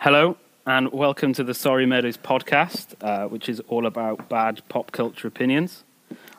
Hello, 0.00 0.36
and 0.64 0.92
welcome 0.92 1.32
to 1.32 1.42
the 1.42 1.54
Sorry 1.54 1.84
Meadows 1.84 2.16
podcast, 2.16 2.94
uh, 3.00 3.26
which 3.26 3.48
is 3.48 3.58
all 3.66 3.84
about 3.84 4.28
bad 4.28 4.62
pop 4.68 4.92
culture 4.92 5.26
opinions. 5.26 5.82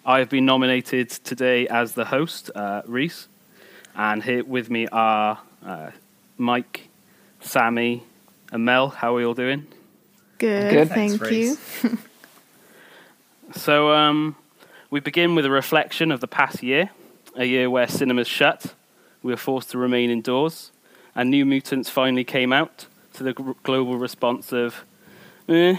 I 0.05 0.19
have 0.19 0.29
been 0.29 0.45
nominated 0.45 1.09
today 1.09 1.67
as 1.67 1.91
the 1.91 2.05
host, 2.05 2.49
uh, 2.55 2.83
Reese, 2.85 3.27
and 3.97 4.23
here 4.23 4.45
with 4.45 4.69
me 4.69 4.87
are 4.93 5.39
uh, 5.65 5.91
Mike, 6.37 6.87
Sammy, 7.41 8.03
and 8.49 8.63
Mel. 8.63 8.87
How 8.87 9.11
are 9.11 9.17
we 9.17 9.25
all 9.25 9.33
doing? 9.33 9.67
Good, 10.37 10.71
Good. 10.71 10.87
thank 10.87 11.21
Thanks, 11.21 11.83
you. 11.83 11.97
So, 13.55 13.91
um, 13.91 14.37
we 14.89 15.01
begin 15.01 15.35
with 15.35 15.43
a 15.45 15.49
reflection 15.49 16.11
of 16.13 16.21
the 16.21 16.27
past 16.27 16.63
year, 16.63 16.91
a 17.35 17.43
year 17.43 17.69
where 17.69 17.87
cinemas 17.87 18.27
shut, 18.27 18.75
we 19.21 19.33
were 19.33 19.37
forced 19.37 19.71
to 19.71 19.77
remain 19.77 20.09
indoors, 20.11 20.71
and 21.13 21.29
New 21.29 21.45
Mutants 21.45 21.89
finally 21.89 22.23
came 22.23 22.53
out 22.53 22.85
to 23.13 23.23
the 23.23 23.33
global 23.63 23.97
response 23.97 24.51
of, 24.51 24.83
eh. 25.47 25.77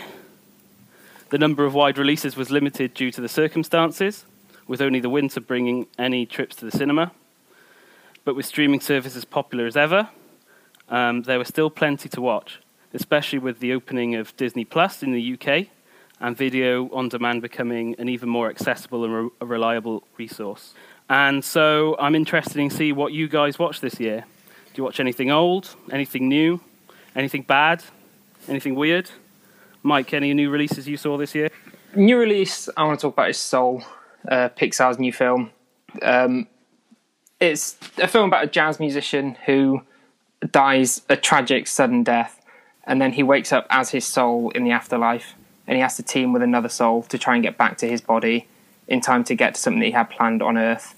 The 1.30 1.38
number 1.38 1.64
of 1.64 1.74
wide 1.74 1.96
releases 1.96 2.36
was 2.36 2.50
limited 2.50 2.92
due 2.92 3.12
to 3.12 3.20
the 3.20 3.28
circumstances, 3.28 4.24
with 4.66 4.82
only 4.82 4.98
the 4.98 5.08
winter 5.08 5.40
bringing 5.40 5.86
any 5.98 6.26
trips 6.26 6.56
to 6.56 6.64
the 6.64 6.70
cinema. 6.70 7.12
But 8.24 8.34
with 8.34 8.46
streaming 8.46 8.80
services 8.80 9.24
popular 9.24 9.66
as 9.66 9.76
ever, 9.76 10.08
um, 10.88 11.22
there 11.22 11.38
was 11.38 11.48
still 11.48 11.70
plenty 11.70 12.08
to 12.08 12.20
watch, 12.20 12.58
especially 12.92 13.38
with 13.38 13.60
the 13.60 13.72
opening 13.72 14.16
of 14.16 14.36
Disney 14.36 14.64
Plus 14.64 15.02
in 15.02 15.12
the 15.12 15.34
UK 15.34 15.68
and 16.20 16.36
video 16.36 16.90
on 16.92 17.08
demand 17.08 17.42
becoming 17.42 17.94
an 17.98 18.08
even 18.08 18.28
more 18.28 18.50
accessible 18.50 19.04
and 19.04 19.14
re- 19.14 19.30
reliable 19.40 20.02
resource. 20.18 20.74
And 21.08 21.44
so 21.44 21.96
I'm 21.98 22.14
interested 22.14 22.58
in 22.58 22.70
see 22.70 22.92
what 22.92 23.12
you 23.12 23.28
guys 23.28 23.58
watch 23.58 23.80
this 23.80 23.98
year. 23.98 24.24
Do 24.66 24.72
you 24.74 24.84
watch 24.84 25.00
anything 25.00 25.30
old, 25.30 25.74
anything 25.90 26.28
new, 26.28 26.60
anything 27.14 27.42
bad, 27.42 27.84
anything 28.48 28.74
weird? 28.74 29.10
Mike, 29.82 30.12
any 30.12 30.34
new 30.34 30.50
releases 30.50 30.86
you 30.86 30.96
saw 30.96 31.16
this 31.16 31.34
year? 31.34 31.48
New 31.94 32.18
release 32.18 32.68
I 32.76 32.84
want 32.84 33.00
to 33.00 33.02
talk 33.02 33.14
about 33.14 33.30
is 33.30 33.38
Soul, 33.38 33.82
uh, 34.28 34.50
Pixar's 34.50 34.98
new 34.98 35.12
film. 35.12 35.50
Um, 36.02 36.46
it's 37.40 37.76
a 37.98 38.06
film 38.06 38.28
about 38.28 38.44
a 38.44 38.46
jazz 38.46 38.78
musician 38.78 39.36
who 39.46 39.82
dies 40.52 41.02
a 41.08 41.16
tragic 41.16 41.66
sudden 41.66 42.02
death, 42.04 42.40
and 42.84 43.00
then 43.00 43.12
he 43.12 43.22
wakes 43.22 43.52
up 43.52 43.66
as 43.70 43.90
his 43.90 44.06
soul 44.06 44.50
in 44.50 44.64
the 44.64 44.70
afterlife, 44.70 45.34
and 45.66 45.76
he 45.76 45.82
has 45.82 45.96
to 45.96 46.02
team 46.02 46.32
with 46.32 46.42
another 46.42 46.68
soul 46.68 47.02
to 47.04 47.18
try 47.18 47.34
and 47.34 47.42
get 47.42 47.56
back 47.56 47.78
to 47.78 47.88
his 47.88 48.00
body 48.00 48.46
in 48.86 49.00
time 49.00 49.24
to 49.24 49.34
get 49.34 49.54
to 49.54 49.60
something 49.60 49.80
that 49.80 49.86
he 49.86 49.92
had 49.92 50.10
planned 50.10 50.42
on 50.42 50.58
Earth. 50.58 50.94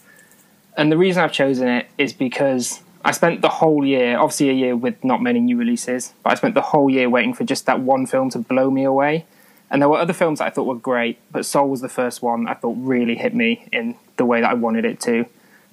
And 0.76 0.90
the 0.90 0.96
reason 0.96 1.22
I've 1.22 1.32
chosen 1.32 1.68
it 1.68 1.86
is 1.98 2.12
because 2.12 2.80
I 3.04 3.10
spent 3.10 3.42
the 3.42 3.48
whole 3.48 3.84
year, 3.84 4.18
obviously 4.18 4.50
a 4.50 4.52
year 4.52 4.76
with 4.76 5.02
not 5.02 5.20
many 5.22 5.40
new 5.40 5.56
releases, 5.56 6.12
but 6.22 6.30
I 6.32 6.34
spent 6.36 6.54
the 6.54 6.62
whole 6.62 6.88
year 6.88 7.10
waiting 7.10 7.34
for 7.34 7.44
just 7.44 7.66
that 7.66 7.80
one 7.80 8.06
film 8.06 8.30
to 8.30 8.38
blow 8.38 8.70
me 8.70 8.84
away. 8.84 9.26
And 9.70 9.80
there 9.80 9.88
were 9.88 9.98
other 9.98 10.12
films 10.12 10.38
that 10.38 10.46
I 10.46 10.50
thought 10.50 10.66
were 10.66 10.74
great, 10.76 11.18
but 11.32 11.46
Soul 11.46 11.68
was 11.68 11.80
the 11.80 11.88
first 11.88 12.22
one 12.22 12.46
I 12.46 12.54
thought 12.54 12.76
really 12.78 13.16
hit 13.16 13.34
me 13.34 13.66
in 13.72 13.96
the 14.18 14.24
way 14.24 14.40
that 14.40 14.50
I 14.50 14.54
wanted 14.54 14.84
it 14.84 15.00
to. 15.00 15.24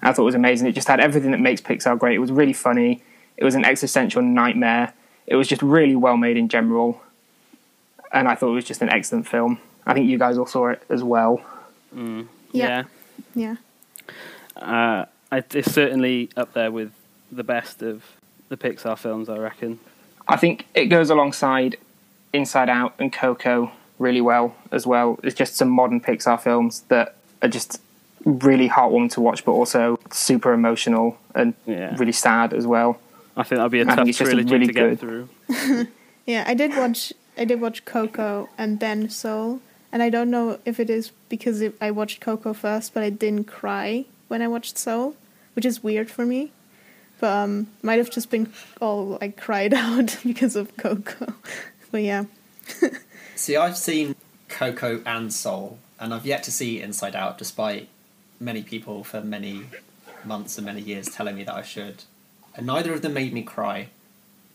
I 0.02 0.14
thought 0.14 0.24
it 0.24 0.26
was 0.26 0.36
amazing. 0.36 0.68
It 0.68 0.72
just 0.72 0.88
had 0.88 1.00
everything 1.02 1.32
that 1.32 1.42
makes 1.42 1.62
Pixar 1.62 2.00
great. 2.00 2.16
It 2.16 2.20
was 2.20 2.32
really 2.32 2.54
funny. 2.54 3.04
It 3.36 3.44
was 3.44 3.56
an 3.56 3.66
existential 3.66 4.22
nightmare. 4.22 4.94
It 5.28 5.36
was 5.36 5.48
just 5.48 5.62
really 5.62 5.96
well 5.96 6.18
made 6.18 6.38
in 6.38 6.48
general. 6.48 7.02
And 8.12 8.28
I 8.28 8.36
thought 8.36 8.52
it 8.52 8.56
was 8.56 8.66
just 8.66 8.82
an 8.82 8.90
excellent 8.90 9.28
film. 9.28 9.60
I 9.86 9.94
think 9.94 10.10
you 10.10 10.18
guys 10.18 10.38
all 10.38 10.46
saw 10.46 10.70
it 10.70 10.82
as 10.90 11.04
well. 11.04 11.44
Yeah. 12.54 12.84
Yeah. 13.36 13.58
Uh, 14.56 15.06
it's 15.32 15.72
certainly 15.72 16.30
up 16.36 16.54
there 16.54 16.72
with 16.72 16.92
the 17.32 17.44
best 17.44 17.82
of 17.82 18.04
the 18.50 18.58
Pixar 18.58 18.98
films, 18.98 19.30
I 19.30 19.38
reckon. 19.38 19.80
I 20.28 20.36
think 20.38 20.66
it 20.74 20.86
goes 20.86 21.10
alongside 21.10 21.78
Inside 22.34 22.70
Out 22.70 22.94
and 23.00 23.12
Coco 23.12 23.72
really 23.98 24.22
well 24.22 24.56
as 24.72 24.86
well. 24.88 25.20
It's 25.24 25.36
just 25.36 25.56
some 25.56 25.70
modern 25.70 26.00
Pixar 26.00 26.40
films 26.40 26.82
that 26.90 27.16
are 27.42 27.50
just 27.50 27.82
really 28.26 28.70
heartwarming 28.70 29.12
to 29.12 29.22
watch, 29.22 29.44
but 29.46 29.52
also 29.54 30.00
super 30.12 30.54
emotional 30.54 31.18
and 31.36 31.54
Yeah. 31.66 31.96
really 31.98 32.12
sad 32.12 32.54
as 32.54 32.66
well. 32.68 33.00
I 33.38 33.44
think 33.44 33.58
that'd 33.60 33.72
be 33.72 33.80
a 33.80 33.84
I 33.84 33.86
think 33.88 33.98
tough 33.98 34.08
it's 34.10 34.18
just 34.18 34.32
a 34.32 34.34
trilogy 34.34 34.54
really 34.54 34.68
to 34.68 34.74
get 34.74 34.90
good- 34.90 35.00
through. 35.00 35.88
Yeah, 36.26 36.44
I 36.46 36.54
did 36.54 36.76
watch 36.78 37.12
I 37.38 37.46
did 37.46 37.60
watch 37.60 37.86
Coco 37.86 38.50
and 38.58 38.80
then 38.80 39.10
Soul, 39.10 39.62
and 39.92 40.04
I 40.04 40.10
don't 40.10 40.30
know 40.30 40.60
if 40.66 40.80
it 40.80 40.90
is 40.90 41.12
because 41.30 41.60
it, 41.62 41.76
I 41.82 41.90
watched 41.92 42.20
Coco 42.22 42.54
first, 42.54 42.94
but 42.94 43.02
I 43.02 43.10
didn't 43.10 43.46
cry 43.46 44.06
when 44.28 44.42
I 44.44 44.48
watched 44.48 44.78
Soul, 44.78 45.16
which 45.56 45.66
is 45.66 45.82
weird 45.84 46.12
for 46.12 46.26
me. 46.26 46.52
Um, 47.22 47.68
might 47.82 47.98
have 47.98 48.10
just 48.10 48.30
been 48.30 48.52
all 48.80 49.18
like 49.22 49.38
cried 49.38 49.74
out 49.86 50.18
because 50.24 50.56
of 50.56 50.76
Coco. 50.78 51.34
But 51.92 52.04
yeah, 52.04 52.26
See, 53.36 53.56
I've 53.56 53.78
seen 53.78 54.16
Coco 54.48 55.02
and 55.06 55.34
Soul, 55.34 55.80
and 56.00 56.14
I've 56.14 56.26
yet 56.26 56.44
to 56.44 56.52
see 56.52 56.82
Inside 56.82 57.16
Out, 57.16 57.38
despite 57.38 57.88
many 58.40 58.64
people 58.64 59.04
for 59.04 59.22
many 59.22 59.64
months 60.26 60.58
and 60.58 60.66
many 60.66 60.82
years 60.82 61.08
telling 61.10 61.36
me 61.36 61.44
that 61.44 61.56
I 61.56 61.62
should. 61.62 62.04
And 62.56 62.66
neither 62.68 62.94
of 62.94 63.02
them 63.02 63.14
made 63.14 63.34
me 63.34 63.44
cry, 63.44 63.90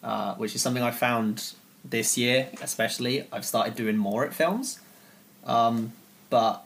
uh, 0.03 0.35
which 0.35 0.55
is 0.55 0.63
something 0.63 0.83
I 0.83 0.91
found 0.91 1.55
this 1.85 2.19
year, 2.19 2.49
especially. 2.61 3.27
I've 3.33 3.45
started 3.45 3.75
doing 3.75 3.97
more 3.97 4.25
at 4.25 4.35
films, 4.35 4.81
um, 5.47 5.93
but 6.31 6.65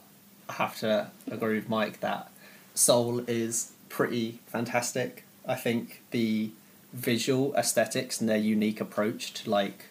I 0.49 0.53
have 0.53 0.77
to 0.79 1.11
agree 1.29 1.55
with 1.55 1.69
Mike 1.69 1.99
that 2.01 2.29
Soul 2.73 3.19
is 3.27 3.71
pretty 3.87 4.39
fantastic. 4.47 5.23
I 5.49 5.55
think 5.55 6.03
the 6.11 6.51
visual 6.93 7.53
aesthetics 7.55 8.21
and 8.21 8.29
their 8.29 8.37
unique 8.37 8.79
approach 8.79 9.33
to 9.33 9.49
like 9.49 9.85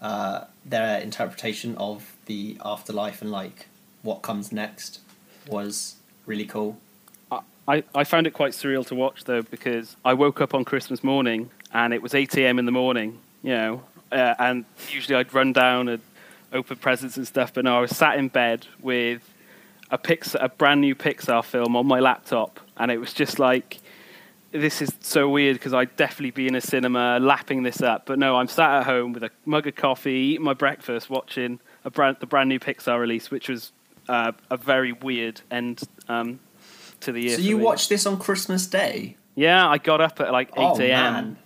uh, 0.00 0.44
their 0.64 1.00
interpretation 1.00 1.76
of 1.76 2.16
the 2.26 2.56
afterlife 2.64 3.20
and 3.20 3.30
like 3.30 3.66
what 4.02 4.22
comes 4.22 4.52
next 4.52 5.00
was 5.48 5.96
really 6.26 6.46
cool. 6.46 6.78
I, 7.66 7.82
I 7.94 8.04
found 8.04 8.26
it 8.26 8.32
quite 8.32 8.52
surreal 8.52 8.86
to 8.88 8.94
watch 8.94 9.24
though 9.24 9.42
because 9.42 9.96
I 10.04 10.14
woke 10.14 10.40
up 10.40 10.54
on 10.54 10.64
Christmas 10.64 11.02
morning 11.02 11.50
and 11.72 11.94
it 11.94 12.02
was 12.02 12.14
8 12.14 12.36
a.m. 12.36 12.58
in 12.58 12.66
the 12.66 12.72
morning, 12.72 13.18
you 13.42 13.54
know, 13.54 13.82
uh, 14.12 14.34
and 14.38 14.64
usually 14.90 15.16
I'd 15.16 15.32
run 15.32 15.52
down 15.52 15.88
and 15.88 16.02
open 16.52 16.76
presents 16.76 17.16
and 17.16 17.26
stuff, 17.26 17.52
but 17.52 17.64
no, 17.64 17.76
I 17.76 17.80
was 17.80 17.96
sat 17.96 18.18
in 18.18 18.28
bed 18.28 18.66
with 18.80 19.28
a 19.90 19.98
Pixar, 19.98 20.36
a 20.40 20.48
brand 20.48 20.82
new 20.82 20.94
Pixar 20.94 21.42
film 21.42 21.74
on 21.74 21.86
my 21.86 22.00
laptop, 22.00 22.60
and 22.76 22.90
it 22.90 22.98
was 22.98 23.12
just 23.12 23.38
like, 23.38 23.78
this 24.54 24.80
is 24.80 24.90
so 25.00 25.28
weird 25.28 25.56
because 25.56 25.74
I'd 25.74 25.94
definitely 25.96 26.30
be 26.30 26.46
in 26.46 26.54
a 26.54 26.60
cinema 26.60 27.18
lapping 27.20 27.64
this 27.64 27.82
up, 27.82 28.06
but 28.06 28.18
no, 28.20 28.36
I'm 28.36 28.46
sat 28.46 28.70
at 28.80 28.84
home 28.86 29.12
with 29.12 29.24
a 29.24 29.30
mug 29.44 29.66
of 29.66 29.74
coffee, 29.74 30.12
eating 30.12 30.44
my 30.44 30.54
breakfast, 30.54 31.10
watching 31.10 31.58
a 31.84 31.90
brand, 31.90 32.18
the 32.20 32.26
brand 32.26 32.48
new 32.48 32.60
Pixar 32.60 32.98
release, 33.00 33.30
which 33.32 33.48
was 33.48 33.72
uh, 34.08 34.30
a 34.50 34.56
very 34.56 34.92
weird 34.92 35.40
end 35.50 35.82
um, 36.08 36.38
to 37.00 37.10
the 37.10 37.20
year. 37.22 37.36
so 37.36 37.42
you 37.42 37.58
me. 37.58 37.64
watched 37.64 37.88
this 37.88 38.06
on 38.06 38.16
Christmas 38.18 38.66
Day? 38.66 39.16
Yeah, 39.34 39.68
I 39.68 39.78
got 39.78 40.00
up 40.00 40.20
at 40.20 40.30
like 40.30 40.50
eight 40.50 40.54
Oh, 40.56 40.80
a.m. 40.80 41.12
man. 41.14 41.38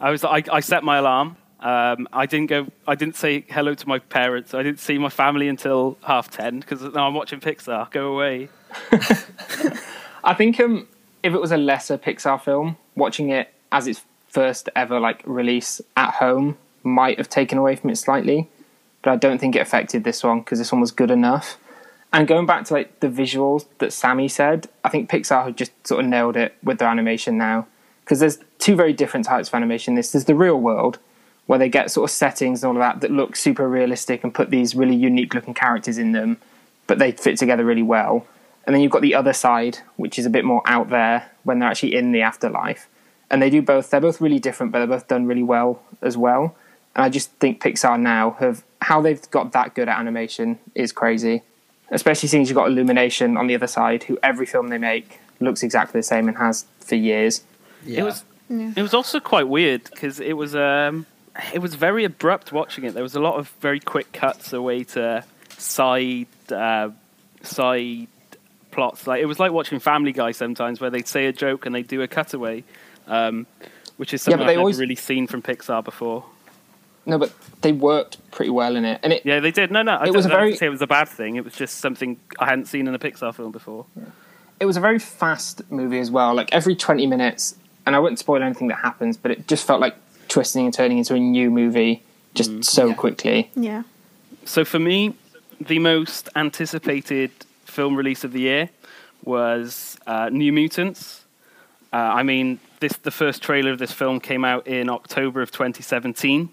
I 0.00 0.10
was 0.10 0.22
I, 0.22 0.42
I 0.52 0.60
set 0.60 0.84
my 0.84 0.98
alarm. 0.98 1.38
Um, 1.60 2.06
I 2.12 2.26
didn't 2.26 2.48
go. 2.50 2.66
I 2.86 2.94
didn't 2.94 3.16
say 3.16 3.46
hello 3.48 3.72
to 3.72 3.88
my 3.88 3.98
parents. 4.00 4.52
I 4.52 4.62
didn't 4.62 4.80
see 4.80 4.98
my 4.98 5.08
family 5.08 5.48
until 5.48 5.96
half 6.02 6.30
ten 6.30 6.60
because 6.60 6.82
now 6.82 7.06
I'm 7.08 7.14
watching 7.14 7.40
Pixar. 7.40 7.90
Go 7.90 8.12
away. 8.12 8.50
I 10.24 10.34
think 10.34 10.60
um, 10.60 10.86
if 11.24 11.32
it 11.32 11.40
was 11.40 11.50
a 11.50 11.56
lesser 11.56 11.96
Pixar 11.96 12.40
film, 12.40 12.76
watching 12.94 13.30
it 13.30 13.52
as 13.72 13.86
its 13.86 14.02
first 14.28 14.68
ever 14.76 15.00
like 15.00 15.22
release 15.24 15.80
at 15.96 16.12
home 16.14 16.58
might 16.82 17.16
have 17.16 17.30
taken 17.30 17.56
away 17.56 17.76
from 17.76 17.88
it 17.88 17.96
slightly, 17.96 18.46
but 19.00 19.12
I 19.12 19.16
don't 19.16 19.38
think 19.38 19.56
it 19.56 19.60
affected 19.60 20.04
this 20.04 20.22
one 20.22 20.40
because 20.40 20.58
this 20.58 20.70
one 20.70 20.82
was 20.82 20.90
good 20.90 21.10
enough. 21.10 21.56
And 22.12 22.28
going 22.28 22.44
back 22.44 22.66
to 22.66 22.74
like 22.74 23.00
the 23.00 23.08
visuals 23.08 23.64
that 23.78 23.94
Sammy 23.94 24.28
said, 24.28 24.68
I 24.84 24.90
think 24.90 25.08
Pixar 25.08 25.46
have 25.46 25.56
just 25.56 25.72
sort 25.86 26.04
of 26.04 26.10
nailed 26.10 26.36
it 26.36 26.56
with 26.62 26.78
their 26.78 26.88
animation 26.88 27.38
now 27.38 27.66
because 28.04 28.20
there's 28.20 28.38
two 28.58 28.76
very 28.76 28.92
different 28.92 29.24
types 29.24 29.48
of 29.48 29.54
animation. 29.54 29.94
This 29.94 30.12
there's 30.12 30.26
the 30.26 30.34
real 30.34 30.60
world 30.60 30.98
where 31.46 31.58
they 31.58 31.70
get 31.70 31.90
sort 31.90 32.08
of 32.08 32.14
settings 32.14 32.62
and 32.62 32.68
all 32.68 32.76
of 32.76 32.80
that 32.80 33.00
that 33.00 33.10
look 33.10 33.34
super 33.34 33.66
realistic 33.66 34.24
and 34.24 34.34
put 34.34 34.50
these 34.50 34.74
really 34.74 34.94
unique 34.94 35.32
looking 35.32 35.54
characters 35.54 35.96
in 35.96 36.12
them, 36.12 36.36
but 36.86 36.98
they 36.98 37.12
fit 37.12 37.38
together 37.38 37.64
really 37.64 37.82
well. 37.82 38.26
And 38.66 38.74
then 38.74 38.82
you've 38.82 38.92
got 38.92 39.02
the 39.02 39.14
other 39.14 39.32
side, 39.32 39.78
which 39.96 40.18
is 40.18 40.26
a 40.26 40.30
bit 40.30 40.44
more 40.44 40.62
out 40.66 40.90
there 40.90 41.30
when 41.42 41.58
they're 41.58 41.68
actually 41.68 41.94
in 41.94 42.12
the 42.12 42.22
afterlife. 42.22 42.88
And 43.30 43.42
they 43.42 43.50
do 43.50 43.62
both. 43.62 43.90
They're 43.90 44.00
both 44.00 44.20
really 44.20 44.38
different, 44.38 44.72
but 44.72 44.78
they're 44.78 44.86
both 44.88 45.08
done 45.08 45.26
really 45.26 45.42
well 45.42 45.82
as 46.02 46.16
well. 46.16 46.56
And 46.94 47.04
I 47.04 47.08
just 47.08 47.30
think 47.32 47.62
Pixar 47.62 48.00
now 48.00 48.32
have 48.32 48.62
how 48.80 49.00
they've 49.00 49.30
got 49.30 49.52
that 49.52 49.74
good 49.74 49.88
at 49.88 49.98
animation 49.98 50.58
is 50.74 50.92
crazy. 50.92 51.42
Especially 51.90 52.28
seeing 52.28 52.42
as 52.42 52.48
you've 52.48 52.56
got 52.56 52.68
Illumination 52.68 53.36
on 53.36 53.46
the 53.46 53.54
other 53.54 53.66
side, 53.66 54.04
who 54.04 54.18
every 54.22 54.46
film 54.46 54.68
they 54.68 54.78
make 54.78 55.20
looks 55.40 55.62
exactly 55.62 55.98
the 55.98 56.04
same 56.04 56.28
and 56.28 56.36
has 56.38 56.64
for 56.80 56.94
years. 56.94 57.42
Yeah. 57.84 58.00
It 58.00 58.04
was 58.04 58.24
yeah. 58.48 58.72
it 58.76 58.82
was 58.82 58.94
also 58.94 59.20
quite 59.20 59.48
weird 59.48 59.84
because 59.84 60.20
it 60.20 60.34
was 60.34 60.54
um 60.54 61.06
it 61.52 61.58
was 61.58 61.74
very 61.74 62.04
abrupt 62.04 62.52
watching 62.52 62.84
it. 62.84 62.94
There 62.94 63.02
was 63.02 63.14
a 63.14 63.20
lot 63.20 63.34
of 63.34 63.48
very 63.60 63.80
quick 63.80 64.12
cuts 64.12 64.52
away 64.52 64.84
to 64.84 65.24
side 65.58 66.26
uh, 66.50 66.90
side 67.42 68.08
plots. 68.74 69.06
Like 69.06 69.22
it 69.22 69.26
was 69.26 69.38
like 69.38 69.52
watching 69.52 69.78
Family 69.80 70.12
Guy 70.12 70.32
sometimes, 70.32 70.80
where 70.80 70.90
they'd 70.90 71.08
say 71.08 71.26
a 71.26 71.32
joke 71.32 71.64
and 71.66 71.74
they 71.74 71.80
would 71.80 71.88
do 71.88 72.02
a 72.02 72.08
cutaway, 72.08 72.64
um, 73.06 73.46
which 73.96 74.12
is 74.12 74.20
Yeah, 74.22 74.32
something 74.32 74.38
but 74.38 74.42
I've 74.42 74.46
they 74.48 74.52
never 74.54 74.60
always- 74.60 74.78
really 74.80 74.96
seen 74.96 75.26
from 75.26 75.40
Pixar 75.42 75.82
before. 75.84 76.24
no, 77.06 77.18
but 77.18 77.32
they 77.62 77.72
worked 77.72 78.16
pretty 78.30 78.50
well 78.50 78.76
in 78.76 78.84
it, 78.84 78.98
and 79.02 79.12
it 79.12 79.22
Yeah, 79.24 79.40
they 79.40 79.50
did. 79.50 79.70
No, 79.70 79.82
no, 79.82 79.92
I 79.96 80.06
It 80.06 80.12
was 80.14 80.26
a 80.26 80.28
I 80.28 80.32
don't 80.32 80.40
very- 80.40 80.56
say 80.56 80.66
it 80.66 80.70
was 80.70 80.82
a 80.82 80.86
bad 80.86 81.08
thing. 81.08 81.36
It 81.36 81.44
was 81.44 81.54
just 81.54 81.78
something 81.78 82.18
I 82.38 82.46
hadn't 82.46 82.66
seen 82.66 82.88
in 82.88 82.94
a 82.94 82.98
Pixar 82.98 83.34
film 83.34 83.52
before. 83.52 83.86
it 84.60 84.66
was 84.66 84.76
a 84.76 84.80
very 84.80 84.98
fast 85.00 85.62
movie 85.70 85.98
as 85.98 86.10
well. 86.10 86.32
Like 86.34 86.52
every 86.52 86.74
twenty 86.76 87.06
minutes, 87.06 87.56
and 87.86 87.94
I 87.94 87.98
wouldn't 87.98 88.18
spoil 88.18 88.42
anything 88.42 88.68
that 88.68 88.78
happens, 88.78 89.16
but 89.16 89.30
it 89.30 89.46
just 89.48 89.66
felt 89.66 89.80
like 89.80 89.94
twisting 90.28 90.64
and 90.64 90.72
turning 90.72 90.98
into 90.98 91.14
a 91.14 91.18
new 91.20 91.50
movie 91.50 92.02
just 92.34 92.64
so 92.64 92.86
Yeah. 92.86 92.94
quickly. 92.94 93.50
Yeah. 93.54 93.82
So 94.44 94.64
for 94.64 94.78
me, 94.78 95.14
the 95.60 95.78
most 95.80 96.28
anticipated 96.36 97.30
film 97.74 97.96
release 97.96 98.22
of 98.22 98.32
the 98.32 98.40
year 98.40 98.70
was 99.24 99.98
uh, 100.06 100.28
New 100.30 100.52
Mutants. 100.52 101.24
Uh, 101.92 101.96
I 101.96 102.22
mean, 102.22 102.60
this 102.78 102.92
the 102.98 103.10
first 103.10 103.42
trailer 103.42 103.72
of 103.72 103.78
this 103.80 103.90
film 103.90 104.20
came 104.20 104.44
out 104.44 104.68
in 104.68 104.88
October 104.88 105.42
of 105.42 105.50
2017. 105.50 106.50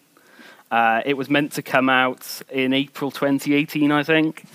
Uh, 0.72 1.02
it 1.06 1.16
was 1.16 1.30
meant 1.30 1.52
to 1.52 1.62
come 1.62 1.90
out 1.90 2.42
in 2.50 2.74
April 2.74 3.12
2018, 3.12 3.92
I 3.92 4.02
think, 4.02 4.46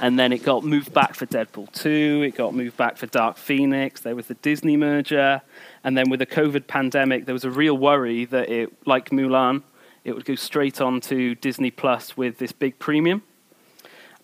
and 0.00 0.18
then 0.18 0.32
it 0.32 0.42
got 0.42 0.64
moved 0.64 0.92
back 0.92 1.14
for 1.14 1.26
Deadpool 1.26 1.70
2. 1.72 2.24
It 2.26 2.34
got 2.34 2.54
moved 2.54 2.76
back 2.76 2.96
for 2.96 3.06
Dark 3.06 3.36
Phoenix. 3.36 4.00
There 4.00 4.16
was 4.16 4.26
the 4.26 4.34
Disney 4.34 4.76
merger, 4.76 5.42
and 5.84 5.96
then 5.96 6.10
with 6.10 6.18
the 6.18 6.26
COVID 6.26 6.66
pandemic, 6.66 7.26
there 7.26 7.34
was 7.34 7.44
a 7.44 7.50
real 7.50 7.76
worry 7.78 8.24
that 8.24 8.48
it, 8.48 8.72
like 8.84 9.10
Mulan, 9.10 9.62
it 10.02 10.12
would 10.12 10.24
go 10.24 10.34
straight 10.34 10.80
on 10.80 11.00
to 11.02 11.36
Disney 11.36 11.70
Plus 11.70 12.16
with 12.16 12.38
this 12.38 12.50
big 12.50 12.80
premium. 12.80 13.22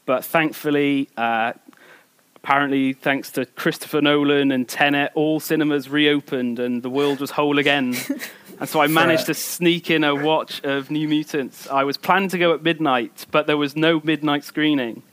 But 0.04 0.24
thankfully, 0.24 1.08
uh, 1.16 1.52
apparently, 2.42 2.92
thanks 2.92 3.30
to 3.30 3.46
Christopher 3.46 4.00
Nolan 4.00 4.50
and 4.50 4.68
Tenet, 4.68 5.12
all 5.14 5.38
cinemas 5.38 5.88
reopened 5.88 6.58
and 6.58 6.82
the 6.82 6.90
world 6.90 7.20
was 7.20 7.30
whole 7.30 7.58
again. 7.58 7.94
and 8.58 8.68
so 8.68 8.80
I 8.80 8.88
managed 8.88 9.26
to 9.26 9.34
sneak 9.34 9.90
in 9.90 10.02
a 10.02 10.14
watch 10.14 10.60
of 10.64 10.90
New 10.90 11.06
Mutants. 11.06 11.68
I 11.68 11.84
was 11.84 11.96
planning 11.96 12.28
to 12.30 12.38
go 12.38 12.52
at 12.52 12.62
midnight, 12.62 13.26
but 13.30 13.46
there 13.46 13.56
was 13.56 13.76
no 13.76 14.00
midnight 14.02 14.42
screening. 14.42 15.04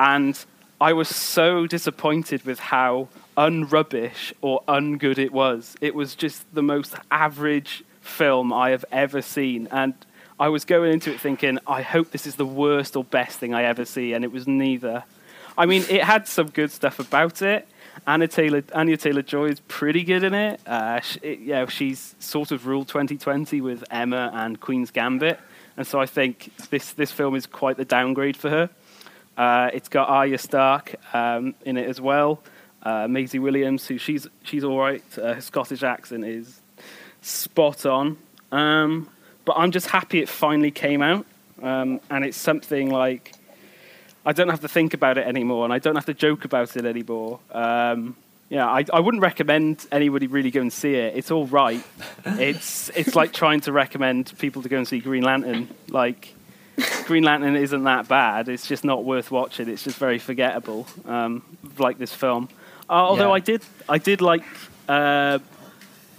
And 0.00 0.44
I 0.80 0.92
was 0.92 1.08
so 1.08 1.68
disappointed 1.68 2.44
with 2.44 2.58
how 2.58 3.08
unrubbish 3.36 4.32
or 4.40 4.60
ungood 4.66 5.18
it 5.18 5.32
was. 5.32 5.76
It 5.80 5.94
was 5.94 6.16
just 6.16 6.52
the 6.52 6.62
most 6.62 6.96
average 7.12 7.84
film 8.00 8.52
I 8.52 8.70
have 8.70 8.84
ever 8.90 9.22
seen. 9.22 9.68
And 9.70 9.94
I 10.40 10.48
was 10.48 10.64
going 10.64 10.92
into 10.92 11.12
it 11.12 11.20
thinking, 11.20 11.60
I 11.64 11.82
hope 11.82 12.10
this 12.10 12.26
is 12.26 12.34
the 12.34 12.44
worst 12.44 12.96
or 12.96 13.04
best 13.04 13.38
thing 13.38 13.54
I 13.54 13.62
ever 13.62 13.84
see. 13.84 14.14
And 14.14 14.24
it 14.24 14.32
was 14.32 14.48
neither. 14.48 15.04
I 15.58 15.66
mean, 15.66 15.84
it 15.88 16.04
had 16.04 16.28
some 16.28 16.48
good 16.48 16.70
stuff 16.70 16.98
about 16.98 17.42
it. 17.42 17.66
Anna 18.06 18.28
Taylor, 18.28 18.62
Anya 18.74 18.96
Taylor 18.96 19.22
Joy 19.22 19.46
is 19.46 19.60
pretty 19.60 20.04
good 20.04 20.22
in 20.22 20.34
it. 20.34 20.60
Uh, 20.66 21.00
sh 21.00 21.18
it. 21.22 21.40
Yeah, 21.40 21.66
she's 21.66 22.14
sort 22.18 22.50
of 22.52 22.66
ruled 22.66 22.88
2020 22.88 23.60
with 23.60 23.82
Emma 23.90 24.30
and 24.34 24.60
Queen's 24.60 24.90
Gambit, 24.90 25.40
and 25.76 25.86
so 25.86 26.00
I 26.00 26.06
think 26.06 26.52
this 26.70 26.92
this 26.92 27.10
film 27.10 27.34
is 27.34 27.46
quite 27.46 27.76
the 27.76 27.84
downgrade 27.84 28.36
for 28.36 28.50
her. 28.50 28.70
Uh, 29.36 29.70
it's 29.72 29.88
got 29.88 30.08
Arya 30.08 30.38
Stark 30.38 30.94
um, 31.14 31.54
in 31.64 31.76
it 31.76 31.88
as 31.88 32.00
well. 32.00 32.42
Uh, 32.82 33.08
Maisie 33.08 33.38
Williams, 33.38 33.86
who 33.86 33.98
she's 33.98 34.26
she's 34.42 34.62
all 34.62 34.78
right. 34.78 35.02
Uh, 35.18 35.34
her 35.34 35.40
Scottish 35.40 35.82
accent 35.82 36.24
is 36.24 36.60
spot 37.22 37.86
on. 37.86 38.18
Um, 38.52 39.08
but 39.44 39.54
I'm 39.56 39.70
just 39.70 39.88
happy 39.88 40.20
it 40.20 40.28
finally 40.28 40.70
came 40.70 41.02
out, 41.02 41.26
um, 41.62 42.00
and 42.10 42.24
it's 42.24 42.36
something 42.36 42.90
like 42.90 43.32
I 44.26 44.32
don't 44.32 44.48
have 44.48 44.60
to 44.60 44.68
think 44.68 44.92
about 44.92 45.16
it 45.18 45.26
anymore, 45.26 45.64
and 45.64 45.72
I 45.72 45.78
don't 45.78 45.94
have 45.94 46.06
to 46.06 46.14
joke 46.14 46.44
about 46.44 46.76
it 46.76 46.84
anymore. 46.84 47.38
Um, 47.52 48.16
yeah, 48.48 48.66
I, 48.66 48.84
I 48.92 49.00
wouldn't 49.00 49.22
recommend 49.22 49.86
anybody 49.90 50.26
really 50.26 50.50
go 50.50 50.60
and 50.60 50.72
see 50.72 50.94
it. 50.94 51.16
It's 51.16 51.30
all 51.30 51.46
right. 51.46 51.82
it's 52.26 52.90
it's 52.96 53.14
like 53.14 53.32
trying 53.32 53.60
to 53.62 53.72
recommend 53.72 54.32
people 54.38 54.62
to 54.62 54.68
go 54.68 54.76
and 54.78 54.86
see 54.86 54.98
Green 55.00 55.22
Lantern. 55.22 55.68
Like 55.88 56.34
Green 57.06 57.22
Lantern 57.24 57.56
isn't 57.56 57.84
that 57.84 58.06
bad. 58.08 58.48
It's 58.48 58.66
just 58.66 58.84
not 58.84 59.04
worth 59.04 59.30
watching. 59.30 59.68
It's 59.68 59.84
just 59.84 59.96
very 59.98 60.18
forgettable, 60.18 60.86
um, 61.06 61.42
like 61.78 61.98
this 61.98 62.12
film. 62.12 62.48
Uh, 62.88 62.92
although 62.92 63.28
Yeah. 63.28 63.32
I 63.34 63.40
did 63.40 63.62
I 63.88 63.98
did 63.98 64.20
like 64.20 64.44
uh, 64.88 65.38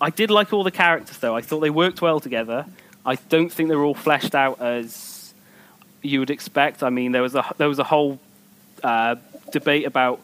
I 0.02 0.10
did 0.10 0.30
like 0.32 0.52
all 0.54 0.64
the 0.64 0.72
characters 0.72 1.18
though. 1.20 1.36
I 1.36 1.42
thought 1.42 1.60
they 1.60 1.70
worked 1.70 2.02
well 2.02 2.20
together. 2.20 2.66
I 3.06 3.16
don't 3.30 3.50
think 3.50 3.70
they 3.70 3.76
were 3.76 3.86
all 3.86 3.94
fleshed 3.96 4.36
out 4.36 4.60
as 4.62 4.92
you 6.08 6.20
would 6.20 6.30
expect. 6.30 6.84
I 6.84 6.90
mean, 6.90 7.12
there 7.12 7.22
was 7.22 7.36
a 7.36 7.46
there 7.58 7.70
was 7.70 7.80
a 7.80 7.84
whole 7.84 8.20
uh, 8.84 9.16
debate 9.52 9.86
about 9.86 10.20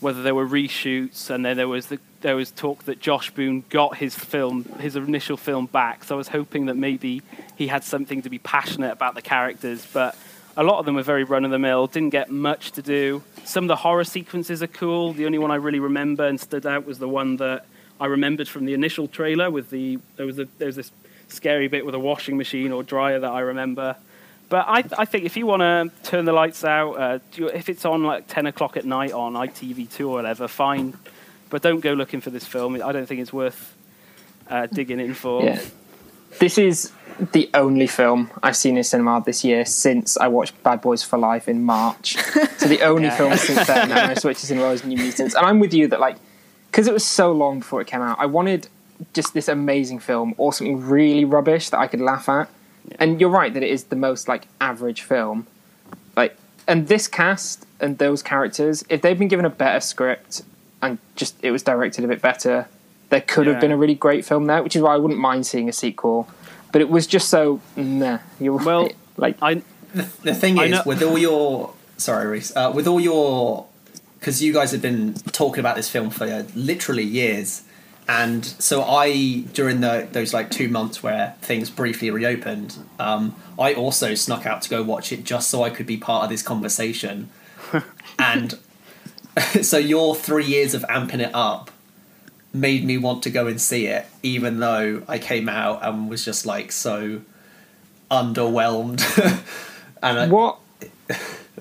whether 0.00 0.22
there 0.22 0.34
were 0.34 0.46
reshoots, 0.46 1.30
and 1.30 1.44
then 1.44 1.56
there 1.56 1.68
was 1.68 1.86
the, 1.86 1.98
there 2.20 2.36
was 2.36 2.50
talk 2.50 2.84
that 2.84 3.00
Josh 3.00 3.30
Boone 3.30 3.64
got 3.70 3.96
his 3.96 4.14
film, 4.14 4.64
his 4.78 4.96
initial 4.96 5.36
film 5.36 5.66
back. 5.66 6.04
So 6.04 6.14
I 6.14 6.18
was 6.18 6.28
hoping 6.28 6.66
that 6.66 6.76
maybe 6.76 7.22
he 7.56 7.68
had 7.68 7.84
something 7.84 8.20
to 8.22 8.30
be 8.30 8.38
passionate 8.38 8.92
about 8.92 9.14
the 9.14 9.22
characters, 9.22 9.86
but 9.92 10.16
a 10.56 10.62
lot 10.62 10.78
of 10.78 10.84
them 10.84 10.94
were 10.94 11.02
very 11.02 11.24
run 11.24 11.44
of 11.44 11.50
the 11.50 11.58
mill. 11.58 11.86
Didn't 11.86 12.10
get 12.10 12.30
much 12.30 12.72
to 12.72 12.82
do. 12.82 13.22
Some 13.44 13.64
of 13.64 13.68
the 13.68 13.76
horror 13.76 14.04
sequences 14.04 14.62
are 14.62 14.68
cool. 14.68 15.12
The 15.12 15.26
only 15.26 15.38
one 15.38 15.50
I 15.50 15.56
really 15.56 15.80
remember 15.80 16.26
and 16.26 16.38
stood 16.38 16.66
out 16.66 16.86
was 16.86 16.98
the 16.98 17.08
one 17.08 17.36
that 17.38 17.64
I 18.00 18.06
remembered 18.06 18.48
from 18.48 18.64
the 18.64 18.74
initial 18.74 19.08
trailer 19.08 19.50
with 19.50 19.70
the 19.70 19.98
there 20.16 20.26
was 20.26 20.38
a, 20.38 20.46
there 20.58 20.66
was 20.66 20.76
this 20.76 20.92
scary 21.28 21.68
bit 21.68 21.86
with 21.86 21.94
a 21.94 21.98
washing 21.98 22.36
machine 22.36 22.72
or 22.72 22.82
dryer 22.82 23.20
that 23.20 23.30
I 23.30 23.40
remember. 23.40 23.96
But 24.48 24.66
I, 24.68 24.84
I 24.98 25.04
think 25.04 25.24
if 25.24 25.36
you 25.36 25.46
want 25.46 25.60
to 25.62 25.90
turn 26.08 26.24
the 26.26 26.32
lights 26.32 26.64
out, 26.64 26.92
uh, 26.94 27.18
if 27.38 27.68
it's 27.68 27.84
on 27.84 28.04
like 28.04 28.26
10 28.28 28.46
o'clock 28.46 28.76
at 28.76 28.84
night 28.84 29.12
on 29.12 29.32
ITV2 29.34 30.00
or 30.00 30.12
whatever, 30.12 30.46
fine. 30.48 30.94
But 31.50 31.62
don't 31.62 31.80
go 31.80 31.92
looking 31.94 32.20
for 32.20 32.30
this 32.30 32.46
film. 32.46 32.74
I 32.82 32.92
don't 32.92 33.06
think 33.06 33.20
it's 33.20 33.32
worth 33.32 33.74
uh, 34.48 34.66
digging 34.66 35.00
in 35.00 35.14
for. 35.14 35.42
Yeah. 35.44 35.60
This 36.40 36.58
is 36.58 36.92
the 37.32 37.48
only 37.54 37.86
film 37.86 38.30
I've 38.42 38.56
seen 38.56 38.76
in 38.76 38.82
cinema 38.84 39.22
this 39.24 39.44
year 39.44 39.64
since 39.64 40.16
I 40.16 40.26
watched 40.28 40.60
Bad 40.64 40.80
Boys 40.82 41.02
for 41.02 41.16
Life 41.16 41.48
in 41.48 41.62
March. 41.62 42.16
so 42.58 42.66
the 42.68 42.82
only 42.82 43.04
Yeah. 43.04 43.16
film 43.16 43.36
since 43.36 43.66
then 43.66 43.88
that 43.90 44.10
I 44.10 44.14
switched 44.20 44.40
to 44.40 44.46
cinema 44.46 44.68
was 44.68 44.84
New 44.84 44.96
Mutants. 44.96 45.34
And 45.36 45.46
I'm 45.46 45.60
with 45.60 45.72
you 45.72 45.86
that 45.88 46.00
like 46.00 46.16
because 46.70 46.88
it 46.88 46.92
was 46.92 47.04
so 47.04 47.30
long 47.30 47.60
before 47.60 47.80
it 47.80 47.86
came 47.86 48.02
out, 48.02 48.18
I 48.18 48.26
wanted 48.26 48.66
just 49.12 49.32
this 49.32 49.46
amazing 49.48 50.00
film 50.00 50.34
or 50.38 50.52
something 50.52 50.80
really 50.84 51.24
rubbish 51.24 51.70
that 51.70 51.78
I 51.78 51.86
could 51.86 52.00
laugh 52.00 52.28
at. 52.28 52.48
And 52.98 53.20
you're 53.20 53.30
right 53.30 53.52
that 53.54 53.62
it 53.62 53.70
is 53.70 53.84
the 53.84 53.96
most 53.96 54.28
like 54.28 54.46
average 54.60 55.02
film. 55.02 55.46
Like 56.16 56.36
and 56.68 56.88
this 56.88 57.08
cast 57.08 57.66
and 57.80 57.98
those 57.98 58.22
characters, 58.22 58.84
if 58.88 59.02
they'd 59.02 59.18
been 59.18 59.28
given 59.28 59.44
a 59.44 59.50
better 59.50 59.80
script 59.80 60.42
and 60.82 60.98
just 61.16 61.34
it 61.42 61.50
was 61.50 61.62
directed 61.62 62.04
a 62.04 62.08
bit 62.08 62.20
better, 62.22 62.66
there 63.10 63.20
could 63.20 63.46
Yeah. 63.46 63.52
have 63.52 63.60
been 63.60 63.72
a 63.72 63.76
really 63.76 63.94
great 63.94 64.24
film 64.24 64.46
there, 64.46 64.62
which 64.62 64.76
is 64.76 64.82
why 64.82 64.94
I 64.94 64.96
wouldn't 64.96 65.20
mind 65.20 65.46
seeing 65.46 65.68
a 65.68 65.72
sequel. 65.72 66.28
But 66.72 66.80
it 66.80 66.88
was 66.90 67.06
just 67.06 67.28
so 67.28 67.60
nah. 67.76 68.18
You're 68.40 68.56
Well, 68.56 68.82
right. 68.84 68.96
like 69.16 69.36
I, 69.42 69.62
The 70.22 70.34
thing 70.34 70.58
I 70.58 70.64
is, 70.64 70.70
know- 70.72 70.82
with 70.86 71.02
all 71.02 71.18
your 71.18 71.72
sorry, 71.96 72.26
Reese, 72.26 72.54
uh, 72.56 72.72
with 72.74 72.86
all 72.86 73.00
your 73.00 73.66
because 74.18 74.42
you 74.42 74.52
guys 74.54 74.72
have 74.72 74.80
been 74.80 75.12
talking 75.32 75.60
about 75.60 75.76
this 75.76 75.88
film 75.90 76.08
for 76.10 76.24
uh, 76.24 76.44
literally 76.54 77.02
years, 77.04 77.62
and 78.06 78.44
so 78.44 78.82
I 78.82 79.44
during 79.52 79.80
the 79.80 80.06
those 80.12 80.34
like 80.34 80.50
two 80.50 80.68
months 80.68 81.02
where 81.02 81.36
things 81.40 81.70
briefly 81.70 82.10
reopened, 82.10 82.76
um, 82.98 83.34
I 83.58 83.74
also 83.74 84.14
snuck 84.14 84.46
out 84.46 84.62
to 84.62 84.70
go 84.70 84.82
watch 84.82 85.12
it 85.12 85.24
just 85.24 85.48
so 85.48 85.62
I 85.62 85.70
could 85.70 85.86
be 85.86 85.96
part 85.96 86.24
of 86.24 86.30
this 86.30 86.42
conversation, 86.42 87.30
and 88.18 88.58
so 89.62 89.78
your 89.78 90.14
three 90.14 90.44
years 90.44 90.74
of 90.74 90.82
amping 90.82 91.20
it 91.20 91.34
up 91.34 91.70
made 92.52 92.84
me 92.84 92.96
want 92.98 93.22
to 93.24 93.30
go 93.30 93.46
and 93.46 93.60
see 93.60 93.86
it, 93.86 94.06
even 94.22 94.60
though 94.60 95.02
I 95.08 95.18
came 95.18 95.48
out 95.48 95.80
and 95.82 96.08
was 96.08 96.24
just 96.24 96.46
like 96.46 96.72
so 96.72 97.22
underwhelmed. 98.10 99.02
and 100.02 100.18
I, 100.18 100.28
what 100.28 100.58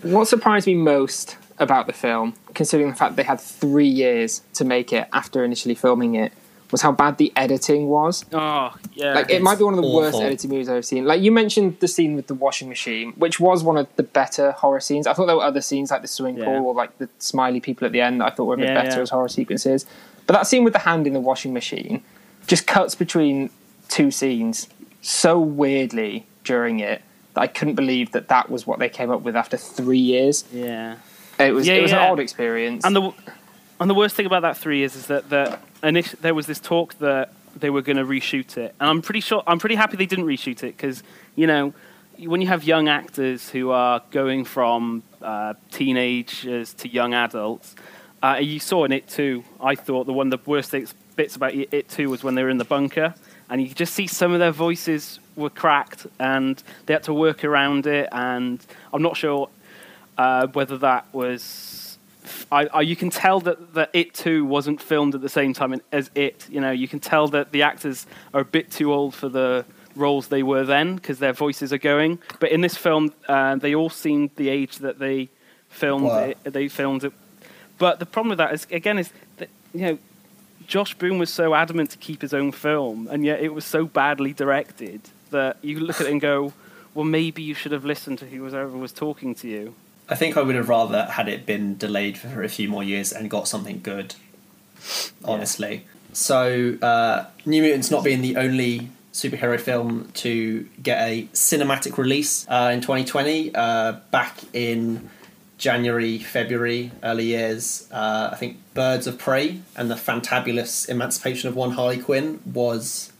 what 0.01 0.27
surprised 0.27 0.67
me 0.67 0.75
most 0.75 1.37
about 1.63 1.87
the 1.87 1.93
film, 1.93 2.33
considering 2.53 2.89
the 2.89 2.95
fact 2.95 3.15
they 3.15 3.23
had 3.23 3.39
three 3.39 3.87
years 3.87 4.41
to 4.53 4.63
make 4.65 4.93
it 4.93 5.07
after 5.13 5.43
initially 5.43 5.75
filming 5.75 6.15
it, 6.15 6.31
was 6.71 6.81
how 6.81 6.91
bad 6.91 7.17
the 7.19 7.31
editing 7.35 7.87
was. 7.87 8.25
oh, 8.33 8.73
yeah. 8.93 9.13
Like 9.13 9.29
it 9.29 9.41
might 9.43 9.57
be 9.59 9.63
one 9.63 9.75
of 9.75 9.81
the 9.81 9.87
worst 9.87 10.15
awful. 10.15 10.25
edited 10.25 10.49
movies 10.49 10.67
I've 10.67 10.73
ever 10.75 10.81
seen. 10.81 11.05
Like 11.05 11.21
you 11.21 11.31
mentioned 11.31 11.79
the 11.79 11.87
scene 11.87 12.15
with 12.15 12.25
the 12.27 12.33
washing 12.33 12.67
machine, 12.67 13.11
which 13.11 13.39
was 13.39 13.63
one 13.63 13.77
of 13.77 13.87
the 13.95 14.01
better 14.03 14.53
horror 14.53 14.79
scenes. 14.79 15.05
I 15.05 15.13
thought 15.13 15.27
there 15.27 15.35
were 15.35 15.43
other 15.43 15.61
scenes 15.61 15.91
like 15.91 16.01
the 16.01 16.07
swimming 16.07 16.37
Yeah. 16.37 16.45
pool 16.45 16.65
or 16.67 16.73
like 16.73 16.97
the 16.97 17.09
smiley 17.19 17.59
people 17.59 17.85
at 17.85 17.91
the 17.91 18.01
end 18.01 18.21
that 18.21 18.25
I 18.25 18.29
thought 18.35 18.45
were 18.45 18.55
a 18.55 18.57
bit 18.57 18.69
Yeah, 18.69 18.81
better 18.83 18.95
yeah. 18.97 19.01
as 19.03 19.09
horror 19.11 19.27
sequences. 19.29 19.85
But 20.25 20.33
that 20.33 20.47
scene 20.47 20.63
with 20.63 20.73
the 20.73 20.79
hand 20.79 21.05
in 21.05 21.13
the 21.13 21.19
washing 21.19 21.53
machine 21.53 22.03
just 22.47 22.65
cuts 22.65 22.95
between 22.95 23.51
two 23.89 24.09
scenes 24.09 24.67
so 25.01 25.39
weirdly 25.39 26.25
during 26.43 26.79
it 26.79 27.01
that 27.35 27.41
I 27.41 27.47
couldn't 27.47 27.75
believe 27.75 28.13
that 28.13 28.29
that 28.29 28.49
was 28.49 28.65
what 28.65 28.79
they 28.79 28.89
came 28.89 29.11
up 29.11 29.21
with 29.21 29.35
after 29.35 29.57
three 29.57 29.99
years. 29.99 30.43
yeah. 30.51 30.95
It 31.47 31.53
was 31.53 31.67
Yeah, 31.67 31.75
it 31.75 31.81
was 31.81 31.91
yeah. 31.91 32.05
an 32.05 32.11
odd 32.11 32.19
experience. 32.19 32.85
And 32.85 32.95
the 32.95 33.11
and 33.79 33.89
the 33.89 33.93
worst 33.95 34.15
thing 34.15 34.25
about 34.25 34.41
that 34.41 34.57
three 34.57 34.83
is 34.83 34.95
is 34.95 35.07
that 35.07 35.29
the 35.29 35.59
init- 35.81 36.19
there 36.21 36.33
was 36.33 36.47
this 36.47 36.59
talk 36.59 36.97
that 36.99 37.33
they 37.55 37.69
were 37.69 37.81
going 37.81 37.97
to 37.97 38.05
reshoot 38.05 38.57
it, 38.57 38.75
and 38.79 38.89
I'm 38.89 39.01
pretty 39.01 39.19
sure 39.21 39.43
I'm 39.45 39.59
pretty 39.59 39.75
happy 39.75 39.97
they 39.97 40.05
didn't 40.05 40.25
reshoot 40.25 40.63
it 40.63 40.77
because 40.77 41.03
you 41.35 41.47
know 41.47 41.73
when 42.19 42.41
you 42.41 42.47
have 42.47 42.63
young 42.63 42.87
actors 42.87 43.49
who 43.49 43.71
are 43.71 44.01
going 44.11 44.45
from 44.45 45.03
uh, 45.21 45.53
teenagers 45.71 46.73
to 46.75 46.87
young 46.87 47.13
adults, 47.13 47.75
uh, 48.21 48.37
you 48.39 48.59
saw 48.59 48.85
in 48.85 48.91
it 48.91 49.07
too. 49.07 49.43
I 49.59 49.75
thought 49.75 50.05
the 50.05 50.13
one 50.13 50.31
of 50.31 50.43
the 50.43 50.49
worst 50.49 50.69
things, 50.71 50.93
bits 51.15 51.35
about 51.35 51.53
it 51.53 51.89
too 51.89 52.09
was 52.09 52.23
when 52.23 52.35
they 52.35 52.43
were 52.43 52.49
in 52.49 52.57
the 52.57 52.65
bunker 52.65 53.13
and 53.49 53.61
you 53.61 53.67
could 53.67 53.77
just 53.77 53.93
see 53.93 54.07
some 54.07 54.33
of 54.33 54.39
their 54.39 54.51
voices 54.51 55.19
were 55.35 55.49
cracked, 55.49 56.07
and 56.19 56.61
they 56.85 56.93
had 56.93 57.03
to 57.03 57.13
work 57.13 57.43
around 57.43 57.85
it. 57.85 58.09
And 58.11 58.59
I'm 58.91 59.01
not 59.01 59.17
sure 59.17 59.49
uh, 60.17 60.47
whether 60.47 60.77
that 60.79 61.05
was. 61.13 61.79
I, 62.51 62.67
I, 62.67 62.81
you 62.81 62.95
can 62.95 63.09
tell 63.09 63.41
that, 63.41 63.73
that 63.73 63.89
it 63.91 64.13
too 64.13 64.45
wasn't 64.45 64.81
filmed 64.81 65.13
at 65.13 65.21
the 65.21 65.27
same 65.29 65.53
time 65.53 65.81
as 65.91 66.09
it. 66.15 66.47
You 66.49 66.61
know, 66.61 66.71
you 66.71 66.87
can 66.87 66.99
tell 66.99 67.27
that 67.29 67.51
the 67.51 67.63
actors 67.63 68.05
are 68.33 68.41
a 68.41 68.45
bit 68.45 68.71
too 68.71 68.93
old 68.93 69.13
for 69.13 69.27
the 69.27 69.65
roles 69.95 70.29
they 70.29 70.41
were 70.41 70.63
then 70.63 70.95
because 70.95 71.19
their 71.19 71.33
voices 71.33 71.73
are 71.73 71.77
going. 71.77 72.19
But 72.39 72.51
in 72.51 72.61
this 72.61 72.77
film, 72.77 73.13
uh, 73.27 73.55
they 73.57 73.75
all 73.75 73.89
seemed 73.89 74.31
the 74.37 74.49
age 74.49 74.77
that 74.77 74.99
they 74.99 75.29
filmed 75.69 76.05
Wow. 76.05 76.19
it. 76.19 76.37
They 76.45 76.69
filmed 76.69 77.03
it. 77.03 77.13
But 77.77 77.99
the 77.99 78.05
problem 78.05 78.29
with 78.29 78.37
that 78.37 78.53
is, 78.53 78.67
again, 78.71 78.97
is 78.99 79.11
that 79.37 79.49
you 79.73 79.81
know, 79.81 79.97
Josh 80.65 80.93
Boone 80.93 81.17
was 81.19 81.29
so 81.29 81.53
adamant 81.53 81.89
to 81.91 81.97
keep 81.97 82.21
his 82.21 82.33
own 82.33 82.51
film, 82.53 83.07
and 83.11 83.25
yet 83.25 83.41
it 83.41 83.53
was 83.53 83.65
so 83.65 83.85
badly 83.85 84.31
directed 84.31 85.01
that 85.31 85.57
you 85.61 85.79
look 85.79 85.99
at 85.99 86.07
it 86.07 86.11
and 86.11 86.21
go, 86.21 86.53
"Well, 86.93 87.03
maybe 87.05 87.41
you 87.41 87.53
should 87.53 87.73
have 87.73 87.83
listened 87.83 88.19
to 88.19 88.25
whoever 88.25 88.69
was 88.69 88.93
talking 88.93 89.35
to 89.35 89.47
you." 89.49 89.75
I 90.09 90.15
think 90.15 90.37
I 90.37 90.41
would 90.41 90.55
have 90.55 90.69
rather 90.69 91.05
had 91.05 91.27
it 91.27 91.45
been 91.45 91.77
delayed 91.77 92.17
for 92.17 92.43
a 92.43 92.49
few 92.49 92.67
more 92.67 92.83
years 92.83 93.11
and 93.11 93.29
got 93.29 93.47
something 93.47 93.79
good. 93.81 94.15
Honestly, 95.23 95.85
so 96.11 96.77
uh, 96.81 97.25
New 97.45 97.61
Mutants 97.61 97.89
not 97.89 98.03
being 98.03 98.21
the 98.21 98.35
only 98.35 98.89
superhero 99.13 99.59
film 99.59 100.09
to 100.13 100.67
get 100.81 100.99
a 101.07 101.23
cinematic 101.33 101.97
release 101.97 102.45
uh, 102.49 102.71
in 102.73 102.81
2020, 102.81 103.55
uh, 103.55 103.93
back 104.11 104.39
in 104.51 105.09
January, 105.57 106.17
February, 106.17 106.91
early 107.03 107.25
years, 107.25 107.87
uh, 107.91 108.29
I 108.31 108.35
think 108.35 108.57
Birds 108.73 109.07
of 109.07 109.17
Prey 109.17 109.61
and 109.77 109.89
the 109.89 109.95
Fantabulous 109.95 110.89
Emancipation 110.89 111.47
of 111.47 111.55
One 111.55 111.71
Harley 111.71 111.99
Quinn 111.99 112.41
was 112.45 113.13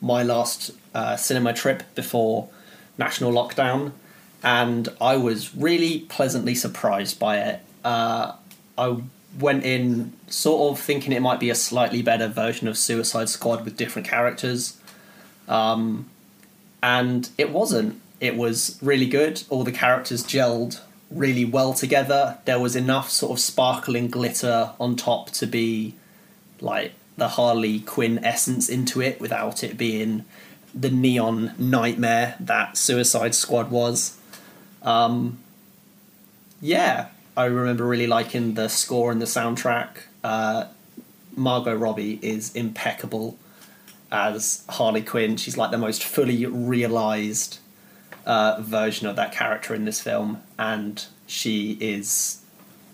my 0.00 0.22
last 0.22 0.72
uh, 0.94 1.16
cinema 1.16 1.54
trip 1.54 1.82
before 1.94 2.48
national 2.98 3.32
lockdown, 3.32 3.92
and 4.42 4.88
I 5.00 5.16
was 5.16 5.54
really 5.54 6.00
pleasantly 6.00 6.54
surprised 6.54 7.18
by 7.18 7.38
it. 7.38 7.60
Uh, 7.84 8.32
I 8.76 8.96
went 9.38 9.64
in 9.64 10.12
sort 10.28 10.72
of 10.72 10.82
thinking 10.82 11.12
it 11.12 11.20
might 11.20 11.40
be 11.40 11.50
a 11.50 11.54
slightly 11.54 12.02
better 12.02 12.28
version 12.28 12.68
of 12.68 12.76
Suicide 12.78 13.28
Squad 13.28 13.64
with 13.64 13.76
different 13.76 14.08
characters, 14.08 14.78
um, 15.48 16.08
and 16.82 17.28
it 17.38 17.50
wasn't. 17.50 18.00
It 18.18 18.36
was 18.36 18.78
really 18.80 19.06
good. 19.06 19.42
All 19.50 19.62
the 19.62 19.72
characters 19.72 20.24
gelled 20.24 20.80
really 21.10 21.44
well 21.44 21.74
together. 21.74 22.38
There 22.44 22.58
was 22.58 22.74
enough 22.74 23.10
sort 23.10 23.32
of 23.32 23.40
sparkling 23.40 24.08
glitter 24.08 24.72
on 24.80 24.96
top 24.96 25.30
to 25.32 25.46
be 25.46 25.94
like 26.60 26.92
the 27.16 27.28
Harley 27.28 27.80
Quinn 27.80 28.24
essence 28.24 28.68
into 28.68 29.00
it 29.00 29.20
without 29.20 29.62
it 29.62 29.76
being 29.76 30.24
the 30.74 30.90
neon 30.90 31.54
nightmare 31.58 32.36
that 32.40 32.76
Suicide 32.76 33.34
Squad 33.34 33.70
was. 33.70 34.18
Um, 34.86 35.38
yeah, 36.62 37.08
I 37.36 37.44
remember 37.44 37.84
really 37.84 38.06
liking 38.06 38.54
the 38.54 38.68
score 38.68 39.10
and 39.12 39.20
the 39.20 39.26
soundtrack. 39.26 39.88
Uh, 40.24 40.66
Margot 41.34 41.74
Robbie 41.74 42.18
is 42.22 42.54
impeccable 42.56 43.36
as 44.10 44.64
Harley 44.70 45.02
Quinn. 45.02 45.36
She's 45.36 45.58
like 45.58 45.70
the 45.70 45.78
most 45.78 46.02
fully 46.02 46.46
realized 46.46 47.58
uh, 48.24 48.60
version 48.60 49.06
of 49.06 49.16
that 49.16 49.32
character 49.32 49.74
in 49.74 49.84
this 49.84 50.00
film, 50.00 50.42
and 50.58 51.04
she 51.26 51.76
is 51.80 52.42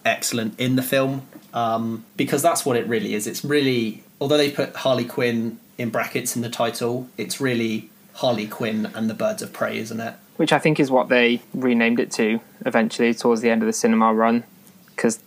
excellent 0.05 0.59
in 0.59 0.75
the 0.77 0.83
film 0.83 1.23
um, 1.55 2.05
because 2.17 2.43
that's 2.43 2.67
what 2.67 2.77
it 2.77 2.87
really 2.89 3.15
is. 3.15 3.27
It's 3.27 3.45
really, 3.45 4.03
although 4.21 4.37
they 4.37 4.51
put 4.51 4.75
Harley 4.77 5.05
Quinn 5.05 5.61
in 5.79 5.91
brackets 5.91 6.35
in 6.35 6.43
the 6.43 6.51
title, 6.51 7.09
it's 7.17 7.41
really 7.41 7.91
Harley 8.15 8.47
Quinn 8.47 8.91
and 8.95 9.09
the 9.09 9.15
Birds 9.15 9.43
of 9.43 9.53
Prey, 9.53 9.79
isn't 9.79 10.01
it? 10.01 10.15
Which 10.37 10.53
I 10.53 10.59
think 10.59 10.81
is 10.81 10.91
what 10.91 11.09
they 11.09 11.43
renamed 11.55 12.01
it 12.01 12.11
to 12.12 12.41
eventually 12.65 13.15
towards 13.15 13.41
the 13.41 13.51
end 13.51 13.62
of 13.62 13.67
the 13.67 13.73
cinema 13.73 14.12
run, 14.12 14.45
because 14.87 15.21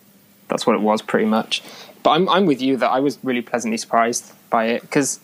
that's 0.48 0.66
what 0.66 0.76
it 0.76 0.82
was 0.82 1.02
pretty 1.02 1.26
much. 1.26 1.64
But 2.04 2.12
I'm 2.12 2.30
I'm 2.30 2.46
with 2.46 2.62
you 2.62 2.78
that 2.78 2.90
I 2.90 3.00
was 3.00 3.18
really 3.24 3.42
pleasantly 3.42 3.78
surprised 3.78 4.32
by 4.50 4.66
it 4.66 4.82
because 4.82 5.20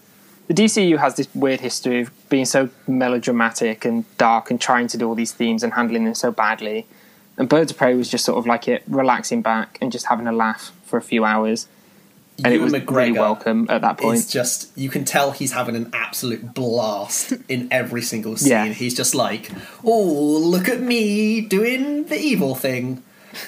the 0.48 0.54
DCU 0.54 0.98
has 0.98 1.16
this 1.16 1.34
weird 1.34 1.62
history 1.62 2.02
of 2.02 2.12
being 2.30 2.46
so 2.46 2.70
melodramatic 2.88 3.86
and 3.86 4.06
dark 4.18 4.52
and 4.52 4.60
trying 4.60 4.88
to 4.88 4.98
do 4.98 5.08
all 5.08 5.16
these 5.16 5.32
themes 5.32 5.64
and 5.64 5.74
handling 5.74 6.06
them 6.06 6.16
so 6.16 6.32
badly. 6.32 6.86
And 7.38 7.48
Birds 7.48 7.72
of 7.72 7.78
Prey 7.78 7.94
was 7.94 8.10
just 8.10 8.26
sort 8.26 8.38
of 8.38 8.46
like 8.46 8.68
it 8.68 8.84
relaxing 8.88 9.42
back 9.42 9.78
and 9.82 9.92
just 9.92 10.08
having 10.08 10.28
a 10.28 10.32
laugh 10.32 10.72
for 10.84 10.98
a 10.98 11.02
few 11.02 11.24
hours, 11.24 11.68
and 12.44 12.48
it 12.54 12.58
Ewan 12.58 12.72
was 12.72 12.82
really 12.88 13.12
welcome 13.12 13.68
at 13.70 13.82
that 13.82 13.98
point. 13.98 14.18
It's 14.20 14.32
just 14.32 14.76
you 14.78 14.90
can 14.90 15.06
tell 15.06 15.32
he's 15.32 15.52
having 15.52 15.76
an 15.76 15.90
absolute 15.94 16.54
blast 16.54 17.34
in 17.50 17.68
every 17.72 18.02
single 18.02 18.36
scene. 18.38 18.50
Yeah. 18.52 18.66
He's 18.68 18.96
just 18.96 19.14
like, 19.14 19.52
"Oh, 19.84 20.04
look 20.38 20.68
at 20.70 20.82
me 20.82 21.42
doing 21.42 22.06
the 22.06 22.18
evil 22.20 22.56
thing." 22.56 23.04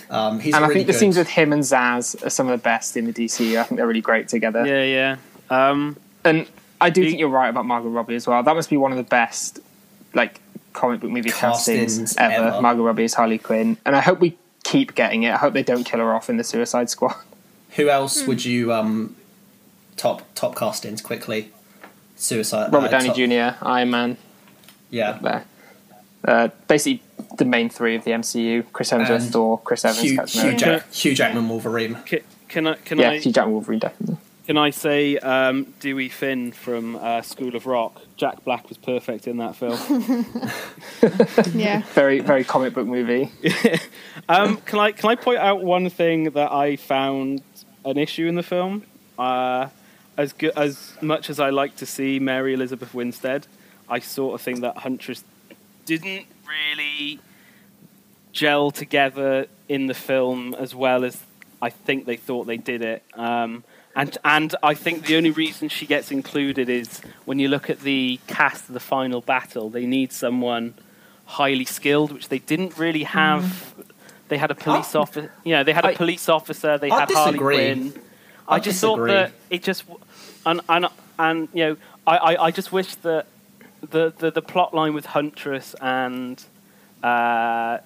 Um, 0.10 0.40
he's 0.40 0.54
and 0.56 0.64
I 0.64 0.68
really 0.68 0.82
think 0.82 0.88
the 0.88 0.94
scenes 0.94 1.18
with 1.18 1.28
him 1.30 1.52
and 1.52 1.62
Zsasz 1.64 2.26
are 2.26 2.30
some 2.30 2.48
of 2.48 2.58
the 2.58 2.64
best 2.64 2.96
in 2.96 3.06
the 3.06 3.14
DCU. 3.14 3.60
I 3.60 3.64
think 3.64 3.78
they're 3.78 3.88
really 3.88 4.00
great 4.02 4.28
together. 4.30 4.66
Yeah, 4.66 4.84
yeah. 4.84 5.18
Um, 5.50 5.98
And 6.24 6.48
I 6.80 6.90
do 6.90 7.02
He- 7.02 7.08
think 7.10 7.20
you're 7.20 7.28
right 7.30 7.50
about 7.50 7.66
Margot 7.66 7.90
Robbie 7.90 8.16
as 8.16 8.26
well. 8.26 8.42
That 8.44 8.56
must 8.56 8.70
be 8.70 8.78
one 8.78 8.92
of 8.92 8.98
the 8.98 9.04
best, 9.04 9.60
like 10.14 10.40
comic 10.72 11.02
book 11.02 11.12
movie 11.12 11.30
castings, 11.32 11.98
Castings 12.00 12.16
ever. 12.18 12.48
ever. 12.48 12.62
Margot 12.62 12.84
Robbie 12.84 13.04
as 13.04 13.14
Harley 13.14 13.38
Quinn, 13.38 13.76
and 13.86 13.96
I 13.96 14.00
hope 14.02 14.20
we 14.22 14.38
keep 14.64 14.96
getting 14.96 15.24
it. 15.24 15.34
I 15.34 15.38
hope 15.38 15.54
they 15.54 15.64
don't 15.64 15.84
kill 15.84 16.00
her 16.00 16.14
off 16.14 16.30
in 16.30 16.38
the 16.38 16.44
Suicide 16.46 16.90
Squad. 16.90 17.16
Who 17.76 17.90
else 17.90 18.26
would 18.28 18.44
you 18.46 18.72
um, 18.74 19.16
top 19.98 20.22
top 20.36 20.56
castings 20.56 21.02
quickly? 21.02 21.52
Suicide. 22.16 22.72
Robert 22.72 22.88
uh, 22.88 23.00
Downey 23.00 23.08
top- 23.08 23.58
Jr., 23.60 23.66
Iron 23.66 23.90
Man, 23.92 24.18
Yeah. 24.90 25.18
there. 25.22 25.46
Uh, 26.26 26.48
basically, 26.68 27.02
the 27.38 27.44
main 27.46 27.70
three 27.70 27.96
of 27.96 28.04
the 28.06 28.12
MCU: 28.12 28.64
Chris 28.72 28.92
Hemsworth, 28.92 29.22
And 29.24 29.32
Thor, 29.32 29.60
Chris 29.60 29.84
Evans, 29.84 30.02
Hugh, 30.02 30.16
Captain 30.18 30.42
Hugh, 30.52 30.58
Jack, 30.58 30.94
Hugh 30.94 31.16
Jackman 31.16 31.50
Wolverine. 31.50 31.96
ca- 32.08 32.22
can 32.48 32.68
I 32.68 32.76
can 32.76 32.98
Yeah, 33.00 33.10
I 33.12 33.18
Hugh 33.18 33.32
Jackman, 33.34 33.54
Wolverine, 33.54 33.80
definitely. 33.80 34.18
can 34.48 34.58
I 34.58 34.70
say 34.70 35.18
um, 35.18 35.74
Dewey 35.82 36.08
Finn 36.08 36.54
from 36.54 36.96
uh, 36.96 37.22
School 37.24 37.56
of 37.58 37.66
Rock? 37.66 38.00
Jack 38.16 38.46
Black 38.46 38.70
was 38.70 38.78
perfect 38.78 39.28
in 39.28 39.38
that 39.38 39.56
film. 39.58 39.78
Yeah. 41.54 41.82
Very, 41.94 42.20
very 42.20 42.44
comic 42.44 42.74
book 42.74 42.88
movie. 42.88 43.30
Um, 44.30 44.58
can 44.58 44.80
I 44.80 44.94
can 44.94 45.10
I 45.10 45.16
point 45.16 45.40
out 45.40 45.64
one 45.64 45.90
thing 45.90 46.30
that 46.32 46.52
I 46.54 46.78
found 46.78 47.42
an 47.86 47.98
issue 47.98 48.28
in 48.28 48.36
the 48.36 48.44
film? 48.44 48.84
Uh, 49.18 49.70
as 50.18 50.34
as 50.56 50.94
much 51.02 51.30
as 51.30 51.40
I 51.40 51.50
like 51.50 51.76
to 51.78 51.86
see 51.86 52.20
Mary 52.20 52.54
Elizabeth 52.54 52.94
Winstead, 52.94 53.48
I 53.90 54.00
sort 54.00 54.36
of 54.36 54.42
think 54.42 54.62
that 54.62 54.78
Huntress 54.78 55.24
didn't 55.86 56.28
really 56.48 57.20
gel 58.32 58.72
together 58.72 59.48
in 59.70 59.88
the 59.88 59.94
film 59.94 60.56
as 60.56 60.74
well 60.74 61.04
as 61.04 61.22
I 61.62 61.70
think 61.70 62.06
they 62.06 62.18
thought 62.18 62.46
they 62.46 62.58
did 62.58 62.82
it. 62.82 63.04
Um, 63.14 63.64
and 63.96 64.18
and 64.26 64.56
I 64.64 64.74
think 64.74 65.06
the 65.06 65.18
only 65.18 65.32
reason 65.32 65.70
she 65.70 65.86
gets 65.86 66.12
included 66.12 66.68
is 66.70 67.02
when 67.26 67.40
you 67.40 67.48
look 67.48 67.70
at 67.70 67.80
the 67.82 68.20
cast 68.28 68.68
of 68.68 68.74
the 68.74 68.80
final 68.80 69.22
battle, 69.22 69.70
they 69.70 69.86
need 69.86 70.12
someone 70.12 70.74
highly 71.26 71.66
skilled, 71.66 72.12
which 72.12 72.30
they 72.30 72.40
didn't 72.40 72.78
really 72.78 73.04
have. 73.04 73.76
They 74.34 74.40
had 74.40 74.50
a 74.50 74.56
police 74.56 74.96
officer. 74.96 75.32
Yeah, 75.44 75.62
they 75.62 75.74
had 75.74 75.86
a 75.86 75.90
I- 75.90 75.96
police 75.96 76.28
officer. 76.28 76.80
They 76.80 76.90
I 76.90 77.00
had 77.02 77.12
Harley. 77.12 77.38
Quinn. 77.38 77.94
I, 78.48 78.56
I 78.56 78.60
just 78.60 78.82
disagree. 78.82 79.12
thought 79.12 79.14
that 79.14 79.32
it 79.52 79.62
just 79.64 79.84
and 80.46 80.60
and 80.68 80.88
and 81.20 81.48
you 81.54 81.64
know 81.66 81.78
I, 82.08 82.18
I, 82.18 82.44
I 82.48 82.52
just 82.52 82.72
wish 82.72 82.96
that 82.96 83.28
the, 83.94 84.12
the 84.18 84.32
the 84.32 84.42
plot 84.42 84.74
line 84.74 84.94
with 84.96 85.06
Huntress 85.06 85.76
and 85.80 86.44
uh, 87.04 87.78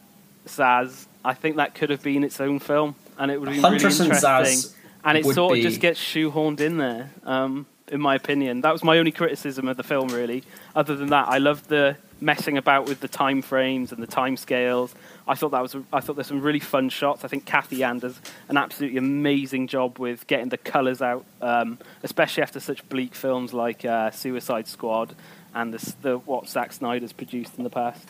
Zsasz, 0.48 1.06
I 1.25 1.34
think 1.34 1.58
that 1.58 1.75
could 1.75 1.89
have 1.89 2.01
been 2.01 2.24
its 2.24 2.39
own 2.39 2.60
film, 2.60 2.96
and 3.18 3.30
it 3.30 3.39
would 3.42 3.50
Huntress 3.50 4.00
really 4.00 4.10
and 4.12 4.16
interesting. 4.18 4.58
Zsasz 4.58 4.74
and 5.04 5.18
it 5.18 5.25
sort 5.25 5.54
be- 5.54 5.60
of 5.60 5.66
just 5.70 5.82
gets 5.82 6.00
shoehorned 6.00 6.60
in 6.62 6.77
there. 6.77 7.12
Um, 7.25 7.66
in 7.89 8.01
my 8.01 8.16
opinion, 8.16 8.62
that 8.62 8.74
was 8.74 8.84
my 8.84 8.98
only 8.98 9.12
criticism 9.12 9.68
of 9.68 9.77
the 9.77 9.84
film. 9.84 10.08
Really, 10.10 10.44
other 10.75 10.96
than 10.96 11.10
that, 11.10 11.27
I 11.27 11.38
loved 11.38 11.70
the 11.70 11.98
messing 12.20 12.58
about 12.58 12.88
with 12.89 13.00
the 13.00 13.08
time 13.08 13.42
frames 13.42 13.92
and 13.92 14.01
the 14.01 14.08
time 14.08 14.38
scales. 14.38 14.96
I 15.27 15.36
thought 15.36 15.51
that 15.51 15.62
was 15.62 15.75
I 15.91 16.00
thought 16.00 16.15
there's 16.15 16.27
some 16.27 16.41
really 16.41 16.60
fun 16.60 16.89
shots. 16.89 17.25
I 17.25 17.27
think 17.27 17.46
Cathy 17.46 17.77
Yan 17.77 18.00
does 18.00 18.19
an 18.48 18.57
absolutely 18.57 18.98
amazing 18.98 19.67
job 19.67 20.00
with 20.00 20.25
getting 20.27 20.50
the 20.50 20.57
colours 20.57 21.01
out, 21.01 21.25
um, 21.41 21.79
especially 22.03 22.43
after 22.43 22.60
such 22.60 22.88
bleak 22.89 23.13
films 23.13 23.53
like 23.53 23.84
uh, 23.84 24.12
Suicide 24.12 24.67
Squad 24.67 25.15
and 25.53 25.74
the, 25.74 25.93
the 26.01 26.17
what 26.19 26.48
Zack 26.48 26.72
Snyder's 26.72 27.12
produced 27.12 27.57
in 27.57 27.63
the 27.63 27.69
past. 27.69 28.07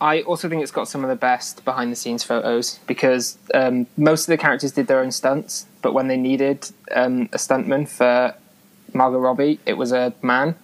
I 0.00 0.22
also 0.22 0.48
think 0.48 0.62
it's 0.62 0.72
got 0.72 0.88
some 0.88 1.04
of 1.04 1.10
the 1.10 1.16
best 1.16 1.64
behind 1.64 1.92
the 1.92 1.96
scenes 1.96 2.24
photos 2.24 2.78
because 2.86 3.36
um, 3.52 3.86
most 3.98 4.22
of 4.22 4.28
the 4.28 4.38
characters 4.38 4.72
did 4.72 4.86
their 4.86 5.00
own 5.00 5.10
stunts, 5.10 5.66
but 5.82 5.92
when 5.92 6.08
they 6.08 6.16
needed 6.16 6.70
um, 6.94 7.22
a 7.32 7.36
stuntman 7.36 7.86
for 7.86 8.34
Margot 8.94 9.18
Robbie, 9.18 9.60
it 9.66 9.74
was 9.74 9.92
a 9.92 10.14
man. 10.22 10.54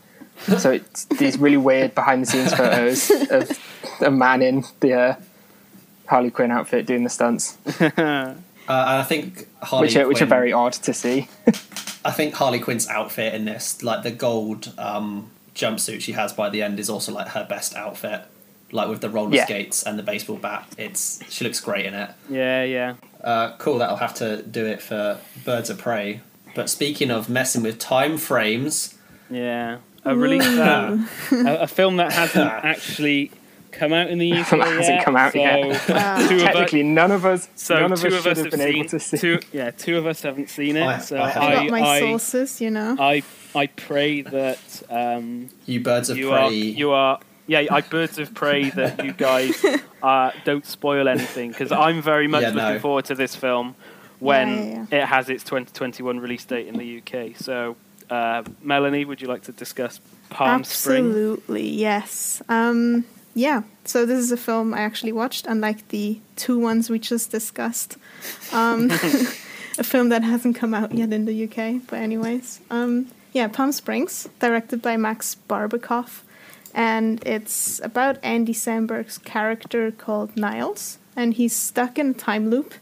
So 0.58 0.72
it's 0.72 1.04
these 1.06 1.38
really 1.38 1.56
weird 1.56 1.94
behind 1.94 2.22
the 2.22 2.26
scenes 2.26 2.54
photos 2.54 3.10
of 3.30 3.75
a 4.04 4.10
man 4.10 4.42
in 4.42 4.64
the 4.80 4.92
uh, 4.92 5.14
Harley 6.06 6.30
Quinn 6.30 6.50
outfit 6.50 6.86
doing 6.86 7.04
the 7.04 7.10
stunts, 7.10 7.56
Uh, 8.68 8.72
and 8.72 8.98
I 9.00 9.04
think 9.04 9.46
Harley 9.62 9.86
which 9.86 9.96
are, 9.96 10.08
which 10.08 10.20
are 10.22 10.26
very 10.26 10.52
odd 10.52 10.72
to 10.72 10.92
see. 10.92 11.28
I 12.04 12.10
think 12.10 12.34
Harley 12.34 12.58
Quinn's 12.58 12.88
outfit 12.88 13.32
in 13.32 13.44
this, 13.44 13.80
like 13.80 14.02
the 14.02 14.10
gold 14.10 14.72
um, 14.76 15.30
jumpsuit 15.54 16.00
she 16.00 16.12
has 16.12 16.32
by 16.32 16.50
the 16.50 16.62
end, 16.62 16.80
is 16.80 16.90
also 16.90 17.12
like 17.12 17.28
her 17.28 17.46
best 17.48 17.76
outfit. 17.76 18.22
Like 18.72 18.88
with 18.88 19.00
the 19.02 19.08
roller 19.08 19.32
Yeah. 19.36 19.44
skates 19.44 19.84
and 19.84 19.96
the 19.96 20.02
baseball 20.02 20.34
bat, 20.38 20.66
it's 20.76 21.20
she 21.32 21.44
looks 21.44 21.60
great 21.60 21.86
in 21.86 21.94
it. 21.94 22.10
Yeah, 22.28 22.64
yeah. 22.64 22.94
Uh, 23.22 23.52
cool, 23.58 23.78
that'll 23.78 23.98
have 23.98 24.14
to 24.14 24.42
do 24.42 24.66
it 24.66 24.82
for 24.82 25.18
Birds 25.44 25.70
of 25.70 25.78
Prey. 25.78 26.20
But 26.56 26.68
speaking 26.68 27.12
of 27.12 27.28
messing 27.28 27.62
with 27.62 27.78
time 27.78 28.18
frames, 28.18 28.96
Yeah, 29.30 29.78
a 30.04 30.16
release 30.16 30.42
that 30.44 30.98
a, 31.30 31.62
a 31.62 31.66
film 31.68 31.98
that 31.98 32.12
hasn't 32.12 32.50
actually 32.50 33.30
come 33.72 33.92
out 33.92 34.08
in 34.10 34.18
the 34.18 34.32
UK 34.32 34.46
Film 34.50 34.60
that 34.60 34.68
hasn't 34.68 34.96
yet, 34.96 35.04
come 35.04 35.16
out 35.16 35.32
so 35.32 35.38
yet. 35.38 35.88
Wow. 35.88 36.16
two 36.28 36.34
of 36.36 36.40
us, 36.40 36.42
Technically, 36.42 36.82
none 36.82 37.10
of 37.12 37.24
us, 37.24 37.48
so 37.54 37.78
none 37.80 37.92
of 37.92 38.00
two 38.00 38.08
us 38.08 38.14
of 38.14 38.22
should 38.22 38.32
us 38.32 38.36
have 38.38 38.44
have 38.46 38.50
been 38.52 38.60
seen. 38.60 38.76
able 38.76 38.88
to 38.88 39.00
see. 39.00 39.16
Two, 39.18 39.38
yeah, 39.52 39.70
two 39.70 39.98
of 39.98 40.06
us 40.06 40.22
haven't 40.22 40.50
seen 40.50 40.76
it. 40.76 40.82
I- 40.86 40.98
so 40.98 41.16
I. 41.16 41.30
I 41.30 41.46
I, 41.46 41.54
got 41.54 41.70
my 41.70 41.80
I, 41.82 42.00
sources, 42.00 42.60
you 42.60 42.70
know. 42.70 42.96
I, 42.98 43.22
I 43.54 43.66
pray 43.68 44.22
that 44.22 44.82
um, 44.90 45.48
you 45.66 45.80
Birds 45.80 46.10
of 46.10 46.16
you 46.18 46.30
Prey. 46.30 46.38
are 46.38 46.50
you 46.52 46.90
are 46.92 47.20
yeah. 47.46 47.66
I 47.70 47.80
birds 47.80 48.18
of 48.18 48.34
prey 48.34 48.70
that 48.70 49.04
you 49.04 49.12
guys 49.12 49.64
uh, 50.02 50.32
don't 50.44 50.66
spoil 50.66 51.08
anything 51.08 51.50
because 51.50 51.70
I'm 51.72 52.02
very 52.02 52.26
much 52.28 52.42
Yeah, 52.42 52.48
looking 52.50 52.74
no. 52.74 52.78
forward 52.80 53.04
to 53.06 53.14
this 53.14 53.34
film 53.36 53.74
when 54.18 54.48
Yeah, 54.48 54.86
yeah, 54.90 55.02
it 55.02 55.06
has 55.06 55.28
its 55.28 55.44
2021 55.44 56.18
release 56.18 56.44
date 56.44 56.66
in 56.66 56.76
the 56.76 56.98
UK. 57.02 57.36
So, 57.36 57.76
uh, 58.10 58.42
Melanie, 58.62 59.04
would 59.04 59.20
you 59.22 59.28
like 59.28 59.42
to 59.42 59.52
discuss 59.52 60.00
Palm 60.30 60.64
Springs? 60.64 61.06
Absolutely, 61.08 61.68
yes. 61.68 62.42
Um, 62.48 63.04
yeah, 63.36 63.64
so 63.84 64.06
this 64.06 64.18
is 64.18 64.32
a 64.32 64.36
film 64.38 64.72
I 64.72 64.80
actually 64.80 65.12
watched, 65.12 65.46
unlike 65.46 65.88
the 65.88 66.18
two 66.36 66.58
ones 66.58 66.88
we 66.88 66.98
just 66.98 67.30
discussed. 67.30 67.98
Um, 68.50 68.90
a 69.78 69.84
film 69.84 70.08
that 70.08 70.24
hasn't 70.24 70.56
come 70.56 70.72
out 70.72 70.94
yet 70.94 71.12
in 71.12 71.26
the 71.26 71.44
UK, 71.44 71.82
but 71.86 71.98
anyways. 71.98 72.60
Um, 72.70 73.08
yeah, 73.34 73.48
Palm 73.48 73.72
Springs, 73.72 74.26
directed 74.40 74.80
by 74.80 74.96
Max 74.96 75.36
Barbakow, 75.50 76.22
and 76.72 77.22
it's 77.26 77.78
about 77.84 78.18
Andy 78.22 78.54
Samberg's 78.54 79.18
character 79.18 79.90
called 79.90 80.34
Niles, 80.34 80.96
and 81.14 81.34
he's 81.34 81.54
stuck 81.54 81.98
in 81.98 82.12
a 82.12 82.14
time 82.14 82.48
loop. 82.48 82.72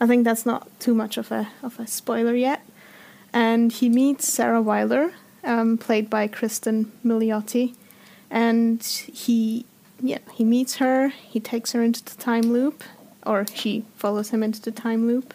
I 0.00 0.06
think 0.06 0.22
that's 0.22 0.46
not 0.46 0.68
too 0.78 0.94
much 0.94 1.16
of 1.16 1.32
a 1.32 1.48
of 1.60 1.80
a 1.80 1.88
spoiler 1.88 2.36
yet. 2.36 2.62
And 3.32 3.72
he 3.72 3.88
meets 3.88 4.32
Sarah 4.32 4.62
Wilder, 4.62 5.12
um, 5.42 5.76
played 5.76 6.08
by 6.08 6.28
Cristin 6.28 6.92
Milioti, 7.04 7.74
and 8.30 8.80
he 8.80 9.66
yeah 10.00 10.18
he 10.32 10.44
meets 10.44 10.76
her. 10.76 11.08
He 11.08 11.40
takes 11.40 11.72
her 11.72 11.82
into 11.82 12.04
the 12.04 12.14
time 12.20 12.52
loop, 12.52 12.84
or 13.26 13.46
she 13.46 13.84
follows 13.96 14.30
him 14.30 14.42
into 14.42 14.60
the 14.60 14.72
time 14.72 15.06
loop, 15.06 15.34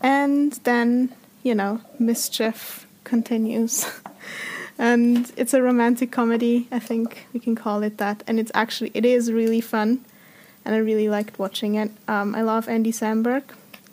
and 0.00 0.52
then 0.64 1.14
you 1.42 1.54
know 1.54 1.80
mischief 1.98 2.86
continues. 3.04 3.86
and 4.78 5.30
it's 5.36 5.52
a 5.52 5.62
romantic 5.62 6.10
comedy, 6.10 6.66
I 6.72 6.78
think 6.78 7.26
we 7.32 7.40
can 7.40 7.54
call 7.54 7.82
it 7.82 7.98
that. 7.98 8.22
And 8.26 8.40
it's 8.40 8.50
actually 8.54 8.90
it 8.94 9.04
is 9.04 9.30
really 9.30 9.60
fun, 9.60 10.04
and 10.64 10.74
I 10.74 10.78
really 10.78 11.08
liked 11.08 11.38
watching 11.38 11.74
it. 11.74 11.90
Um, 12.08 12.34
I 12.34 12.42
love 12.42 12.68
Andy 12.68 12.92
Samberg. 12.92 13.42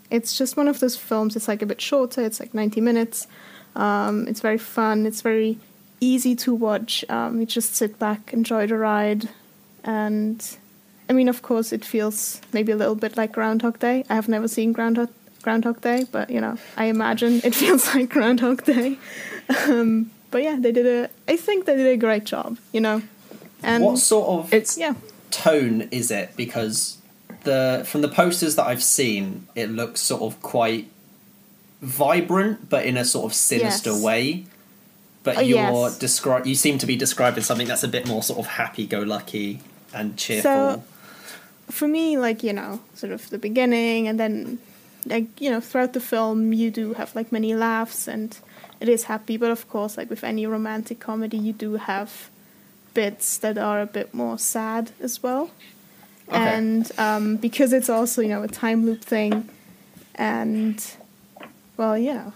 It's 0.09 0.37
just 0.37 0.55
one 0.55 0.69
of 0.69 0.79
those 0.79 0.95
films. 0.95 1.35
It's 1.35 1.47
like 1.47 1.61
a 1.61 1.65
bit 1.65 1.81
shorter. 1.81 2.21
It's 2.21 2.39
like 2.39 2.53
ninety 2.53 2.81
minutes. 2.81 3.27
Um, 3.75 4.27
it's 4.27 4.39
very 4.39 4.57
fun. 4.57 5.05
It's 5.05 5.21
very 5.21 5.59
easy 5.99 6.35
to 6.35 6.53
watch. 6.53 7.03
Um, 7.09 7.39
you 7.39 7.45
just 7.45 7.75
sit 7.75 7.99
back, 7.99 8.33
enjoy 8.33 8.67
the 8.67 8.77
ride, 8.77 9.29
and 9.87 10.57
I 11.09 11.13
mean, 11.13 11.29
of 11.29 11.41
course, 11.41 11.71
it 11.73 11.83
feels 11.85 12.41
maybe 12.53 12.71
a 12.71 12.75
little 12.75 12.93
bit 12.95 13.17
like 13.17 13.31
Groundhog 13.31 13.79
Day. 13.79 14.03
I 14.09 14.15
have 14.15 14.27
never 14.27 14.47
seen 14.47 14.73
Groundhog 14.73 15.09
Groundhog 15.41 15.79
Day, 15.81 16.05
but 16.11 16.29
you 16.29 16.41
know, 16.41 16.57
I 16.75 16.85
imagine 16.85 17.41
it 17.43 17.55
feels 17.63 17.95
like 17.95 18.09
Groundhog 18.09 18.63
Day. 18.65 18.99
Um, 19.67 20.11
but 20.29 20.43
yeah, 20.43 20.57
they 20.59 20.71
did 20.73 20.85
a. 20.85 21.09
I 21.27 21.37
think 21.37 21.65
they 21.65 21.75
did 21.77 21.87
a 21.87 21.97
great 21.97 22.25
job. 22.25 22.57
You 22.73 22.81
know, 22.81 23.01
and 23.63 23.83
what 23.83 23.97
sort 23.97 24.27
of 24.27 24.53
It's 24.53 24.77
yeah, 24.77 24.93
tone 25.31 25.87
is 25.91 26.11
it? 26.11 26.35
Because 26.35 26.97
the 27.45 27.85
from 27.87 28.01
the 28.01 28.09
posters 28.09 28.55
that 28.57 28.67
I've 28.67 28.83
seen, 28.83 29.47
it 29.55 29.69
looks 29.71 30.01
sort 30.01 30.21
of 30.21 30.41
quite 30.41 30.89
vibrant, 31.81 32.69
but 32.69 32.85
in 32.85 32.97
a 32.97 33.05
sort 33.05 33.25
of 33.25 33.33
sinister 33.33 33.91
Yes. 33.91 34.03
way. 34.03 34.45
But 35.23 35.37
Oh, 35.37 35.41
you're 35.41 35.57
yes. 35.59 35.99
descri- 35.99 36.45
you 36.45 36.55
seem 36.55 36.77
to 36.79 36.85
be 36.85 36.95
describing 36.95 37.43
something 37.43 37.67
that's 37.67 37.83
a 37.83 37.87
bit 37.87 38.07
more 38.07 38.23
sort 38.23 38.39
of 38.39 38.47
happy-go-lucky 38.47 39.59
and 39.93 40.17
cheerful. 40.17 40.41
So- 40.51 40.83
for 41.69 41.87
me, 41.87 42.17
like 42.17 42.43
you 42.43 42.53
know, 42.53 42.79
sort 42.95 43.11
of 43.11 43.29
the 43.29 43.37
beginning, 43.37 44.07
and 44.07 44.17
then 44.19 44.57
like 45.05 45.25
you 45.41 45.49
know, 45.49 45.59
throughout 45.59 45.91
the 45.93 45.99
film, 45.99 46.53
you 46.53 46.71
do 46.71 46.93
have 46.93 47.13
like 47.15 47.31
many 47.31 47.53
laughs, 47.55 48.07
and 48.07 48.37
it 48.79 48.87
is 48.87 49.03
happy. 49.05 49.35
But 49.37 49.51
of 49.51 49.67
course, 49.69 49.97
like 49.97 50.09
with 50.09 50.23
any 50.23 50.45
romantic 50.45 50.99
comedy, 50.99 51.37
you 51.37 51.51
do 51.53 51.75
have 51.75 52.29
bits 52.93 53.37
that 53.39 53.57
are 53.57 53.81
a 53.81 53.85
bit 53.85 54.13
more 54.13 54.37
sad 54.37 54.91
as 55.01 55.21
well. 55.21 55.51
Okay. 56.29 56.37
And 56.37 56.89
um, 56.97 57.35
because 57.37 57.73
it's 57.73 57.89
also 57.89 58.21
you 58.21 58.29
know 58.29 58.43
a 58.43 58.47
time 58.47 58.85
loop 58.85 59.01
thing, 59.01 59.49
and 60.15 60.83
well, 61.75 61.97
you 61.97 62.13
know. 62.13 62.33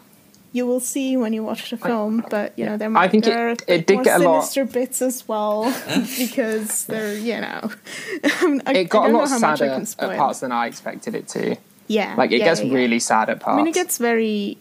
You 0.54 0.66
will 0.68 0.82
see 0.82 1.16
when 1.16 1.32
you 1.32 1.44
watch 1.44 1.70
the 1.70 1.78
film, 1.78 2.26
but 2.30 2.52
you 2.58 2.66
know 2.66 2.76
there 2.76 2.90
might 2.90 3.10
think 3.12 3.26
it- 3.26 3.30
there 3.30 3.48
are 3.48 3.50
a 3.52 3.54
it 3.54 3.68
bit 3.68 3.88
did 3.88 3.94
more 3.96 4.04
get 4.04 4.22
a 4.22 4.24
lot- 4.24 4.42
sinister 4.42 4.66
bits 4.66 5.02
as 5.02 5.26
well 5.28 5.64
because 6.18 6.86
they're 6.86 7.14
you 7.18 7.40
know 7.40 7.72
I, 8.24 8.74
it 8.76 8.90
got 8.90 9.04
I 9.04 9.10
a 9.10 9.12
don't 9.12 9.14
lot 9.14 9.24
know 9.24 9.28
how 9.28 9.40
much 9.40 9.62
I 9.62 9.84
sadder 9.84 10.12
at 10.12 10.18
parts 10.18 10.40
than 10.42 10.52
I 10.52 10.68
expected 10.68 11.16
it 11.16 11.28
to. 11.30 11.56
Yeah, 11.88 12.16
Like 12.18 12.32
it 12.32 12.40
yeah, 12.40 12.46
gets 12.46 12.62
yeah, 12.62 12.68
yeah. 12.68 12.76
really 12.76 13.00
sad 13.00 13.30
at 13.30 13.40
parts. 13.42 13.54
I 13.56 13.58
mean, 13.58 13.68
it 13.68 13.74
gets 13.74 13.98
very. 13.98 14.58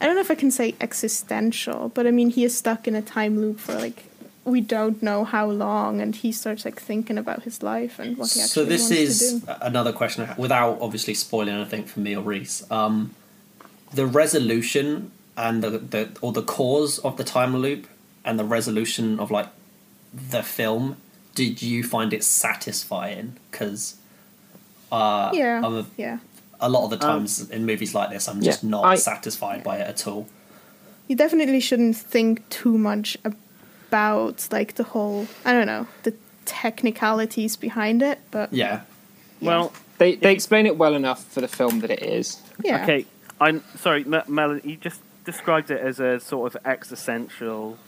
I 0.00 0.06
don't 0.06 0.16
know 0.16 0.20
if 0.20 0.30
I 0.30 0.34
can 0.34 0.50
say 0.50 0.74
existential, 0.80 1.90
but 1.94 2.06
I 2.06 2.10
mean, 2.10 2.30
he 2.30 2.44
is 2.44 2.56
stuck 2.56 2.86
in 2.88 2.94
a 2.94 3.02
time 3.02 3.40
loop 3.40 3.60
for 3.60 3.74
like 3.74 4.04
we 4.44 4.60
don't 4.60 5.02
know 5.02 5.24
how 5.24 5.46
long, 5.48 6.00
and 6.00 6.14
he 6.16 6.30
starts 6.32 6.64
like 6.64 6.80
thinking 6.80 7.16
about 7.16 7.42
his 7.44 7.62
life 7.62 7.98
and 7.98 8.16
what 8.18 8.30
he 8.32 8.40
actually 8.40 8.64
so 8.64 8.64
this 8.64 8.82
wants 8.82 8.96
to 8.96 9.02
is 9.02 9.40
do. 9.42 9.52
another 9.62 9.92
question 9.92 10.28
without 10.36 10.78
obviously 10.80 11.14
spoiling 11.14 11.54
anything 11.54 11.84
for 11.84 12.00
me 12.00 12.14
or 12.16 12.22
Reese. 12.22 12.68
Um, 12.70 13.12
the 13.92 14.06
resolution 14.06 15.12
and 15.36 15.62
the, 15.62 15.70
the 15.70 16.08
or 16.20 16.32
the 16.32 16.42
cause 16.42 16.98
of 17.00 17.16
the 17.16 17.24
time 17.24 17.56
loop 17.56 17.86
and 18.24 18.38
the 18.38 18.44
resolution 18.44 19.18
of 19.20 19.30
like 19.30 19.48
the 20.12 20.42
film. 20.42 20.96
Did 21.34 21.62
you 21.62 21.82
find 21.82 22.12
it 22.12 22.22
satisfying? 22.22 23.36
Because 23.50 23.96
uh, 24.92 25.30
Yeah, 25.34 25.60
I'm 25.64 25.74
a, 25.78 25.86
yeah. 25.96 26.18
a 26.60 26.68
lot 26.68 26.84
of 26.84 26.90
the 26.90 26.96
times 26.96 27.50
in 27.50 27.66
movies 27.66 27.92
like 27.94 28.10
this, 28.10 28.28
I'm 28.28 28.40
just 28.40 28.62
Yeah, 28.62 28.70
not 28.70 28.84
I- 28.84 28.94
satisfied 28.96 29.64
by 29.64 29.78
it 29.78 29.88
at 29.88 30.06
all. 30.06 30.28
You 31.08 31.16
definitely 31.16 31.60
shouldn't 31.60 31.96
think 31.96 32.48
too 32.50 32.78
much 32.78 33.16
about 33.24 34.48
like 34.50 34.76
the 34.76 34.84
whole. 34.84 35.26
I 35.44 35.52
don't 35.52 35.66
know 35.66 35.86
the 36.04 36.14
technicalities 36.44 37.56
behind 37.56 38.02
it, 38.02 38.18
but 38.30 38.52
Yeah, 38.52 38.80
Well, 39.40 39.72
They 39.98 40.14
they 40.16 40.32
explain 40.32 40.66
it 40.66 40.76
well 40.78 40.94
enough 40.94 41.24
for 41.24 41.40
the 41.40 41.48
film 41.48 41.80
that 41.80 41.90
it 41.90 42.02
is. 42.02 42.40
yeah. 42.62 42.82
Okay, 42.82 43.06
I'm 43.40 43.62
sorry, 43.76 44.04
Me- 44.04 44.22
Melanie. 44.28 44.62
You 44.64 44.76
just 44.76 45.00
described 45.24 45.70
it 45.70 45.80
as 45.80 46.00
a 46.00 46.20
sort 46.20 46.54
of 46.54 46.66
existential 46.66 47.78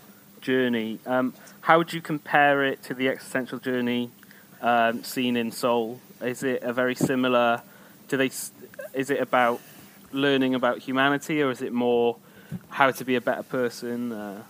journey. 0.40 0.98
Um, 1.06 1.34
how 1.60 1.78
would 1.78 1.92
you 1.92 2.00
compare 2.00 2.64
it 2.64 2.82
to 2.84 2.94
the 2.94 3.08
existential 3.08 3.58
journey 3.58 4.10
um, 4.60 5.04
seen 5.04 5.36
in 5.36 5.52
Soul? 5.52 6.00
Is 6.22 6.42
it 6.42 6.62
a 6.62 6.72
very 6.72 6.94
similar? 6.94 7.62
Do 8.08 8.16
they? 8.16 8.30
Is 8.94 9.10
it 9.10 9.20
about 9.20 9.60
learning 10.12 10.54
about 10.54 10.78
humanity, 10.78 11.42
or 11.42 11.50
is 11.50 11.62
it 11.62 11.72
more 11.72 12.16
how 12.70 12.90
to 12.90 13.04
be 13.04 13.16
a 13.16 13.20
better 13.20 13.42
person? 13.42 14.12
Uh, 14.12 14.42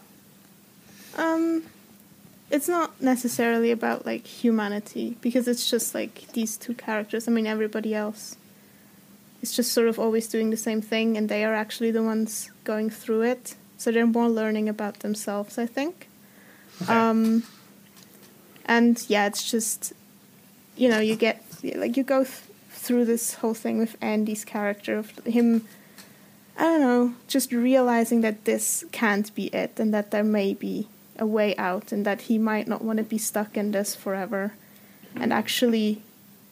Um, 1.16 1.64
it's 2.50 2.68
not 2.68 3.00
necessarily 3.00 3.70
about 3.70 4.06
like 4.06 4.26
humanity 4.26 5.16
because 5.20 5.48
it's 5.48 5.68
just 5.68 5.94
like 5.94 6.32
these 6.32 6.56
two 6.56 6.74
characters. 6.74 7.26
I 7.26 7.30
mean, 7.32 7.46
everybody 7.46 7.94
else 7.94 8.36
is 9.42 9.54
just 9.54 9.72
sort 9.72 9.88
of 9.88 9.98
always 9.98 10.26
doing 10.28 10.50
the 10.50 10.56
same 10.56 10.80
thing, 10.80 11.16
and 11.16 11.28
they 11.28 11.44
are 11.44 11.54
actually 11.54 11.90
the 11.90 12.02
ones 12.02 12.50
going 12.64 12.90
through 12.90 13.22
it. 13.22 13.54
So 13.78 13.90
they're 13.92 14.06
more 14.06 14.28
learning 14.28 14.68
about 14.68 15.00
themselves, 15.00 15.58
I 15.58 15.66
think. 15.66 16.08
Okay. 16.82 16.92
Um, 16.92 17.42
and 18.64 19.02
yeah, 19.08 19.26
it's 19.26 19.50
just 19.50 19.92
you 20.76 20.88
know 20.88 20.98
you 20.98 21.16
get 21.16 21.42
like 21.62 21.96
you 21.96 22.02
go 22.02 22.24
th- 22.24 22.42
through 22.70 23.04
this 23.04 23.34
whole 23.34 23.54
thing 23.54 23.78
with 23.78 23.96
Andy's 24.00 24.44
character 24.44 24.98
of 24.98 25.10
him. 25.24 25.66
I 26.58 26.62
don't 26.62 26.80
know, 26.80 27.14
just 27.28 27.52
realizing 27.52 28.22
that 28.22 28.46
this 28.46 28.84
can't 28.90 29.34
be 29.34 29.46
it, 29.48 29.78
and 29.78 29.92
that 29.92 30.10
there 30.10 30.24
may 30.24 30.54
be 30.54 30.88
a 31.18 31.26
way 31.26 31.54
out, 31.56 31.92
and 31.92 32.04
that 32.06 32.22
he 32.22 32.38
might 32.38 32.66
not 32.66 32.82
want 32.82 32.96
to 32.98 33.04
be 33.04 33.18
stuck 33.18 33.56
in 33.56 33.72
this 33.72 33.94
forever, 33.94 34.54
and 35.14 35.32
actually 35.32 36.02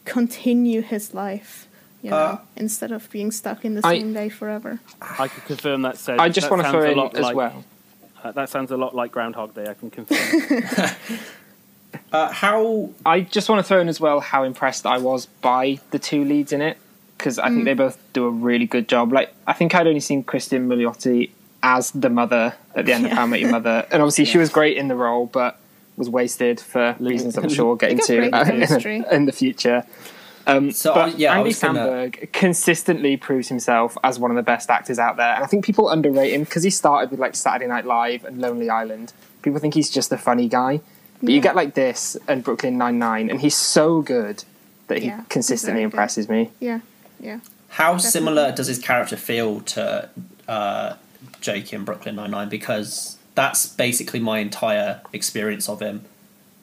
continue 0.05 0.83
his 0.83 1.15
life, 1.15 1.67
you 2.05 2.11
know, 2.11 2.17
Uh, 2.17 2.39
instead 2.57 2.93
of 2.93 3.11
being 3.11 3.31
stuck 3.33 3.65
in 3.65 3.75
the 3.75 3.81
I- 3.85 3.99
same 3.99 4.13
day 4.13 4.29
forever. 4.29 4.79
I 5.01 5.27
can 5.29 5.43
confirm 5.47 5.83
that. 5.83 5.97
Said, 5.97 6.19
I 6.21 6.29
just 6.29 6.51
want 6.51 6.63
to 6.63 6.71
throw 6.71 6.83
a 6.83 6.91
in 6.93 6.97
lot 6.99 7.15
as 7.17 7.23
like- 7.23 7.35
well. 7.37 7.65
Uh, 8.23 8.31
that 8.33 8.49
sounds 8.49 8.71
a 8.71 8.77
lot 8.77 8.95
like 8.95 9.11
Groundhog 9.13 9.55
Day. 9.55 9.67
I 9.69 9.75
can 9.75 9.91
confirm. 9.97 10.91
uh, 12.13 12.31
how 12.33 12.91
I 13.05 13.21
just 13.21 13.49
want 13.49 13.59
to 13.61 13.63
throw 13.65 13.81
in 13.81 13.89
as 13.89 14.01
well 14.01 14.21
how 14.21 14.45
impressed 14.45 14.87
I 14.87 14.99
was 14.99 15.27
by 15.27 15.79
the 15.91 15.99
two 15.99 16.25
leads 16.25 16.53
in 16.53 16.61
it 16.63 16.77
because 17.19 17.39
I 17.39 17.49
think 17.49 17.65
they 17.65 17.75
both 17.75 17.99
do 18.13 18.27
a 18.27 18.31
really 18.31 18.67
good 18.67 18.89
job. 18.89 19.13
Like 19.13 19.33
I 19.47 19.53
think 19.53 19.75
I'd 19.75 19.87
only 19.87 20.01
seen 20.01 20.25
Cristin 20.25 20.67
Milioti 20.69 21.31
as 21.63 21.91
the 21.93 22.11
mother 22.11 22.55
at 22.75 22.85
the 22.87 22.93
end 22.93 23.07
of 23.07 23.13
How 23.13 23.23
I 23.23 23.27
Met 23.27 23.41
Your 23.41 23.51
Mother, 23.51 23.87
and 23.91 24.03
obviously 24.03 24.27
she 24.27 24.37
was 24.39 24.51
great 24.51 24.77
in 24.77 24.89
the 24.89 24.95
role, 24.97 25.27
but 25.27 25.59
was 25.97 26.11
wasted 26.11 26.61
for 26.61 26.97
reasons 26.99 27.39
I'm 27.39 27.49
sure 27.49 27.67
we'll 27.67 27.77
get 27.77 27.93
into 27.93 28.31
uh, 28.35 28.45
in, 28.51 29.05
in 29.11 29.25
the 29.27 29.33
future. 29.33 29.85
Um, 30.47 30.71
So, 30.73 30.93
but 30.95 31.09
I- 31.15 31.17
yeah, 31.17 31.33
Andy 31.37 31.49
was 31.49 31.59
gonna- 31.61 31.81
Samberg 31.81 32.33
consistently 32.33 33.17
proves 33.17 33.49
himself 33.49 33.97
as 34.05 34.19
one 34.19 34.31
of 34.31 34.37
the 34.37 34.43
best 34.43 34.71
actors 34.71 34.99
out 34.99 35.17
there, 35.17 35.35
and 35.35 35.43
I 35.43 35.47
think 35.47 35.65
people 35.65 35.89
underrate 35.89 36.33
him 36.33 36.45
because 36.45 36.63
he 36.63 36.71
started 36.71 37.11
with 37.11 37.21
like 37.21 37.35
Saturday 37.35 37.67
Night 37.67 37.87
Live 37.87 38.25
and 38.25 38.41
Lonely 38.41 38.69
Island. 38.69 39.13
People 39.43 39.59
think 39.61 39.75
he's 39.75 39.91
just 39.91 40.13
a 40.13 40.19
funny 40.19 40.49
guy, 40.49 40.81
but 41.23 41.31
you 41.33 41.41
get 41.41 41.57
like 41.57 41.75
this 41.75 42.17
and 42.29 42.45
Brooklyn 42.45 42.77
Nine 42.79 42.99
Nine, 42.99 43.31
and 43.31 43.41
he's 43.41 43.57
so 43.57 44.03
good 44.03 44.45
that 44.89 44.99
he 44.99 45.07
Yeah, 45.09 45.21
consistently 45.31 45.83
impresses 45.83 46.29
me. 46.29 46.51
Yeah, 46.61 46.81
yeah. 47.21 47.39
How 47.69 47.97
similar 47.97 48.53
does 48.53 48.67
his 48.67 48.79
character 48.79 49.17
feel 49.17 49.61
to 49.63 50.09
uh, 50.47 50.95
Jake 51.41 51.73
in 51.73 51.85
Brooklyn 51.85 52.17
Nine 52.17 52.31
Nine? 52.31 52.49
Because 52.51 53.17
that's 53.35 53.67
basically 53.67 54.21
my 54.21 54.39
entire 54.41 55.01
experience 55.13 55.69
of 55.69 55.81
him. 55.81 56.05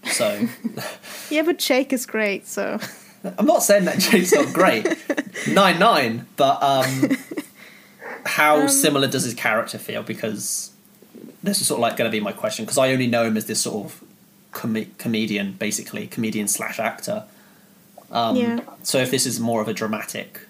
So 0.06 0.48
Yeah, 1.30 1.42
but 1.44 1.58
Jake 1.60 1.92
is 1.94 2.06
great, 2.06 2.48
so 2.48 2.80
I'm 3.24 3.46
not 3.46 3.64
saying 3.64 3.86
that 3.86 4.00
Jake's 4.00 4.34
not 4.34 4.52
great, 4.54 4.88
Nine 5.48 5.80
Nine, 5.80 6.28
but 6.38 6.62
um, 6.64 7.18
how 8.26 8.68
similar 8.68 9.08
does 9.08 9.24
his 9.24 9.34
character 9.34 9.78
feel? 9.78 10.04
Because 10.04 10.72
this 11.44 11.62
is 11.62 11.68
sort 11.68 11.78
of 11.78 11.82
like 11.82 11.98
going 11.98 12.10
to 12.10 12.16
be 12.16 12.20
my 12.24 12.32
question. 12.32 12.66
Because 12.66 12.78
I 12.78 12.92
only 12.92 13.08
know 13.08 13.24
him 13.26 13.38
as 13.38 13.46
this 13.46 13.62
sort 13.62 13.86
of 13.86 14.04
com- 14.52 14.86
comedian, 14.98 15.54
basically 15.54 16.08
comedian 16.08 16.48
slash 16.48 16.80
actor. 16.80 17.24
Um, 18.12 18.36
Yeah. 18.36 18.60
So 18.84 18.98
if 19.00 19.12
this 19.12 19.26
is 19.26 19.40
more 19.40 19.62
of 19.62 19.68
a 19.68 19.74
dramatic 19.74 20.42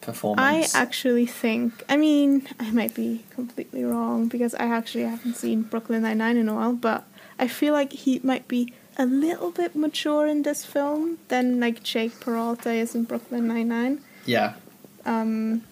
performance, 0.00 0.74
I 0.74 0.78
actually 0.78 1.26
think. 1.26 1.82
I 1.88 1.96
mean, 1.96 2.46
I 2.58 2.70
might 2.70 2.94
be 2.94 3.24
completely 3.30 3.84
wrong 3.84 4.28
because 4.28 4.54
I 4.54 4.64
actually 4.66 5.04
haven't 5.04 5.34
seen 5.34 5.62
Brooklyn 5.62 6.02
Nine 6.02 6.18
Nine 6.18 6.36
in 6.36 6.48
a 6.48 6.54
while, 6.54 6.72
but 6.72 7.04
I 7.38 7.46
feel 7.48 7.72
like 7.72 7.92
he 7.92 8.20
might 8.22 8.48
be 8.48 8.72
a 8.98 9.06
little 9.06 9.50
bit 9.50 9.76
mature 9.76 10.26
in 10.26 10.42
this 10.42 10.64
film 10.64 11.18
than 11.28 11.60
like 11.60 11.82
Jake 11.82 12.18
Peralta 12.20 12.70
is 12.72 12.94
in 12.94 13.04
Brooklyn 13.04 13.46
Nine 13.46 13.68
Nine. 13.68 14.00
yeah, 14.26 14.54
Um, 15.06 15.62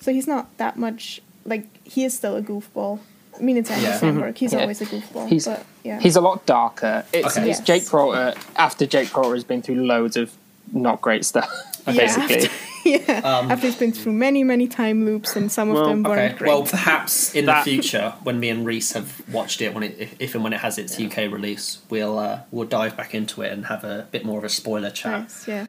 so 0.00 0.12
he's 0.12 0.26
not 0.26 0.56
that 0.58 0.76
much 0.76 1.20
like 1.44 1.66
he 1.84 2.04
is 2.04 2.14
still 2.14 2.36
a 2.36 2.42
goofball. 2.42 2.98
I 3.38 3.42
mean, 3.42 3.56
it's 3.56 3.70
Andy 3.70 3.84
Yeah. 3.84 3.98
Samberg. 4.00 4.36
He's 4.36 4.52
Yeah. 4.52 4.60
always 4.62 4.80
a 4.80 4.86
goofball. 4.86 5.28
He's- 5.28 5.46
but 5.46 5.64
yeah, 5.84 6.00
He's 6.00 6.16
a 6.16 6.20
lot 6.20 6.44
darker. 6.46 7.04
It's, 7.12 7.36
Okay. 7.36 7.50
it's 7.50 7.58
Yes. 7.60 7.66
Jake 7.66 7.86
Peralta 7.88 8.36
after 8.56 8.86
Jake 8.86 9.10
Peralta 9.10 9.34
has 9.34 9.44
been 9.44 9.62
through 9.62 9.84
loads 9.86 10.16
of 10.16 10.32
not 10.72 11.00
great 11.00 11.24
stuff, 11.24 11.50
Yeah, 11.86 11.92
basically. 11.94 12.48
After, 12.86 12.88
yeah. 13.12 13.18
Um, 13.20 13.50
after 13.50 13.66
he's 13.66 13.76
been 13.76 13.92
through 13.92 14.12
many, 14.12 14.44
many 14.44 14.66
time 14.68 15.04
loops, 15.04 15.36
and 15.36 15.50
some 15.50 15.70
of 15.70 15.74
Well, 15.76 15.88
them 15.88 16.02
weren't 16.02 16.20
Okay. 16.32 16.38
great. 16.38 16.48
Well, 16.48 16.62
perhaps 16.64 17.34
in 17.34 17.46
That- 17.46 17.64
the 17.64 17.70
future, 17.70 18.14
when 18.22 18.40
me 18.40 18.48
and 18.50 18.64
Reese 18.66 18.92
have 18.92 19.22
watched 19.32 19.60
it, 19.60 19.74
when 19.74 19.82
it 19.84 19.96
if, 19.98 20.14
if 20.20 20.34
and 20.34 20.42
when 20.44 20.52
it 20.52 20.60
has 20.60 20.78
its 20.78 20.98
UK 20.98 21.28
release, 21.30 21.78
we'll 21.90 22.18
uh, 22.18 22.40
we'll 22.50 22.66
dive 22.68 22.96
back 22.96 23.14
into 23.14 23.42
it 23.42 23.52
and 23.52 23.66
have 23.66 23.84
a 23.84 24.06
bit 24.10 24.24
more 24.24 24.38
of 24.38 24.44
a 24.44 24.48
spoiler 24.48 24.90
chat. 24.90 25.20
nice, 25.22 25.48
yeah. 25.48 25.66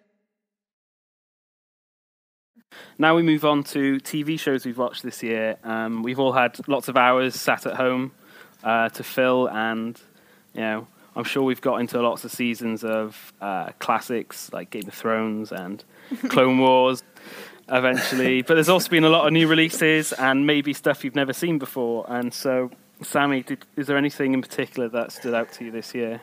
Now 2.98 3.16
we 3.16 3.22
move 3.24 3.44
on 3.46 3.64
to 3.66 3.98
TV 4.00 4.40
shows 4.40 4.66
we've 4.66 4.78
watched 4.78 5.04
this 5.04 5.22
year. 5.24 5.58
Um, 5.64 6.04
we've 6.04 6.20
all 6.20 6.32
had 6.34 6.60
lots 6.68 6.88
of 6.88 6.98
hours 6.98 7.36
sat 7.36 7.66
at 7.66 7.76
home 7.76 8.12
uh, 8.64 8.90
to 8.90 9.04
fill, 9.04 9.48
and 9.50 10.00
you 10.54 10.62
know, 10.62 10.88
I'm 11.16 11.24
sure 11.24 11.44
we've 11.44 11.62
got 11.62 11.78
into 11.78 12.02
lots 12.02 12.24
of 12.26 12.32
seasons 12.32 12.84
of 12.84 13.34
uh, 13.42 13.72
classics 13.80 14.52
like 14.52 14.70
Game 14.72 14.88
of 14.88 14.94
Thrones 14.94 15.52
and 15.52 15.84
Clone 16.30 16.60
Wars. 16.60 17.04
Eventually, 17.70 18.42
but 18.42 18.56
there's 18.56 18.68
also 18.68 18.90
been 18.90 19.06
a 19.06 19.10
lot 19.10 19.26
of 19.26 19.32
new 19.32 19.48
releases 19.48 20.12
and 20.12 20.46
maybe 20.46 20.74
stuff 20.74 21.06
you've 21.06 21.16
never 21.16 21.32
seen 21.32 21.60
before. 21.60 22.06
And 22.10 22.34
so, 22.34 22.70
Sammy, 23.02 23.42
did, 23.42 23.66
is 23.78 23.88
there 23.88 23.96
anything 23.96 24.34
in 24.34 24.42
particular 24.42 24.90
that 24.90 25.14
stood 25.14 25.34
out 25.34 25.54
to 25.54 25.64
you 25.64 25.72
this 25.72 25.96
year? 25.96 26.20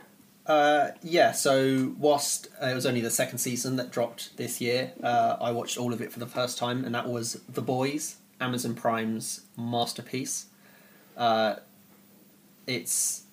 Uh, 0.51 0.91
yeah, 1.03 1.31
so 1.31 1.95
whilst 1.97 2.49
uh, 2.61 2.67
it 2.67 2.75
was 2.75 2.85
only 2.85 3.01
the 3.01 3.11
second 3.11 3.39
season 3.39 3.77
that 3.77 3.93
dropped 3.93 4.37
this 4.37 4.61
year, 4.61 4.93
uh, 5.03 5.37
I 5.41 5.53
watched 5.53 5.79
all 5.79 5.93
of 5.93 6.01
it 6.01 6.13
for 6.13 6.19
the 6.19 6.27
first 6.27 6.59
time, 6.59 6.85
and 6.85 6.93
that 6.95 7.09
was 7.09 7.41
The 7.49 7.63
Boys, 7.63 8.17
Amazon 8.41 8.75
Prime's 8.75 9.43
masterpiece. 9.57 10.47
Uh, 11.17 11.57
it's. 12.67 13.25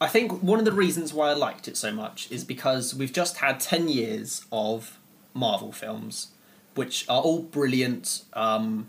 I 0.00 0.08
think 0.08 0.42
one 0.42 0.58
of 0.58 0.64
the 0.64 0.72
reasons 0.72 1.12
why 1.14 1.30
I 1.30 1.34
liked 1.34 1.68
it 1.68 1.76
so 1.76 1.92
much 1.92 2.30
is 2.30 2.44
because 2.44 2.94
we've 2.94 3.12
just 3.12 3.38
had 3.38 3.60
10 3.60 3.88
years 3.88 4.44
of 4.50 4.98
Marvel 5.34 5.72
films, 5.72 6.28
which 6.74 7.08
are 7.08 7.22
all 7.22 7.42
brilliant 7.42 8.24
um, 8.32 8.88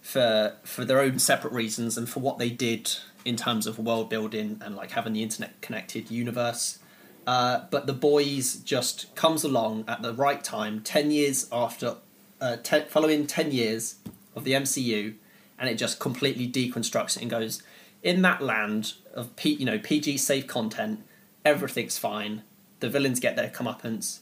for 0.00 0.54
for 0.62 0.84
their 0.84 1.00
own 1.00 1.18
separate 1.18 1.52
reasons 1.52 1.98
and 1.98 2.08
for 2.08 2.20
what 2.20 2.38
they 2.38 2.48
did 2.48 2.96
in 3.24 3.36
terms 3.36 3.66
of 3.66 3.78
world 3.78 4.08
building 4.08 4.60
and 4.64 4.76
like 4.76 4.92
having 4.92 5.12
the 5.12 5.22
internet 5.22 5.60
connected 5.60 6.10
universe. 6.10 6.78
Uh, 7.26 7.64
but 7.70 7.86
the 7.86 7.92
boys 7.92 8.56
just 8.56 9.12
comes 9.16 9.42
along 9.42 9.84
at 9.88 10.00
the 10.00 10.14
right 10.14 10.44
time, 10.44 10.80
ten 10.80 11.10
years 11.10 11.48
after, 11.50 11.96
uh, 12.40 12.56
ten, 12.62 12.86
following 12.86 13.26
ten 13.26 13.50
years 13.50 13.96
of 14.36 14.44
the 14.44 14.52
MCU, 14.52 15.14
and 15.58 15.68
it 15.68 15.74
just 15.74 15.98
completely 15.98 16.48
deconstructs 16.48 17.16
it 17.16 17.22
and 17.22 17.30
goes 17.30 17.62
in 18.02 18.22
that 18.22 18.40
land 18.40 18.94
of 19.16 19.34
P, 19.36 19.50
you 19.50 19.64
know 19.64 19.78
PG 19.78 20.18
safe 20.18 20.46
content. 20.46 21.02
Everything's 21.44 21.98
fine. 21.98 22.42
The 22.80 22.88
villains 22.88 23.20
get 23.20 23.36
their 23.36 23.48
comeuppance, 23.48 24.20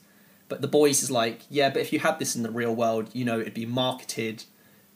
but 0.48 0.61
the 0.61 0.68
boys 0.68 1.02
is 1.02 1.11
like, 1.11 1.40
yeah, 1.50 1.70
but 1.70 1.83
if 1.83 1.92
you 1.92 1.98
had 1.98 2.18
this 2.18 2.37
in 2.37 2.42
the 2.42 2.50
real 2.50 2.74
world, 2.74 3.11
you 3.12 3.24
know, 3.24 3.40
it'd 3.40 3.54
be 3.54 3.66
marketed 3.66 4.44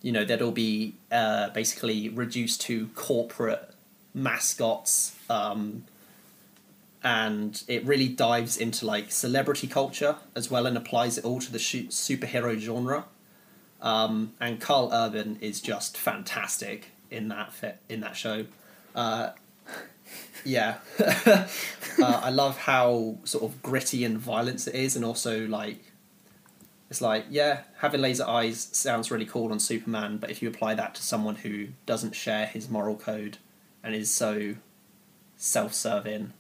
you 0.03 0.13
know 0.13 0.25
they'd 0.25 0.43
all 0.43 0.51
be 0.51 0.95
uh, 1.11 1.51
basically 1.51 2.09
reduced 2.09 2.61
to 2.63 2.89
corporate 2.89 3.71
mascots 4.15 5.17
um, 5.29 5.85
and 7.03 7.63
it 7.69 7.85
really 7.85 8.09
dives 8.09 8.57
into 8.57 8.87
like 8.87 9.11
celebrity 9.11 9.67
culture 9.67 10.17
as 10.35 10.51
well 10.51 10.67
and 10.67 10.77
applies 10.77 11.19
it 11.19 11.25
all 11.25 11.41
to 11.41 11.53
the 11.53 11.59
sh- 11.59 11.89
superhero 11.89 12.59
genre 12.59 13.05
um, 13.81 14.33
and 14.41 14.61
Karl 14.61 14.91
Urban 14.93 15.39
is 15.41 15.61
just 15.61 15.97
fantastic 15.97 16.91
in 17.11 17.29
that 17.29 17.53
fit 17.53 17.79
in 17.89 18.01
that 18.01 18.17
show 18.17 18.47
uh, 18.95 19.31
yeah 20.45 20.77
uh, 21.01 21.47
I 21.99 22.31
love 22.31 22.59
how 22.59 23.17
sort 23.25 23.45
of 23.45 23.63
gritty 23.63 24.05
and 24.05 24.19
violence 24.19 24.67
it 24.67 24.75
is 24.75 24.97
and 24.97 25.05
also 25.05 25.47
like 25.47 25.89
it's 26.91 27.01
like, 27.03 27.27
yeah, 27.29 27.63
having 27.79 28.01
laser 28.01 28.27
eyes 28.27 28.69
sounds 28.73 29.11
really 29.11 29.27
cool 29.27 29.53
on 29.53 29.61
Superman, 29.61 30.17
but 30.17 30.31
if 30.31 30.41
you 30.41 30.49
apply 30.49 30.75
that 30.75 30.95
to 30.95 31.03
someone 31.03 31.37
who 31.37 31.69
doesn't 31.85 32.15
share 32.15 32.47
his 32.47 32.71
moral 32.71 32.97
code 32.97 33.39
and 33.83 33.95
is 33.95 34.11
so 34.11 34.55
self 35.37 35.75
serving, 35.75 36.33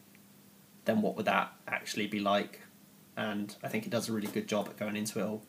then 0.86 1.02
what 1.02 1.16
would 1.16 1.26
that 1.26 1.52
actually 1.66 2.06
be 2.06 2.18
like? 2.18 2.62
And 3.16 3.54
I 3.62 3.68
think 3.68 3.84
it 3.84 3.90
does 3.90 4.08
a 4.08 4.12
really 4.12 4.28
good 4.28 4.48
job 4.48 4.68
at 4.68 4.78
going 4.78 4.96
into 4.96 5.20
it 5.20 5.24
all. 5.24 5.42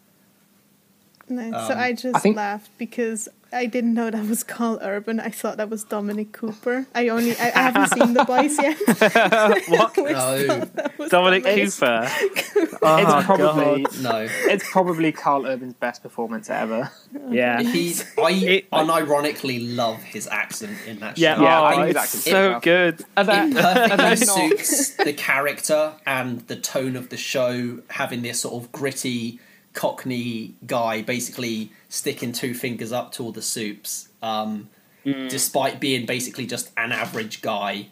Nice. 1.29 1.67
so 1.67 1.73
Um, 1.73 1.79
I 1.79 1.93
just 1.93 2.15
I 2.15 2.19
think- 2.19 2.35
laughed 2.37 2.71
because 2.77 3.29
I 3.51 3.65
didn't 3.65 3.95
know 3.95 4.11
that 4.11 4.25
was 4.27 4.43
Karl 4.43 4.77
Urban. 4.79 5.19
I 5.19 5.29
thought 5.29 5.57
that 5.57 5.71
was 5.71 5.83
Dominic 5.83 6.33
Cooper. 6.33 6.85
I 6.93 7.07
only 7.09 7.35
I, 7.35 7.45
I 7.47 7.61
haven't 7.71 7.87
seen 7.89 8.13
the 8.13 8.23
boys 8.23 8.55
yet. 8.61 8.77
What? 9.69 9.97
No. 9.97 10.47
thought 10.47 10.75
that 10.75 10.97
was 10.99 11.09
Dominic 11.09 11.43
Dominic. 11.43 11.69
Cooper. 11.73 12.07
it's 12.21 12.73
Oh, 12.83 13.21
probably 13.25 13.83
God. 13.83 14.01
No. 14.03 14.27
it's 14.29 14.69
probably 14.69 15.11
Karl 15.11 15.47
Urban's 15.47 15.73
best 15.73 16.03
performance 16.03 16.47
ever. 16.49 16.91
Yeah. 17.29 17.61
He's, 17.63 18.05
I 18.19 18.31
It- 18.31 18.69
unironically 18.71 19.75
love 19.75 20.01
his 20.03 20.27
accent 20.27 20.77
in 20.87 20.99
that 20.99 21.17
show. 21.17 21.21
Yeah, 21.23 21.41
Yeah, 21.41 21.59
oh, 21.59 21.63
I 21.63 21.85
it's 21.87 21.97
acting's 21.99 22.23
so 22.25 22.47
enough. 22.49 22.61
good. 22.63 23.05
Are 23.17 23.23
there- 23.23 23.47
it 23.47 23.53
perfectly 23.55 24.15
suits 24.27 24.89
the 24.95 25.13
character 25.13 25.93
and 26.05 26.41
the 26.47 26.55
tone 26.55 26.95
of 26.95 27.09
the 27.09 27.17
show, 27.17 27.79
having 27.89 28.21
this 28.21 28.41
sort 28.41 28.63
of 28.63 28.71
gritty 28.71 29.39
Cockney 29.73 30.55
guy 30.65 31.01
basically 31.01 31.71
sticking 31.89 32.31
two 32.31 32.53
fingers 32.53 32.91
up 32.91 33.11
to 33.13 33.23
all 33.23 33.31
the 33.31 33.41
supes, 33.41 34.09
um, 34.21 34.69
despite 35.03 35.79
being 35.79 36.05
basically 36.05 36.45
just 36.45 36.71
an 36.77 36.91
average 36.91 37.41
guy, 37.41 37.87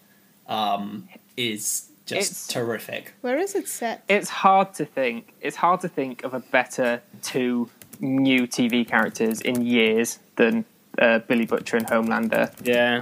um, 0.48 1.08
is 1.36 1.90
just 2.06 2.32
It's- 2.32 2.48
terrific. 2.48 3.14
Where 3.22 3.38
is 3.38 3.54
it 3.56 3.68
set? 3.68 4.04
it's 4.08 4.30
hard 4.30 4.74
to 4.76 4.86
think. 4.86 5.34
It's 5.42 5.58
hard 5.58 5.82
to 5.82 5.88
think 5.90 6.24
of 6.24 6.34
a 6.34 6.40
better 6.40 7.02
two 7.22 7.70
new 8.00 8.48
TV 8.48 8.84
characters 8.88 9.42
in 9.42 9.66
years 9.66 10.20
than 10.36 10.66
uh, 11.00 11.20
Billy 11.20 11.46
Butcher 11.46 11.78
and 11.78 11.86
Homelander 11.88 12.52
Yeah. 12.64 13.02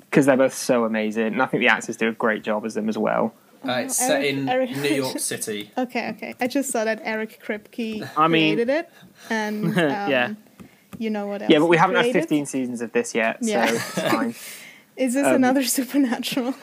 because 0.00 0.24
they're 0.26 0.36
both 0.36 0.54
so 0.54 0.84
amazing, 0.84 1.26
and 1.26 1.42
I 1.42 1.46
think 1.46 1.60
the 1.60 1.68
actors 1.68 1.96
do 1.96 2.08
a 2.08 2.12
great 2.12 2.42
job 2.42 2.64
as 2.64 2.74
them 2.74 2.88
as 2.88 2.96
well. 2.96 3.34
Uh, 3.68 3.72
it's 3.84 3.96
set 3.96 4.24
in 4.24 4.48
Eric- 4.48 4.76
New 4.76 4.88
York 4.94 5.18
City. 5.18 5.70
Okay, 5.78 6.10
okay. 6.10 6.34
I 6.40 6.46
just 6.46 6.70
saw 6.70 6.84
that 6.84 7.00
Eric 7.04 7.42
Kripke 7.44 8.08
I 8.16 8.28
mean- 8.28 8.54
created 8.56 8.68
it, 8.70 8.90
and 9.30 9.66
um, 9.78 10.10
Yeah. 10.10 10.34
you 10.98 11.10
know 11.10 11.26
what 11.26 11.42
else? 11.42 11.50
Yeah, 11.50 11.58
but 11.60 11.66
we 11.66 11.76
haven't 11.76 11.96
had 11.96 12.12
15 12.12 12.46
seasons 12.46 12.80
of 12.80 12.92
this 12.92 13.14
yet, 13.14 13.38
Yeah. 13.40 13.66
so 13.66 13.74
it's 13.74 14.12
fine. 14.12 14.34
Is 14.96 15.14
this 15.14 15.26
um, 15.26 15.34
another 15.34 15.64
supernatural? 15.64 16.54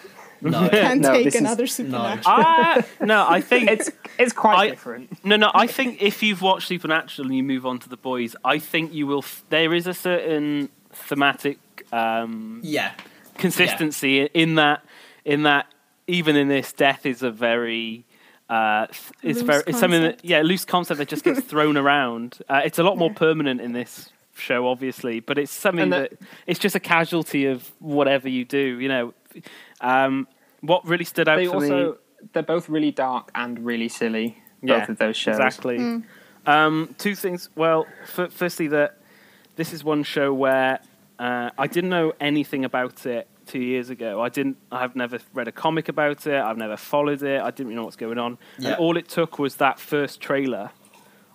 No, 0.44 0.70
Can't 0.70 1.02
No, 1.02 1.12
take 1.14 1.26
this 1.26 1.36
is- 1.36 1.42
another 1.42 1.68
supernatural. 1.68 2.24
Ah, 2.26 2.82
no, 3.02 3.28
I 3.28 3.42
think 3.42 3.70
It's 3.70 3.92
it's 4.18 4.34
quite 4.34 4.58
I- 4.58 4.70
different. 4.70 5.24
No, 5.24 5.36
no. 5.36 5.52
I 5.54 5.68
think 5.68 6.02
if 6.02 6.24
you've 6.24 6.42
watched 6.42 6.68
Supernatural 6.68 7.28
and 7.28 7.36
you 7.36 7.44
move 7.44 7.66
on 7.66 7.78
to 7.80 7.90
the 7.90 7.98
boys, 7.98 8.36
I 8.44 8.58
think 8.58 8.92
you 8.94 9.06
will. 9.06 9.20
F- 9.20 9.44
there 9.50 9.72
is 9.74 9.86
a 9.86 9.94
certain 9.94 10.70
thematic 10.94 11.60
um, 11.92 12.60
Yeah. 12.64 12.92
consistency 13.38 14.24
in 14.34 14.56
that 14.56 14.84
in 15.26 15.44
that 15.44 15.68
even 16.08 16.36
in 16.36 16.48
this 16.48 16.74
death 16.74 17.06
is 17.06 17.24
a 17.24 17.32
very 17.32 18.06
uh, 18.50 18.88
it's 18.90 19.40
Loose 19.40 19.42
very 19.42 19.64
it's 19.68 19.80
something 19.80 20.02
that 20.02 20.26
yeah 20.26 20.42
loose 20.42 20.66
concept 20.66 20.98
that 20.98 21.08
just 21.08 21.24
gets 21.24 21.40
thrown 21.42 21.78
around. 21.84 22.40
Uh, 22.50 22.62
it's 22.66 22.80
a 22.80 22.84
lot 22.84 22.98
more 22.98 23.14
permanent 23.14 23.62
in 23.62 23.72
this 23.74 24.10
show, 24.34 24.68
obviously, 24.68 25.20
but 25.20 25.38
it's 25.38 25.52
something 25.52 25.84
And 25.84 25.94
that, 25.94 26.10
that- 26.12 26.20
it's 26.48 26.60
just 26.60 26.76
a 26.76 26.80
casualty 26.80 27.46
of 27.46 27.72
whatever 27.80 28.28
you 28.28 28.44
do. 28.46 28.80
You 28.80 28.88
know, 28.90 29.14
um, 29.82 30.28
what 30.62 30.86
really 30.86 31.06
stood 31.06 31.28
out 31.30 31.38
They 31.38 31.46
for 31.48 31.56
also 31.56 31.92
me. 31.94 31.98
they're 32.34 32.44
both 32.44 32.68
really 32.70 32.92
dark 32.92 33.32
and 33.36 33.64
really 33.66 33.88
silly. 33.90 34.38
Yeah, 34.62 34.82
both 34.82 34.90
of 34.90 34.98
those 34.98 35.18
shows. 35.18 35.36
Exactly. 35.40 36.04
Um, 36.46 36.96
two 36.98 37.16
things. 37.16 37.50
Well, 37.56 37.86
f- 38.18 38.32
firstly, 38.32 38.68
that 38.70 38.98
this 39.56 39.74
is 39.74 39.84
one 39.84 40.04
show 40.04 40.34
where 40.34 40.80
uh, 41.20 41.52
I 41.58 41.68
didn't 41.68 41.90
know 41.90 42.14
anything 42.20 42.66
about 42.66 43.06
it 43.06 43.28
two 43.52 43.62
years 43.62 43.90
ago. 43.90 44.22
I 44.22 44.30
didn't. 44.30 44.58
I've 44.72 44.96
never 44.96 45.20
read 45.34 45.48
a 45.48 45.52
comic 45.52 45.90
about 45.90 46.26
it. 46.28 46.42
I've 46.42 46.58
never 46.58 46.78
followed 46.78 47.22
it. 47.24 47.42
I 47.42 47.52
didn't 47.52 47.68
really 47.68 47.76
know 47.76 47.84
what's 47.86 47.96
going 47.96 48.18
on. 48.18 48.38
Yeah. 48.58 48.70
And 48.72 48.78
all 48.80 48.98
it 48.98 49.08
took 49.10 49.40
was 49.40 49.56
that 49.58 49.80
first 49.80 50.22
trailer 50.22 50.72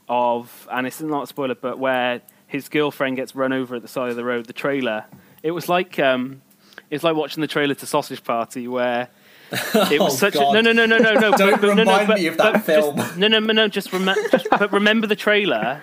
of, 0.09 0.69
and 0.71 0.87
it's 0.87 1.01
not 1.01 1.25
a 1.25 1.27
spoiler, 1.27 1.55
but 1.55 1.79
where 1.79 2.21
his 2.47 2.69
girlfriend 2.69 3.17
gets 3.17 3.35
run 3.35 3.53
over 3.53 3.77
at 3.77 3.83
the 3.83 3.89
side 3.89 4.11
of 4.11 4.17
the 4.17 4.25
road. 4.25 4.47
The 4.47 4.53
trailer. 4.53 5.05
It 5.43 5.51
was 5.53 5.69
like. 5.69 5.99
Um, 5.99 6.43
it's 6.89 7.03
like 7.03 7.17
watching 7.17 7.41
the 7.41 7.49
trailer 7.49 7.75
to 7.75 7.87
Sausage 7.87 8.23
Party, 8.23 8.69
where 8.69 9.09
it 9.51 10.01
was 10.01 10.15
Oh, 10.15 10.17
such 10.17 10.35
God. 10.35 10.55
a 10.55 10.63
no, 10.63 10.73
no, 10.73 10.87
no, 10.87 10.99
no, 10.99 11.15
no. 11.15 11.31
Don't 11.37 11.51
but, 11.53 11.61
but, 11.61 11.63
no, 11.63 11.75
no, 11.75 11.81
remind 11.83 12.07
but- 12.09 12.19
me 12.19 12.27
of 12.29 12.37
that 12.37 12.53
but 12.53 12.63
film. 12.65 12.97
Just, 12.97 13.17
no, 13.19 13.27
no, 13.29 13.39
no, 13.41 13.53
no. 13.53 13.69
Just, 13.69 13.91
remem- 13.91 14.15
just 14.31 14.47
but 14.51 14.73
remember 14.73 15.07
the 15.09 15.17
trailer 15.17 15.83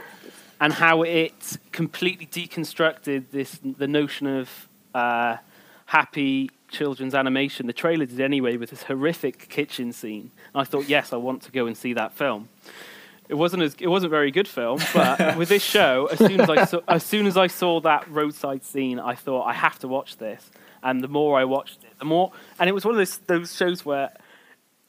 and 0.61 0.71
how 0.71 1.01
it 1.03 1.57
completely 1.73 2.25
deconstructed 2.25 3.25
this 3.31 3.59
the 3.61 3.87
notion 3.87 4.27
of 4.27 4.69
uh, 4.95 5.35
happy 5.85 6.49
children's 6.69 7.15
animation. 7.15 7.67
The 7.67 7.73
trailer 7.73 8.05
did 8.05 8.19
anyway 8.19 8.57
with 8.57 8.71
this 8.71 8.83
horrific 8.83 9.49
kitchen 9.49 9.93
scene. 9.93 10.31
And 10.53 10.61
I 10.61 10.63
thought, 10.63 10.89
yes, 10.89 11.13
I 11.13 11.17
want 11.17 11.43
to 11.43 11.51
go 11.51 11.67
and 11.67 11.77
see 11.77 11.93
that 11.93 12.13
film. 12.13 12.49
It 13.29 13.35
wasn't 13.35 13.63
as 13.63 13.75
it 13.79 13.87
wasn't 13.87 14.11
a 14.11 14.15
very 14.15 14.31
good 14.31 14.47
film, 14.47 14.79
but 14.93 15.37
with 15.37 15.49
this 15.49 15.63
show, 15.63 16.07
as 16.11 16.19
soon 16.19 16.41
as 16.41 16.49
I 16.49 16.65
saw 16.65 16.79
as 16.87 17.03
soon 17.03 17.25
as 17.25 17.37
I 17.37 17.47
saw 17.47 17.79
that 17.81 18.09
roadside 18.09 18.63
scene, 18.65 18.99
I 18.99 19.15
thought 19.15 19.45
I 19.45 19.53
have 19.53 19.79
to 19.79 19.87
watch 19.87 20.17
this. 20.17 20.51
And 20.81 21.01
the 21.01 21.07
more 21.07 21.39
I 21.39 21.45
watched 21.45 21.83
it, 21.83 21.97
the 21.99 22.05
more 22.05 22.31
and 22.59 22.69
it 22.69 22.73
was 22.73 22.83
one 22.83 22.93
of 22.93 22.97
those 22.97 23.17
those 23.19 23.55
shows 23.55 23.85
where 23.85 24.11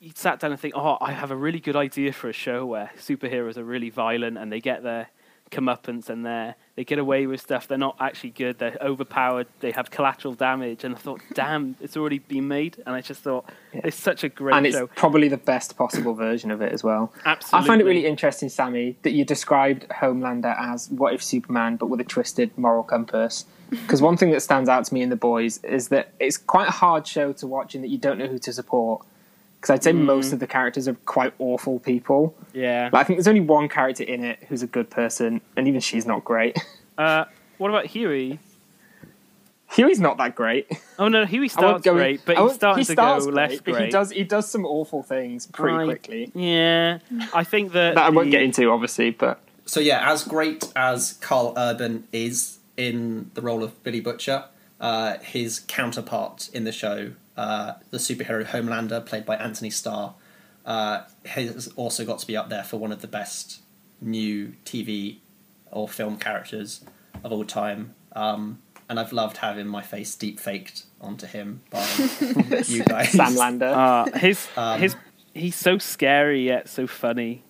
you 0.00 0.12
sat 0.14 0.40
down 0.40 0.50
and 0.50 0.61
think, 0.61 0.74
oh, 0.76 0.98
I 1.00 1.12
have 1.12 1.30
a 1.30 1.37
really 1.37 1.61
good 1.61 1.76
idea 1.76 2.12
for 2.12 2.28
a 2.28 2.33
show 2.33 2.66
where 2.66 2.90
superheroes 2.98 3.57
are 3.57 3.64
really 3.64 3.88
violent 3.88 4.37
and 4.37 4.52
they 4.52 4.61
get 4.61 4.83
their 4.83 5.09
comeuppance 5.50 6.09
and 6.09 6.24
they're 6.24 6.57
they 6.76 6.85
get 6.85 6.98
away 6.98 7.26
with 7.26 7.40
stuff. 7.40 7.68
They're 7.68 7.78
not 7.78 7.96
actually 8.00 8.30
good. 8.30 8.59
They're 8.59 8.76
overpowered. 8.80 9.46
They 9.61 9.70
have 9.70 9.92
collateral 9.92 10.35
damage. 10.35 10.83
And 10.83 10.96
I 10.96 10.98
thought, 10.98 11.20
damn, 11.35 11.76
it's 11.80 11.96
already 11.96 12.18
been 12.18 12.48
made. 12.48 12.83
And 12.85 12.96
I 12.96 13.00
just 13.00 13.22
thought, 13.22 13.48
it's 13.72 13.96
such 13.96 14.24
a 14.24 14.28
great 14.28 14.57
and 14.57 14.66
it's 14.66 14.76
show. 14.76 14.88
probably 14.88 15.28
the 15.28 15.37
best 15.37 15.76
possible 15.76 16.14
version 16.14 16.50
of 16.50 16.61
it 16.61 16.72
as 16.72 16.83
well. 16.83 17.12
Absolutely. 17.24 17.64
I 17.64 17.68
find 17.68 17.80
it 17.80 17.85
really 17.85 18.07
interesting, 18.07 18.48
Sammy, 18.48 18.96
that 19.02 19.12
you 19.12 19.24
described 19.24 19.88
Homelander 19.88 20.54
as 20.59 20.90
what 20.90 21.14
if 21.14 21.22
Superman, 21.22 21.76
but 21.76 21.87
with 21.87 22.00
a 22.00 22.04
twisted 22.04 22.57
moral 22.59 22.83
compass. 22.83 23.46
Because 23.70 24.00
one 24.00 24.16
thing 24.16 24.30
that 24.30 24.40
stands 24.40 24.68
out 24.68 24.85
to 24.85 24.94
me 24.94 25.02
in 25.02 25.09
The 25.09 25.16
Boys 25.16 25.59
is 25.64 25.88
that 25.88 26.12
it's 26.20 26.37
quite 26.37 26.68
a 26.68 26.70
hard 26.70 27.09
show 27.09 27.33
to 27.33 27.46
watch 27.46 27.74
in 27.74 27.80
that 27.83 27.88
you 27.88 27.98
don't 27.98 28.18
know 28.18 28.28
who 28.28 28.38
to 28.38 28.52
support. 28.52 29.04
Because 29.64 29.72
I'd 29.79 29.83
say 29.83 29.92
Mm. 29.94 30.03
most 30.05 30.35
of 30.35 30.40
the 30.40 30.46
characters 30.46 30.87
are 30.88 30.94
quite 31.07 31.33
awful 31.38 31.79
people. 31.79 32.35
Yeah. 32.53 32.90
Like, 32.92 33.00
I 33.00 33.05
think 33.05 33.16
there's 33.16 33.27
only 33.29 33.40
one 33.40 33.70
character 33.70 34.05
in 34.05 34.22
it 34.22 34.38
who's 34.50 34.62
a 34.62 34.66
good 34.66 34.90
person, 34.90 35.40
and 35.57 35.66
even 35.66 35.81
she's 35.81 36.05
not 36.07 36.22
great. 36.22 36.59
Uh, 36.98 37.24
what 37.59 37.70
about 37.70 37.87
Huey? 37.87 38.38
Huey's 39.72 39.98
not 39.98 40.16
that 40.18 40.37
great. 40.37 40.70
Oh 40.98 41.09
no, 41.09 41.24
Huey 41.27 41.40
won't 41.48 41.50
starts 41.50 41.85
go 41.85 41.94
great, 41.94 42.20
but 42.24 42.37
I 42.37 42.40
he's 42.40 42.46
won't- 42.46 42.55
starting 42.55 42.79
he 42.83 42.85
to 42.85 42.92
starts 42.92 43.24
go 43.27 43.33
great, 43.33 43.50
less 43.50 43.61
but 43.61 43.72
great. 43.74 43.85
He 43.87 43.90
does 43.90 44.11
he 44.12 44.22
does 44.22 44.48
some 44.48 44.64
awful 44.64 45.03
things 45.03 45.46
pretty 45.48 45.77
Right. 45.77 45.87
quickly. 45.87 46.31
Yeah, 46.37 46.98
I 47.33 47.42
think 47.42 47.72
that. 47.72 47.96
That 47.96 48.05
I 48.05 48.11
won't 48.11 48.27
the- 48.27 48.31
get 48.31 48.42
into, 48.42 48.70
obviously, 48.70 49.11
but 49.11 49.40
So 49.66 49.81
yeah, 49.81 50.09
as 50.12 50.22
great 50.22 50.70
as 50.77 51.14
Karl 51.14 51.53
Urban 51.57 52.07
is 52.12 52.59
in 52.77 53.31
the 53.35 53.40
role 53.40 53.64
of 53.64 53.83
Billy 53.83 54.00
Butcher, 54.00 54.44
uh, 54.81 55.16
his 55.18 55.59
counterpart 55.66 56.48
in 56.53 56.62
the 56.62 56.70
show, 56.72 57.12
uh, 57.36 57.74
the 57.90 57.98
superhero 57.98 58.44
Homelander, 58.44 59.04
played 59.04 59.24
by 59.24 59.36
Anthony 59.36 59.70
Starr, 59.70 60.14
uh, 60.64 61.02
has 61.26 61.68
also 61.76 62.04
got 62.04 62.18
to 62.20 62.26
be 62.26 62.36
up 62.36 62.48
there 62.48 62.64
for 62.64 62.78
one 62.78 62.92
of 62.92 63.00
the 63.00 63.08
best 63.08 63.60
new 64.00 64.54
TV 64.64 65.18
or 65.70 65.88
film 65.88 66.16
characters 66.16 66.84
of 67.22 67.32
all 67.32 67.44
time. 67.44 67.94
Um, 68.12 68.60
and 68.88 69.00
I've 69.00 69.12
loved 69.12 69.38
having 69.38 69.66
my 69.66 69.82
face 69.82 70.14
deep 70.14 70.38
faked 70.38 70.84
onto 71.00 71.26
him 71.26 71.62
by 71.70 71.86
you 72.66 72.84
guys. 72.84 73.10
Sam 73.10 73.34
Lander. 73.36 73.66
Uh, 73.66 74.18
his 74.18 74.48
Um, 74.56 74.80
his 74.80 74.96
he's 75.32 75.56
so 75.56 75.78
scary 75.78 76.46
yet 76.46 76.68
so 76.68 76.86
funny. 76.86 77.43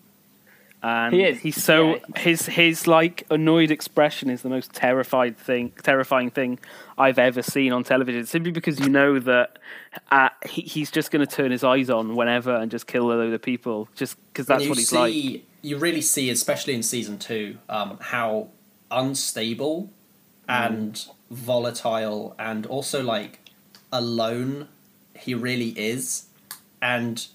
And 0.84 1.14
He 1.14 1.22
is, 1.22 1.38
he's 1.40 1.64
so 1.64 1.94
yeah. 1.94 2.20
his 2.20 2.44
his 2.44 2.86
like 2.86 3.24
annoyed 3.30 3.70
expression 3.70 4.28
is 4.28 4.42
the 4.42 4.50
most 4.50 4.74
terrified 4.74 5.38
thing 5.38 5.72
terrifying 5.82 6.30
thing 6.30 6.58
I've 6.98 7.18
ever 7.18 7.40
seen 7.40 7.72
on 7.72 7.84
television. 7.84 8.26
Simply 8.26 8.52
because 8.52 8.78
you 8.78 8.90
know 8.90 9.18
that 9.18 9.58
uh, 10.10 10.28
he, 10.46 10.60
he's 10.60 10.90
just 10.90 11.10
going 11.10 11.26
to 11.26 11.36
turn 11.36 11.52
his 11.52 11.64
eyes 11.64 11.88
on 11.88 12.16
whenever 12.16 12.54
and 12.54 12.70
just 12.70 12.86
kill 12.86 13.10
a 13.10 13.14
load 13.14 13.32
of 13.32 13.40
people, 13.40 13.88
just 13.94 14.18
because 14.28 14.44
that's 14.44 14.68
what 14.68 14.76
he's 14.76 14.90
see, 14.90 14.96
like. 15.32 15.42
You 15.62 15.78
really 15.78 16.02
see, 16.02 16.28
especially 16.28 16.74
in 16.74 16.82
season 16.82 17.18
two, 17.18 17.56
um, 17.70 17.96
how 17.98 18.48
unstable 18.90 19.88
and 20.46 21.06
volatile 21.30 22.36
and 22.38 22.66
also 22.66 23.02
like 23.02 23.38
alone 23.90 24.68
he 25.18 25.32
really 25.32 25.70
is. 25.70 26.26
And 26.82 27.26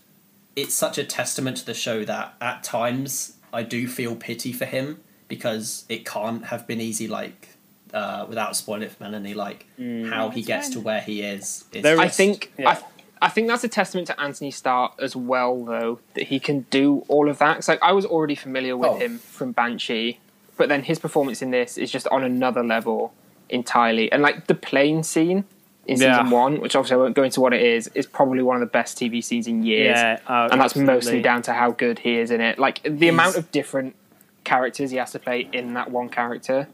it's 0.56 0.76
such 0.76 1.00
a 1.00 1.04
testament 1.04 1.58
to 1.58 1.66
the 1.66 1.74
show 1.74 2.06
that 2.06 2.36
at 2.40 2.64
times 2.64 3.38
I 3.54 3.64
do 3.64 3.88
feel 3.88 4.16
pity 4.16 4.52
for 4.54 4.66
him 4.66 5.02
because 5.28 5.86
it 5.90 6.06
can't 6.06 6.46
have 6.46 6.66
been 6.68 6.82
easy, 6.82 7.08
like, 7.08 7.50
uh, 7.94 8.26
without 8.28 8.56
spoiling 8.56 8.84
it 8.84 8.92
for 8.92 9.04
Melanie, 9.04 9.34
like, 9.34 9.66
how 10.10 10.30
he 10.30 10.42
gets 10.42 10.68
fine. 10.68 10.74
to 10.74 10.80
where 10.82 11.02
he 11.02 11.22
is. 11.22 11.66
It's 11.72 11.84
There 11.84 12.00
I 12.00 12.08
think 12.08 12.52
yeah. 12.58 12.70
I, 12.70 12.84
I 13.22 13.30
think 13.30 13.48
that's 13.48 13.64
a 13.64 13.68
testament 13.68 14.08
to 14.08 14.20
Anthony 14.20 14.52
Starr 14.52 14.92
as 15.00 15.16
well, 15.16 15.64
though 15.66 16.00
that 16.14 16.28
he 16.28 16.40
can 16.40 16.66
do 16.70 17.04
all 17.08 17.30
of 17.30 17.38
that. 17.40 17.56
'Cause, 17.56 17.68
like 17.68 17.82
I 17.84 17.92
was 17.92 18.06
already 18.06 18.36
familiar 18.36 18.78
with 18.78 18.90
Oh. 18.92 18.98
him 18.98 19.18
from 19.20 19.52
Banshee, 19.52 20.20
but 20.58 20.70
then 20.70 20.84
his 20.84 21.00
performance 21.00 21.42
in 21.42 21.52
this 21.52 21.78
is 21.78 21.92
just 21.92 22.08
on 22.10 22.24
another 22.24 22.64
level 22.64 23.14
entirely. 23.50 24.12
And 24.12 24.22
like 24.22 24.48
the 24.48 24.56
plane 24.56 25.04
scene 25.04 25.46
in 25.90 26.00
Yeah. 26.00 26.18
season 26.18 26.30
one, 26.32 26.60
which 26.62 26.76
obviously 26.76 26.96
I 26.96 26.98
won't 26.98 27.16
go 27.16 27.24
into 27.24 27.42
what 27.42 27.54
it 27.54 27.62
is, 27.62 27.88
is 27.96 28.06
probably 28.06 28.44
one 28.44 28.56
of 28.56 28.62
the 28.62 28.66
best 28.72 28.98
TV 28.98 29.22
scenes 29.24 29.48
in 29.48 29.64
years. 29.64 29.98
Yeah, 29.98 30.20
oh, 30.28 30.44
and 30.44 30.52
that's 30.54 30.62
absolutely. 30.76 30.94
mostly 30.94 31.22
down 31.22 31.42
to 31.44 31.54
how 31.54 31.72
good 31.72 32.00
he 32.00 32.18
is 32.18 32.32
in 32.32 32.42
it. 32.42 32.60
Like 32.60 32.82
the 32.84 32.92
He's- 32.92 33.10
amount 33.14 33.36
of 33.36 33.52
different 33.52 33.96
characters 34.44 34.92
he 34.92 34.98
has 34.98 35.12
to 35.12 35.20
play 35.20 35.48
in 35.52 35.74
that 35.74 35.92
one 35.92 36.10
character 36.10 36.68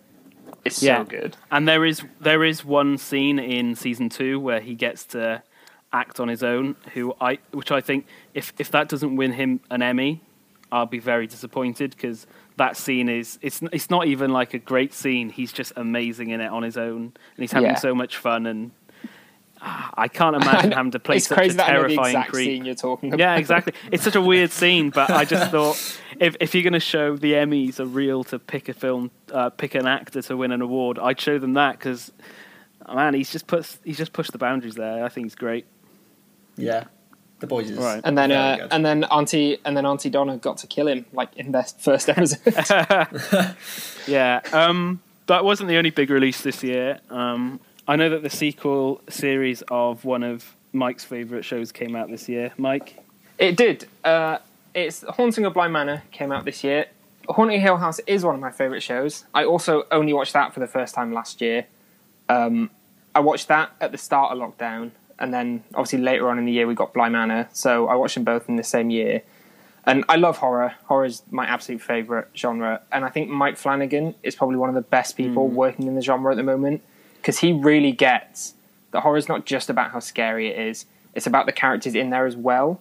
is 0.64 0.76
so 0.76 1.04
good. 1.04 1.36
And 1.52 1.68
there 1.68 1.86
is 1.86 2.04
there 2.20 2.44
is 2.44 2.64
one 2.66 2.98
scene 2.98 3.40
in 3.40 3.76
season 3.76 4.10
two 4.10 4.40
where 4.40 4.60
he 4.60 4.74
gets 4.76 5.04
to 5.06 5.42
act 5.94 6.20
on 6.20 6.28
his 6.28 6.44
own. 6.44 6.76
Who 6.94 7.16
I 7.22 7.40
which 7.52 7.72
I 7.72 7.82
think 7.82 8.06
if 8.34 8.54
if 8.60 8.70
that 8.72 8.90
doesn't 8.90 9.16
win 9.16 9.34
him 9.34 9.60
an 9.70 9.82
Emmy, 9.82 10.22
I'll 10.72 10.86
be 10.86 11.00
very 11.00 11.28
disappointed 11.28 11.92
because 11.92 12.28
that 12.58 12.78
scene 12.78 13.10
is 13.10 13.38
it's 13.42 13.62
it's 13.72 13.90
not 13.90 14.08
even 14.08 14.32
like 14.32 14.54
a 14.54 14.60
great 14.60 14.94
scene. 14.94 15.30
He's 15.30 15.52
just 15.52 15.74
amazing 15.76 16.30
in 16.30 16.42
it 16.42 16.48
on 16.52 16.64
his 16.64 16.78
own, 16.78 17.02
and 17.02 17.14
he's 17.44 17.52
having 17.52 17.72
Yeah. 17.72 17.76
so 17.76 17.94
much 17.94 18.18
fun. 18.18 18.46
And 18.46 18.72
I 19.66 20.08
can't 20.08 20.36
imagine 20.36 20.72
having 20.72 20.92
to 20.92 21.00
play 21.00 21.18
it's 21.18 21.28
such 21.28 21.38
crazy 21.38 21.56
a 21.56 21.58
that 21.58 21.68
the 21.68 21.72
terrifying 21.72 22.16
exact 22.16 22.32
creep. 22.32 22.46
scene 22.46 22.66
you're 22.66 22.76
talking 22.76 23.10
about. 23.10 23.20
Yeah, 23.20 23.36
exactly. 23.36 23.74
It's 23.92 24.04
such 24.04 24.16
a 24.16 24.22
weird 24.22 24.52
scene, 24.52 24.92
but 24.92 25.10
I 25.10 25.26
just 25.26 25.52
thought 25.52 26.00
if 26.20 26.36
if 26.40 26.54
you're 26.54 26.64
going 26.64 26.74
to 26.74 26.80
show 26.80 27.16
the 27.16 27.34
Emmys 27.34 27.80
a 27.80 27.86
reel 27.86 28.24
to 28.26 28.40
pick 28.40 28.70
a 28.70 28.74
film, 28.74 29.12
uh, 29.32 29.50
pick 29.50 29.76
an 29.76 29.88
actor 29.88 30.22
to 30.22 30.38
win 30.38 30.52
an 30.52 30.62
award, 30.62 31.00
I'd 31.00 31.20
show 31.20 31.40
them 31.40 31.54
that 31.54 31.80
because 31.80 32.12
man, 32.88 33.14
he's 33.14 33.32
just 33.32 33.48
puts 33.48 33.80
he's 33.84 33.98
just 33.98 34.14
pushed 34.14 34.32
the 34.32 34.38
boundaries 34.38 34.76
there. 34.76 35.04
I 35.04 35.10
think 35.10 35.26
he's 35.26 35.36
great. 35.36 35.66
Yeah. 36.58 36.86
The 37.40 37.48
boys 37.48 37.70
is. 37.70 37.78
Right. 37.78 38.02
And 38.04 38.18
then, 38.18 38.30
very 38.30 38.42
uh, 38.42 38.56
good. 38.58 38.68
and 38.72 38.86
then 38.86 39.04
Auntie, 39.06 39.58
and 39.66 39.76
then 39.76 39.86
Aunty 39.86 40.10
Donna 40.10 40.38
got 40.38 40.58
to 40.60 40.68
kill 40.68 40.88
him, 40.88 41.06
like 41.12 41.36
in 41.36 41.52
their 41.52 41.64
first 41.80 42.10
episode. 42.10 42.40
Yeah, 44.08 44.42
um, 44.54 45.02
that 45.28 45.44
wasn't 45.44 45.70
the 45.70 45.78
only 45.78 45.90
big 45.90 46.12
release 46.12 46.42
this 46.42 46.64
year. 46.64 47.00
Um, 47.10 47.60
I 47.88 47.96
know 47.96 48.10
that 48.10 48.24
the 48.24 48.30
sequel 48.30 49.02
series 49.10 49.62
of 49.70 50.06
one 50.06 50.24
of 50.24 50.56
Mike's 50.74 51.04
favorite 51.04 51.46
shows 51.46 51.72
came 51.72 51.96
out 51.96 52.10
this 52.10 52.28
year. 52.28 52.52
Mike, 52.58 52.98
it 53.38 53.56
did. 53.56 53.88
Uh, 54.04 54.40
it's 54.74 55.04
Haunting 55.04 55.46
of 55.46 55.54
Bly 55.54 55.68
Manor 55.68 56.04
came 56.12 56.32
out 56.32 56.46
this 56.46 56.64
year. 56.64 56.88
Haunting 57.30 57.62
Hill 57.62 57.78
House 57.78 58.00
is 58.08 58.26
one 58.26 58.36
of 58.36 58.42
my 58.42 58.52
favorite 58.52 58.82
shows. 58.82 59.26
I 59.34 59.46
also 59.46 59.86
only 59.92 60.14
watched 60.14 60.34
that 60.34 60.54
for 60.54 60.60
the 60.60 60.68
first 60.68 60.96
time 60.96 61.14
last 61.14 61.42
year. 61.42 61.66
Um, 62.28 62.72
I 63.14 63.20
watched 63.20 63.48
that 63.50 63.72
at 63.80 63.92
the 63.92 63.98
start 63.98 64.36
of 64.36 64.40
lockdown, 64.40 64.92
and 65.20 65.34
then 65.34 65.64
obviously 65.76 66.00
later 66.00 66.28
on 66.30 66.40
in 66.40 66.46
the 66.46 66.52
year 66.52 66.66
we 66.66 66.74
got 66.74 66.92
Bly 66.94 67.10
Manor. 67.10 67.50
So 67.54 67.88
I 67.88 67.96
watched 67.96 68.16
them 68.16 68.24
both 68.24 68.50
in 68.50 68.56
the 68.56 68.64
same 68.64 68.90
year. 68.90 69.22
And 69.86 70.04
I 70.10 70.16
love 70.16 70.38
horror. 70.38 70.74
Horror 70.86 71.06
is 71.06 71.22
my 71.30 71.46
absolute 71.46 71.82
favorite 71.82 72.30
genre, 72.36 72.82
and 72.92 73.06
I 73.06 73.10
think 73.10 73.30
Mike 73.30 73.58
Flanagan 73.58 74.16
is 74.24 74.36
probably 74.36 74.58
one 74.58 74.70
of 74.70 74.76
the 74.76 74.82
best 74.82 75.16
people 75.16 75.48
working 75.48 75.86
in 75.86 75.94
the 75.94 76.02
genre 76.02 76.32
at 76.32 76.38
the 76.38 76.44
moment 76.44 76.82
because 77.26 77.40
he 77.40 77.52
really 77.52 77.92
gets 77.92 78.54
that 78.92 79.02
horror's 79.02 79.28
not 79.28 79.48
just 79.48 79.68
about 79.68 79.90
how 79.90 80.00
scary 80.00 80.48
it 80.48 80.60
is; 80.60 80.86
it's 81.16 81.26
about 81.26 81.48
the 81.48 81.52
characters 81.52 81.96
in 81.96 82.12
there 82.12 82.28
as 82.28 82.36
well. 82.36 82.80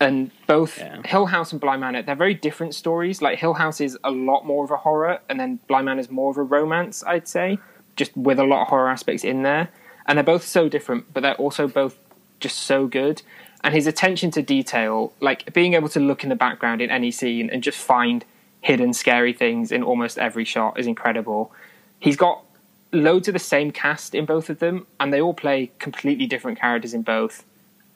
And 0.00 0.30
both 0.46 0.78
Yeah. 0.78 1.02
Hill 1.04 1.26
House 1.26 1.52
and 1.52 1.60
Bly 1.60 1.76
Manor, 1.76 2.00
they're 2.00 2.14
very 2.14 2.32
different 2.32 2.74
stories. 2.74 3.20
Like 3.20 3.38
Hill 3.38 3.52
House 3.52 3.82
is 3.82 3.98
a 4.02 4.10
lot 4.10 4.46
more 4.46 4.64
of 4.64 4.70
a 4.70 4.78
horror, 4.78 5.20
and 5.28 5.38
then 5.38 5.58
Bly 5.68 5.82
Manor 5.82 6.00
is 6.00 6.10
more 6.10 6.30
of 6.30 6.38
a 6.38 6.42
romance, 6.42 7.04
I'd 7.06 7.28
say, 7.28 7.58
just 7.96 8.16
with 8.16 8.38
a 8.38 8.44
lot 8.44 8.62
of 8.62 8.68
horror 8.68 8.88
aspects 8.88 9.24
in 9.24 9.42
there. 9.42 9.68
And 10.06 10.16
they're 10.16 10.24
both 10.24 10.44
so 10.44 10.70
different, 10.70 11.12
but 11.12 11.22
they're 11.22 11.34
also 11.34 11.68
both 11.68 11.98
just 12.40 12.56
so 12.56 12.86
good. 12.86 13.20
And 13.62 13.74
his 13.74 13.86
attention 13.86 14.30
to 14.32 14.42
detail, 14.42 15.12
like 15.20 15.52
being 15.52 15.74
able 15.74 15.90
to 15.90 16.00
look 16.00 16.22
in 16.22 16.30
the 16.30 16.36
background 16.36 16.80
in 16.80 16.90
any 16.90 17.10
scene 17.10 17.50
and 17.50 17.62
just 17.62 17.78
find 17.78 18.24
hidden 18.62 18.94
scary 18.94 19.34
things 19.34 19.70
in 19.70 19.82
almost 19.82 20.16
every 20.18 20.46
shot 20.46 20.78
is 20.78 20.86
incredible. 20.86 21.52
He's 22.00 22.16
got 22.16 22.45
loads 22.92 23.28
of 23.28 23.32
the 23.34 23.38
same 23.40 23.70
cast 23.70 24.14
in 24.14 24.24
both 24.24 24.48
of 24.50 24.58
them, 24.58 24.86
and 25.00 25.12
they 25.12 25.20
all 25.20 25.34
play 25.34 25.70
completely 25.78 26.26
different 26.26 26.58
characters 26.58 26.94
in 26.94 27.02
both, 27.02 27.44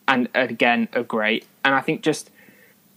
and 0.09 0.29
again 0.35 0.89
are 0.95 1.03
great. 1.03 1.47
And 1.65 1.75
I 1.75 1.81
think 1.81 2.03
just 2.03 2.31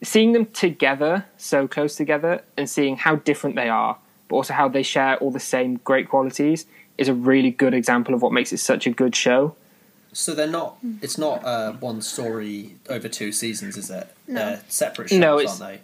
seeing 0.01 0.34
them 0.34 0.47
together, 0.47 1.25
so 1.38 1.67
close 1.67 1.95
together, 1.95 2.41
and 2.58 2.69
seeing 2.69 2.97
how 2.97 3.15
different 3.17 3.56
they 3.56 3.69
are, 3.69 3.97
but 4.27 4.36
also 4.38 4.53
how 4.53 4.67
they 4.67 4.84
share 4.84 5.17
all 5.17 5.32
the 5.32 5.39
same 5.39 5.75
great 5.84 6.10
qualities, 6.10 6.65
is 6.97 7.08
a 7.08 7.13
really 7.13 7.51
good 7.51 7.73
example 7.73 8.13
of 8.13 8.21
what 8.21 8.32
makes 8.32 8.51
it 8.53 8.58
such 8.58 8.86
a 8.86 8.89
good 8.91 9.15
show. 9.15 9.56
So 10.12 10.36
they're 10.36 10.45
not. 10.47 10.77
It's 11.01 11.17
not 11.17 11.43
uh, 11.43 11.71
one 11.73 12.01
story 12.01 12.75
over 12.88 13.08
two 13.10 13.32
seasons, 13.32 13.77
is 13.77 13.89
it? 13.89 14.08
No. 14.27 14.36
They're 14.45 14.62
separate 14.67 15.10
shows, 15.10 15.19
No, 15.19 15.39
it's- 15.39 15.60
aren't 15.62 15.79
they? 15.79 15.82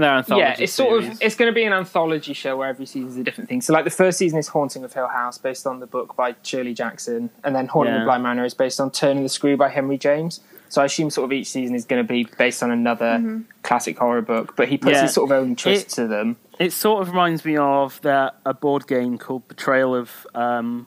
They're 0.00 0.10
anthology 0.16 0.42
yeah, 0.42 0.56
it's 0.58 0.72
sort 0.72 1.02
series. 1.02 1.16
of 1.16 1.22
it's 1.22 1.34
going 1.36 1.50
to 1.50 1.54
be 1.54 1.64
an 1.64 1.72
anthology 1.72 2.32
show 2.32 2.56
where 2.56 2.68
every 2.68 2.86
season 2.86 3.08
is 3.10 3.16
a 3.16 3.24
different 3.24 3.48
thing. 3.48 3.60
So 3.60 3.72
like 3.72 3.84
the 3.84 3.90
first 3.90 4.18
season 4.18 4.38
is 4.38 4.48
Haunting 4.48 4.84
of 4.84 4.92
Hill 4.92 5.08
House, 5.08 5.38
based 5.38 5.66
on 5.66 5.80
the 5.80 5.86
book 5.86 6.16
by 6.16 6.34
Shirley 6.42 6.74
Jackson, 6.74 7.30
and 7.44 7.54
then 7.54 7.66
Haunting 7.66 7.94
Yeah. 7.94 8.00
of 8.00 8.06
Bly 8.06 8.18
Manor 8.18 8.44
is 8.44 8.54
based 8.54 8.80
on 8.80 8.90
Turning 8.90 9.22
the 9.22 9.28
Screw 9.28 9.56
by 9.56 9.68
Henry 9.68 9.98
James. 9.98 10.40
So 10.68 10.80
I 10.82 10.84
assume 10.84 11.10
sort 11.10 11.24
of 11.24 11.32
each 11.32 11.48
season 11.48 11.74
is 11.74 11.84
going 11.84 12.00
to 12.00 12.06
be 12.08 12.28
based 12.38 12.62
on 12.62 12.70
another 12.70 13.42
classic 13.64 13.98
horror 13.98 14.22
book, 14.22 14.54
but 14.56 14.68
he 14.68 14.78
puts 14.78 14.94
Yeah. 14.96 15.02
his 15.02 15.12
sort 15.14 15.30
of 15.30 15.36
own 15.36 15.56
twist 15.56 15.86
It- 15.86 15.94
to 15.96 16.06
them. 16.06 16.36
It 16.60 16.72
sort 16.72 17.02
of 17.02 17.08
reminds 17.08 17.44
me 17.44 17.56
of 17.56 18.00
that 18.02 18.36
a 18.46 18.52
board 18.54 18.86
game 18.86 19.18
called 19.18 19.48
Betrayal 19.48 19.94
of 19.96 20.26
um, 20.34 20.86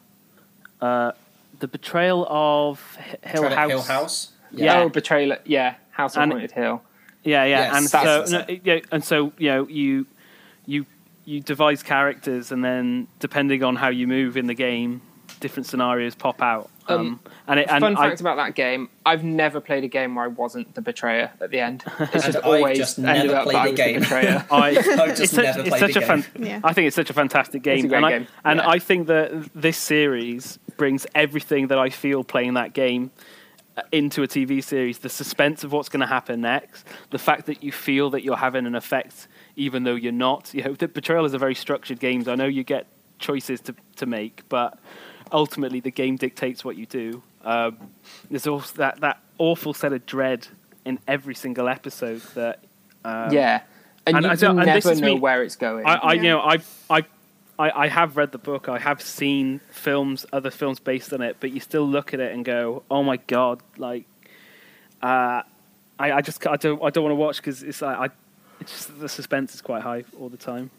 uh, 0.81 1.11
the 1.59 1.67
Betrayal 1.67 2.25
of 2.29 2.95
Hill 3.23 3.41
Try 3.43 3.53
House. 3.55 3.69
Hill 3.71 3.81
House. 3.81 4.31
Yeah. 4.51 4.81
Oh, 4.81 4.89
Betrayal! 4.89 5.35
Yeah, 5.45 5.75
House 5.91 6.15
of 6.15 6.21
And- 6.23 6.31
Haunted 6.31 6.51
Hill. 6.51 6.81
Yeah, 7.23 7.45
yeah, 7.45 7.47
Yes, 7.47 7.75
and 7.75 7.83
yes, 7.83 7.91
so 7.91 7.99
that's 8.03 8.31
no, 8.31 8.57
yeah, 8.63 8.79
and 8.91 9.03
so 9.03 9.33
you 9.37 9.49
know 9.49 9.67
you 9.67 10.05
you 10.65 10.85
you 11.25 11.39
devise 11.39 11.83
characters, 11.83 12.51
and 12.51 12.63
then 12.63 13.07
depending 13.19 13.63
on 13.63 13.75
how 13.75 13.89
you 13.89 14.07
move 14.07 14.35
in 14.35 14.47
the 14.47 14.53
game, 14.53 15.01
different 15.39 15.67
scenarios 15.67 16.15
pop 16.15 16.41
out. 16.41 16.69
Um, 16.87 16.99
Um, 16.99 17.19
and 17.47 17.59
it, 17.61 17.67
and 17.69 17.81
Fun 17.81 17.97
I, 17.97 18.09
fact 18.09 18.21
about 18.21 18.37
that 18.37 18.55
game: 18.55 18.89
I've 19.05 19.23
never 19.23 19.61
played 19.61 19.83
a 19.85 19.87
game 19.87 20.15
where 20.15 20.25
I 20.25 20.27
wasn't 20.27 20.75
the 20.75 20.81
betrayer 20.81 21.31
at 21.39 21.49
the 21.49 21.59
end. 21.59 21.83
It's 22.13 22.25
just 22.25 22.37
always 22.39 22.77
just 22.77 22.99
ended 22.99 23.31
up 23.31 23.43
played 23.45 23.55
that 23.55 23.61
I 23.61 23.67
a 23.67 23.71
was 23.71 23.77
the 23.79 23.99
betrayer. 23.99 24.45
I, 24.51 24.67
I've 24.69 25.07
just 25.09 25.21
it's 25.21 25.31
such, 25.31 25.45
never 25.45 25.59
it's 25.61 25.69
played 25.69 25.79
such 25.79 25.93
the 25.93 26.03
a 26.03 26.05
fan, 26.05 26.25
game. 26.35 26.45
Yeah. 26.45 26.59
I 26.63 26.73
think 26.73 26.87
it's 26.87 26.95
such 26.95 27.09
a 27.09 27.13
fantastic 27.13 27.63
game, 27.63 27.85
a 27.85 27.87
great 27.87 27.97
and, 28.03 28.05
I, 28.05 28.11
and 28.49 28.59
yeah. 28.59 28.69
I 28.69 28.79
think 28.79 29.07
that 29.07 29.49
this 29.55 29.77
series 29.77 30.59
brings 30.75 31.05
everything 31.15 31.67
that 31.67 31.79
I 31.79 31.89
feel 31.89 32.23
playing 32.23 32.55
that 32.55 32.73
game 32.73 33.11
into 33.91 34.23
a 34.23 34.27
TV 34.27 34.63
series. 34.63 34.99
The 34.99 35.09
suspense 35.09 35.63
of 35.63 35.71
what's 35.71 35.89
going 35.89 36.01
to 36.01 36.07
happen 36.07 36.41
next, 36.41 36.85
the 37.09 37.17
fact 37.19 37.45
that 37.47 37.63
you 37.63 37.71
feel 37.71 38.09
that 38.11 38.23
you're 38.23 38.37
having 38.37 38.65
an 38.65 38.75
effect 38.75 39.27
even 39.55 39.83
though 39.83 39.95
you're 39.95 40.11
not. 40.11 40.53
You 40.53 40.63
know, 40.63 40.73
the 40.73 40.87
Betrayal 40.87 41.25
is 41.25 41.33
a 41.33 41.37
very 41.37 41.55
structured 41.55 41.99
game. 41.99 42.23
So 42.23 42.31
I 42.31 42.35
know 42.35 42.45
you 42.45 42.63
get 42.63 42.85
choices 43.19 43.61
to 43.61 43.75
to 43.97 44.05
make, 44.05 44.41
but 44.49 44.77
ultimately 45.31 45.79
the 45.79 45.91
game 45.91 46.15
dictates 46.17 46.63
what 46.65 46.75
you 46.75 46.85
do. 46.85 47.21
Um, 47.43 47.77
there's 48.29 48.47
also 48.47 48.75
that 48.77 49.01
that 49.01 49.19
awful 49.37 49.73
set 49.73 49.93
of 49.93 50.05
dread 50.05 50.47
in 50.85 50.99
every 51.07 51.35
single 51.35 51.67
episode 51.67 52.21
that. 52.35 52.59
Um, 53.05 53.31
yeah, 53.33 53.61
and, 54.07 54.15
and 54.17 54.25
you, 54.25 54.31
I 54.31 54.35
don't- 54.35 54.59
and 54.59 54.69
this 54.69 54.85
never 54.85 54.99
know 55.01 55.13
me- 55.15 55.19
where 55.19 55.43
it's 55.43 55.55
going. 55.57 55.85
I, 55.85 55.95
I 55.95 56.13
Yeah. 56.13 56.21
you 56.21 56.29
know 56.29 56.39
I, 56.41 56.57
I 56.89 57.03
I 57.59 57.71
I 57.85 57.87
have 57.87 58.17
read 58.17 58.31
the 58.31 58.37
book. 58.37 58.67
I 58.69 58.79
have 58.79 59.01
seen 59.01 59.59
films, 59.69 60.25
other 60.33 60.49
films 60.51 60.79
based 60.79 61.13
on 61.13 61.21
it, 61.21 61.37
but 61.39 61.51
you 61.51 61.59
still 61.59 61.87
look 61.87 62.13
at 62.13 62.19
it 62.19 62.33
and 62.33 62.43
go, 62.45 62.83
"Oh 62.89 63.03
my 63.03 63.17
god!" 63.17 63.61
Like, 63.77 64.05
uh, 65.01 65.41
I 65.99 66.11
I 66.13 66.21
just 66.21 66.45
I 66.47 66.55
don't 66.57 66.81
I 66.83 66.89
don't 66.89 67.03
want 67.03 67.11
to 67.11 67.15
watch 67.15 67.37
because 67.37 67.63
it's 67.63 67.81
like 67.81 67.97
I 67.97 68.09
it's 68.59 68.71
just 68.71 68.99
the 68.99 69.09
suspense 69.09 69.53
is 69.53 69.61
quite 69.61 69.81
high 69.83 70.03
all 70.19 70.29
the 70.29 70.37
time. 70.37 70.69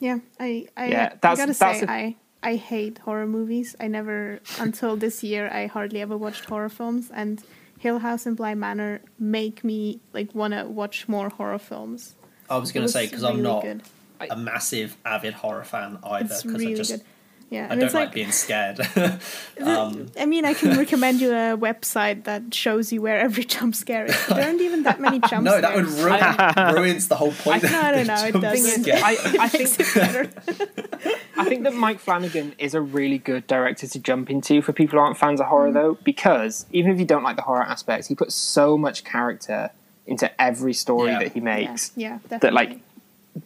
Yeah, 0.00 0.18
I 0.38 0.66
I, 0.76 0.86
Yeah, 0.88 1.04
I 1.12 1.16
that's- 1.20 1.38
gotta 1.38 1.58
that's 1.58 1.80
say 1.80 1.86
a- 1.86 1.90
I 1.90 2.16
I 2.42 2.56
hate 2.56 2.98
horror 2.98 3.26
movies. 3.26 3.74
I 3.80 3.88
never 3.88 4.40
until 4.58 4.96
this 4.96 5.22
year 5.22 5.48
I 5.50 5.66
hardly 5.66 6.00
ever 6.02 6.16
watched 6.16 6.44
horror 6.46 6.68
films 6.68 7.10
and 7.14 7.42
Hill 7.78 8.00
House 8.00 8.26
and 8.26 8.36
Bly 8.36 8.54
Manor 8.54 9.00
make 9.18 9.64
me 9.64 10.00
like 10.12 10.34
want 10.34 10.52
to 10.54 10.64
watch 10.64 11.08
more 11.08 11.28
horror 11.30 11.58
films. 11.58 12.14
I 12.50 12.58
was 12.58 12.72
going 12.72 12.82
to 12.82 12.84
was 12.84 12.92
say 12.92 13.06
because 13.06 13.24
I'm 13.24 13.42
not 13.42 13.62
good. 13.62 13.82
A 14.30 14.36
massive 14.36 14.96
avid 15.04 15.34
horror 15.34 15.64
fan 15.64 15.98
either. 16.02 16.28
Because 16.28 16.44
really 16.44 16.72
I 16.72 16.76
just 16.76 16.90
good. 16.90 17.02
Yeah, 17.50 17.66
I 17.68 17.72
and 17.72 17.80
don't 17.80 17.84
it's 17.84 17.94
like, 17.94 18.06
like 18.06 18.14
being 18.14 18.32
scared. 18.32 18.80
um, 19.62 20.06
I 20.18 20.26
mean, 20.26 20.44
I 20.44 20.54
can 20.54 20.76
recommend 20.76 21.20
you 21.20 21.30
a 21.30 21.56
website 21.56 22.24
that 22.24 22.52
shows 22.54 22.92
you 22.92 23.00
where 23.02 23.20
every 23.20 23.44
jump 23.44 23.74
scare 23.74 24.06
is. 24.06 24.26
There 24.26 24.42
aren't 24.44 24.60
even 24.62 24.82
that 24.84 24.98
many 24.98 25.20
jump 25.28 25.44
no, 25.44 25.60
that 25.60 25.76
would 25.76 25.88
scares. 25.88 26.56
ruin 26.56 26.74
ruins 26.74 27.08
the 27.08 27.16
whole 27.16 27.32
point. 27.32 27.62
No, 27.62 27.80
I 27.80 27.92
don't 27.92 28.06
know, 28.06 28.24
it 28.24 28.40
doesn't. 28.40 28.88
I, 28.90 29.16
I 29.40 29.48
think. 29.48 31.18
I 31.36 31.44
think 31.44 31.64
that 31.64 31.74
Mike 31.74 31.98
Flanagan 32.00 32.54
is 32.58 32.74
a 32.74 32.80
really 32.80 33.18
good 33.18 33.46
director 33.46 33.86
to 33.86 33.98
jump 33.98 34.30
into 34.30 34.62
for 34.62 34.72
people 34.72 34.98
who 34.98 35.04
aren't 35.04 35.18
fans 35.18 35.40
of 35.40 35.46
horror, 35.46 35.70
though, 35.72 35.98
because 36.02 36.66
even 36.72 36.92
if 36.92 36.98
you 36.98 37.04
don't 37.04 37.22
like 37.22 37.36
the 37.36 37.42
horror 37.42 37.62
aspects, 37.62 38.06
he 38.08 38.14
puts 38.14 38.34
so 38.34 38.78
much 38.78 39.04
character 39.04 39.70
into 40.06 40.30
every 40.40 40.72
story 40.72 41.10
Yeah. 41.10 41.18
that 41.20 41.32
he 41.32 41.40
makes 41.40 41.92
Yeah, 41.96 42.08
yeah, 42.08 42.18
definitely. 42.28 42.38
that, 42.40 42.52
like, 42.52 42.78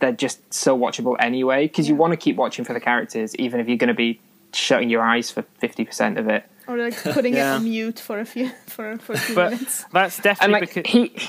they're 0.00 0.12
just 0.12 0.52
so 0.52 0.76
watchable 0.78 1.16
anyway. 1.18 1.66
Because 1.66 1.88
you 1.88 1.94
want 1.94 2.12
to 2.12 2.16
keep 2.16 2.36
watching 2.36 2.64
for 2.64 2.72
the 2.74 2.80
characters, 2.80 3.34
even 3.36 3.60
if 3.60 3.68
you're 3.68 3.76
going 3.78 3.88
to 3.88 3.94
be 3.94 4.20
shutting 4.52 4.88
your 4.90 5.02
eyes 5.02 5.30
for 5.30 5.42
fifty 5.42 5.84
percent 5.84 6.18
of 6.18 6.28
it. 6.28 6.44
or 6.66 6.76
like 6.76 6.96
putting 7.02 7.34
Yeah. 7.34 7.52
it 7.54 7.56
on 7.56 7.64
mute 7.64 7.98
for 7.98 8.18
a 8.20 8.24
few 8.24 8.50
for 8.66 8.98
for 8.98 9.12
a 9.14 9.18
few 9.18 9.34
But 9.34 9.52
minutes. 9.52 9.84
that's 9.92 10.16
And 10.18 10.24
definitely 10.24 10.52
like 10.60 10.74
because 10.74 10.92
he. 10.92 11.28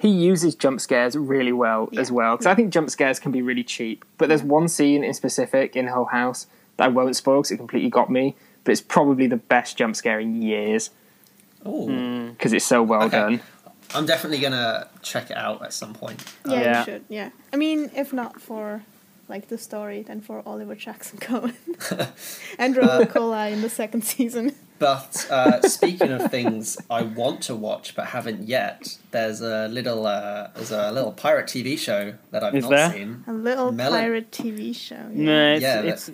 He 0.00 0.08
uses 0.10 0.54
jump 0.54 0.80
scares 0.80 1.16
really 1.16 1.50
well 1.52 1.88
as 1.96 2.12
well 2.12 2.34
because 2.36 2.46
I 2.46 2.54
think 2.54 2.72
jump 2.72 2.88
scares 2.88 3.18
can 3.18 3.32
be 3.32 3.42
really 3.42 3.64
cheap. 3.64 4.04
But 4.16 4.28
there's 4.28 4.44
one 4.44 4.68
scene 4.68 5.02
in 5.02 5.12
specific 5.12 5.74
in 5.74 5.86
Hill 5.88 6.04
House 6.04 6.46
that 6.76 6.84
I 6.84 6.88
won't 6.88 7.16
spoil 7.16 7.40
because 7.40 7.50
it 7.50 7.56
completely 7.56 7.90
got 7.90 8.08
me. 8.08 8.36
But 8.62 8.70
it's 8.72 8.80
probably 8.80 9.26
the 9.26 9.38
best 9.38 9.76
jump 9.76 9.96
scare 9.96 10.20
in 10.20 10.40
years 10.40 10.90
Ooh. 11.66 11.88
Mm, 11.88 12.30
because 12.30 12.52
it's 12.52 12.64
so 12.64 12.80
well 12.84 13.02
Okay. 13.04 13.16
done. 13.18 13.40
I'm 13.94 14.06
definitely 14.06 14.38
gonna 14.40 14.88
check 15.02 15.30
it 15.30 15.36
out 15.36 15.62
at 15.62 15.72
some 15.72 15.94
point. 15.94 16.22
Yeah, 16.46 16.60
Yeah. 16.60 16.78
you 16.80 16.84
should. 16.84 17.04
Yeah, 17.08 17.30
I 17.52 17.56
mean, 17.56 17.90
if 17.96 18.12
not 18.12 18.40
for 18.40 18.82
like 19.28 19.48
the 19.48 19.58
story, 19.58 20.02
then 20.02 20.20
for 20.20 20.42
Oliver 20.46 20.74
Jackson 20.74 21.18
Cohen 21.20 21.54
and 22.58 22.74
Rahul 22.76 23.06
Kohli 23.06 23.52
in 23.52 23.62
the 23.62 23.68
second 23.70 24.02
season. 24.04 24.54
But 24.78 25.26
uh, 25.30 25.60
speaking 25.68 26.12
of 26.12 26.30
things 26.30 26.78
I 26.88 27.02
want 27.02 27.42
to 27.42 27.54
watch 27.56 27.94
but 27.96 28.06
haven't 28.06 28.46
yet, 28.48 28.96
there's 29.10 29.40
a 29.40 29.66
little 29.68 30.06
uh, 30.06 30.48
there's 30.54 30.70
a 30.70 30.92
little 30.92 31.12
pirate 31.12 31.46
TV 31.46 31.76
show 31.78 32.14
that 32.30 32.44
I've 32.44 32.54
Is 32.54 32.62
not 32.64 32.70
there? 32.70 32.92
seen. 32.92 33.24
A 33.26 33.32
little 33.32 33.72
Melon- 33.72 34.00
pirate 34.00 34.30
TV 34.30 34.74
show. 34.74 34.94
Yeah. 35.12 35.24
no, 35.24 35.52
it's, 35.54 35.62
Yeah, 35.62 35.82
that- 35.82 35.86
it's 35.88 36.10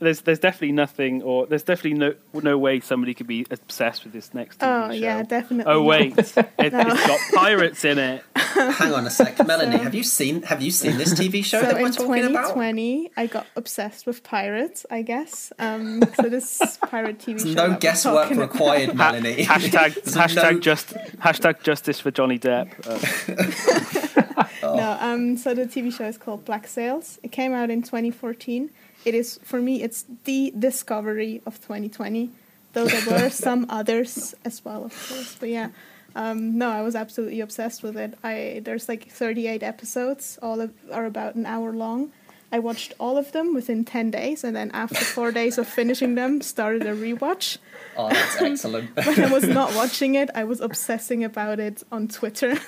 there's 0.00 0.22
there's 0.22 0.38
definitely 0.38 0.72
nothing 0.72 1.22
or 1.22 1.46
there's 1.46 1.62
definitely 1.62 1.98
no 1.98 2.14
no 2.34 2.58
way 2.58 2.80
somebody 2.80 3.14
could 3.14 3.26
be 3.26 3.46
obsessed 3.50 4.04
with 4.04 4.12
this 4.12 4.32
next 4.34 4.58
TV 4.60 4.66
Oh 4.66 4.88
show. 4.88 4.94
yeah, 4.94 5.22
definitely. 5.22 5.72
Oh 5.72 5.82
wait, 5.82 6.16
it, 6.18 6.34
it's 6.58 6.72
No. 6.74 6.84
got 6.84 7.20
pirates 7.34 7.84
in 7.84 7.98
it. 7.98 8.24
Hang 8.34 8.92
on 8.92 9.06
a 9.06 9.10
sec, 9.10 9.38
Melanie. 9.46 9.76
So- 9.78 9.82
have 9.84 9.94
you 9.94 10.02
seen 10.02 10.42
Have 10.42 10.60
you 10.62 10.70
seen 10.70 10.96
this 10.98 11.14
TV 11.14 11.44
show 11.44 11.60
So 11.60 11.66
that 11.66 11.74
we're 11.80 11.86
in 11.86 11.92
talking 11.92 12.24
about? 12.24 12.54
2020, 12.54 13.10
I 13.16 13.26
got 13.26 13.46
obsessed 13.56 14.06
with 14.06 14.22
pirates. 14.24 14.84
I 14.90 15.02
guess. 15.02 15.52
Um, 15.58 16.02
so 16.14 16.28
this 16.28 16.78
pirate 16.88 17.18
TV 17.18 17.40
show. 17.54 17.68
No 17.68 17.76
guesswork 17.78 18.30
required, 18.30 18.90
about- 18.90 19.14
Melanie. 19.20 19.44
Hashtag 19.44 19.94
There's 20.02 20.16
hashtag 20.16 20.52
no- 20.54 20.60
just 20.60 20.88
hashtag 21.18 21.62
justice 21.62 22.00
for 22.00 22.10
Johnny 22.10 22.38
Depp. 22.38 22.70
Uh, 22.86 24.46
No, 24.62 24.96
um, 25.00 25.36
so 25.36 25.54
the 25.54 25.64
TV 25.64 25.92
show 25.92 26.04
is 26.04 26.18
called 26.18 26.44
Black 26.44 26.66
Sails. 26.66 27.18
It 27.22 27.32
came 27.32 27.52
out 27.52 27.70
in 27.70 27.82
2014. 27.82 28.70
It 29.04 29.14
is 29.14 29.40
for 29.42 29.60
me, 29.60 29.82
it's 29.82 30.04
the 30.24 30.52
discovery 30.58 31.42
of 31.46 31.60
2020. 31.60 32.30
Though 32.72 32.86
there 32.86 33.22
were 33.22 33.30
some 33.46 33.66
others 33.68 34.34
as 34.44 34.64
well, 34.64 34.84
of 34.84 34.92
course. 34.92 35.36
But 35.40 35.48
yeah, 35.48 35.70
um, 36.14 36.58
no, 36.58 36.70
I 36.70 36.82
was 36.82 36.94
absolutely 36.94 37.40
obsessed 37.40 37.82
with 37.82 37.96
it. 37.96 38.14
I 38.22 38.60
there's 38.64 38.88
like 38.88 39.10
38 39.10 39.62
episodes. 39.62 40.38
All 40.42 40.60
of, 40.60 40.72
are 40.92 41.06
about 41.06 41.34
an 41.34 41.46
hour 41.46 41.72
long. 41.72 42.12
I 42.52 42.58
watched 42.58 42.94
all 42.98 43.16
of 43.16 43.30
them 43.30 43.54
within 43.54 43.84
10 43.84 44.10
days, 44.10 44.42
and 44.42 44.56
then 44.56 44.70
after 44.72 45.04
four 45.04 45.30
days 45.40 45.56
of 45.56 45.68
finishing 45.68 46.16
them, 46.16 46.40
started 46.42 46.82
a 46.82 46.94
rewatch. 46.94 47.58
Oh, 47.96 48.08
that's 48.08 48.36
excellent. 48.42 48.94
When 48.96 49.20
I 49.20 49.32
was 49.32 49.46
not 49.46 49.74
watching 49.74 50.16
it, 50.16 50.30
I 50.34 50.44
was 50.44 50.60
obsessing 50.60 51.22
about 51.22 51.60
it 51.60 51.82
on 51.92 52.08
Twitter. 52.08 52.58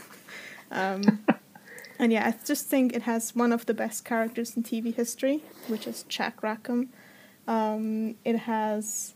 um, 0.70 1.24
and 2.03 2.12
yeah, 2.12 2.26
I 2.28 2.34
just 2.44 2.64
think 2.68 2.92
it 2.98 3.03
has 3.03 3.34
one 3.34 3.53
of 3.55 3.64
the 3.66 3.74
best 3.74 4.05
characters 4.05 4.57
in 4.57 4.62
TV 4.62 4.92
history, 5.03 5.38
which 5.68 5.86
is 5.86 6.05
Jack 6.16 6.42
Rackham, 6.42 6.88
Um, 7.48 8.14
it 8.24 8.36
has 8.53 9.14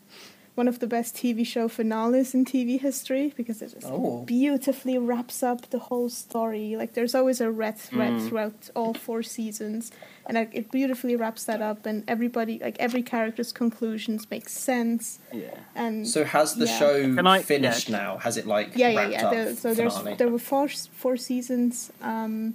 one 0.57 0.69
of 0.69 0.79
the 0.79 0.87
best 0.87 1.15
TV 1.15 1.45
show 1.45 1.69
finales 1.69 2.35
in 2.35 2.45
TV 2.45 2.71
history 2.89 3.27
because 3.37 3.59
it 3.65 3.71
just 3.75 3.87
Oh. 3.87 4.23
beautifully 4.25 4.97
wraps 4.99 5.43
up 5.43 5.61
the 5.75 5.79
whole 5.89 6.09
story. 6.09 6.77
Like 6.81 6.95
there's 6.95 7.15
always 7.15 7.41
a 7.43 7.51
red 7.65 7.77
thread 7.79 8.15
Mm. 8.15 8.23
throughout 8.29 8.71
all 8.75 8.95
four 8.95 9.23
seasons, 9.23 9.93
and 10.27 10.35
like, 10.41 10.51
it 10.61 10.71
beautifully 10.73 11.15
wraps 11.15 11.45
that 11.45 11.61
up. 11.71 11.85
And 11.87 12.03
everybody, 12.09 12.55
like 12.67 12.77
every 12.87 13.03
character's 13.03 13.53
conclusions 13.53 14.21
make 14.31 14.49
sense. 14.49 15.19
Yeah. 15.33 15.59
And 15.83 16.09
So 16.09 16.25
has 16.25 16.49
the 16.63 16.67
Yeah. 16.67 16.79
show 16.81 16.95
Can 17.19 17.27
I- 17.27 17.43
finished 17.43 17.89
yeah. 17.91 17.99
now? 18.01 18.11
Has 18.27 18.37
it 18.41 18.47
like 18.57 18.69
yeah, 18.75 18.89
yeah, 18.89 18.99
wrapped 19.01 19.13
yeah. 19.13 19.27
up 19.27 19.33
There, 19.35 19.55
so 19.63 19.69
there's 19.79 19.97
there 20.21 20.31
were 20.35 20.45
four 20.53 20.67
four 21.03 21.17
seasons, 21.29 21.75
um, 22.13 22.55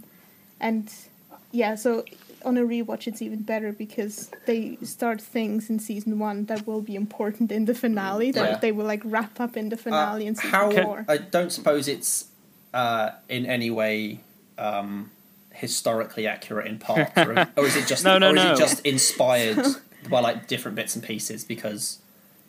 and 0.62 0.90
yeah. 1.52 1.76
So 1.76 2.06
on 2.46 2.58
a 2.58 2.62
rewatch, 2.62 3.08
it's 3.08 3.22
even 3.22 3.42
better 3.44 3.72
because 3.72 4.32
they 4.46 4.78
start 4.84 5.22
things 5.22 5.70
in 5.70 5.78
season 5.80 6.18
one 6.20 6.46
that 6.46 6.66
will 6.66 6.82
be 6.82 6.96
important 6.96 7.52
in 7.52 7.66
the 7.66 7.76
finale. 7.76 8.32
That 8.32 8.50
Yeah. 8.50 8.58
they 8.58 8.72
will 8.72 8.86
like 8.94 9.02
wrap 9.04 9.40
up 9.40 9.58
in 9.58 9.70
the 9.70 9.78
finale 9.78 10.26
in 10.26 10.34
Uh, 10.34 10.42
season 10.42 10.52
how 10.52 10.72
four. 10.72 11.06
I 11.08 11.18
don't 11.18 11.52
suppose 11.52 11.88
it's 11.88 12.26
uh, 12.74 13.12
in 13.28 13.46
any 13.46 13.70
way 13.70 14.22
um, 14.58 15.12
historically 15.54 16.26
accurate 16.28 16.68
in 16.68 16.78
parts, 16.80 17.12
or, 17.18 17.48
or 17.58 17.66
is 17.66 17.76
it 17.76 17.86
just 17.88 18.04
No, 18.04 18.18
no, 18.18 18.32
or 18.32 18.38
is 18.38 18.44
it 18.46 18.58
just 18.58 18.86
inspired 18.86 19.60
by 20.10 20.20
like 20.22 20.48
different 20.48 20.76
bits 20.76 20.96
and 20.96 21.04
pieces? 21.04 21.44
Because 21.44 22.00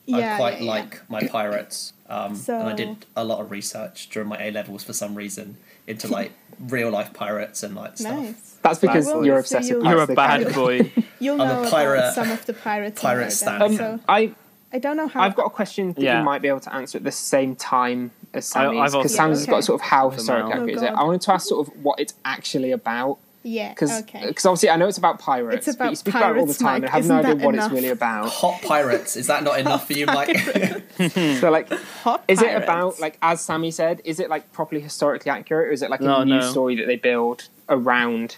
yeah, 0.07 0.35
I 0.35 0.37
quite 0.37 0.55
yeah, 0.59 0.65
yeah. 0.65 0.71
like 0.71 1.11
my 1.11 1.23
pirates, 1.27 1.93
um, 2.13 2.35
So- 2.35 2.59
and 2.61 2.69
I 2.69 2.75
did 2.75 3.07
a 3.17 3.25
lot 3.25 3.41
of 3.41 3.51
research 3.51 4.09
during 4.11 4.29
my 4.29 4.39
A 4.41 4.51
levels 4.51 4.85
for 4.85 4.93
some 4.93 5.15
reason 5.15 5.57
into 5.87 6.07
like 6.19 6.33
real 6.69 6.91
life 6.91 7.13
pirates 7.13 7.63
and 7.63 7.75
like 7.75 7.97
stuff. 7.99 8.13
Nice. 8.19 8.57
That's 8.63 8.79
because 8.79 9.07
will- 9.07 9.25
you're 9.27 9.37
so 9.43 9.59
obsessive. 9.59 9.71
you'll- 9.71 9.83
That's 9.85 9.95
You're 9.95 10.03
a 10.03 10.15
bad 10.15 10.43
kind. 10.43 10.55
boy. 10.55 10.93
You'll 11.19 11.41
I'm 11.43 11.59
a 11.59 11.63
know 11.65 11.71
pirate- 11.71 11.99
about 11.99 12.15
some 12.15 12.31
of 12.31 12.45
the 12.47 12.53
pirates. 12.55 13.01
pirate 13.01 13.21
there 13.23 13.31
stan. 13.31 13.63
Um, 13.63 13.77
so 13.77 14.01
I 14.09 14.33
I 14.75 14.79
don't 14.79 14.97
know 14.97 15.07
how. 15.07 15.21
I've 15.23 15.35
got 15.37 15.47
a 15.47 15.51
question 15.51 15.93
that 15.93 16.01
Yeah. 16.03 16.19
you 16.21 16.25
might 16.25 16.41
be 16.41 16.49
able 16.49 16.61
to 16.61 16.75
answer 16.75 16.97
at 16.97 17.05
the 17.05 17.13
same 17.13 17.55
time 17.57 18.11
as 18.33 18.51
I- 18.57 18.65
Sammy's 18.65 18.79
I've 18.79 18.81
also- 18.95 18.99
because 19.01 19.15
Sammy's 19.15 19.39
has 19.41 19.47
got 19.47 19.65
sort 19.65 19.81
of 19.81 19.87
how 19.87 20.09
historic 20.11 20.45
historically 20.47 20.53
out. 20.53 20.57
accurate 20.63 20.79
Oh, 20.79 20.87
is 20.87 20.99
it. 20.99 21.01
I 21.01 21.05
wanted 21.05 21.21
to 21.23 21.33
ask 21.33 21.47
sort 21.49 21.69
of 21.69 21.75
what 21.85 22.01
it's 22.01 22.15
actually 22.25 22.73
about 22.73 23.19
yeah. 23.43 23.71
because 23.71 24.01
okay. 24.03 24.29
obviously 24.29 24.71
I 24.71 24.77
know 24.77 24.87
it's 24.89 24.99
about 24.99 25.19
pirates, 25.19 25.67
It's 25.69 25.77
but 25.77 25.85
you 25.85 25.89
about 25.91 25.99
speak 25.99 26.15
about 26.15 26.37
it 26.37 26.41
all 26.41 26.47
the 26.47 26.55
pirates, 26.55 26.59
time 26.59 26.75
and 26.77 26.83
Mike. 26.85 26.93
I 26.93 26.97
have 26.97 27.07
no 27.07 27.19
Isn't 27.21 27.31
idea 27.33 27.45
what 27.47 27.55
enough? 27.55 27.67
it's 27.73 27.75
really 27.75 27.89
about. 27.89 28.29
Hot 28.29 28.63
pirates 28.63 29.17
is 29.17 29.27
that 29.29 29.43
not 29.45 29.59
enough 29.65 29.87
for 29.87 29.93
you, 29.95 30.07
Mike? 30.07 30.37
so 31.41 31.51
like, 31.51 31.69
Hot 32.03 32.25
is 32.29 32.41
it 32.43 32.55
about 32.63 33.01
like 33.01 33.19
as 33.23 33.41
Sammy 33.41 33.71
said, 33.71 34.01
is 34.05 34.21
it 34.21 34.31
like 34.31 34.53
properly 34.53 34.81
historically 34.81 35.31
accurate 35.31 35.69
or 35.69 35.73
is 35.73 35.83
it 35.83 35.91
like 35.91 36.01
a 36.01 36.05
No, 36.05 36.25
new 36.25 36.37
no. 36.41 36.51
story 36.51 36.77
that 36.77 36.87
they 36.87 36.97
build 36.97 37.49
around? 37.69 38.37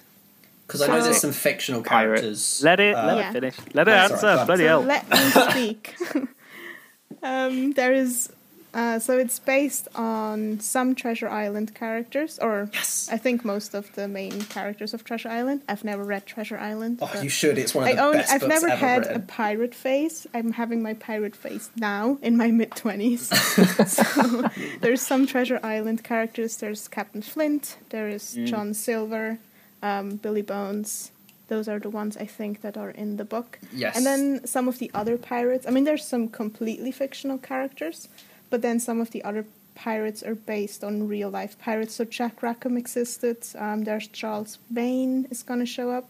Because 0.66 0.80
I 0.80 0.86
know 0.86 0.98
So- 1.00 1.05
there's 1.05 1.20
some 1.20 1.32
fictional 1.32 1.82
Pirates. 1.82 2.20
characters. 2.22 2.61
Let 2.64 2.80
it, 2.80 2.94
uh, 2.94 3.07
let 3.07 3.16
Yeah. 3.18 3.28
it 3.28 3.32
finish. 3.32 3.57
Let 3.74 3.82
it 3.88 3.90
That's 3.90 4.12
answer. 4.14 4.26
alright, 4.28 4.36
go 4.36 4.40
on. 4.40 4.46
Bloody 4.46 4.62
So 4.62 4.68
hell. 4.68 4.80
let 4.80 5.11
me 5.11 5.52
speak. 5.52 5.94
um, 7.22 7.72
there 7.72 7.92
is. 7.92 8.30
Uh, 8.74 8.98
so 8.98 9.16
it's 9.16 9.38
based 9.38 9.86
on 9.94 10.58
some 10.60 10.94
Treasure 10.96 11.28
Island 11.28 11.74
characters, 11.74 12.38
or 12.40 12.68
Yes. 12.72 13.08
I 13.10 13.16
think 13.18 13.44
most 13.44 13.72
of 13.74 13.94
the 13.94 14.08
main 14.08 14.42
characters 14.42 14.92
of 14.94 15.04
Treasure 15.04 15.28
Island. 15.28 15.62
I've 15.68 15.84
never 15.84 16.02
read 16.04 16.26
Treasure 16.26 16.58
Island. 16.58 16.98
Oh, 17.00 17.22
you 17.22 17.28
should. 17.28 17.56
It's 17.56 17.74
one 17.74 17.84
of 17.84 17.90
I 17.90 17.94
the 17.94 18.02
own. 18.02 18.12
best 18.14 18.32
I've 18.32 18.40
books 18.40 18.48
never 18.54 18.66
ever 18.68 18.76
had 18.76 18.98
written. 19.02 19.16
a 19.16 19.20
pirate 19.20 19.74
face. 19.74 20.26
I'm 20.34 20.52
having 20.52 20.82
my 20.82 20.94
pirate 20.94 21.36
face 21.36 21.70
now 21.76 22.18
in 22.20 22.36
my 22.36 22.50
mid 22.50 22.74
twenties. 22.74 23.28
so 23.86 24.48
there's 24.80 25.00
some 25.00 25.26
Treasure 25.26 25.60
Island 25.62 26.02
characters. 26.02 26.56
There's 26.56 26.88
Captain 26.88 27.22
Flint. 27.22 27.76
There 27.90 28.08
is 28.08 28.34
Mm. 28.36 28.46
John 28.46 28.74
Silver, 28.74 29.38
um, 29.82 30.16
Billy 30.16 30.42
Bones. 30.42 31.12
Those 31.48 31.68
are 31.68 31.78
the 31.78 31.90
ones 31.90 32.16
I 32.16 32.26
think 32.26 32.62
that 32.62 32.76
are 32.76 32.90
in 32.90 33.18
the 33.18 33.24
book. 33.24 33.58
Yes. 33.72 33.96
And 33.96 34.04
then 34.06 34.46
some 34.46 34.66
of 34.66 34.78
the 34.78 34.90
other 34.94 35.16
pirates. 35.18 35.66
I 35.66 35.70
mean, 35.70 35.84
there's 35.84 36.04
some 36.04 36.26
completely 36.28 36.90
fictional 36.90 37.38
characters, 37.38 38.08
but 38.55 38.62
then 38.62 38.78
some 38.78 39.00
of 39.00 39.11
the 39.11 39.20
other 39.24 39.44
pirates 39.74 40.22
are 40.22 40.36
based 40.36 40.84
on 40.84 41.09
real 41.09 41.28
life 41.28 41.59
pirates. 41.59 41.94
So 41.96 42.05
Jack 42.05 42.40
Rackham 42.40 42.76
existed. 42.76 43.38
Um, 43.59 43.82
there's 43.82 44.07
Charles 44.07 44.59
Vane 44.70 45.26
is 45.28 45.42
gonna 45.42 45.66
show 45.66 45.90
up. 45.90 46.07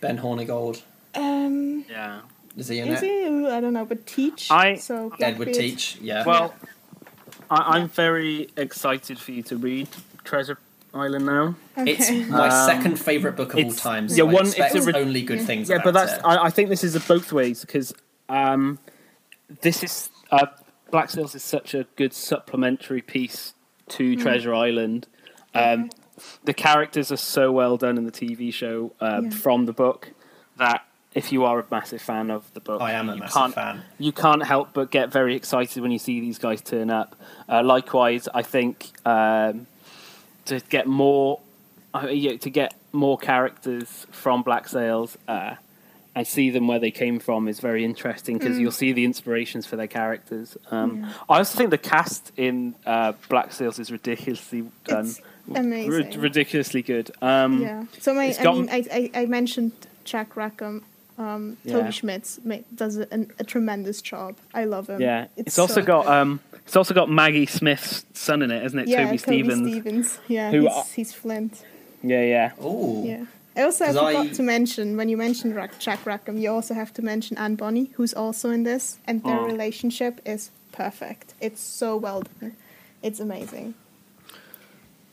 Ben 0.00 0.16
Hornigold. 0.18 0.80
Um, 1.14 1.84
Yeah. 1.90 2.20
Is 2.56 2.68
he 2.68 2.78
in 2.78 2.88
is 2.88 3.02
it? 3.02 3.06
he? 3.06 3.24
Ooh, 3.28 3.48
I 3.50 3.60
don't 3.60 3.74
know, 3.74 3.84
but 3.84 4.06
Teach. 4.06 4.50
I- 4.50 4.76
so 4.76 4.94
Edward 4.94 5.18
Blackbeard. 5.18 5.54
Teach. 5.54 5.98
Yeah. 6.00 6.24
Well, 6.24 6.54
I, 7.50 7.76
I'm 7.76 7.88
very 7.90 8.48
excited 8.56 9.18
for 9.18 9.32
you 9.32 9.42
to 9.50 9.56
read 9.58 9.88
Treasure 10.24 10.56
Island 10.94 11.26
now. 11.26 11.54
Okay. 11.76 11.90
It's 11.92 12.10
my 12.30 12.48
Um, 12.48 12.66
second 12.72 12.96
favorite 12.98 13.36
book 13.36 13.50
of 13.52 13.56
all 13.56 13.60
it's- 13.72 13.82
time. 13.82 14.08
So 14.08 14.16
yeah, 14.16 14.22
I 14.30 14.32
one- 14.32 14.46
it's 14.46 14.54
expect 14.58 14.74
a 14.76 14.82
re- 14.82 14.94
only 15.02 15.20
good 15.22 15.40
Yeah. 15.40 15.44
things. 15.50 15.68
Yeah, 15.68 15.76
about 15.76 15.84
but 15.84 15.94
that's. 15.98 16.12
it. 16.14 16.20
I, 16.24 16.44
I 16.46 16.50
think 16.50 16.70
this 16.70 16.82
is 16.82 16.96
a 16.96 17.00
both 17.00 17.30
ways 17.34 17.60
because 17.60 17.92
um, 18.30 18.78
this 19.60 19.82
is 19.84 20.08
uh, 20.32 20.46
Black 20.90 21.10
Sails 21.10 21.34
is 21.34 21.42
such 21.42 21.74
a 21.74 21.86
good 21.96 22.12
supplementary 22.12 23.02
piece 23.02 23.54
to 23.88 24.16
Treasure 24.16 24.54
Island. 24.54 25.06
Um, 25.54 25.90
the 26.44 26.54
characters 26.54 27.10
are 27.12 27.16
so 27.16 27.52
well 27.52 27.76
done 27.76 27.98
in 27.98 28.04
the 28.04 28.12
TV 28.12 28.52
show 28.52 28.92
uh, 29.00 29.20
Yeah. 29.24 29.30
from 29.30 29.66
the 29.66 29.72
book 29.72 30.12
that 30.56 30.84
if 31.14 31.32
you 31.32 31.44
are 31.44 31.60
a 31.60 31.64
massive 31.70 32.02
fan 32.02 32.30
of 32.30 32.52
the 32.54 32.60
book, 32.60 32.80
I 32.80 32.92
am 32.92 33.08
a 33.08 33.14
you 33.14 33.20
massive 33.20 33.34
can't, 33.34 33.54
fan. 33.54 33.82
You 33.98 34.12
can't 34.12 34.44
help 34.44 34.72
but 34.74 34.90
get 34.90 35.10
very 35.10 35.34
excited 35.34 35.82
when 35.82 35.90
you 35.90 35.98
see 35.98 36.20
these 36.20 36.38
guys 36.38 36.60
turn 36.60 36.90
up. 36.90 37.16
Uh, 37.48 37.62
likewise, 37.62 38.28
I 38.34 38.42
think 38.42 38.90
um, 39.06 39.66
to 40.46 40.60
get 40.68 40.86
more 40.86 41.40
uh, 41.94 42.08
yeah, 42.08 42.36
to 42.36 42.50
get 42.50 42.74
more 42.92 43.16
characters 43.18 44.06
from 44.10 44.42
Black 44.42 44.68
Sails 44.68 45.16
uh, 45.28 45.54
and 46.16 46.26
see 46.26 46.48
them 46.50 46.66
where 46.66 46.78
they 46.80 46.90
came 46.90 47.18
from 47.20 47.46
is 47.46 47.60
very 47.60 47.84
interesting 47.84 48.38
because 48.38 48.58
you'll 48.58 48.72
see 48.72 48.92
the 48.92 49.04
inspirations 49.04 49.66
for 49.66 49.76
their 49.76 49.86
characters. 49.86 50.56
Um, 50.70 51.04
I 51.28 51.38
also 51.38 51.56
think 51.58 51.70
the 51.70 51.78
cast 51.78 52.32
in 52.36 52.74
uh, 52.86 53.12
Black 53.28 53.52
Sails 53.52 53.78
is 53.78 53.92
ridiculously 53.92 54.64
done, 54.84 55.06
It's 55.06 55.20
amazing. 55.54 55.90
Rid- 55.90 56.16
ridiculously 56.16 56.80
good. 56.82 57.10
Um, 57.22 57.60
yeah. 57.60 57.84
So 58.00 58.14
my, 58.14 58.34
I 58.36 58.42
got- 58.42 58.56
mean, 58.56 58.68
I, 58.70 59.10
I, 59.14 59.20
I 59.22 59.26
mentioned 59.26 59.72
Jack 60.04 60.34
Rackham. 60.36 60.82
Um, 61.18 61.56
Yeah. 61.64 61.74
Toby 61.74 61.92
Schmitz 61.92 62.40
ma- 62.44 62.58
does 62.74 62.96
a, 62.98 63.06
an, 63.12 63.30
a 63.38 63.44
tremendous 63.44 64.02
job. 64.02 64.36
I 64.52 64.64
love 64.64 64.88
him. 64.90 65.00
Yeah, 65.00 65.28
it's, 65.36 65.54
so 65.54 65.62
also 65.62 65.80
got 65.82 66.06
um, 66.06 66.40
it's 66.66 66.76
also 66.76 66.92
got 66.92 67.08
Maggie 67.10 67.46
Smith's 67.46 68.04
son 68.12 68.42
in 68.42 68.50
it, 68.50 68.64
isn't 68.66 68.78
it? 68.78 68.88
yeah, 68.88 69.04
Toby 69.06 69.18
Stephens. 69.18 69.70
Stephens. 69.70 70.18
Yeah, 70.28 70.50
Who 70.50 70.62
he's, 70.62 70.72
are- 70.72 70.84
he's 70.94 71.12
Flint. 71.14 71.62
Yeah, 72.02 72.22
yeah. 72.22 72.52
Oh. 72.60 73.02
Yeah. 73.04 73.24
I 73.56 73.62
also 73.62 73.84
I 73.84 73.88
'Cause 73.88 73.96
forgot 73.96 74.26
I- 74.26 74.28
to 74.28 74.42
mention 74.42 74.96
when 74.96 75.08
you 75.08 75.16
mentioned 75.16 75.54
Rack, 75.56 75.78
Jack 75.78 76.04
Rackham, 76.04 76.36
you 76.38 76.50
also 76.50 76.74
have 76.74 76.92
to 76.94 77.02
mention 77.02 77.38
Anne 77.38 77.54
Bonny, 77.54 77.90
who's 77.94 78.12
also 78.12 78.50
in 78.50 78.64
this, 78.64 78.98
and 79.06 79.22
their 79.24 79.40
Oh. 79.40 79.46
relationship 79.46 80.20
is 80.26 80.50
perfect. 80.72 81.32
It's 81.40 81.60
so 81.60 81.96
well 81.96 82.22
done. 82.40 82.54
It's 83.02 83.18
amazing. 83.20 83.74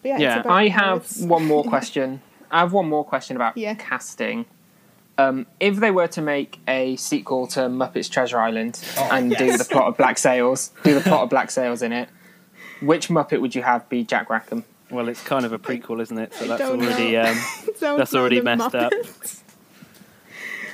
But 0.02 0.10
yeah, 0.10 0.18
Yeah, 0.18 0.38
it's 0.38 0.46
about 0.46 0.54
I 0.58 0.68
have 0.68 1.00
pirates. 1.04 1.22
one 1.22 1.46
more 1.46 1.64
question. 1.74 2.22
I 2.52 2.60
have 2.60 2.74
one 2.74 2.90
more 2.90 3.06
question 3.06 3.36
about 3.38 3.58
Yeah. 3.58 3.76
casting. 3.76 4.46
Um, 5.18 5.46
if 5.60 5.78
they 5.78 5.92
were 5.92 6.08
to 6.08 6.22
make 6.22 6.60
a 6.68 6.96
sequel 6.98 7.46
to 7.48 7.62
Muppets 7.62 8.10
Treasure 8.12 8.40
Island 8.40 8.80
Oh, 8.98 9.10
and 9.12 9.36
do 9.36 9.56
the 9.58 9.64
plot 9.64 9.88
of 9.88 9.96
Black 9.98 10.18
Sails, 10.18 10.72
do 10.84 10.94
the 10.96 11.02
plot 11.02 11.22
of 11.24 11.30
Black 11.30 11.52
Sails 11.52 11.82
in 11.84 11.94
it, 11.94 12.10
which 12.82 13.10
Muppet 13.10 13.40
would 13.40 13.54
you 13.56 13.62
have 13.62 13.88
be 13.90 14.04
Jack 14.04 14.30
Rackham? 14.30 14.64
Well, 14.94 15.10
it's 15.10 15.22
kind 15.24 15.46
of 15.46 15.54
a 15.54 15.60
prequel, 15.60 16.02
isn't 16.02 16.18
it? 16.18 16.34
So 16.34 16.46
I 16.46 16.48
that's 16.50 16.62
already 16.62 17.18
um, 17.18 17.38
that's 17.98 18.14
already 18.16 18.42
messed 18.42 18.76
up. 18.76 18.94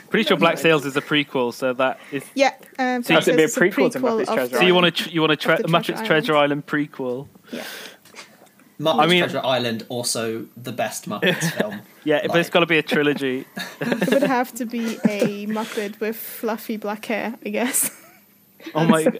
Pretty 0.10 0.28
sure 0.28 0.38
Black 0.38 0.58
Sails 0.58 0.86
is 0.86 0.98
a 0.98 1.02
prequel. 1.02 1.54
So 1.54 1.72
that 1.74 2.00
is. 2.12 2.24
Yeah, 2.34 2.54
um, 2.80 3.04
So 3.04 3.14
Black 3.14 3.28
it'd 3.28 3.38
be 3.38 3.44
a 3.44 3.48
Sails 3.48 3.52
is 3.52 3.76
prequel 3.76 3.92
to 3.94 4.00
Muppets 4.00 4.28
of 4.28 4.34
Treasure 4.36 4.56
So 4.56 4.62
you 4.62 4.68
the- 4.70 4.74
want 4.74 4.96
to 4.96 5.10
you 5.12 5.22
want 5.22 5.32
to 5.32 5.36
tre- 5.38 5.58
the 5.58 5.64
Muppets 5.68 5.86
Treasure 5.86 6.06
Treasure 6.06 6.36
Island 6.36 6.66
prequel? 6.66 7.28
Yeah. 7.52 7.64
Muppets 8.80 9.00
I 9.00 9.08
mean- 9.08 9.20
Treasure 9.24 9.42
Island, 9.46 9.86
also 9.90 10.46
the 10.58 10.72
best 10.72 11.08
Muppets 11.08 11.52
film. 11.58 11.82
Yeah, 12.06 12.22
but 12.28 12.38
it's 12.38 12.48
Like- 12.48 12.52
got 12.52 12.60
to 12.62 12.66
be 12.66 12.78
a 12.80 12.84
trilogy. 12.84 13.46
It 13.82 14.10
would 14.12 14.24
have 14.24 14.54
to 14.56 14.66
be 14.66 14.96
a 15.08 15.46
Muppet 15.48 16.00
with 16.00 16.16
fluffy 16.16 16.78
black 16.78 17.06
hair, 17.06 17.36
I 17.46 17.50
guess. 17.50 17.92
Oh 18.76 18.86
my. 18.86 19.04
g- 19.04 19.20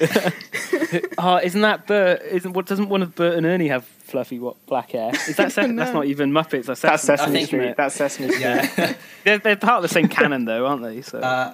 oh, 1.18 1.40
isn't 1.42 1.60
that 1.60 1.86
Bert? 1.86 2.22
Isn't 2.22 2.52
what? 2.52 2.66
Doesn't 2.66 2.88
one 2.88 3.02
of 3.02 3.14
Bert 3.14 3.36
and 3.36 3.46
Ernie 3.46 3.68
have 3.68 3.84
fluffy 3.84 4.38
what 4.38 4.64
black 4.66 4.92
hair? 4.92 5.10
Is 5.28 5.36
that 5.36 5.52
se- 5.52 5.66
No. 5.68 5.82
that's 5.84 5.94
not 5.94 6.06
even 6.06 6.32
Muppets? 6.32 6.66
That's 6.66 6.80
That's 6.80 7.02
Sesame, 7.02 7.16
Sesame 7.16 7.32
think- 7.38 7.46
Street. 7.46 7.58
isn't 7.60 7.70
it? 7.70 7.76
That's 7.76 7.94
Sesame 7.94 8.28
Street. 8.28 8.40
Yeah. 8.42 8.94
They're, 9.24 9.38
they're 9.38 9.56
part 9.56 9.76
of 9.76 9.82
the 9.82 9.88
same 9.94 10.08
canon, 10.08 10.44
though, 10.44 10.66
aren't 10.66 10.82
they? 10.82 11.00
So 11.02 11.18
uh, 11.20 11.52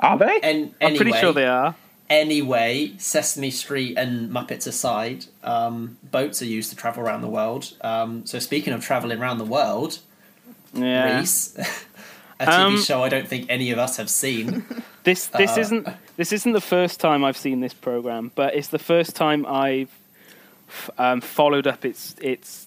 Are 0.00 0.18
they? 0.18 0.40
and 0.42 0.74
I'm 0.82 0.96
pretty 0.96 1.12
sure 1.12 1.32
they 1.32 1.46
are. 1.46 1.74
Anyway, 2.10 2.92
Sesame 2.98 3.50
Street 3.50 3.96
and 3.98 4.30
Muppets 4.30 4.66
aside, 4.66 5.24
um, 5.42 5.96
boats 6.10 6.40
are 6.42 6.46
used 6.46 6.70
to 6.70 6.76
travel 6.76 7.02
around 7.02 7.22
the 7.22 7.28
world. 7.28 7.72
Um, 7.80 8.24
so 8.26 8.38
speaking 8.38 8.72
of 8.72 8.84
traveling 8.84 9.18
around 9.20 9.38
the 9.38 9.44
world, 9.44 9.98
Yeah. 10.72 11.18
Reese, 11.18 11.56
a 12.40 12.46
TV 12.46 12.52
Um, 12.52 12.82
show 12.82 13.02
I 13.02 13.08
don't 13.08 13.28
think 13.28 13.46
any 13.48 13.70
of 13.70 13.78
us 13.78 13.96
have 13.96 14.10
seen. 14.10 14.64
This 15.04 15.28
this 15.28 15.56
Uh, 15.56 15.60
isn't 15.60 15.88
this 16.16 16.32
isn't 16.32 16.52
the 16.52 16.60
first 16.60 16.98
time 16.98 17.22
I've 17.24 17.36
seen 17.36 17.60
this 17.60 17.72
program, 17.74 18.32
but 18.34 18.56
it's 18.56 18.68
the 18.68 18.78
first 18.80 19.14
time 19.14 19.46
I've 19.46 19.92
f- 20.68 20.90
um, 20.98 21.20
followed 21.20 21.68
up 21.68 21.84
its 21.84 22.16
its 22.20 22.66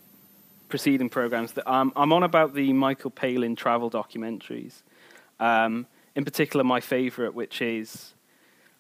preceding 0.70 1.10
programs. 1.10 1.52
That 1.52 1.70
um, 1.70 1.92
I'm 1.98 2.14
on 2.14 2.24
about 2.24 2.54
the 2.54 2.72
Michael 2.72 3.12
Palin 3.12 3.58
travel 3.58 3.90
documentaries. 3.92 4.84
Um, 5.42 5.86
in 6.16 6.24
particular 6.24 6.64
my 6.64 6.80
favourite, 6.80 7.34
which 7.34 7.62
is 7.62 8.14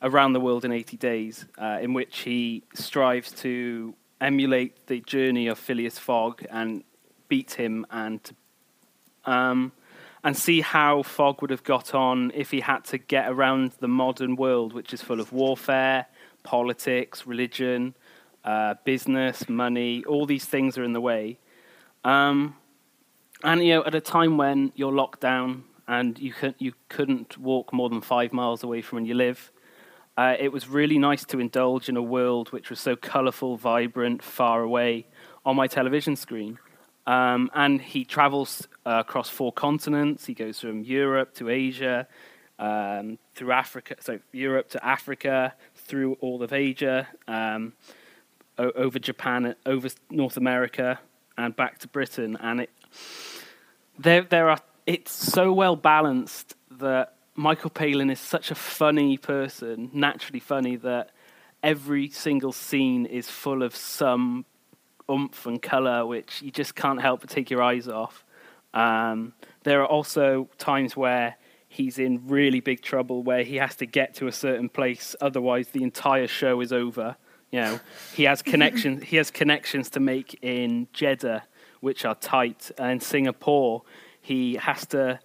Around 0.01 0.33
the 0.33 0.39
World 0.39 0.63
in 0.63 0.71
80 0.71 0.95
Days, 0.95 1.45
uh, 1.57 1.79
in 1.81 1.93
which 1.93 2.19
he 2.19 2.63
strives 2.73 3.31
to 3.41 3.93
emulate 4.21 4.87
the 4.87 5.01
journey 5.01 5.47
of 5.47 5.59
Phileas 5.59 5.99
Fogg 5.99 6.45
and 6.49 6.83
beat 7.27 7.51
him 7.59 7.85
and 7.91 8.21
um, 9.25 9.73
and 10.23 10.35
see 10.35 10.61
how 10.61 11.03
Fogg 11.03 11.41
would 11.41 11.51
have 11.51 11.63
got 11.63 11.95
on 11.95 12.31
if 12.35 12.51
he 12.51 12.59
had 12.59 12.83
to 12.85 12.97
get 12.97 13.29
around 13.29 13.73
the 13.79 13.87
modern 13.87 14.35
world, 14.35 14.73
which 14.73 14.93
is 14.93 15.01
full 15.01 15.19
of 15.19 15.31
warfare, 15.31 16.07
politics, 16.43 17.25
religion, 17.25 17.95
uh, 18.43 18.75
business, 18.83 19.47
money. 19.47 20.03
All 20.05 20.25
these 20.25 20.45
things 20.45 20.77
are 20.77 20.83
in 20.83 20.93
the 20.93 21.01
way. 21.01 21.39
Um, 22.03 22.55
and 23.43 23.63
you 23.63 23.75
know, 23.75 23.85
at 23.85 23.95
a 23.95 24.01
time 24.01 24.37
when 24.37 24.71
you're 24.75 24.91
locked 24.91 25.21
down 25.21 25.63
and 25.87 26.19
you 26.19 26.33
could 26.33 26.55
you 26.59 26.73
couldn't 26.89 27.37
walk 27.37 27.71
more 27.73 27.89
than 27.89 28.01
five 28.01 28.33
miles 28.33 28.63
away 28.63 28.81
from 28.81 28.97
where 28.97 29.05
you 29.05 29.13
live, 29.13 29.51
uh, 30.17 30.35
it 30.37 30.51
was 30.51 30.67
really 30.67 30.97
nice 30.97 31.23
to 31.25 31.39
indulge 31.39 31.87
in 31.87 31.95
a 31.95 32.01
world 32.01 32.51
which 32.51 32.69
was 32.69 32.79
so 32.79 32.95
colourful, 32.95 33.55
vibrant, 33.55 34.21
far 34.21 34.61
away 34.61 35.07
on 35.45 35.55
my 35.55 35.67
television 35.67 36.15
screen. 36.15 36.59
Um, 37.07 37.49
and 37.53 37.81
he 37.81 38.05
travels 38.05 38.67
uh, 38.85 39.03
across 39.05 39.29
four 39.29 39.51
continents. 39.51 40.25
He 40.25 40.33
goes 40.33 40.59
from 40.59 40.83
Europe 40.83 41.33
to 41.35 41.49
Asia, 41.49 42.07
um, 42.59 43.17
through 43.35 43.51
Africa, 43.51 43.95
so 43.99 44.19
Europe 44.31 44.69
to 44.69 44.85
Africa, 44.85 45.53
through 45.75 46.17
all 46.19 46.43
of 46.43 46.53
Asia, 46.53 47.07
um, 47.27 47.73
o- 48.57 48.71
over 48.71 48.99
Japan, 48.99 49.55
over 49.65 49.89
North 50.11 50.37
America, 50.37 50.99
and 51.37 51.55
back 51.55 51.79
to 51.79 51.87
Britain. 51.87 52.37
And 52.39 52.61
it, 52.61 52.69
there, 53.97 54.23
there 54.23 54.49
are. 54.49 54.59
It's 54.85 55.11
so 55.11 55.53
well 55.53 55.75
balanced 55.75 56.55
that 56.71 57.13
Michael 57.35 57.69
Palin 57.69 58.09
is 58.09 58.19
such 58.19 58.51
a 58.51 58.55
funny 58.55 59.17
person, 59.17 59.89
naturally 59.93 60.39
funny, 60.39 60.75
that 60.77 61.11
every 61.63 62.09
single 62.09 62.51
scene 62.51 63.05
is 63.05 63.29
full 63.29 63.63
of 63.63 63.75
some 63.75 64.45
oomph 65.09 65.45
and 65.45 65.61
color, 65.61 66.05
which 66.05 66.41
you 66.41 66.51
just 66.51 66.75
can't 66.75 67.01
help 67.01 67.21
but 67.21 67.29
take 67.29 67.49
your 67.49 67.61
eyes 67.61 67.87
off. 67.87 68.23
Um, 68.73 69.33
there 69.63 69.81
are 69.81 69.87
also 69.87 70.49
times 70.57 70.95
where 70.95 71.35
he's 71.67 71.99
in 71.99 72.27
really 72.27 72.59
big 72.59 72.81
trouble, 72.81 73.23
where 73.23 73.43
he 73.43 73.55
has 73.57 73.75
to 73.77 73.85
get 73.85 74.13
to 74.15 74.27
a 74.27 74.31
certain 74.31 74.69
place, 74.69 75.15
otherwise 75.21 75.69
the 75.69 75.83
entire 75.83 76.27
show 76.27 76.61
is 76.61 76.73
over. 76.73 77.15
You 77.51 77.61
know, 77.61 77.79
he 78.13 78.23
has 78.23 78.41
connections. 78.53 79.03
he 79.03 79.17
has 79.17 79.31
connections 79.31 79.89
to 79.91 79.99
make 79.99 80.37
in 80.41 80.87
Jeddah, 80.93 81.43
which 81.79 82.05
are 82.05 82.15
tight, 82.15 82.71
and 82.77 83.01
Singapore. 83.01 83.83
He 84.21 84.55
has 84.55 84.85
to 84.87 85.19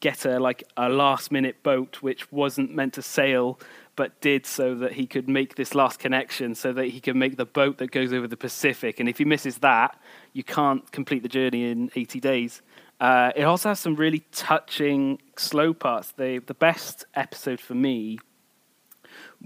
get 0.00 0.24
a 0.24 0.40
like 0.40 0.64
a 0.76 0.88
last 0.88 1.30
minute 1.30 1.62
boat 1.62 1.98
which 2.00 2.32
wasn't 2.32 2.74
meant 2.74 2.94
to 2.94 3.02
sail 3.02 3.60
but 4.00 4.18
did 4.22 4.46
so 4.46 4.74
that 4.74 4.92
he 4.94 5.06
could 5.06 5.28
make 5.28 5.56
this 5.56 5.74
last 5.74 5.98
connection 5.98 6.54
so 6.54 6.72
that 6.72 6.86
he 6.86 7.00
could 7.00 7.16
make 7.16 7.36
the 7.36 7.44
boat 7.44 7.76
that 7.76 7.90
goes 7.90 8.14
over 8.14 8.26
the 8.26 8.34
Pacific. 8.34 8.98
And 8.98 9.10
if 9.10 9.18
he 9.18 9.26
misses 9.26 9.58
that, 9.58 10.00
you 10.32 10.42
can't 10.42 10.90
complete 10.90 11.22
the 11.22 11.28
journey 11.28 11.70
in 11.70 11.90
80 11.94 12.18
days. 12.18 12.62
Uh, 12.98 13.30
it 13.36 13.42
also 13.42 13.68
has 13.68 13.78
some 13.78 13.96
really 13.96 14.24
touching 14.32 15.20
slow 15.36 15.74
parts. 15.74 16.12
The 16.12 16.38
the 16.38 16.54
best 16.54 17.04
episode 17.14 17.60
for 17.60 17.74
me 17.74 18.18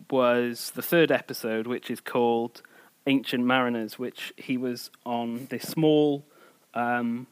was 0.09 0.70
the 0.76 0.82
third 0.82 1.11
episode, 1.11 1.66
which 1.66 1.90
is 1.90 1.98
called 1.98 2.62
Ancient 3.09 3.44
Mariners, 3.44 3.98
which 3.98 4.32
he 4.36 4.57
was 4.57 4.88
on 5.05 5.48
this 5.50 5.64
small, 5.64 6.24
um, 6.74 7.26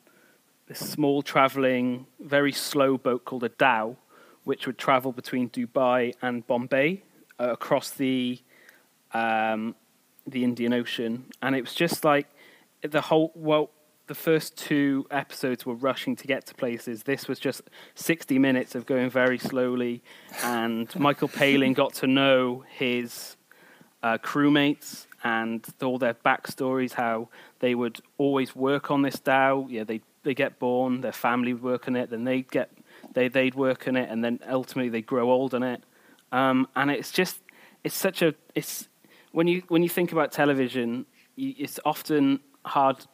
this 0.66 0.80
small 0.80 1.22
traveling, 1.22 2.06
very 2.18 2.50
slow 2.50 2.98
boat 2.98 3.24
called 3.24 3.44
a 3.44 3.48
dhow, 3.48 3.96
which 4.42 4.66
would 4.66 4.76
travel 4.76 5.12
between 5.12 5.50
Dubai 5.50 6.14
and 6.20 6.44
Bombay 6.48 7.04
uh, 7.42 7.52
across 7.52 7.90
the 7.90 8.38
um, 9.12 9.74
the 10.26 10.44
Indian 10.44 10.72
Ocean, 10.72 11.26
and 11.42 11.56
it 11.56 11.62
was 11.62 11.74
just 11.74 12.04
like 12.04 12.28
the 12.82 13.00
whole 13.00 13.32
well. 13.34 13.70
The 14.08 14.14
first 14.16 14.58
two 14.58 15.06
episodes 15.10 15.64
were 15.64 15.76
rushing 15.76 16.16
to 16.16 16.26
get 16.26 16.44
to 16.46 16.54
places. 16.54 17.04
This 17.04 17.28
was 17.28 17.38
just 17.38 17.62
60 17.94 18.38
minutes 18.38 18.74
of 18.74 18.84
going 18.84 19.08
very 19.08 19.38
slowly, 19.38 20.02
and 20.42 20.94
Michael 20.98 21.28
Palin 21.38 21.72
got 21.72 21.94
to 21.94 22.06
know 22.06 22.64
his 22.68 23.36
uh, 24.02 24.18
crewmates 24.18 25.06
and 25.24 25.64
all 25.82 25.98
their 25.98 26.14
backstories, 26.14 26.92
how 26.92 27.28
they 27.60 27.74
would 27.74 28.00
always 28.18 28.56
work 28.56 28.90
on 28.90 29.02
this 29.02 29.18
dhow. 29.18 29.66
Yeah, 29.70 29.84
they 29.84 30.02
they 30.24 30.34
get 30.34 30.58
born, 30.58 31.00
their 31.00 31.12
family 31.12 31.52
would 31.54 31.62
work 31.62 31.88
on 31.88 31.96
it, 31.96 32.10
then 32.10 32.24
they 32.24 32.42
get 32.42 32.70
they 33.14 33.28
they'd 33.28 33.54
work 33.54 33.88
on 33.88 33.96
it, 33.96 34.10
and 34.10 34.22
then 34.22 34.40
ultimately 34.48 34.90
they 34.90 35.02
grow 35.02 35.30
old 35.30 35.54
on 35.54 35.62
it. 35.62 35.82
Um, 36.32 36.66
and 36.74 36.90
it's 36.90 37.12
just 37.12 37.40
it's 37.84 37.94
such 37.94 38.22
a 38.22 38.34
it's 38.54 38.88
when 39.32 39.46
you 39.46 39.62
when 39.68 39.82
you 39.82 39.88
think 39.88 40.12
about 40.12 40.32
television, 40.32 41.06
you, 41.36 41.54
it's 41.58 41.78
often 41.84 42.40
hard 42.64 43.06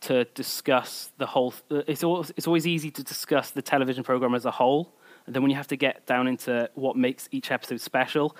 to 0.00 0.24
discuss 0.34 1.10
the 1.18 1.26
whole. 1.26 1.54
It's 1.70 2.04
always, 2.04 2.32
it's 2.36 2.46
always 2.46 2.66
easy 2.66 2.90
to 2.90 3.02
discuss 3.02 3.50
the 3.50 3.62
television 3.62 4.04
program 4.04 4.34
as 4.34 4.44
a 4.44 4.50
whole, 4.50 4.92
and 5.26 5.34
then 5.34 5.42
when 5.42 5.50
you 5.50 5.56
have 5.56 5.68
to 5.68 5.76
get 5.76 6.06
down 6.06 6.26
into 6.26 6.68
what 6.74 6.96
makes 6.96 7.28
each 7.32 7.50
episode 7.50 7.80
special, 7.80 8.36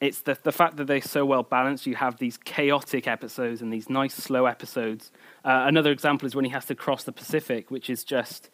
it's 0.00 0.22
the 0.22 0.38
the 0.42 0.52
fact 0.52 0.76
that 0.76 0.86
they're 0.86 1.02
so 1.02 1.24
well 1.24 1.42
balanced. 1.42 1.86
You 1.86 1.96
have 1.96 2.18
these 2.18 2.36
chaotic 2.38 3.06
episodes 3.06 3.62
and 3.62 3.72
these 3.72 3.90
nice 3.90 4.14
slow 4.14 4.46
episodes. 4.46 5.12
Uh, 5.44 5.64
another 5.66 5.90
example 5.90 6.26
is 6.26 6.34
when 6.34 6.44
he 6.44 6.50
has 6.52 6.66
to 6.66 6.74
cross 6.74 7.04
the 7.04 7.12
Pacific, 7.12 7.70
which 7.70 7.90
is 7.90 8.04
just 8.04 8.50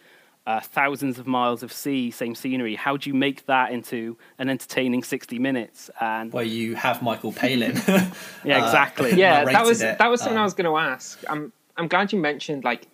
uh, 0.47 0.61
thousands 0.61 1.19
of 1.19 1.27
miles 1.27 1.63
of 1.63 1.73
sea, 1.73 2.11
same 2.11 2.35
scenery. 2.35 2.77
How 2.77 2.97
do 2.97 3.11
you 3.11 3.15
make 3.15 3.47
that 3.47 3.73
into 3.73 4.17
an 4.39 4.49
entertaining 4.49 5.03
sixty 5.03 5.39
minutes? 5.39 5.91
And 6.01 6.33
Where 6.33 6.45
you 6.45 6.75
have 6.77 7.03
Michael 7.03 7.33
Palin. 7.33 7.75
yeah, 7.89 8.11
exactly. 8.65 9.15
yeah, 9.15 9.45
that 9.45 9.65
was 9.65 9.83
it. 9.83 9.99
that 9.99 10.09
was 10.09 10.21
something 10.21 10.39
I 10.39 10.43
Um, 10.43 10.45
was 10.45 10.55
going 10.55 10.67
to 10.71 10.77
ask. 10.77 11.23
I'm 11.29 11.53
I'm 11.77 11.89
glad 11.89 12.13
you 12.13 12.19
mentioned 12.21 12.65
like 12.65 12.87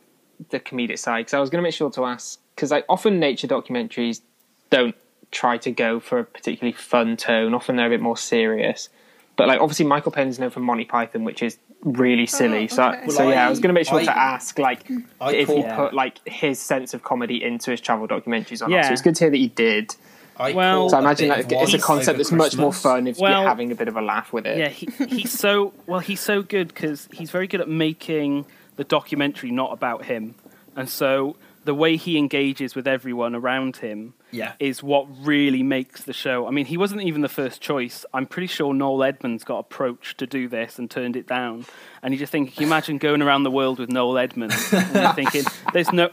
the 0.51 0.59
comedic 0.59 0.99
side 0.99 1.21
because 1.27 1.35
I 1.35 1.41
was 1.41 1.51
going 1.51 1.63
to 1.63 1.67
make 1.67 1.75
sure 1.75 1.91
to 1.91 2.05
ask 2.05 2.41
because 2.57 2.71
like 2.71 2.85
often 2.89 3.21
nature 3.21 3.47
documentaries 3.47 4.23
don't 4.71 4.95
try 5.31 5.57
to 5.59 5.71
go 5.71 6.01
for 6.01 6.19
a 6.21 6.25
particularly 6.25 6.73
fun 6.73 7.17
tone. 7.17 7.55
Often 7.55 7.77
they're 7.77 7.87
a 7.87 7.91
bit 7.91 8.01
more 8.01 8.17
serious. 8.17 8.89
But 9.37 9.49
like 9.49 9.61
obviously 9.61 9.87
Michael 9.87 10.13
Palin's 10.13 10.39
known 10.39 10.51
for 10.51 10.61
Monty 10.61 10.85
Python, 10.85 11.25
which 11.25 11.43
is 11.43 11.59
really 11.83 12.22
oh, 12.22 12.26
silly. 12.26 12.64
Oh, 12.64 12.74
so 12.74 12.85
okay. 12.89 13.09
so 13.09 13.18
Well, 13.24 13.30
yeah, 13.30 13.45
I, 13.45 13.47
I- 13.47 13.51
was 13.51 13.61
going 13.61 13.68
to 13.68 13.74
make 13.74 13.87
sure 13.87 13.99
I- 14.01 14.05
to 14.05 14.16
ask 14.16 14.59
like 14.59 14.91
I 15.20 15.33
if 15.33 15.49
he 15.49 15.62
put 15.62 15.95
like 15.95 16.26
his 16.26 16.59
sense 16.59 16.95
of 16.95 17.03
comedy 17.03 17.43
into 17.43 17.70
his 17.70 17.80
travel 17.80 18.09
documentaries 18.09 18.62
or 18.62 18.68
not. 18.68 18.76
Yeah. 18.76 18.83
So 18.89 18.93
it's 18.93 19.03
good 19.03 19.16
to 19.16 19.24
hear 19.24 19.30
that 19.30 19.39
you 19.39 19.49
did. 19.49 19.95
I 20.37 20.53
Well- 20.53 20.89
So 20.89 20.97
I 20.97 21.01
a 21.01 21.03
imagine 21.03 21.28
bit 21.28 21.49
that 21.49 21.62
it's 21.62 21.74
a 21.74 21.78
concept 21.78 22.11
over 22.11 22.18
that's 22.18 22.33
much 22.33 22.57
more 22.57 22.72
fun 22.72 23.07
if 23.07 23.18
Well- 23.18 23.41
you're 23.41 23.49
having 23.49 23.70
a 23.72 23.74
bit 23.74 23.89
of 23.89 23.97
a 23.97 24.03
laugh 24.03 24.33
with 24.33 24.47
it. 24.47 24.59
Yeah, 24.59 24.68
he, 24.68 24.89
he's 25.07 25.33
so 25.33 25.72
well. 25.87 26.01
He's 26.01 26.20
so 26.20 26.43
good 26.43 26.68
because 26.68 27.09
he's 27.12 27.30
very 27.30 27.47
good 27.47 27.61
at 27.61 27.68
making 27.68 28.47
the 28.76 28.85
documentary 28.85 29.51
not 29.51 29.72
about 29.72 30.07
him, 30.07 30.35
and 30.74 30.89
so 30.89 31.37
the 31.65 31.75
way 31.75 31.97
he 31.97 32.19
engages 32.19 32.75
with 32.75 32.89
everyone 32.89 33.35
around 33.35 33.77
him 33.77 34.15
Yeah. 34.33 34.53
is 34.59 34.83
what 34.83 35.07
really 35.25 35.63
makes 35.63 36.03
the 36.03 36.13
show. 36.13 36.47
I 36.47 36.51
mean, 36.51 36.67
he 36.67 36.77
wasn't 36.77 37.03
even 37.03 37.21
the 37.21 37.29
first 37.29 37.61
choice. 37.61 38.05
I'm 38.13 38.27
pretty 38.27 38.49
sure 38.49 38.75
Noel 38.75 39.05
Edmonds 39.05 39.45
got 39.45 39.59
approached 39.59 40.19
to 40.19 40.27
do 40.27 40.49
this 40.49 40.79
and 40.79 40.91
turned 40.91 41.17
it 41.17 41.27
down. 41.27 41.65
And 42.03 42.13
you 42.13 42.19
just 42.19 42.33
think, 42.33 42.55
can 42.55 42.63
you 42.63 42.67
imagine 42.67 42.99
going 42.99 43.23
around 43.23 43.45
the 43.45 43.51
world 43.51 43.79
with 43.79 43.91
Noel 43.91 44.19
Edmonds? 44.19 44.57
and 44.73 44.95
you're 44.95 45.13
thinking, 45.13 45.45
there's 45.73 45.93
no. 45.93 46.11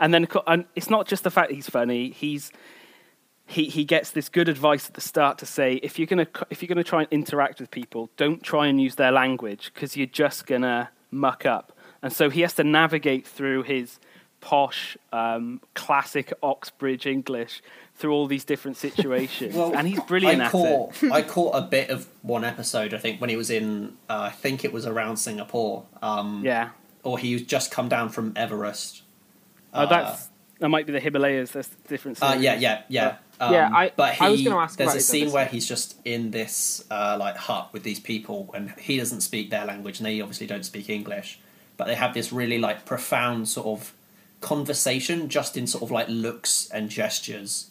And 0.00 0.12
then 0.14 0.26
and 0.46 0.64
it's 0.74 0.90
not 0.90 1.06
just 1.08 1.24
the 1.24 1.30
fact 1.30 1.52
he's 1.52 1.68
funny. 1.68 2.10
He's 2.10 2.50
he, 3.46 3.66
he 3.66 3.84
gets 3.84 4.10
this 4.10 4.28
good 4.28 4.48
advice 4.48 4.88
at 4.88 4.94
the 4.94 5.00
start 5.00 5.38
to 5.38 5.46
say 5.46 5.74
if 5.74 5.98
you're 5.98 6.06
gonna 6.06 6.26
if 6.50 6.62
you're 6.62 6.68
gonna 6.68 6.82
try 6.84 7.00
and 7.02 7.08
interact 7.12 7.60
with 7.60 7.70
people, 7.70 8.10
don't 8.16 8.42
try 8.42 8.66
and 8.66 8.80
use 8.80 8.96
their 8.96 9.12
language 9.12 9.70
because 9.72 9.96
you're 9.96 10.06
just 10.06 10.46
gonna 10.46 10.90
muck 11.10 11.46
up. 11.46 11.72
And 12.02 12.12
so 12.12 12.28
he 12.28 12.40
has 12.42 12.54
to 12.54 12.64
navigate 12.64 13.26
through 13.26 13.62
his 13.62 13.98
posh, 14.46 14.96
um, 15.12 15.60
classic 15.74 16.32
Oxbridge 16.40 17.04
English 17.04 17.60
through 17.96 18.12
all 18.12 18.28
these 18.28 18.44
different 18.44 18.76
situations, 18.76 19.56
and 19.56 19.88
he's 19.88 19.98
brilliant 20.04 20.40
I 20.40 20.44
at 20.44 20.52
caught, 20.52 21.02
it. 21.02 21.10
I 21.10 21.22
caught 21.22 21.56
a 21.56 21.62
bit 21.62 21.90
of 21.90 22.06
one 22.22 22.44
episode. 22.44 22.94
I 22.94 22.98
think 22.98 23.20
when 23.20 23.28
he 23.28 23.34
was 23.36 23.50
in, 23.50 23.96
uh, 24.08 24.28
I 24.30 24.30
think 24.30 24.64
it 24.64 24.72
was 24.72 24.86
around 24.86 25.16
Singapore. 25.16 25.84
Um, 26.00 26.42
Yeah, 26.44 26.68
Or 27.02 27.18
he 27.18 27.32
was 27.32 27.42
just 27.42 27.72
come 27.72 27.88
down 27.88 28.08
from 28.10 28.32
Everest. 28.36 29.02
oh, 29.74 29.86
that's 29.86 30.28
that 30.60 30.68
might 30.68 30.86
be 30.86 30.92
the 30.92 31.00
Himalayas. 31.00 31.50
That's 31.50 31.68
different. 31.88 32.22
Uh, 32.22 32.36
yeah, 32.38 32.54
yeah, 32.54 32.82
yeah. 32.88 33.16
Um, 33.40 33.52
Yeah, 33.52 33.68
I- 33.74 33.92
but 33.96 34.14
he, 34.14 34.24
I 34.24 34.28
was 34.30 34.42
gonna 34.42 34.58
ask 34.58 34.78
There's 34.78 34.94
a 34.94 35.00
scene 35.00 35.32
where 35.32 35.46
he's 35.46 35.66
just 35.66 35.96
in 36.04 36.30
this 36.30 36.84
uh, 36.88 37.16
like 37.18 37.36
hut 37.36 37.70
with 37.72 37.82
these 37.82 37.98
people, 38.00 38.50
and 38.54 38.70
he 38.78 38.96
doesn't 38.96 39.22
speak 39.22 39.50
their 39.50 39.64
language, 39.66 39.98
and 39.98 40.06
they 40.06 40.20
obviously 40.20 40.46
don't 40.46 40.64
speak 40.64 40.88
English. 40.88 41.40
But 41.76 41.88
they 41.88 41.96
have 41.96 42.14
this 42.14 42.32
really 42.32 42.58
like 42.58 42.84
profound 42.86 43.48
sort 43.48 43.66
of 43.66 43.92
conversation, 44.40 45.28
just 45.28 45.56
in 45.56 45.66
sort 45.66 45.82
of 45.82 45.90
like 45.90 46.06
looks 46.08 46.68
and 46.70 46.88
gestures, 46.90 47.70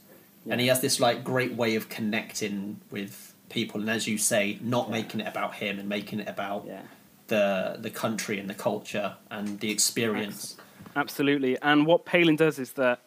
and 0.50 0.62
he 0.62 0.68
has 0.68 0.82
this 0.82 1.00
like 1.00 1.24
great 1.24 1.54
way 1.54 1.76
of 1.76 1.90
connecting 1.90 2.80
with 2.92 3.34
people, 3.50 3.80
and 3.80 3.90
as 3.90 4.08
you 4.08 4.18
say, 4.18 4.60
not 4.62 4.90
making 4.90 5.22
it 5.22 5.28
about 5.28 5.56
him 5.56 5.80
and 5.80 5.90
making 5.90 6.20
it 6.20 6.28
about 6.28 6.66
yeah. 6.68 6.82
the 7.28 7.78
the 7.80 7.90
country 7.90 8.40
and 8.40 8.50
the 8.50 8.54
culture 8.54 9.16
and 9.30 9.60
the 9.60 9.72
experience. 9.72 10.58
Absolutely. 10.96 11.58
And 11.62 11.86
what 11.86 12.06
Palin 12.06 12.36
does 12.36 12.58
is 12.58 12.74
that 12.74 13.02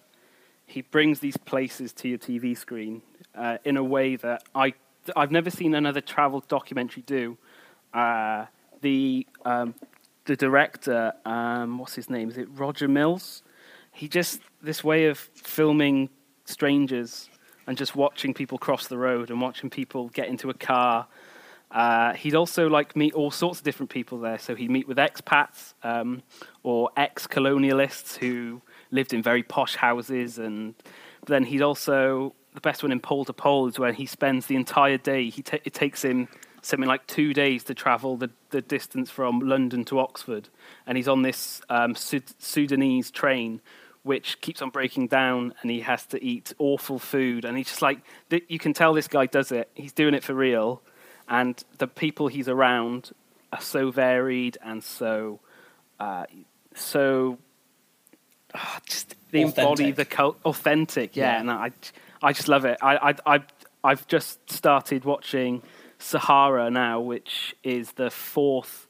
he 0.66 0.82
brings 0.82 1.20
these 1.20 1.36
places 1.36 1.92
to 1.94 2.08
your 2.08 2.18
TV 2.18 2.56
screen 2.56 3.00
uh, 3.34 3.58
in 3.64 3.76
a 3.76 3.84
way 3.84 4.16
that 4.16 4.44
I 4.54 4.74
I've 5.16 5.30
never 5.30 5.50
seen 5.50 5.74
another 5.74 6.00
travel 6.00 6.44
documentary 6.48 7.02
do. 7.02 7.38
Uh, 7.94 8.46
the 8.82 9.26
um, 9.44 9.74
the 10.26 10.36
director, 10.36 11.14
um, 11.24 11.78
what's 11.78 11.94
his 11.94 12.10
name? 12.10 12.28
Is 12.28 12.36
it 12.36 12.48
Roger 12.52 12.86
Mills? 12.86 13.42
He 13.98 14.06
just 14.06 14.40
this 14.62 14.84
way 14.84 15.06
of 15.06 15.18
filming 15.18 16.08
strangers 16.44 17.28
and 17.66 17.76
just 17.76 17.96
watching 17.96 18.32
people 18.32 18.56
cross 18.56 18.86
the 18.86 18.96
road 18.96 19.28
and 19.28 19.40
watching 19.40 19.70
people 19.70 20.08
get 20.10 20.28
into 20.28 20.50
a 20.50 20.54
car. 20.54 21.08
Uh, 21.72 22.14
he'd 22.14 22.36
also 22.36 22.68
like 22.68 22.94
meet 22.94 23.12
all 23.12 23.32
sorts 23.32 23.58
of 23.58 23.64
different 23.64 23.90
people 23.90 24.20
there. 24.20 24.38
So 24.38 24.54
he'd 24.54 24.70
meet 24.70 24.86
with 24.86 24.98
expats 24.98 25.74
um, 25.82 26.22
or 26.62 26.90
ex-colonialists 26.96 28.16
who 28.16 28.62
lived 28.92 29.12
in 29.12 29.20
very 29.20 29.42
posh 29.42 29.74
houses, 29.74 30.38
and 30.38 30.76
then 31.26 31.42
he'd 31.42 31.62
also 31.62 32.34
the 32.54 32.60
best 32.60 32.84
one 32.84 32.92
in 32.92 33.00
pole 33.00 33.24
to 33.24 33.32
pole 33.32 33.66
is 33.66 33.80
where 33.80 33.92
he 33.92 34.06
spends 34.06 34.46
the 34.46 34.54
entire 34.54 34.96
day. 34.96 35.28
He 35.28 35.42
ta- 35.42 35.64
it 35.64 35.74
takes 35.74 36.02
him 36.02 36.28
something 36.62 36.88
like 36.88 37.04
two 37.08 37.34
days 37.34 37.64
to 37.64 37.74
travel 37.74 38.16
the, 38.16 38.30
the 38.50 38.62
distance 38.62 39.10
from 39.10 39.40
London 39.40 39.84
to 39.86 39.98
Oxford, 39.98 40.50
and 40.86 40.96
he's 40.96 41.08
on 41.08 41.22
this 41.22 41.60
um, 41.68 41.96
Sud- 41.96 42.34
Sudanese 42.38 43.10
train 43.10 43.60
which 44.08 44.40
keeps 44.40 44.62
on 44.62 44.70
breaking 44.70 45.06
down 45.06 45.52
and 45.60 45.70
he 45.70 45.80
has 45.80 46.06
to 46.06 46.16
eat 46.24 46.54
awful 46.58 46.98
food. 46.98 47.44
And 47.44 47.58
he's 47.58 47.66
just 47.66 47.82
like 47.82 47.98
you 48.48 48.58
can 48.58 48.72
tell 48.72 48.94
this 48.94 49.06
guy 49.06 49.26
does 49.26 49.52
it. 49.52 49.68
He's 49.74 49.92
doing 49.92 50.14
it 50.14 50.24
for 50.24 50.32
real. 50.32 50.80
And 51.28 51.62
the 51.76 51.86
people 51.86 52.28
he's 52.28 52.48
around 52.48 53.12
are 53.52 53.60
so 53.60 53.90
varied 53.90 54.56
and 54.64 54.82
so 54.82 55.40
uh, 56.00 56.24
so 56.74 57.36
uh, 58.54 58.58
just 58.86 59.14
they 59.30 59.42
embody 59.42 59.92
the 59.92 60.06
cult 60.06 60.38
authentic. 60.46 61.14
Yeah, 61.14 61.32
Yeah. 61.34 61.40
and 61.40 61.50
I, 61.50 61.70
I 62.22 62.32
just 62.32 62.48
love 62.48 62.64
it. 62.64 62.78
I, 62.80 63.10
I, 63.10 63.34
I, 63.34 63.40
I've 63.84 64.06
just 64.08 64.50
started 64.50 65.04
watching 65.04 65.62
Sahara 65.98 66.70
now 66.70 66.98
which 67.00 67.54
is 67.62 67.92
the 67.92 68.10
fourth 68.10 68.86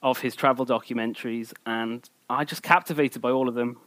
of 0.00 0.20
his 0.20 0.36
travel 0.36 0.64
documentaries 0.64 1.52
and 1.66 2.08
I 2.30 2.44
just 2.44 2.62
captivated 2.62 3.20
by 3.20 3.30
all 3.32 3.48
of 3.48 3.56
them 3.56 3.78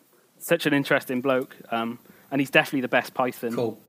such 0.48 0.66
an 0.66 0.74
interesting 0.74 1.20
bloke, 1.20 1.56
um, 1.72 2.00
and 2.32 2.40
he's 2.40 2.50
definitely 2.50 2.82
the 2.82 2.88
best 2.88 3.14
Python. 3.14 3.54
Cool. 3.54 3.80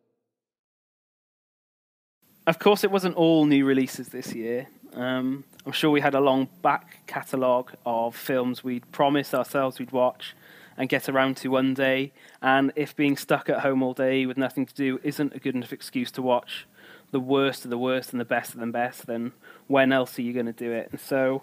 Of 2.49 2.59
course, 2.59 2.83
it 2.83 2.91
wasn't 2.91 3.15
all 3.15 3.45
new 3.47 3.65
releases 3.65 4.09
this 4.09 4.35
year. 4.35 4.67
Um, 4.95 5.45
I'm 5.65 5.73
sure 5.73 5.91
we 5.91 6.01
had 6.01 6.15
a 6.15 6.21
long 6.21 6.49
back 6.63 7.07
catalogue 7.07 7.75
of 7.87 8.17
films 8.17 8.65
we'd 8.65 8.91
promised 8.91 9.35
ourselves 9.35 9.79
we'd 9.79 9.93
watch 9.93 10.35
and 10.77 10.89
get 10.89 11.09
around 11.09 11.37
to 11.39 11.49
one 11.49 11.75
day. 11.75 12.13
And 12.43 12.73
if 12.75 12.97
being 12.97 13.17
stuck 13.17 13.49
at 13.49 13.61
home 13.61 13.83
all 13.83 13.95
day 13.95 14.27
with 14.27 14.37
nothing 14.37 14.67
to 14.67 14.75
do 14.75 14.99
isn't 15.05 15.35
a 15.35 15.39
good 15.39 15.55
enough 15.55 15.73
excuse 15.73 16.11
to 16.13 16.23
watch 16.23 16.67
the 17.11 17.21
worst 17.21 17.65
of 17.65 17.71
the 17.71 17.79
worst 17.79 18.13
and 18.13 18.21
the 18.21 18.25
best 18.25 18.55
of 18.55 18.61
the 18.61 18.67
best, 18.67 19.07
then 19.07 19.33
when 19.67 19.93
else 19.93 20.19
are 20.19 20.23
you 20.23 20.33
going 20.33 20.47
to 20.47 20.53
do 20.53 20.73
it? 20.73 20.89
And 20.91 21.01
so, 21.01 21.43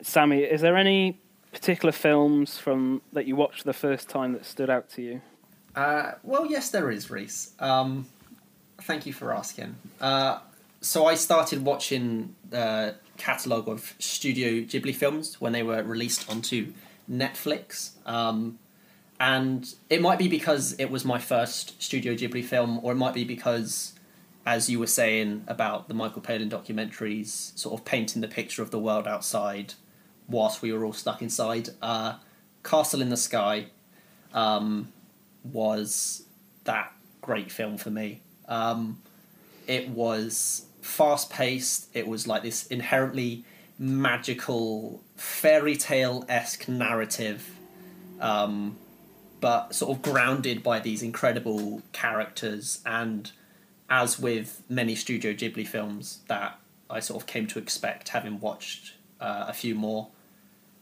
Sammy, 0.00 0.40
is 0.40 0.62
there 0.62 0.76
any 0.76 1.20
particular 1.52 1.92
films 1.92 2.58
from 2.58 3.02
that 3.12 3.26
you 3.26 3.36
watched 3.36 3.64
the 3.64 3.72
first 3.72 4.08
time 4.08 4.32
that 4.32 4.44
stood 4.44 4.70
out 4.70 4.90
to 4.90 5.02
you? 5.02 5.20
Uh, 5.76 6.12
well, 6.22 6.46
yes, 6.46 6.70
there 6.70 6.90
is, 6.90 7.10
Reese. 7.10 7.52
Um, 7.60 8.06
thank 8.80 9.06
you 9.06 9.12
for 9.12 9.32
asking. 9.32 9.76
Uh, 10.00 10.38
so 10.80 11.06
I 11.06 11.14
started 11.14 11.64
watching 11.64 12.34
the 12.50 12.96
catalogue 13.16 13.68
of 13.68 13.94
Studio 13.98 14.64
Ghibli 14.64 14.94
films 14.94 15.40
when 15.40 15.52
they 15.52 15.62
were 15.62 15.82
released 15.82 16.28
onto 16.30 16.72
Netflix. 17.10 17.90
Um, 18.06 18.58
and 19.20 19.72
it 19.88 20.02
might 20.02 20.18
be 20.18 20.28
because 20.28 20.74
it 20.78 20.90
was 20.90 21.04
my 21.04 21.18
first 21.18 21.80
Studio 21.80 22.14
Ghibli 22.14 22.44
film, 22.44 22.80
or 22.82 22.92
it 22.92 22.96
might 22.96 23.14
be 23.14 23.24
because, 23.24 23.92
as 24.44 24.68
you 24.68 24.80
were 24.80 24.88
saying 24.88 25.44
about 25.46 25.86
the 25.86 25.94
Michael 25.94 26.22
Palin 26.22 26.50
documentaries, 26.50 27.56
sort 27.56 27.78
of 27.78 27.84
painting 27.84 28.20
the 28.20 28.28
picture 28.28 28.62
of 28.62 28.72
the 28.72 28.80
world 28.80 29.06
outside 29.06 29.74
whilst 30.32 30.62
we 30.62 30.72
were 30.72 30.84
all 30.84 30.92
stuck 30.92 31.22
inside. 31.22 31.68
Uh, 31.80 32.14
Castle 32.64 33.00
in 33.02 33.10
the 33.10 33.16
Sky 33.16 33.66
um, 34.34 34.92
was 35.44 36.24
that 36.64 36.92
great 37.20 37.52
film 37.52 37.76
for 37.76 37.90
me. 37.90 38.20
Um, 38.48 39.00
it 39.66 39.88
was 39.88 40.66
fast 40.80 41.30
paced. 41.30 41.88
It 41.94 42.06
was 42.06 42.26
like 42.26 42.42
this 42.42 42.66
inherently 42.66 43.44
magical 43.78 45.00
fairy 45.16 45.76
tale 45.76 46.24
esque 46.28 46.68
narrative, 46.68 47.48
um, 48.20 48.76
but 49.40 49.74
sort 49.74 49.96
of 49.96 50.02
grounded 50.02 50.62
by 50.62 50.80
these 50.80 51.02
incredible 51.02 51.82
characters. 51.92 52.80
And 52.84 53.30
as 53.88 54.18
with 54.18 54.62
many 54.68 54.94
Studio 54.94 55.32
Ghibli 55.32 55.66
films 55.66 56.20
that 56.28 56.58
I 56.90 57.00
sort 57.00 57.22
of 57.22 57.26
came 57.26 57.46
to 57.48 57.58
expect, 57.58 58.10
having 58.10 58.40
watched 58.40 58.94
uh, 59.20 59.46
a 59.48 59.52
few 59.52 59.74
more, 59.74 60.08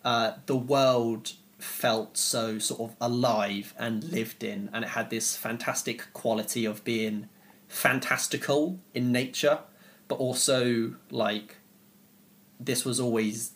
uh, 0.05 0.33
the 0.47 0.57
world 0.57 1.33
felt 1.59 2.17
so 2.17 2.59
sort 2.59 2.81
of 2.81 2.97
alive 3.01 3.75
and 3.79 4.05
lived 4.05 4.43
in, 4.43 4.71
and 4.73 4.85
it 4.85 4.91
had 4.91 5.11
this 5.11 5.37
fantastic 5.37 6.13
quality 6.13 6.65
of 6.65 6.83
being 6.85 7.29
fantastical 7.69 8.79
in 8.95 9.13
nature, 9.13 9.61
but 10.09 10.17
also 10.17 10.95
like 11.11 11.57
this 12.59 12.85
was 12.85 13.01
always 13.01 13.53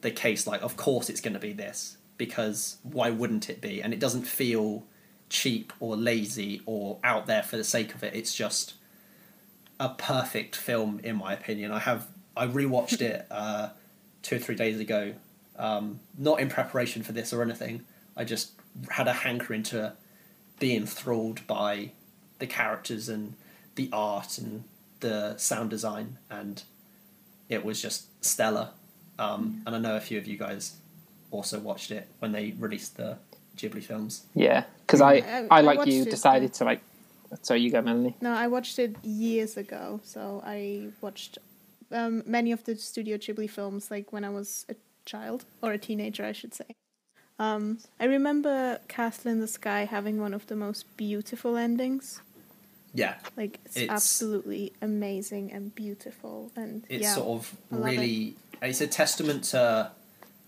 the 0.00 0.10
case. 0.10 0.46
Like, 0.46 0.62
of 0.62 0.76
course, 0.76 1.10
it's 1.10 1.20
going 1.20 1.34
to 1.34 1.40
be 1.40 1.52
this 1.52 1.98
because 2.16 2.78
why 2.82 3.10
wouldn't 3.10 3.48
it 3.48 3.60
be? 3.60 3.82
And 3.82 3.92
it 3.92 4.00
doesn't 4.00 4.24
feel 4.24 4.84
cheap 5.28 5.72
or 5.80 5.96
lazy 5.96 6.62
or 6.66 6.98
out 7.04 7.26
there 7.26 7.42
for 7.42 7.56
the 7.56 7.64
sake 7.64 7.94
of 7.94 8.02
it. 8.02 8.14
It's 8.14 8.34
just 8.34 8.74
a 9.78 9.90
perfect 9.90 10.56
film, 10.56 11.00
in 11.04 11.16
my 11.16 11.32
opinion. 11.32 11.70
I 11.70 11.78
have 11.80 12.08
I 12.36 12.46
rewatched 12.46 13.00
it 13.00 13.26
uh, 13.30 13.70
two 14.22 14.36
or 14.36 14.38
three 14.38 14.54
days 14.54 14.80
ago, 14.80 15.14
um, 15.58 16.00
not 16.16 16.40
in 16.40 16.48
preparation 16.48 17.02
for 17.02 17.12
this 17.12 17.32
or 17.32 17.42
anything. 17.42 17.84
I 18.16 18.24
just 18.24 18.52
had 18.90 19.08
a 19.08 19.12
hankering 19.12 19.62
to 19.64 19.92
be 20.58 20.74
enthralled 20.74 21.46
by 21.46 21.92
the 22.38 22.46
characters 22.46 23.08
and 23.08 23.34
the 23.74 23.88
art 23.92 24.38
and 24.38 24.64
the 25.00 25.36
sound 25.36 25.70
design, 25.70 26.18
and 26.30 26.62
it 27.48 27.64
was 27.64 27.80
just 27.80 28.06
stellar. 28.24 28.70
Um, 29.18 29.62
and 29.66 29.74
I 29.74 29.78
know 29.78 29.96
a 29.96 30.00
few 30.00 30.18
of 30.18 30.26
you 30.26 30.36
guys 30.36 30.76
also 31.30 31.58
watched 31.58 31.90
it 31.90 32.08
when 32.20 32.32
they 32.32 32.54
released 32.58 32.96
the 32.96 33.18
Ghibli 33.56 33.82
films. 33.82 34.26
Yeah, 34.34 34.64
because 34.86 35.00
I, 35.00 35.14
I- 35.14 35.18
I, 35.18 35.46
I 35.50 35.60
like 35.60 35.78
watched 35.78 35.90
you, 35.90 36.04
decided 36.04 36.50
yeah. 36.50 36.58
to 36.58 36.64
like. 36.64 36.80
So 37.42 37.54
you 37.54 37.70
go, 37.70 37.82
Melanie. 37.82 38.16
No, 38.22 38.32
I 38.32 38.46
watched 38.46 38.78
it 38.78 38.96
years 39.04 39.56
ago. 39.58 40.00
So 40.02 40.42
I 40.46 40.88
watched 41.02 41.38
um, 41.92 42.22
many 42.26 42.52
of 42.52 42.64
the 42.64 42.74
Studio 42.76 43.18
Ghibli 43.18 43.50
films, 43.50 43.90
like 43.90 44.12
when 44.12 44.24
I 44.24 44.30
was 44.30 44.64
a 44.70 44.74
child 45.08 45.44
or 45.62 45.72
a 45.72 45.78
teenager, 45.78 46.24
I 46.24 46.32
should 46.32 46.54
say. 46.54 46.66
Um, 47.38 47.78
I 48.00 48.04
remember 48.04 48.80
Castle 48.88 49.30
in 49.30 49.40
the 49.40 49.46
Sky 49.48 49.84
having 49.84 50.20
one 50.20 50.34
of 50.34 50.46
the 50.48 50.56
most 50.56 50.84
beautiful 50.96 51.56
endings. 51.56 52.20
Yeah, 52.94 53.14
Like 53.36 53.58
it's, 53.64 53.76
It's- 53.76 53.90
absolutely 53.94 54.72
amazing 54.82 55.52
and 55.52 55.74
beautiful, 55.74 56.50
and 56.56 56.84
it's 56.88 57.04
yeah, 57.04 57.14
sort 57.14 57.28
of 57.28 57.56
really 57.70 58.36
it's 58.62 58.80
a 58.80 58.86
testament 58.86 59.44
to 59.52 59.92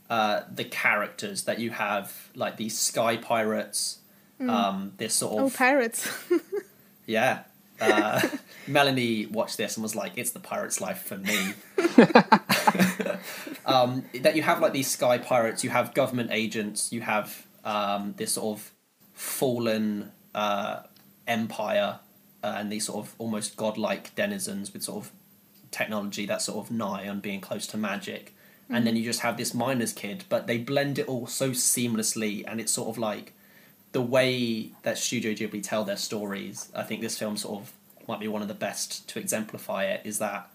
uh, 0.09 0.41
the 0.53 0.65
characters 0.65 1.45
that 1.45 1.59
you 1.61 1.71
have 1.71 2.31
like 2.35 2.57
these 2.57 2.77
sky 2.77 3.17
pirates 3.17 3.99
um, 4.41 4.93
this 4.97 5.15
sort 5.15 5.35
of 5.35 5.39
oh 5.39 5.47
of 5.47 5.57
pirates. 5.57 6.09
yeah 7.07 7.45
uh, 7.81 8.21
melanie 8.67 9.27
watched 9.27 9.57
this 9.57 9.77
and 9.77 9.83
was 9.83 9.97
like 9.97 10.13
it's 10.17 10.31
the 10.31 10.41
pirate's 10.41 10.81
life 10.81 11.03
for 11.03 11.17
me 11.19 11.55
um, 13.67 14.05
that 14.21 14.37
you 14.37 14.43
have 14.43 14.61
like 14.61 14.73
these 14.73 14.91
sky 14.91 15.19
pirates 15.19 15.65
you 15.65 15.71
have 15.71 15.95
government 15.95 16.31
agents 16.33 16.93
you 16.93 17.01
have 17.01 17.47
um, 17.65 18.15
this 18.17 18.33
sort 18.33 18.59
of 18.59 18.71
fallen 19.15 20.11
uh, 20.35 20.81
empire 21.27 21.99
uh, 22.43 22.55
and 22.57 22.73
these 22.73 22.87
sort 22.87 23.07
of 23.07 23.15
almost 23.19 23.57
godlike 23.57 24.15
denizens 24.15 24.73
with 24.73 24.83
sort 24.83 25.05
of 25.05 25.13
technology 25.71 26.27
that's 26.27 26.47
sort 26.47 26.67
of 26.67 26.71
nigh 26.71 27.09
on 27.09 27.21
being 27.21 27.41
close 27.41 27.67
to 27.69 27.77
magic. 27.77 28.35
And 28.69 28.87
then 28.87 28.95
you 28.95 29.05
just 29.05 29.21
have 29.21 29.37
this 29.37 29.53
miner's 29.53 29.93
kid, 29.93 30.25
but 30.29 30.47
they 30.47 30.59
blend 30.59 30.99
it 30.99 31.09
all 31.09 31.27
so 31.27 31.51
seamlessly, 31.51 32.45
and 32.47 32.61
it's 32.61 32.73
sort 32.73 32.89
of 32.89 32.99
like 32.99 33.33
the 33.93 34.03
way 34.03 34.73
that 34.83 34.99
Studio 34.99 35.33
Ghibli 35.33 35.63
tell 35.63 35.85
their 35.85 35.97
stories. 35.97 36.71
I 36.75 36.83
think 36.83 37.01
this 37.01 37.19
film 37.19 37.37
sort 37.37 37.61
of 37.61 37.73
might 38.07 38.21
be 38.21 38.29
one 38.29 38.43
of 38.43 38.49
the 38.49 38.55
best 38.55 39.09
to 39.11 39.19
exemplify 39.19 39.85
it. 39.85 40.03
Is 40.05 40.19
that 40.19 40.51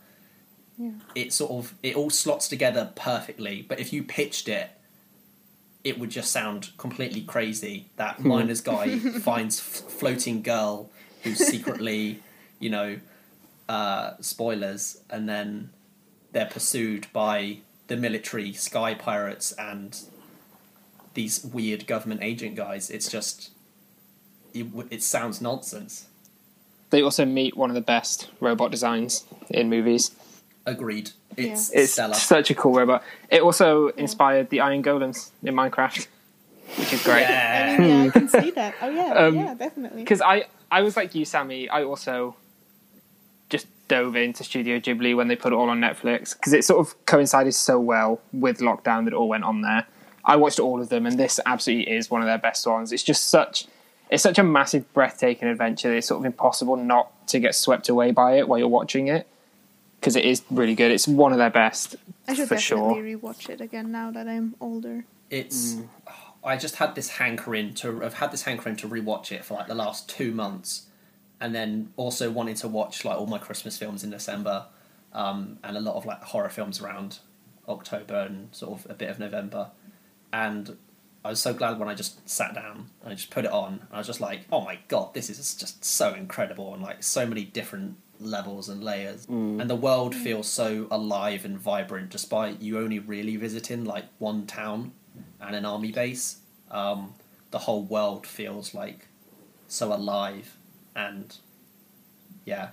yeah. 0.78 0.92
it 1.14 1.34
sort 1.34 1.52
of 1.52 1.74
it 1.84 1.96
all 1.96 2.10
slots 2.10 2.48
together 2.48 2.92
perfectly, 2.96 3.66
but 3.68 3.80
if 3.80 3.92
you 3.92 4.04
pitched 4.04 4.48
it, 4.48 4.70
it 5.84 6.00
would 6.00 6.10
just 6.10 6.32
sound 6.32 6.72
completely 6.78 7.22
crazy. 7.22 7.90
That 7.98 8.24
miner's 8.24 8.62
guy 8.62 8.98
finds 9.22 9.60
f- 9.60 9.92
floating 9.92 10.42
girl 10.42 10.90
who's 11.24 11.40
secretly, 11.40 12.22
you 12.60 12.70
know, 12.70 13.00
uh, 13.70 14.14
spoilers, 14.20 15.02
and 15.10 15.28
then 15.28 15.70
they're 16.32 16.46
pursued 16.46 17.08
by 17.14 17.58
the 17.88 17.96
military 17.96 18.52
sky 18.54 18.94
pirates 18.94 19.52
and 19.54 20.02
these 21.16 21.44
weird 21.44 21.88
government 21.88 22.22
agent 22.24 22.56
guys. 22.56 22.90
It's 22.90 23.10
just, 23.10 23.50
it, 24.54 24.68
it 24.92 25.02
sounds 25.04 25.42
nonsense. 25.42 26.06
They 26.92 27.02
also 27.02 27.26
meet 27.26 27.58
one 27.58 27.70
of 27.72 27.74
the 27.76 27.82
best 27.82 28.30
robot 28.40 28.70
designs 28.72 29.26
in 29.50 29.70
movies. 29.70 30.12
Agreed. 30.66 31.12
It's 31.36 31.70
It's 31.72 31.94
stellar. 31.94 32.14
such 32.14 32.50
a 32.52 32.56
cool 32.56 32.74
robot. 32.74 33.04
It 33.30 33.42
also 33.42 33.88
inspired 33.90 34.50
the 34.52 34.62
Iron 34.62 34.82
Golems 34.84 35.32
in 35.44 35.54
Minecraft, 35.56 36.08
which 36.78 36.94
is 36.94 37.04
great. 37.04 37.22
Yeah. 37.22 37.76
I 37.78 37.82
mean, 37.82 37.90
yeah, 37.90 38.04
I 38.06 38.10
can 38.10 38.28
see 38.30 38.52
that. 38.52 38.76
Oh 38.82 38.90
yeah, 38.90 39.14
Um, 39.16 39.36
yeah, 39.36 39.54
definitely. 39.56 40.04
Because 40.04 40.22
I, 40.22 40.46
I 40.72 40.82
was 40.82 40.96
like 40.96 41.14
you, 41.16 41.26
Sammy. 41.26 41.68
I 41.70 41.84
also 41.84 42.36
just 43.50 43.68
dove 43.88 44.16
into 44.16 44.44
Studio 44.44 44.80
Ghibli 44.80 45.16
when 45.16 45.28
they 45.28 45.36
put 45.36 45.54
it 45.54 45.56
all 45.56 45.70
on 45.70 45.80
Netflix 45.82 46.34
because 46.36 46.54
it 46.54 46.64
sort 46.64 46.80
of 46.86 47.06
coincided 47.06 47.54
so 47.54 47.80
well 47.80 48.22
with 48.34 48.60
lockdown 48.60 49.04
that 49.06 49.14
it 49.14 49.14
all 49.14 49.28
went 49.28 49.44
on 49.44 49.62
there. 49.62 49.86
I 50.26 50.36
watched 50.36 50.60
all 50.60 50.82
of 50.82 50.90
them, 50.90 51.06
and 51.06 51.20
this 51.20 51.40
absolutely 51.46 51.94
is 51.94 52.10
one 52.10 52.22
of 52.22 52.28
their 52.28 52.38
best 52.38 52.66
ones. 52.66 52.92
It's 52.92 53.04
just 53.04 53.28
such, 53.28 53.68
it's 54.10 54.24
such 54.24 54.40
a 54.40 54.44
massive, 54.44 54.92
breathtaking 54.94 55.48
adventure. 55.48 55.90
that 55.90 55.98
It's 55.98 56.08
sort 56.08 56.20
of 56.20 56.26
impossible 56.26 56.76
not 56.78 57.12
to 57.28 57.40
get 57.40 57.56
swept 57.56 57.90
away 57.90 58.12
by 58.12 58.38
it 58.38 58.48
while 58.48 58.58
you're 58.60 58.68
watching 58.68 59.08
it 59.08 59.28
because 60.00 60.16
it 60.16 60.26
is 60.26 60.44
really 60.52 60.76
good. 60.76 60.92
It's 60.92 61.08
one 61.08 61.32
of 61.32 61.40
their 61.40 61.50
best 61.50 61.96
I 62.28 62.34
should 62.36 62.48
for 62.48 62.56
definitely 62.56 63.12
sure. 63.12 63.34
rewatch 63.34 63.50
it 63.50 63.60
again 63.60 63.92
now 63.92 64.12
that 64.12 64.28
I'm 64.28 64.56
older. 64.62 65.06
It's. 65.30 65.78
I 66.44 66.58
just 66.58 66.76
had 66.76 66.94
this 66.94 67.10
hankering 67.10 67.74
to. 67.76 68.04
I've 68.06 68.14
had 68.16 68.32
this 68.32 68.44
hankering 68.44 68.76
to 68.78 68.88
rewatch 68.88 69.32
it 69.32 69.44
for 69.44 69.56
like 69.56 69.68
the 69.68 69.74
last 69.76 70.08
two 70.08 70.32
months, 70.32 70.86
and 71.42 71.56
then 71.56 71.92
also 71.98 72.30
wanting 72.30 72.54
to 72.56 72.68
watch 72.68 73.04
like 73.04 73.18
all 73.18 73.26
my 73.26 73.40
Christmas 73.40 73.78
films 73.78 74.04
in 74.04 74.12
December, 74.12 74.66
um, 75.12 75.58
and 75.64 75.76
a 75.76 75.80
lot 75.80 75.96
of 75.96 76.06
like 76.06 76.22
horror 76.22 76.50
films 76.50 76.80
around 76.80 77.18
October 77.68 78.20
and 78.20 78.54
sort 78.54 78.80
of 78.80 78.92
a 78.92 78.94
bit 78.94 79.10
of 79.10 79.18
November, 79.18 79.72
and 80.36 80.78
I 81.24 81.30
was 81.30 81.40
so 81.40 81.54
glad 81.54 81.80
when 81.80 81.88
I 81.88 81.96
just 81.96 82.28
sat 82.30 82.54
down 82.54 82.90
and 83.02 83.12
I 83.12 83.16
just 83.16 83.32
put 83.32 83.46
it 83.46 83.52
on. 83.52 83.74
And 83.74 83.90
I 83.94 83.98
was 83.98 84.06
just 84.06 84.22
like, 84.22 84.42
oh 84.52 84.62
my 84.62 84.80
god, 84.90 85.14
this 85.14 85.30
is 85.30 85.56
just 85.56 85.84
so 85.84 86.14
incredible 86.14 86.74
and 86.74 86.84
like 86.84 87.04
so 87.04 87.26
many 87.26 87.46
different 87.46 87.96
levels 88.20 88.70
and 88.70 88.84
layers, 88.84 89.26
and 89.28 89.70
the 89.70 89.76
world 89.76 90.16
feels 90.16 90.48
so 90.48 90.88
alive 90.90 91.44
and 91.44 91.58
vibrant 91.58 92.10
despite 92.10 92.62
you 92.62 92.80
only 92.80 93.00
really 93.00 93.36
visiting 93.36 93.84
like 93.84 94.06
one 94.20 94.46
town 94.46 94.92
and 95.42 95.56
an 95.56 95.66
army 95.66 95.92
base. 95.92 96.38
Um, 96.72 97.14
the 97.52 97.60
whole 97.60 97.84
world 97.84 98.26
feels 98.26 98.74
like 98.74 99.08
so 99.68 99.94
alive, 99.94 100.58
and 100.96 101.36
yeah, 102.46 102.70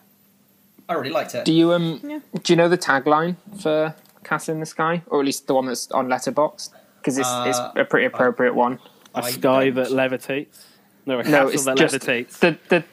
I 0.89 0.95
really 0.95 1.11
liked 1.11 1.35
it. 1.35 1.45
Do 1.45 1.53
you 1.53 1.73
um? 1.73 2.01
Yeah. 2.03 2.21
Do 2.43 2.53
you 2.53 2.57
know 2.57 2.69
the 2.69 2.79
tagline 2.79 3.37
for 3.61 3.95
Castle 4.25 4.55
in 4.55 4.61
the 4.61 4.67
Sky, 4.67 5.03
or 5.07 5.21
at 5.21 5.27
least 5.27 5.47
the 5.47 5.55
one 5.55 5.67
that's 5.67 5.91
on 5.91 6.09
Letterboxd? 6.09 6.71
Because 7.03 7.19
it's 7.19 7.29
Uh, 7.29 7.45
it's 7.49 7.59
a 7.77 7.85
pretty 7.85 8.07
appropriate 8.07 8.55
one. 8.55 8.79
A 9.15 9.19
I 9.25 9.31
sky 9.33 9.71
don't. 9.71 9.75
that 9.77 9.89
levitates. 9.89 10.65
No, 11.05 11.19
a 11.19 11.25
No, 11.25 11.31
castle 11.31 11.49
it's 11.51 11.65
that 11.65 11.77
just 11.77 11.95
levitates. 11.97 12.39
the 12.39 12.59
the 12.69 12.85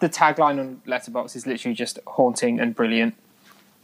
the 0.00 0.08
tagline 0.08 0.58
on 0.58 0.82
Letterboxd 0.86 1.36
is 1.36 1.46
literally 1.46 1.74
just 1.76 2.00
haunting 2.08 2.58
and 2.58 2.74
brilliant, 2.74 3.14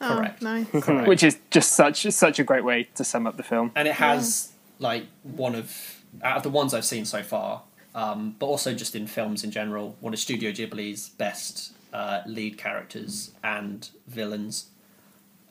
Correct. 0.01 0.43
Oh, 0.43 0.45
nice. 0.45 0.67
Correct. 0.85 1.07
which 1.09 1.23
is 1.23 1.39
just 1.51 1.73
such 1.73 2.03
such 2.11 2.39
a 2.41 2.45
great 2.45 2.65
way 2.65 2.89
to 2.97 3.05
sum 3.05 3.27
up 3.27 3.37
the 3.37 3.43
film. 3.45 3.71
and 3.77 3.87
it 3.87 3.95
has 3.95 4.53
like 4.81 5.07
one 5.23 5.55
of 5.55 6.03
out 6.23 6.39
of 6.39 6.43
the 6.43 6.51
ones 6.51 6.75
I've 6.75 6.85
seen 6.85 7.05
so 7.05 7.23
far, 7.23 7.63
um, 7.95 8.35
but 8.39 8.47
also 8.47 8.75
just 8.75 8.95
in 8.97 9.07
films 9.07 9.45
in 9.45 9.51
general, 9.53 9.97
one 10.01 10.13
of 10.13 10.19
Studio 10.19 10.51
Ghibli's 10.51 11.11
best 11.11 11.73
uh, 11.93 12.21
lead 12.27 12.59
characters 12.59 13.31
and 13.45 13.89
villains, 14.09 14.67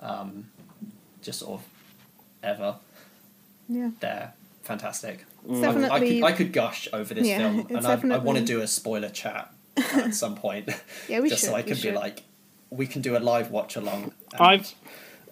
um, 0.01 0.49
just 1.21 1.39
sort 1.39 1.61
of 1.61 1.65
ever. 2.43 2.75
Yeah. 3.69 3.89
They're 3.99 4.33
fantastic. 4.63 5.25
It's 5.49 5.63
I, 5.63 5.89
I 5.89 5.99
could 5.99 6.23
I 6.23 6.31
could 6.33 6.53
gush 6.53 6.87
over 6.91 7.13
this 7.13 7.25
Yeah, 7.27 7.37
film, 7.37 7.67
and 7.69 7.85
I, 8.13 8.15
I 8.15 8.17
want 8.17 8.37
to 8.37 8.43
do 8.43 8.61
a 8.61 8.67
spoiler 8.67 9.09
chat 9.09 9.51
at 9.93 10.13
some 10.15 10.35
point, 10.35 10.69
yeah, 11.07 11.19
we 11.21 11.29
just 11.29 11.41
should. 11.41 11.49
so 11.51 11.55
I 11.55 11.59
we 11.59 11.63
can 11.63 11.73
be 11.75 11.79
should. 11.81 11.93
like, 11.95 12.23
we 12.69 12.87
can 12.87 13.01
do 13.01 13.15
a 13.15 13.19
live 13.19 13.49
watch 13.51 13.75
along. 13.75 14.11
I've, 14.37 14.73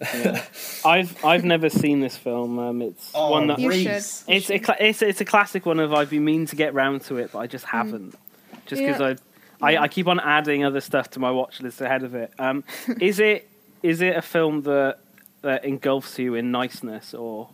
I've, 0.84 1.24
I've 1.24 1.44
never 1.44 1.68
seen 1.68 2.00
this 2.00 2.16
film. 2.16 2.58
Um, 2.58 2.82
it's 2.82 3.10
oh, 3.14 3.30
one 3.32 3.46
that 3.48 3.58
You 3.58 3.70
Reese. 3.70 4.24
should. 4.24 4.34
it's 4.34 4.50
a, 4.50 4.76
it's 4.86 5.02
it's 5.02 5.20
a 5.20 5.24
classic 5.24 5.66
one 5.66 5.80
of 5.80 5.92
I've 5.92 6.10
been 6.10 6.24
meaning 6.24 6.46
to 6.46 6.56
get 6.56 6.74
round 6.74 7.02
to 7.02 7.18
it, 7.18 7.30
but 7.32 7.40
I 7.40 7.46
just 7.46 7.64
haven't. 7.64 8.14
Just 8.66 8.82
because 8.82 9.00
Mm. 9.00 9.18
Yeah. 9.60 9.66
I, 9.66 9.72
I 9.76 9.82
I 9.84 9.88
keep 9.88 10.06
on 10.06 10.20
adding 10.20 10.64
other 10.64 10.80
stuff 10.80 11.10
to 11.10 11.18
my 11.20 11.30
watch 11.30 11.60
list 11.60 11.80
ahead 11.80 12.02
of 12.02 12.14
it. 12.14 12.30
Um, 12.38 12.62
is 13.00 13.18
it 13.20 13.48
is 13.82 14.00
it 14.00 14.16
a 14.16 14.22
film 14.22 14.62
that 14.62 14.98
that 15.42 15.64
engulfs 15.64 16.18
you 16.18 16.34
in 16.34 16.50
niceness, 16.50 17.14
or 17.14 17.48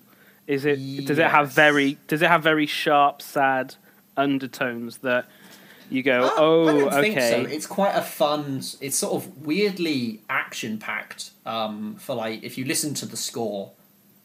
is 0.52 0.64
it 0.64 1.06
does 1.06 1.18
it 1.18 1.30
have 1.30 1.50
very 1.52 1.98
does 2.06 2.22
it 2.22 2.28
have 2.28 2.42
very 2.42 2.66
sharp, 2.66 3.22
sad 3.22 3.74
undertones 4.16 4.98
that 4.98 5.26
you 5.88 6.02
go, 6.02 6.24
Ah, 6.24 6.34
oh, 6.38 6.68
okay, 6.86 7.00
think 7.00 7.20
so. 7.20 7.54
It's 7.54 7.66
quite 7.66 7.94
a 7.94 8.02
fun. 8.02 8.62
It's 8.80 8.96
sort 8.96 9.14
of 9.14 9.46
weirdly 9.46 10.20
action 10.28 10.78
packed. 10.78 11.30
Um, 11.44 11.96
for 11.96 12.14
like, 12.14 12.42
if 12.42 12.56
you 12.56 12.64
listen 12.64 12.94
to 12.94 13.06
the 13.06 13.16
score, 13.16 13.72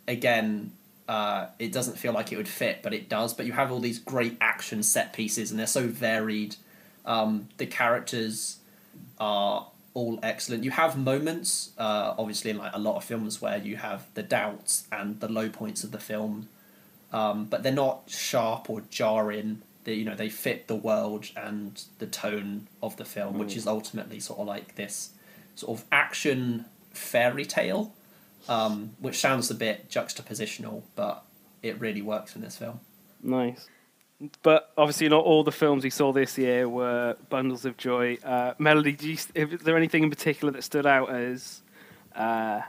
again, 0.08 0.72
uh, 1.08 1.48
it 1.60 1.72
doesn't 1.72 1.98
feel 1.98 2.14
like 2.14 2.32
it 2.32 2.38
would 2.38 2.48
fit, 2.48 2.80
but 2.84 2.94
it 2.94 3.10
does. 3.10 3.34
But 3.34 3.46
you 3.46 3.54
have 3.54 3.72
all 3.72 3.80
these 3.80 4.00
great 4.00 4.38
action 4.42 4.84
set 4.84 5.14
pieces, 5.14 5.52
and 5.52 5.60
they're 5.60 5.68
so 5.68 5.88
varied. 5.88 6.56
Um, 7.06 7.50
the 7.58 7.66
characters 7.66 8.58
are 9.20 9.68
all 9.98 10.20
excellent. 10.22 10.64
You 10.64 10.70
have 10.70 10.96
moments, 10.96 11.72
uh, 11.76 12.14
obviously, 12.20 12.52
in 12.52 12.60
like 12.60 12.72
a 12.76 12.78
lot 12.78 12.98
of 12.98 13.04
films 13.04 13.42
where 13.42 13.58
you 13.58 13.78
have 13.78 14.06
the 14.14 14.22
doubts 14.22 14.88
and 14.92 15.20
the 15.20 15.28
low 15.28 15.50
points 15.50 15.84
of 15.84 15.92
the 15.92 15.98
film, 15.98 16.50
um, 17.12 17.46
but 17.46 17.64
they're 17.64 17.72
not 17.72 18.04
sharp 18.06 18.70
or 18.70 18.82
jarring. 18.92 19.64
They, 19.86 19.96
you 19.96 20.06
know, 20.06 20.14
they 20.14 20.30
fit 20.30 20.68
the 20.68 20.76
world 20.76 21.32
and 21.36 21.82
the 21.98 22.06
tone 22.06 22.68
of 22.84 22.96
the 22.98 23.06
film, 23.06 23.40
which 23.40 23.58
is 23.58 23.66
ultimately 23.66 24.20
sort 24.20 24.40
of 24.40 24.46
like 24.46 24.76
this 24.76 25.14
sort 25.56 25.80
of 25.80 25.86
action 25.92 26.66
fairy 26.92 27.46
tale, 27.46 27.92
um, 28.48 28.92
which 29.00 29.18
sounds 29.18 29.50
a 29.50 29.56
bit 29.56 29.90
juxtapositional, 29.90 30.84
but 30.96 31.24
it 31.64 31.80
really 31.80 32.04
works 32.04 32.36
in 32.36 32.44
this 32.44 32.56
film. 32.56 32.82
Nice. 33.24 33.68
But 34.42 34.72
obviously, 34.78 35.10
not 35.10 35.24
all 35.24 35.44
the 35.44 35.52
films 35.52 35.84
we 35.84 35.92
saw 35.92 36.12
this 36.12 36.38
year 36.38 36.68
were 36.68 37.16
bundles 37.30 37.66
of 37.66 37.78
joy. 37.78 38.18
Uh, 38.24 38.54
Melody, 38.58 38.94
do 38.94 39.10
you, 39.10 39.18
is 39.36 39.60
there 39.62 39.78
anything 39.78 40.04
in 40.04 40.10
particular 40.10 40.52
that 40.54 40.64
stood 40.64 40.88
out 40.88 41.12
as 41.12 41.62
uh, 42.16 42.62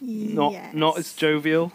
not 0.00 0.52
yes. 0.52 0.74
not 0.74 0.98
as 0.98 1.12
jovial? 1.12 1.72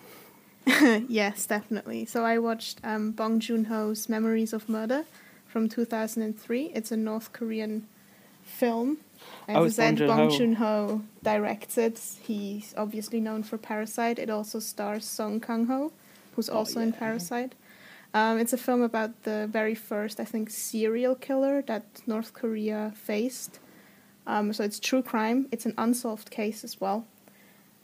yes, 1.08 1.46
definitely. 1.46 2.06
So 2.06 2.26
I 2.26 2.40
watched 2.40 2.80
um, 2.84 3.12
Bong 3.12 3.40
Joon 3.40 3.66
Ho's 3.66 4.10
Memories 4.10 4.52
of 4.52 4.68
Murder 4.68 5.06
from 5.48 5.70
2003. 5.70 6.72
It's 6.74 6.92
a 6.92 6.98
North 6.98 7.32
Korean 7.32 7.88
film. 8.44 8.98
As 9.48 9.56
Oh, 9.56 9.60
I 9.60 9.62
Bong 9.62 9.70
said, 9.70 9.98
Joon-ho. 9.98 10.16
Bong 10.18 10.38
Joon 10.38 10.56
Ho 10.56 11.02
directs 11.24 11.78
it. 11.78 12.00
He's 12.22 12.74
obviously 12.78 13.20
known 13.20 13.44
for 13.44 13.58
Parasite. 13.58 14.18
It 14.18 14.30
also 14.30 14.60
stars 14.60 15.06
Song 15.06 15.40
Kang 15.40 15.66
Ho, 15.68 15.92
who's 16.36 16.50
Oh, 16.50 16.58
also 16.58 16.80
in. 16.80 16.94
Parasite. 16.94 17.54
Um, 18.14 18.40
it's 18.40 18.54
a 18.54 18.58
film 18.58 18.82
about 18.82 19.24
the 19.24 19.48
very 19.48 19.76
first, 19.76 20.20
I 20.20 20.26
think, 20.26 20.50
serial 20.50 21.16
killer 21.16 21.62
that 21.64 21.84
North 22.08 22.34
Korea 22.34 22.92
faced. 22.96 23.60
Um, 24.26 24.52
so 24.54 24.64
it's 24.64 24.80
true 24.80 25.02
crime. 25.02 25.48
It's 25.52 25.66
an 25.66 25.74
unsolved 25.78 26.32
case 26.32 26.64
as 26.64 26.80
well, 26.82 27.06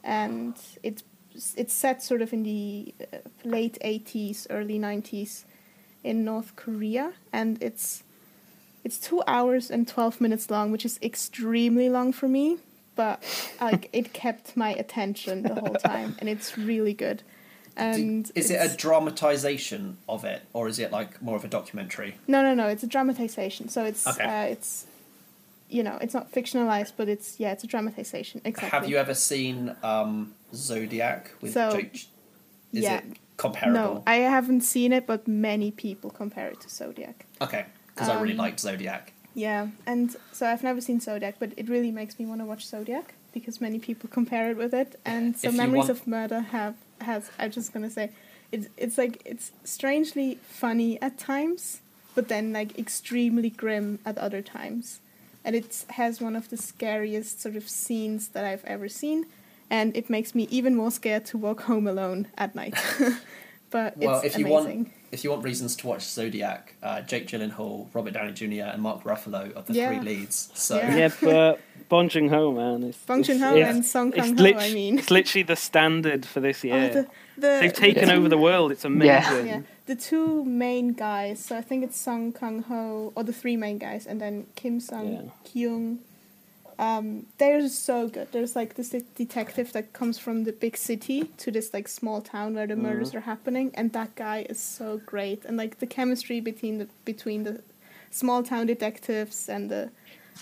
and 0.04 0.56
it's 0.84 1.04
it's 1.56 1.74
set 1.74 2.02
sort 2.02 2.22
of 2.22 2.32
in 2.34 2.44
the 2.44 2.94
uh, 3.14 3.18
late 3.44 3.78
80s, 3.84 4.48
early 4.50 4.80
90s 4.80 5.44
in 6.04 6.24
North 6.24 6.56
Korea, 6.56 7.14
and 7.34 7.62
it's 7.62 8.04
it's 8.84 9.00
two 9.00 9.24
hours 9.26 9.72
and 9.72 9.88
12 9.88 10.22
minutes 10.22 10.52
long, 10.52 10.72
which 10.72 10.86
is 10.86 11.00
extremely 11.02 11.90
long 11.90 12.14
for 12.14 12.28
me, 12.28 12.58
but 12.96 13.24
like 13.60 13.90
it 13.92 14.14
kept 14.14 14.56
my 14.56 14.72
attention 14.74 15.44
the 15.44 15.56
whole 15.56 15.76
time, 15.76 16.16
and 16.20 16.30
it's 16.30 16.58
really 16.58 16.94
good. 16.94 17.24
And 17.78 18.32
is 18.36 18.50
it 18.52 18.56
a 18.56 18.76
dramatization 18.76 19.98
of 20.08 20.24
it, 20.24 20.44
or 20.54 20.68
is 20.68 20.80
it 20.80 20.92
like 20.92 21.22
more 21.22 21.36
of 21.36 21.44
a 21.44 21.48
documentary? 21.48 22.16
No, 22.28 22.42
no, 22.42 22.54
no. 22.54 22.68
It's 22.68 22.84
a 22.84 22.88
dramatization. 22.88 23.68
So 23.70 23.84
it's 23.86 24.08
Okay. 24.08 24.24
uh, 24.24 24.44
it's 24.54 24.86
you 25.70 25.84
know 25.84 25.98
it's 26.02 26.14
not 26.14 26.32
fictionalized, 26.32 26.94
but 26.98 27.10
it's 27.10 27.40
yeah, 27.40 27.52
it's 27.52 27.64
a 27.64 27.68
dramatization. 27.68 28.42
Exactly. 28.46 28.70
Have 28.70 28.90
you 28.90 28.98
ever 28.98 29.14
seen 29.14 29.76
um, 29.84 30.34
Zodiac 30.54 31.32
with 31.42 31.54
So, 31.54 31.72
Jake? 31.72 31.94
Is 32.74 32.84
yeah. 32.84 32.98
it 32.98 33.04
comparable? 33.38 33.74
No, 33.96 34.04
I 34.08 34.16
haven't 34.18 34.62
seen 34.62 34.94
it, 34.94 35.06
but 35.08 35.28
many 35.28 35.72
people 35.72 36.10
compare 36.10 36.48
it 36.50 36.60
to 36.62 36.70
Zodiac. 36.70 37.26
Okay, 37.42 37.66
because 37.94 38.10
I 38.10 38.20
really 38.22 38.34
Um, 38.34 38.38
liked 38.40 38.60
Zodiac. 38.60 39.12
Yeah, 39.34 39.68
and 39.86 40.16
so 40.32 40.48
I've 40.48 40.64
never 40.64 40.80
seen 40.80 41.02
Zodiac, 41.02 41.36
but 41.40 41.52
it 41.58 41.68
really 41.68 41.92
makes 41.92 42.18
me 42.20 42.26
want 42.26 42.40
to 42.40 42.46
watch 42.46 42.66
Zodiac 42.66 43.14
because 43.34 43.60
many 43.60 43.80
people 43.80 44.10
compare 44.20 44.50
it 44.52 44.56
with 44.58 44.74
it, 44.74 44.98
and 45.06 45.36
so 45.38 45.52
Memories 45.52 45.88
want- 45.88 45.90
of 45.90 46.08
Murder 46.08 46.40
have 46.40 46.76
has. 47.02 47.32
I'm 47.40 47.52
just 47.52 47.74
gonna 47.74 47.90
say, 47.90 48.12
it's 48.52 48.68
it's 48.78 48.98
like 48.98 49.22
it's 49.26 49.52
strangely 49.64 50.40
funny 50.48 51.02
at 51.02 51.18
times, 51.18 51.82
but 52.14 52.28
then 52.28 52.54
like 52.54 52.78
extremely 52.78 53.50
grim 53.50 54.00
at 54.06 54.18
other 54.18 54.42
times, 54.42 55.00
and 55.44 55.56
it 55.56 55.86
has 55.90 56.22
one 56.22 56.36
of 56.36 56.50
the 56.50 56.58
scariest 56.58 57.42
sort 57.42 57.56
of 57.56 57.70
scenes 57.70 58.30
that 58.30 58.46
I've 58.46 58.66
ever 58.66 58.90
seen, 58.90 59.26
and 59.70 59.96
it 59.96 60.10
makes 60.10 60.36
me 60.36 60.48
even 60.52 60.76
more 60.76 60.92
scared 60.92 61.26
to 61.28 61.38
walk 61.38 61.62
home 61.64 61.88
alone 61.88 62.28
at 62.38 62.56
night. 62.56 62.76
but 63.76 63.98
Well, 63.98 64.16
it's 64.22 64.28
if 64.36 64.40
you 64.40 64.46
amazing. 64.48 64.78
want, 64.86 64.92
if 65.12 65.24
you 65.26 65.32
want 65.32 65.44
reasons 65.44 65.76
to 65.78 65.88
watch 65.88 66.04
Zodiac, 66.04 66.76
uh, 66.82 67.02
Jake 67.02 67.28
Gyllenhaal, 67.28 67.88
Robert 67.94 68.14
Downey 68.14 68.32
Jr., 68.32 68.68
and 68.74 68.82
Mark 68.82 69.04
Ruffalo 69.04 69.44
are 69.58 69.64
the 69.64 69.74
Yeah. 69.74 69.88
three 69.90 70.00
leads. 70.00 70.50
So 70.54 70.78
Yeah. 70.78 70.96
yeah, 70.96 71.10
but 71.22 71.60
Bong 71.90 72.08
Joon 72.08 72.30
Ho, 72.30 72.54
man, 72.54 72.84
it's, 72.84 72.98
Bong 73.00 73.22
Joon 73.22 73.40
Ho 73.40 73.54
and 73.56 73.86
Song 73.86 74.14
it's 74.16 74.18
Kang 74.28 74.38
Ho. 74.38 74.44
lit- 74.44 74.56
I 74.58 74.72
mean, 74.74 74.98
it's 75.00 75.12
literally 75.12 75.44
the 75.44 75.58
standard 75.58 76.26
for 76.26 76.40
this 76.40 76.64
year. 76.64 76.76
Oh, 76.90 76.94
the, 76.94 77.02
the, 77.38 77.58
They've 77.62 77.74
taken 77.74 78.08
the 78.08 78.14
over 78.16 78.30
the 78.30 78.38
world. 78.38 78.72
It's 78.72 78.86
amazing. 78.86 79.48
Yeah, 79.48 79.62
the 79.88 79.96
two 79.96 80.46
main 80.46 80.94
guys. 80.94 81.44
So 81.44 81.58
I 81.58 81.62
think 81.62 81.84
it's 81.84 81.98
Song 82.00 82.32
Kang 82.32 82.62
Ho, 82.70 83.12
or 83.16 83.24
the 83.26 83.34
three 83.34 83.58
main 83.58 83.78
guys, 83.78 84.08
and 84.08 84.22
then 84.22 84.48
Kim 84.56 84.80
Sung 84.80 85.08
Yeah. 85.14 85.22
Kyung. 85.52 86.00
Um, 86.78 87.26
they're 87.38 87.68
so 87.70 88.08
good. 88.10 88.28
There's 88.32 88.56
like 88.56 88.76
this 88.76 88.90
de- 88.90 89.06
detective 89.16 89.72
that 89.74 89.94
comes 89.94 90.18
from 90.20 90.44
the 90.44 90.52
big 90.52 90.76
city 90.78 91.24
to 91.38 91.52
this 91.52 91.74
like 91.74 91.88
small 91.88 92.22
town 92.22 92.54
where 92.56 92.68
the 92.68 92.76
murders 92.76 93.10
Mm-hmm. 93.10 93.18
are 93.18 93.22
happening, 93.22 93.72
and 93.76 93.94
that 93.94 94.16
guy 94.16 94.46
is 94.50 94.60
so 94.60 95.00
great. 95.06 95.46
And 95.46 95.56
like 95.58 95.80
the 95.80 95.88
chemistry 95.88 96.40
between 96.42 96.78
the 96.80 96.88
between 97.06 97.44
the 97.44 97.62
small 98.12 98.44
town 98.44 98.66
detectives 98.68 99.48
and 99.50 99.70
the 99.72 99.90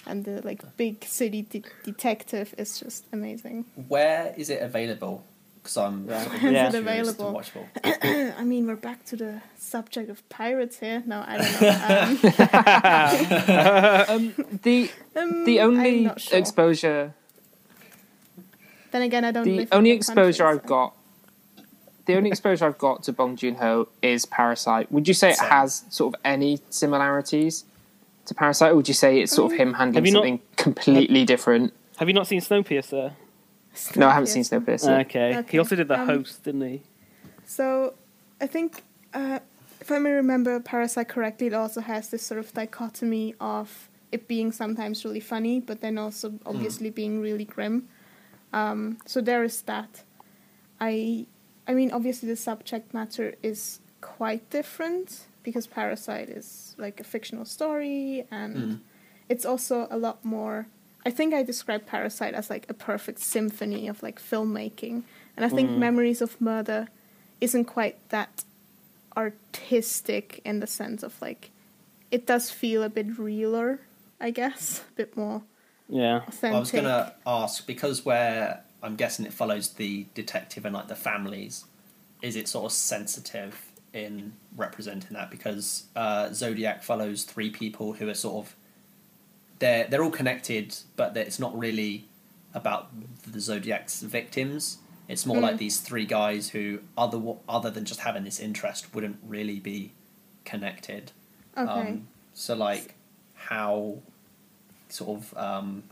and 0.07 0.25
the 0.25 0.41
like 0.43 0.61
big 0.77 1.03
city 1.03 1.43
de- 1.43 1.63
detective 1.83 2.55
is 2.57 2.79
just 2.79 3.05
amazing. 3.13 3.65
where 3.87 4.33
is 4.37 4.49
it 4.49 4.61
available? 4.61 5.23
Because 5.63 5.77
I'm 5.77 6.05
Yeah. 6.09 6.23
sort 6.23 6.35
of 6.35 6.41
Where 6.43 6.51
is 6.51 6.53
really 6.53 6.57
it 6.57 6.71
curious 6.83 7.09
available? 7.09 7.41
to 7.41 7.59
watchable. 7.83 8.33
I 8.39 8.43
mean, 8.43 8.67
we're 8.67 8.75
back 8.75 9.05
to 9.05 9.15
the 9.15 9.41
subject 9.57 10.09
of 10.09 10.27
pirates 10.29 10.79
here. 10.79 11.01
No, 11.05 11.23
I 11.25 11.37
don't 11.37 11.61
know. 11.61 12.17
Um, 14.09 14.33
The 14.63 14.89
Um, 15.15 15.45
the 15.45 15.61
I'm 15.61 15.69
only 15.77 16.09
sure. 16.17 16.37
exposure 16.39 17.13
then 18.91 19.01
again, 19.01 19.23
I 19.25 19.31
don't. 19.31 19.43
the 19.45 19.55
live 19.59 19.69
only 19.71 19.89
the 19.91 19.95
exposure 19.95 20.43
country, 20.43 20.59
I've 20.61 20.65
got 20.67 20.93
the 22.05 22.15
only 22.15 22.29
exposure 22.29 22.65
I've 22.65 22.77
got 22.77 23.01
to 23.03 23.13
Bong 23.13 23.35
Joon 23.37 23.55
Ho 23.55 23.87
is 24.03 24.25
Parasite. 24.27 24.91
Would 24.91 25.07
you 25.07 25.15
say 25.15 25.31
it 25.31 25.37
Same. 25.37 25.49
has 25.49 25.83
sort 25.89 26.13
of 26.13 26.21
any 26.23 26.59
similarities 26.69 27.65
to 28.25 28.35
Parasite, 28.35 28.71
or 28.71 28.75
would 28.75 28.87
you 28.87 28.93
say 28.93 29.19
it's 29.21 29.31
sort 29.33 29.51
of 29.51 29.57
him 29.57 29.73
handling 29.73 29.95
Have 29.95 30.05
you 30.05 30.11
not- 30.11 30.19
something 30.19 30.39
completely 30.57 31.25
different? 31.25 31.73
Have 31.97 32.07
you 32.07 32.13
not 32.13 32.27
seen 32.27 32.39
Snowpiercer? 32.41 33.13
So- 33.73 33.99
No, 33.99 34.07
I 34.07 34.13
haven't 34.13 34.27
seen 34.27 34.43
Snowpiercer. 34.43 35.01
Okay. 35.01 35.37
Okay, 35.37 35.51
He 35.51 35.59
also 35.59 35.75
did 35.75 35.87
the 35.87 35.99
um, 35.99 36.07
host, 36.07 36.43
didn't 36.43 36.61
he? 36.61 36.81
So, 37.45 37.93
I 38.41 38.47
think 38.47 38.83
uh, 39.13 39.39
if 39.81 39.91
I 39.91 39.99
may 39.99 40.11
remember 40.11 40.59
Parasite 40.59 41.09
correctly, 41.09 41.47
it 41.47 41.53
also 41.53 41.81
has 41.81 42.09
this 42.09 42.23
sort 42.25 42.39
of 42.39 42.53
dichotomy 42.53 43.35
of 43.39 43.89
it 44.11 44.27
being 44.27 44.51
sometimes 44.51 45.03
really 45.05 45.19
funny, 45.19 45.59
but 45.59 45.81
then 45.81 45.97
also 45.97 46.33
obviously 46.45 46.89
being 46.89 47.19
really 47.21 47.45
grim. 47.45 47.87
Um, 48.53 48.97
so 49.05 49.21
there 49.21 49.43
is 49.43 49.61
that. 49.63 50.03
I, 50.79 51.25
I 51.67 51.73
mean, 51.73 51.91
obviously 51.91 52.29
the 52.29 52.35
subject 52.35 52.93
matter 52.93 53.33
is 53.41 53.79
quite 54.01 54.49
different 54.49 55.21
because 55.43 55.65
Parasite 55.67 56.29
is 56.29 56.75
like 56.77 56.99
a 56.99 57.03
fictional 57.03 57.45
story, 57.45 58.25
and 58.31 58.55
Mm. 58.55 58.79
it's 59.29 59.45
also 59.45 59.87
a 59.89 59.97
lot 59.97 60.23
more. 60.23 60.67
I 61.05 61.11
think 61.11 61.33
I 61.33 61.43
described 61.43 61.85
Parasite 61.87 62.33
as 62.33 62.49
like 62.49 62.65
a 62.69 62.73
perfect 62.73 63.19
symphony 63.19 63.87
of 63.87 64.01
like 64.01 64.21
filmmaking, 64.21 65.03
and 65.35 65.45
I 65.45 65.49
think 65.49 65.71
Mm. 65.71 65.77
Memories 65.77 66.21
of 66.21 66.39
Murder 66.39 66.87
isn't 67.41 67.65
quite 67.65 67.97
that 68.09 68.43
artistic 69.17 70.41
in 70.43 70.59
the 70.59 70.67
sense 70.67 71.03
of 71.03 71.21
like 71.21 71.51
it 72.11 72.25
does 72.25 72.51
feel 72.51 72.83
a 72.83 72.89
bit 72.89 73.17
realer, 73.17 73.79
I 74.21 74.29
guess, 74.29 74.83
a 74.91 74.93
bit 74.93 75.17
more 75.17 75.41
Yeah. 75.89 76.21
authentic. 76.27 76.55
I 76.55 76.59
was 76.59 76.71
going 76.71 76.83
to 76.85 77.13
ask 77.25 77.65
because 77.65 78.05
where 78.05 78.63
I'm 78.83 78.95
guessing 78.95 79.25
it 79.25 79.33
follows 79.33 79.69
the 79.69 80.05
detective 80.13 80.63
and 80.65 80.75
like 80.75 80.87
the 80.87 80.95
families, 80.95 81.65
is 82.21 82.35
it 82.35 82.47
sort 82.47 82.65
of 82.65 82.71
sensitive 82.71 83.71
in 83.93 84.33
representing 84.55 85.13
that? 85.13 85.31
Because 85.31 85.85
uh, 85.95 86.31
Zodiac 86.33 86.83
follows 86.83 87.23
three 87.23 87.49
people 87.49 87.93
who 87.93 88.07
are 88.07 88.13
sort 88.13 88.45
of 88.45 88.55
they're 89.63 89.85
they're 89.89 90.03
all 90.03 90.11
connected, 90.21 90.75
but 90.95 91.13
that 91.15 91.25
it's 91.27 91.39
not 91.45 91.53
really 91.57 91.93
about 92.53 92.81
the 93.31 93.39
Zodiac's 93.39 94.01
victims. 94.01 94.77
It's 95.07 95.25
more 95.25 95.37
Mm. 95.37 95.41
like 95.47 95.57
these 95.57 95.77
three 95.79 96.05
guys 96.05 96.49
who 96.49 96.65
other 96.97 97.19
other 97.57 97.69
than 97.75 97.85
just 97.85 98.01
having 98.01 98.23
this 98.29 98.39
interest 98.39 98.93
wouldn't 98.93 99.17
really 99.35 99.59
be 99.59 99.91
connected. 100.45 101.11
Okay. 101.57 101.71
Um, 101.89 102.07
so 102.33 102.55
like 102.55 102.95
how 103.51 103.97
sort 104.89 105.09
of 105.19 105.37
um, 105.37 105.83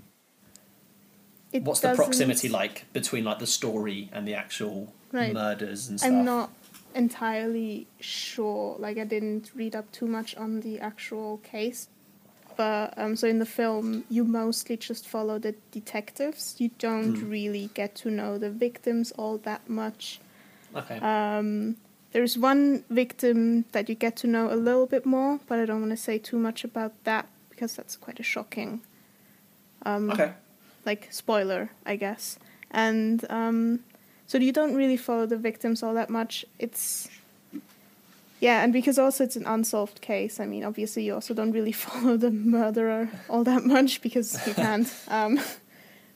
It 1.52 1.64
what's 1.64 1.80
the 1.82 1.90
doesn't- 1.90 2.04
proximity 2.04 2.50
like 2.50 2.86
between 2.94 3.24
like 3.24 3.40
the 3.40 3.48
story 3.48 4.10
and 4.14 4.28
the 4.28 4.34
actual 4.36 4.94
Right. 5.12 5.34
murders 5.34 5.88
and 5.90 6.00
stuff? 6.00 6.10
I'm 6.12 6.24
not 6.26 6.50
entirely 6.96 7.88
sure. 8.00 8.76
Like 8.80 8.98
I 8.98 9.04
didn't 9.06 9.52
read 9.56 9.76
up 9.76 9.92
too 9.92 10.08
much 10.08 10.36
on 10.36 10.62
the 10.62 10.80
actual 10.80 11.38
case. 11.40 11.88
But 12.62 12.94
um, 13.04 13.16
so 13.16 13.26
in 13.28 13.40
the 13.40 13.52
film, 13.62 14.04
you 14.16 14.24
mostly 14.24 14.78
just 14.90 15.04
follow 15.08 15.40
the 15.40 15.54
detectives. 15.72 16.42
You 16.64 16.70
don't 16.88 17.16
Hmm. 17.16 17.30
really 17.38 17.66
get 17.74 17.92
to 18.02 18.10
know 18.20 18.38
the 18.38 18.52
victims 18.52 19.08
all 19.20 19.36
that 19.50 19.62
much. 19.68 20.20
Okay. 20.80 20.98
Um, 21.14 21.78
there's 22.14 22.36
one 22.38 22.84
victim 22.90 23.66
that 23.72 23.90
you 23.90 23.96
get 23.96 24.16
to 24.18 24.28
know 24.28 24.46
a 24.54 24.60
little 24.68 24.86
bit 24.86 25.06
more, 25.06 25.40
but 25.48 25.58
I 25.62 25.66
don't 25.66 25.82
want 25.86 25.92
to 25.98 26.04
say 26.10 26.20
too 26.20 26.38
much 26.38 26.64
about 26.64 26.94
that 27.04 27.26
because 27.50 27.76
that's 27.78 27.96
quite 27.98 28.20
a 28.20 28.24
shocking, 28.24 28.82
um, 29.86 30.12
okay. 30.12 30.34
like 30.86 31.08
spoiler, 31.12 31.70
I 31.86 31.96
guess. 31.96 32.38
And 32.70 33.26
um, 33.30 33.80
so 34.28 34.38
you 34.38 34.52
don't 34.52 34.76
really 34.76 34.98
follow 34.98 35.26
the 35.26 35.38
victims 35.50 35.82
all 35.84 35.96
that 35.96 36.10
much. 36.10 36.46
It's 36.60 37.10
yeah, 38.42 38.64
and 38.64 38.74
because 38.74 39.00
also 39.00 39.24
it's 39.24 39.38
an 39.38 39.46
unsolved 39.46 40.02
case. 40.02 40.40
I 40.42 40.46
mean, 40.46 40.64
obviously 40.66 41.04
you 41.06 41.14
also 41.14 41.34
don't 41.34 41.54
really 41.54 41.72
follow 41.88 42.18
the 42.18 42.32
murderer 42.32 43.10
all 43.30 43.44
that 43.46 43.64
much 43.66 44.02
because 44.02 44.36
you 44.46 44.54
can't. 44.54 44.88
Um, 45.08 45.40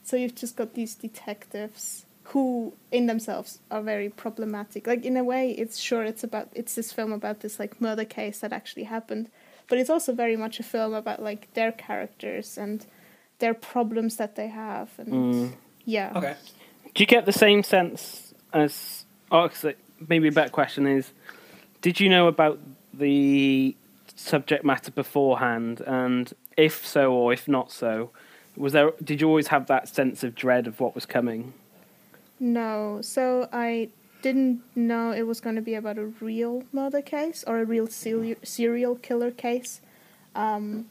so 0.04 0.16
you've 0.16 0.34
just 0.36 0.54
got 0.56 0.74
these 0.74 0.94
detectives 0.94 2.04
who, 2.30 2.72
in 2.92 3.06
themselves, 3.06 3.58
are 3.70 3.82
very 3.82 4.08
problematic. 4.08 4.86
Like 4.86 5.04
in 5.04 5.16
a 5.16 5.24
way, 5.24 5.50
it's 5.52 5.78
sure 5.78 6.04
it's 6.04 6.22
about 6.24 6.48
it's 6.54 6.74
this 6.74 6.92
film 6.92 7.12
about 7.12 7.40
this 7.40 7.58
like 7.58 7.80
murder 7.80 8.04
case 8.04 8.40
that 8.40 8.52
actually 8.52 8.84
happened, 8.84 9.30
but 9.68 9.78
it's 9.78 9.90
also 9.90 10.12
very 10.12 10.36
much 10.36 10.60
a 10.60 10.62
film 10.62 10.94
about 10.94 11.22
like 11.22 11.52
their 11.54 11.72
characters 11.72 12.58
and 12.58 12.84
their 13.38 13.54
problems 13.54 14.16
that 14.16 14.34
they 14.36 14.48
have 14.48 14.90
and 14.98 15.12
Mm. 15.12 15.52
yeah. 15.84 16.12
Okay. 16.16 16.36
Do 16.94 17.02
you 17.02 17.06
get 17.06 17.26
the 17.26 17.32
same 17.32 17.62
sense 17.62 18.32
as? 18.52 19.04
Oh, 19.30 19.48
'cause 19.48 19.64
it- 19.64 19.78
maybe 20.08 20.28
a 20.28 20.32
better 20.32 20.50
question 20.50 20.86
is: 20.86 21.10
Did 21.86 22.00
you 22.00 22.08
know 22.08 22.26
about 22.26 22.58
the 22.92 23.76
subject 24.16 24.64
matter 24.64 24.90
beforehand, 24.90 25.80
and 25.82 26.32
if 26.56 26.84
so 26.84 27.12
or 27.12 27.32
if 27.32 27.46
not 27.46 27.70
so, 27.70 28.10
was 28.56 28.72
there? 28.72 28.90
Did 29.04 29.20
you 29.20 29.28
always 29.28 29.46
have 29.46 29.68
that 29.68 29.88
sense 29.88 30.24
of 30.24 30.34
dread 30.34 30.66
of 30.66 30.80
what 30.80 30.96
was 30.96 31.06
coming? 31.06 31.54
No, 32.40 32.98
so 33.02 33.48
I 33.52 33.90
didn't 34.20 34.64
know 34.74 35.12
it 35.12 35.28
was 35.28 35.40
going 35.40 35.54
to 35.54 35.62
be 35.62 35.74
about 35.74 35.96
a 35.96 36.06
real 36.06 36.64
murder 36.72 37.02
case 37.02 37.44
or 37.46 37.60
a 37.60 37.64
real 37.64 37.86
serial 37.86 38.40
serial 38.42 38.96
killer 38.96 39.30
case. 39.30 39.80
Um, 40.34 40.86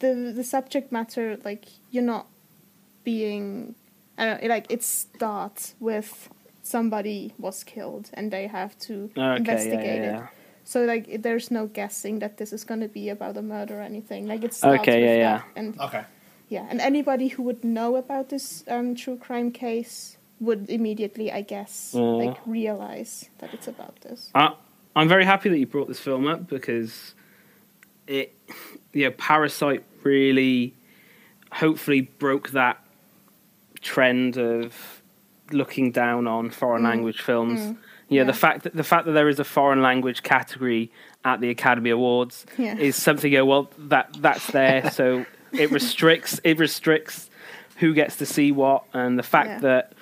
the 0.00 0.32
the 0.34 0.42
subject 0.42 0.90
matter, 0.90 1.38
like 1.44 1.66
you're 1.92 2.02
not 2.02 2.26
being, 3.04 3.76
I 4.18 4.24
don't 4.24 4.42
know, 4.42 4.48
like 4.48 4.66
it 4.68 4.82
starts 4.82 5.76
with 5.78 6.28
somebody 6.64 7.32
was 7.38 7.62
killed 7.62 8.10
and 8.14 8.32
they 8.32 8.46
have 8.48 8.76
to 8.80 9.10
Okay, 9.16 9.36
investigate 9.36 10.02
yeah, 10.02 10.08
it. 10.10 10.12
yeah. 10.14 10.26
So 10.64 10.84
like 10.84 11.22
there's 11.22 11.50
no 11.50 11.66
guessing 11.66 12.18
that 12.20 12.38
this 12.38 12.52
is 12.52 12.64
going 12.64 12.80
to 12.80 12.88
be 12.88 13.10
about 13.10 13.36
a 13.36 13.42
murder 13.42 13.78
or 13.78 13.82
anything. 13.82 14.26
Like 14.26 14.42
it 14.42 14.54
starts 14.54 14.80
Okay, 14.80 15.00
with 15.00 15.10
yeah, 15.10 15.16
yeah. 15.16 15.36
that. 15.38 15.44
And 15.56 15.78
Okay. 15.80 16.04
yeah, 16.48 16.66
and 16.70 16.80
anybody 16.80 17.28
who 17.28 17.42
would 17.42 17.62
know 17.62 17.96
about 17.96 18.30
this 18.30 18.64
um, 18.66 18.94
true 18.96 19.16
crime 19.18 19.50
case 19.52 20.16
would 20.40 20.68
immediately, 20.70 21.30
I 21.30 21.42
guess, 21.42 21.92
Yeah. 21.94 22.00
like 22.00 22.36
realize 22.46 23.28
that 23.38 23.52
it's 23.52 23.68
about 23.68 24.00
this. 24.00 24.30
I, 24.34 24.54
I'm 24.96 25.08
very 25.08 25.24
happy 25.26 25.50
that 25.50 25.58
you 25.58 25.66
brought 25.66 25.88
this 25.88 26.00
film 26.00 26.26
up 26.26 26.48
because 26.48 27.14
it, 28.06 28.34
yeah, 28.94 29.10
Parasite 29.18 29.84
really, 30.02 30.74
hopefully 31.52 32.00
broke 32.02 32.50
that 32.50 32.78
trend 33.82 34.38
of 34.38 34.93
looking 35.54 35.90
down 35.92 36.26
on 36.26 36.50
foreign 36.50 36.82
Mm. 36.82 36.86
language 36.90 37.20
films. 37.22 37.60
Mm. 37.60 37.76
Yeah, 38.08 38.20
Yeah. 38.20 38.24
the 38.24 38.32
fact 38.34 38.62
that 38.64 38.74
the 38.76 38.84
fact 38.84 39.06
that 39.06 39.12
there 39.12 39.28
is 39.28 39.38
a 39.40 39.44
foreign 39.44 39.80
language 39.82 40.22
category 40.22 40.90
at 41.24 41.40
the 41.40 41.48
Academy 41.50 41.90
Awards 41.90 42.44
Yeah. 42.58 42.76
is 42.76 42.96
something. 42.96 43.32
You 43.32 43.38
go, 43.38 43.44
well, 43.46 43.70
that 43.78 44.14
that's 44.20 44.46
there, 44.48 44.90
so 44.98 45.24
it 45.52 45.70
restricts 45.70 46.40
it 46.44 46.58
restricts 46.58 47.30
who 47.76 47.94
gets 47.94 48.16
to 48.16 48.26
see 48.26 48.52
what, 48.52 48.84
and 48.92 49.18
the 49.18 49.22
fact 49.22 49.48
Yeah. 49.48 49.58
that 49.60 49.92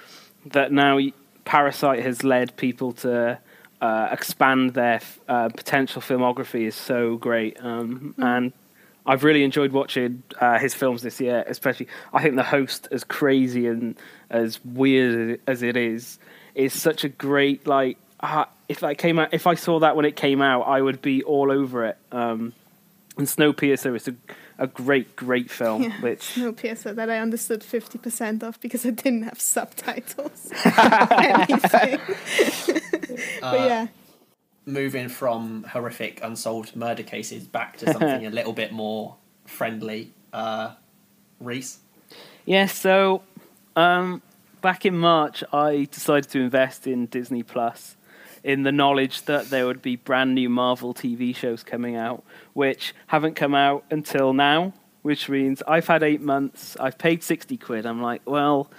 that 0.47 0.73
now 0.73 0.99
Parasite 1.45 2.03
has 2.03 2.23
led 2.25 2.57
people 2.57 2.93
to 2.93 3.39
uh, 3.81 4.09
expand 4.13 4.75
their 4.75 5.01
uh, 5.29 5.49
potential 5.49 6.01
filmography 6.01 6.67
is 6.69 6.75
so 6.77 7.17
great, 7.17 7.57
um, 7.65 8.15
Hmm. 8.17 8.23
and 8.23 8.53
I've 9.05 9.25
really 9.25 9.43
enjoyed 9.43 9.73
watching 9.73 10.23
uh, 10.41 10.59
his 10.59 10.75
films 10.75 11.03
this 11.03 11.21
year. 11.21 11.45
Especially, 11.47 11.89
I 12.13 12.23
think 12.23 12.37
the 12.37 12.43
host, 12.43 12.89
as 12.91 13.05
crazy 13.05 13.67
and 13.67 13.97
as 14.31 14.65
weird 14.65 15.41
as 15.47 15.63
it 15.63 15.77
is, 15.77 16.19
is 16.55 16.73
such 16.81 17.05
a 17.05 17.09
great 17.09 17.67
like. 17.67 17.99
uh, 18.21 18.45
if 18.69 18.81
that 18.81 18.97
came 18.99 19.19
out, 19.19 19.35
if 19.35 19.47
I 19.47 19.55
saw 19.55 19.81
that 19.81 19.97
when 19.97 20.05
it 20.05 20.17
came 20.17 20.41
out, 20.41 20.63
I 20.63 20.81
would 20.81 21.03
be 21.03 21.23
all 21.25 21.51
over 21.51 21.85
it. 21.87 21.99
Um, 22.11 22.53
and 23.19 23.27
Snowpiercer 23.27 23.95
is 23.95 24.09
a, 24.09 24.15
a 24.59 24.67
great, 24.67 25.15
great 25.17 25.51
film. 25.51 25.83
Yeah. 25.83 26.01
Which 26.01 26.21
Snowpiercer 26.37 26.95
that 26.95 27.11
I 27.11 27.19
understood 27.19 27.61
50% 27.61 28.43
of 28.43 28.59
because 28.63 28.87
I 28.87 28.91
didn't 28.91 29.25
have 29.25 29.39
subtitles. 29.39 30.51
anything. 30.65 32.01
but 33.41 33.61
Uh, 33.61 33.67
yeah, 33.69 33.87
moving 34.65 35.09
from 35.09 35.65
horrific 35.65 36.21
unsolved 36.23 36.77
murder 36.77 37.03
cases 37.03 37.45
back 37.45 37.77
to 37.79 37.87
something 37.93 38.27
a 38.27 38.31
little 38.31 38.53
bit 38.53 38.73
more 38.73 39.17
friendly. 39.47 40.13
Uh, 40.33 40.75
Reese, 41.41 41.81
Yeah, 42.45 42.67
so 42.67 43.23
um, 43.77 44.23
back 44.61 44.87
in 44.87 44.97
March, 44.97 45.43
I 45.53 45.89
decided 45.91 46.31
to 46.31 46.41
invest 46.41 46.87
in 46.87 47.07
Disney 47.07 47.43
Plus 47.43 47.97
in 48.45 48.63
the 48.63 48.73
knowledge 48.73 49.23
that 49.23 49.51
there 49.51 49.67
would 49.67 49.83
be 49.83 49.97
brand 49.97 50.35
new 50.35 50.49
Marvel 50.49 50.95
TV 50.95 51.35
shows 51.35 51.63
coming 51.63 51.97
out, 51.97 52.25
which 52.55 52.95
haven't 53.09 53.35
come 53.35 53.55
out 53.55 53.85
until 53.91 54.33
now, 54.33 54.73
which 55.03 55.29
means 55.29 55.63
I've 55.67 55.87
had 55.87 56.03
eight 56.03 56.21
months, 56.21 56.77
I've 56.79 56.99
paid 56.99 57.23
60 57.23 57.57
quid. 57.59 57.87
I'm 57.87 58.03
like, 58.03 58.23
well, 58.25 58.71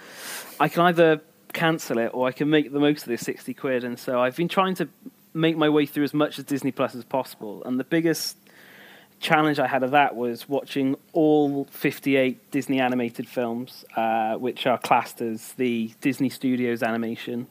I 0.60 0.68
can 0.68 0.82
either 0.82 1.20
cancel 1.52 1.98
it 1.98 2.10
or 2.12 2.26
I 2.26 2.32
can 2.32 2.50
make 2.50 2.72
the 2.72 2.80
most 2.80 3.02
of 3.02 3.08
this 3.08 3.22
60 3.22 3.54
quid. 3.54 3.84
And 3.84 3.98
so 3.98 4.20
I've 4.20 4.36
been 4.36 4.48
trying 4.48 4.74
to 4.76 4.88
make 5.34 5.56
my 5.56 5.68
way 5.68 5.84
through 5.84 6.04
as 6.04 6.14
much 6.14 6.38
of 6.38 6.46
Disney 6.46 6.70
Plus 6.70 6.94
as 6.94 7.04
possible. 7.04 7.62
And 7.64 7.78
the 7.78 7.84
biggest 7.84 8.36
challenge 9.20 9.58
I 9.58 9.66
had 9.66 9.82
of 9.82 9.90
that 9.92 10.14
was 10.14 10.48
watching 10.48 10.96
all 11.12 11.64
58 11.70 12.50
Disney 12.50 12.80
animated 12.80 13.28
films, 13.28 13.84
uh, 13.96 14.34
which 14.34 14.66
are 14.66 14.78
classed 14.78 15.20
as 15.20 15.52
the 15.52 15.92
Disney 16.00 16.28
Studios 16.28 16.82
animation, 16.82 17.48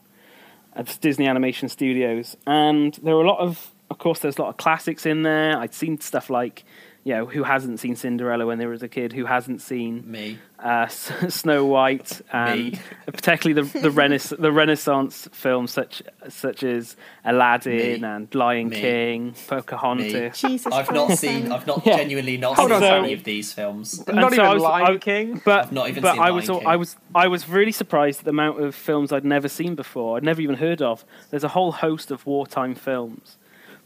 uh, 0.76 0.84
Disney 1.00 1.26
Animation 1.26 1.68
Studios, 1.68 2.36
and 2.46 2.94
there 3.02 3.14
were 3.14 3.24
a 3.24 3.28
lot 3.28 3.40
of, 3.40 3.70
of 3.90 3.98
course, 3.98 4.20
there's 4.20 4.38
a 4.38 4.42
lot 4.42 4.48
of 4.48 4.56
classics 4.56 5.04
in 5.04 5.22
there. 5.22 5.58
I'd 5.58 5.74
seen 5.74 6.00
stuff 6.00 6.30
like, 6.30 6.64
you 7.02 7.14
know, 7.14 7.26
who 7.26 7.42
hasn't 7.42 7.80
seen 7.80 7.96
Cinderella 7.96 8.46
when 8.46 8.58
they 8.58 8.66
was 8.66 8.82
a 8.82 8.88
kid? 8.88 9.12
Who 9.12 9.26
hasn't 9.26 9.60
seen 9.60 10.10
me, 10.10 10.38
uh, 10.64 10.86
Snow 11.28 11.66
White 11.66 12.20
and 12.32 12.72
Me. 12.72 12.78
particularly 13.06 13.62
the 13.62 13.78
the, 13.80 13.88
Renais- 14.00 14.36
the 14.40 14.50
Renaissance 14.50 15.28
films 15.32 15.70
such 15.72 16.02
such 16.28 16.62
as 16.64 16.96
Aladdin 17.24 18.00
Me. 18.00 18.08
and 18.08 18.34
Lion 18.34 18.70
Me. 18.70 18.80
King, 18.80 19.34
Pocahontas. 19.46 20.40
Jesus 20.40 20.72
I've 20.72 20.90
not 20.92 21.12
seen. 21.18 21.52
I've 21.52 21.66
not 21.66 21.82
Yeah. 21.86 21.98
genuinely 21.98 22.36
not 22.38 22.56
Hold 22.56 22.70
seen 22.70 22.76
on, 22.76 22.82
so- 22.82 22.94
any 23.04 23.12
of 23.12 23.24
these 23.24 23.52
films. 23.52 24.02
And 24.08 24.16
Not 24.16 24.30
so 24.32 24.36
even 24.36 24.46
I 24.46 24.54
was- 24.54 24.62
Lion 24.62 24.94
I- 24.94 24.98
King. 24.98 25.42
But 25.44 25.66
I've 25.66 25.72
not 25.72 25.88
even 25.90 26.02
but 26.02 26.12
seen 26.14 26.20
I 26.20 26.24
Lion 26.24 26.34
was 26.36 26.46
King. 26.48 26.66
I 26.66 26.76
was 26.76 26.96
I 27.14 27.28
was 27.28 27.48
really 27.48 27.72
surprised 27.72 28.20
at 28.20 28.24
the 28.24 28.30
amount 28.30 28.62
of 28.62 28.74
films 28.74 29.12
I'd 29.12 29.24
never 29.24 29.48
seen 29.48 29.74
before. 29.74 30.16
I'd 30.16 30.24
never 30.24 30.40
even 30.40 30.56
heard 30.56 30.80
of. 30.80 31.04
There's 31.30 31.44
a 31.44 31.48
whole 31.48 31.72
host 31.72 32.10
of 32.10 32.24
wartime 32.26 32.74
films, 32.74 33.36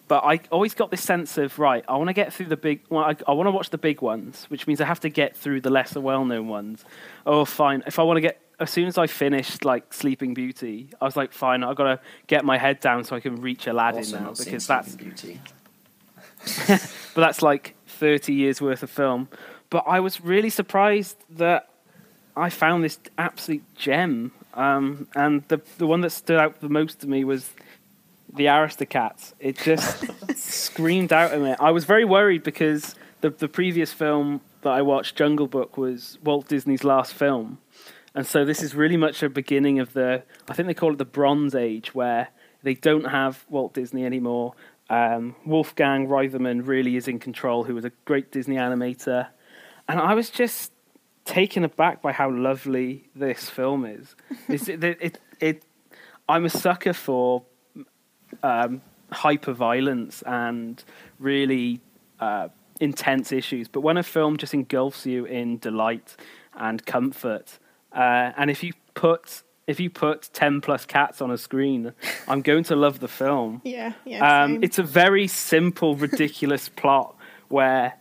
but 0.09 0.24
I 0.24 0.40
always 0.50 0.74
got 0.74 0.90
this 0.90 1.02
sense 1.02 1.38
of 1.38 1.59
right. 1.59 1.84
I 1.86 1.96
want 1.96 2.09
to 2.09 2.14
get 2.14 2.32
through 2.32 2.46
the 2.46 2.56
big. 2.56 2.80
Well, 2.88 3.04
I, 3.04 3.14
I 3.26 3.32
want 3.32 3.46
to 3.46 3.50
watch 3.50 3.70
the 3.70 3.78
big 3.78 4.00
ones, 4.00 4.46
which 4.48 4.66
means 4.66 4.80
I 4.80 4.86
have 4.86 5.00
to 5.00 5.09
get 5.11 5.36
through 5.36 5.61
the 5.61 5.70
lesser 5.70 6.00
well-known 6.00 6.48
ones. 6.48 6.84
Oh, 7.26 7.44
fine. 7.44 7.82
If 7.86 7.98
I 7.98 8.02
want 8.02 8.16
to 8.16 8.22
get 8.22 8.40
as 8.61 8.70
soon 8.70 8.88
as 8.88 8.98
I 8.98 9.06
finished 9.06 9.64
like 9.64 9.92
Sleeping 9.92 10.34
Beauty, 10.34 10.88
I 11.00 11.04
was 11.04 11.16
like, 11.16 11.32
fine. 11.32 11.62
I've 11.62 11.76
got 11.76 11.84
to 11.84 12.00
get 12.26 12.44
my 12.44 12.59
head 12.59 12.80
down 12.80 13.04
so 13.04 13.14
I 13.14 13.20
can 13.20 13.36
reach 13.36 13.66
Aladdin 13.66 13.98
Also 13.98 14.18
now 14.18 14.30
because 14.30 14.64
Sleeping 14.64 14.66
that's 14.66 14.96
Beauty. 14.96 15.40
but 17.14 17.20
that's 17.20 17.42
like 17.42 17.74
30 17.86 18.32
years 18.32 18.61
worth 18.61 18.82
of 18.82 18.90
film. 18.90 19.28
But 19.70 19.84
I 19.86 20.00
was 20.00 20.20
really 20.20 20.50
surprised 20.50 21.16
that 21.30 21.68
I 22.36 22.50
found 22.50 22.84
this 22.84 22.98
absolute 23.16 23.62
gem. 23.74 24.32
Um, 24.54 25.09
and 25.14 25.46
the 25.48 25.61
the 25.76 25.86
one 25.86 26.00
that 26.00 26.11
stood 26.11 26.38
out 26.38 26.61
the 26.61 26.68
most 26.68 27.00
to 27.00 27.06
me 27.06 27.22
was 27.22 27.50
the 28.33 28.47
Aristocats. 28.47 29.33
It 29.39 29.59
just 29.59 30.05
screamed 30.37 31.12
out 31.12 31.33
at 31.33 31.41
me. 31.41 31.55
I 31.59 31.70
was 31.70 31.85
very 31.85 32.05
worried 32.05 32.43
because 32.43 32.95
the 33.20 33.31
the 33.31 33.49
previous 33.49 33.93
film 33.93 34.41
that 34.62 34.70
I 34.70 34.83
watched, 34.83 35.16
Jungle 35.16 35.47
Book, 35.47 35.76
was 35.76 36.18
Walt 36.24 36.49
Disney's 36.49 36.85
last 36.85 37.14
film. 37.14 37.59
And 38.14 38.26
so 38.26 38.45
this 38.45 38.62
is 38.62 38.74
really 38.74 38.97
much 38.97 39.22
a 39.22 39.29
beginning 39.29 39.79
of 39.79 39.93
the 39.93 40.22
I 40.49 40.55
think 40.55 40.66
they 40.66 40.74
call 40.74 40.93
it 40.93 40.99
the 40.99 41.05
Bronze 41.05 41.55
Age 41.55 41.95
where 41.95 42.29
they 42.62 42.74
don't 42.74 43.05
have 43.05 43.45
Walt 43.49 43.74
Disney 43.74 44.05
anymore. 44.05 44.55
Um, 44.91 45.37
Wolfgang 45.45 46.09
Reitherman 46.09 46.66
really 46.66 46.97
is 46.97 47.09
in 47.09 47.18
control, 47.18 47.64
who 47.64 47.74
was 47.74 47.85
a 47.85 47.93
great 48.05 48.33
Disney 48.33 48.57
animator. 48.57 49.29
And 49.87 50.01
I 50.01 50.14
was 50.14 50.31
just 50.31 50.72
taken 51.24 51.62
aback 51.62 52.01
by 52.01 52.12
how 52.12 52.31
lovely 52.31 53.09
this 53.14 53.51
film 53.51 53.85
is. 53.85 54.16
It's, 54.49 54.66
it, 54.66 54.83
it, 54.83 55.20
it, 55.41 55.64
I'm 56.29 56.47
a 56.47 56.51
sucker 56.51 56.95
for 56.95 57.45
um, 58.43 58.81
hyper 59.11 59.53
violence 59.53 60.22
and 60.22 60.83
really 61.18 61.81
uh, 62.20 62.49
intense 62.81 63.33
issues. 63.33 63.68
But 63.68 63.81
when 63.81 63.97
a 63.97 64.03
film 64.03 64.37
just 64.37 64.55
engulfs 64.55 65.07
you 65.07 65.24
in 65.24 65.59
delight 65.59 66.16
and 66.55 66.85
comfort, 66.85 67.59
uh, 67.93 68.33
and 68.37 68.51
if 68.51 68.62
you 68.62 68.72
put 68.95 69.43
if 69.66 69.79
you 69.79 69.91
put 69.91 70.31
ten 70.33 70.61
plus 70.61 70.87
cats 70.87 71.20
on 71.20 71.31
a 71.31 71.39
screen, 71.39 71.93
I'm 72.29 72.43
going 72.43 72.64
to 72.64 72.76
love 72.76 73.01
the 73.01 73.09
film. 73.09 73.61
Yeah, 73.64 73.93
yeah. 74.05 74.45
Um, 74.45 74.62
it's 74.62 74.79
a 74.79 74.83
very 74.83 75.26
simple, 75.26 75.97
ridiculous 75.97 76.68
plot 76.81 77.16
where 77.49 77.95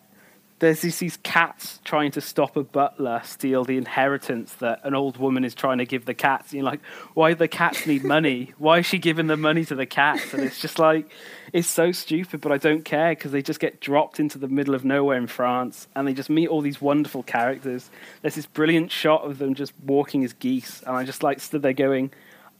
there's 0.60 0.82
these, 0.82 0.98
these 0.98 1.18
cats 1.18 1.80
trying 1.84 2.12
to 2.12 2.22
stop 2.22 2.58
a 2.58 2.64
butler 2.64 3.22
steal 3.24 3.64
the 3.64 3.78
inheritance 3.78 4.54
that 4.56 4.80
an 4.84 4.96
old 4.96 5.18
woman 5.18 5.46
is 5.46 5.54
trying 5.54 5.78
to 5.78 5.86
give 5.86 6.06
the 6.06 6.16
cats. 6.16 6.52
And 6.52 6.54
you're 6.60 6.64
like, 6.64 6.84
why 7.14 7.30
do 7.30 7.36
the 7.36 7.48
cats 7.48 7.86
need 7.86 8.04
money? 8.04 8.54
Why 8.58 8.80
is 8.80 8.86
she 8.88 8.98
giving 8.98 9.28
the 9.28 9.38
money 9.38 9.66
to 9.66 9.76
the 9.76 9.86
cats? 9.86 10.34
And 10.34 10.44
it's 10.44 10.60
just 10.60 10.80
like, 10.80 11.12
it's 11.54 11.68
so 11.68 11.92
stupid, 11.92 12.42
but 12.42 12.52
I 12.52 12.58
don't 12.58 12.84
care 12.84 13.12
because 13.12 13.32
they 13.32 13.44
just 13.44 13.60
get 13.60 13.80
dropped 13.80 14.20
into 14.20 14.40
the 14.40 14.48
middle 14.48 14.74
of 14.74 14.84
nowhere 14.84 15.18
in 15.18 15.28
France 15.28 15.88
and 15.96 16.08
they 16.08 16.14
just 16.14 16.30
meet 16.30 16.48
all 16.48 16.62
these 16.62 16.82
wonderful 16.82 17.22
characters. 17.22 17.92
There's 18.22 18.36
this 18.36 18.48
brilliant 18.48 18.92
shot 18.92 19.26
of 19.26 19.38
them 19.38 19.54
just 19.54 19.74
walking 19.86 20.24
as 20.24 20.34
geese, 20.34 20.82
and 20.82 20.96
I 20.96 21.04
just 21.04 21.22
like 21.22 21.40
stood 21.40 21.62
there 21.62 21.74
going, 21.74 22.12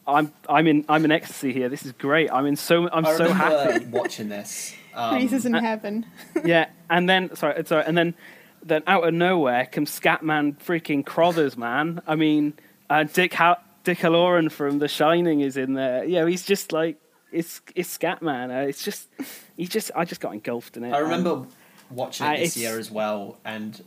I'm 0.08 0.32
I'm 0.48 0.68
in 0.68 0.86
I'm 0.88 1.04
in 1.04 1.12
ecstasy 1.12 1.52
here. 1.52 1.68
This 1.68 1.86
is 1.86 1.92
great. 1.92 2.32
I'm 2.32 2.46
in 2.46 2.56
so 2.56 2.90
I'm 2.90 3.06
I 3.06 3.16
so 3.16 3.34
happy. 3.34 3.86
watching 3.88 4.30
this. 4.30 4.74
Um, 4.98 5.16
Reese 5.16 5.34
is 5.34 5.46
in 5.46 5.56
uh, 5.56 5.62
heaven. 5.62 6.06
yeah, 6.46 6.68
and 6.90 7.08
then 7.10 7.36
sorry, 7.36 7.64
sorry, 7.66 7.84
and 7.86 7.98
then 7.98 8.16
then 8.64 8.84
out 8.88 9.08
of 9.08 9.14
nowhere 9.14 9.66
comes 9.68 9.98
Scatman 9.98 10.58
freaking 10.58 11.06
Crothers, 11.06 11.56
man. 11.58 12.02
I 12.08 12.16
mean, 12.16 12.54
uh, 12.90 13.04
Dick 13.04 13.34
ha- 13.36 13.62
Dick 13.84 14.00
Hallorann 14.00 14.52
from 14.52 14.80
The 14.80 14.88
Shining 14.88 15.42
is 15.42 15.56
in 15.58 15.74
there. 15.74 16.04
Yeah, 16.04 16.26
he's 16.28 16.44
just 16.46 16.72
like 16.72 16.98
it's 17.32 17.62
it's 17.76 17.96
Scatman. 17.98 18.50
Uh, 18.50 18.68
it's 18.68 18.84
just 18.84 19.08
he 19.56 19.68
just 19.68 19.92
I 19.96 20.04
just 20.06 20.20
got 20.22 20.34
engulfed 20.34 20.76
in 20.78 20.84
it. 20.84 20.92
I 20.94 21.00
remember 21.00 21.46
watching 21.92 22.26
Uh, 22.28 22.32
it 22.32 22.40
this 22.40 22.58
it's- 22.58 22.58
year 22.58 22.80
as 22.80 22.90
well 22.92 23.38
and 23.46 23.82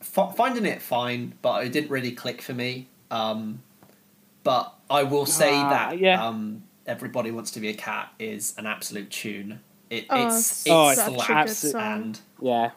f- 0.00 0.36
finding 0.36 0.66
it 0.66 0.82
fine, 0.82 1.32
but 1.42 1.64
it 1.64 1.72
didn't 1.72 1.90
really 1.90 2.12
click 2.12 2.42
for 2.42 2.52
me. 2.52 2.86
Um, 3.10 3.62
but 4.42 4.74
I 4.90 5.04
will 5.04 5.26
say 5.26 5.54
Ah, 5.54 5.70
that 5.70 5.98
yeah. 5.98 6.22
um, 6.24 6.64
"Everybody 6.86 7.30
Wants 7.30 7.50
to 7.52 7.60
Be 7.60 7.68
a 7.70 7.74
Cat" 7.74 8.12
is 8.18 8.54
an 8.58 8.66
absolute 8.66 9.10
tune. 9.10 9.60
It, 9.98 10.06
Oh, 10.10 10.26
it's 10.28 10.50
it's 10.66 10.68
Oh, 10.70 10.88
it's 10.88 11.00
such 11.00 11.08
a 11.08 11.16
good 11.16 11.24
slaps 11.24 11.58
song. 11.58 11.82
and 12.02 12.20
yeah. 12.40 12.70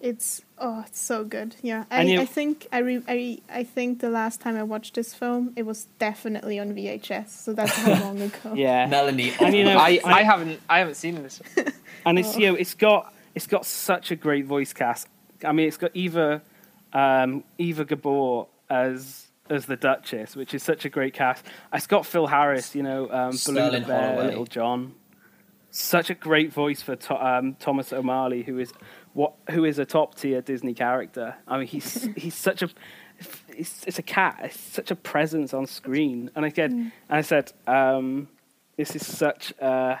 It's 0.00 0.42
oh, 0.58 0.84
it's 0.86 1.00
so 1.00 1.24
good. 1.24 1.56
Yeah, 1.62 1.84
I, 1.90 2.02
you- 2.02 2.20
I 2.20 2.26
think 2.26 2.66
I, 2.70 2.78
re, 2.78 3.02
I 3.08 3.38
I 3.48 3.64
think 3.64 4.00
the 4.00 4.10
last 4.10 4.38
time 4.40 4.54
I 4.54 4.62
watched 4.62 4.94
this 4.96 5.14
film, 5.14 5.52
it 5.56 5.62
was 5.64 5.86
definitely 5.98 6.58
on 6.58 6.74
VHS. 6.74 7.30
So 7.30 7.54
that's 7.54 7.72
how 7.74 7.92
long 8.04 8.20
ago. 8.28 8.52
Yeah, 8.54 8.86
Melanie. 8.86 9.32
And 9.40 9.54
you 9.56 9.64
know- 9.64 9.78
I, 9.78 10.00
I- 10.04 10.12
I 10.20 10.22
haven't 10.22 10.60
I 10.68 10.78
haven't 10.80 10.96
seen 10.96 11.14
this. 11.22 11.40
and 12.06 12.18
it's 12.18 12.36
you 12.36 12.48
know 12.48 12.54
it's 12.54 12.74
got 12.74 13.14
it's 13.34 13.46
got 13.46 13.64
such 13.64 14.10
a 14.10 14.16
great 14.16 14.44
voice 14.44 14.72
cast. 14.74 15.08
I 15.42 15.52
mean, 15.52 15.68
it's 15.68 15.78
got 15.78 15.90
Eva 15.94 16.42
um, 16.92 17.42
Eva 17.58 17.84
Gabor 17.86 18.46
as 18.68 19.26
as 19.50 19.64
the 19.66 19.76
Duchess, 19.76 20.36
which 20.36 20.52
is 20.54 20.62
such 20.62 20.84
a 20.84 20.88
great 20.90 21.14
cast. 21.14 21.44
It's 21.72 21.86
got 21.86 22.04
Phil 22.06 22.26
Harris, 22.26 22.74
you 22.74 22.82
know, 22.82 23.10
um, 23.10 23.32
Sterling 23.32 23.84
Bear, 23.84 24.08
Holloway. 24.14 24.26
Little 24.28 24.46
John. 24.46 24.94
Such 25.76 26.08
a 26.08 26.14
great 26.14 26.52
voice 26.52 26.82
for 26.82 26.96
um, 27.20 27.54
Thomas 27.54 27.92
O'Malley, 27.92 28.44
who 28.44 28.60
is 28.60 28.72
what 29.12 29.34
who 29.50 29.64
is 29.64 29.80
a 29.80 29.84
top 29.84 30.14
tier 30.14 30.40
Disney 30.40 30.72
character. 30.72 31.34
I 31.48 31.58
mean, 31.58 31.66
he's 31.66 32.08
he's 32.16 32.36
such 32.36 32.62
a 32.62 32.70
it's, 33.48 33.84
it's 33.84 33.98
a 33.98 34.02
cat. 34.02 34.38
It's 34.44 34.60
such 34.60 34.92
a 34.92 34.94
presence 34.94 35.52
on 35.52 35.66
screen. 35.66 36.30
And 36.36 36.44
again, 36.44 36.92
and 37.08 37.18
I 37.18 37.22
said, 37.22 37.52
um, 37.66 38.28
this 38.76 38.94
is 38.94 39.04
such. 39.04 39.52
Uh, 39.60 39.96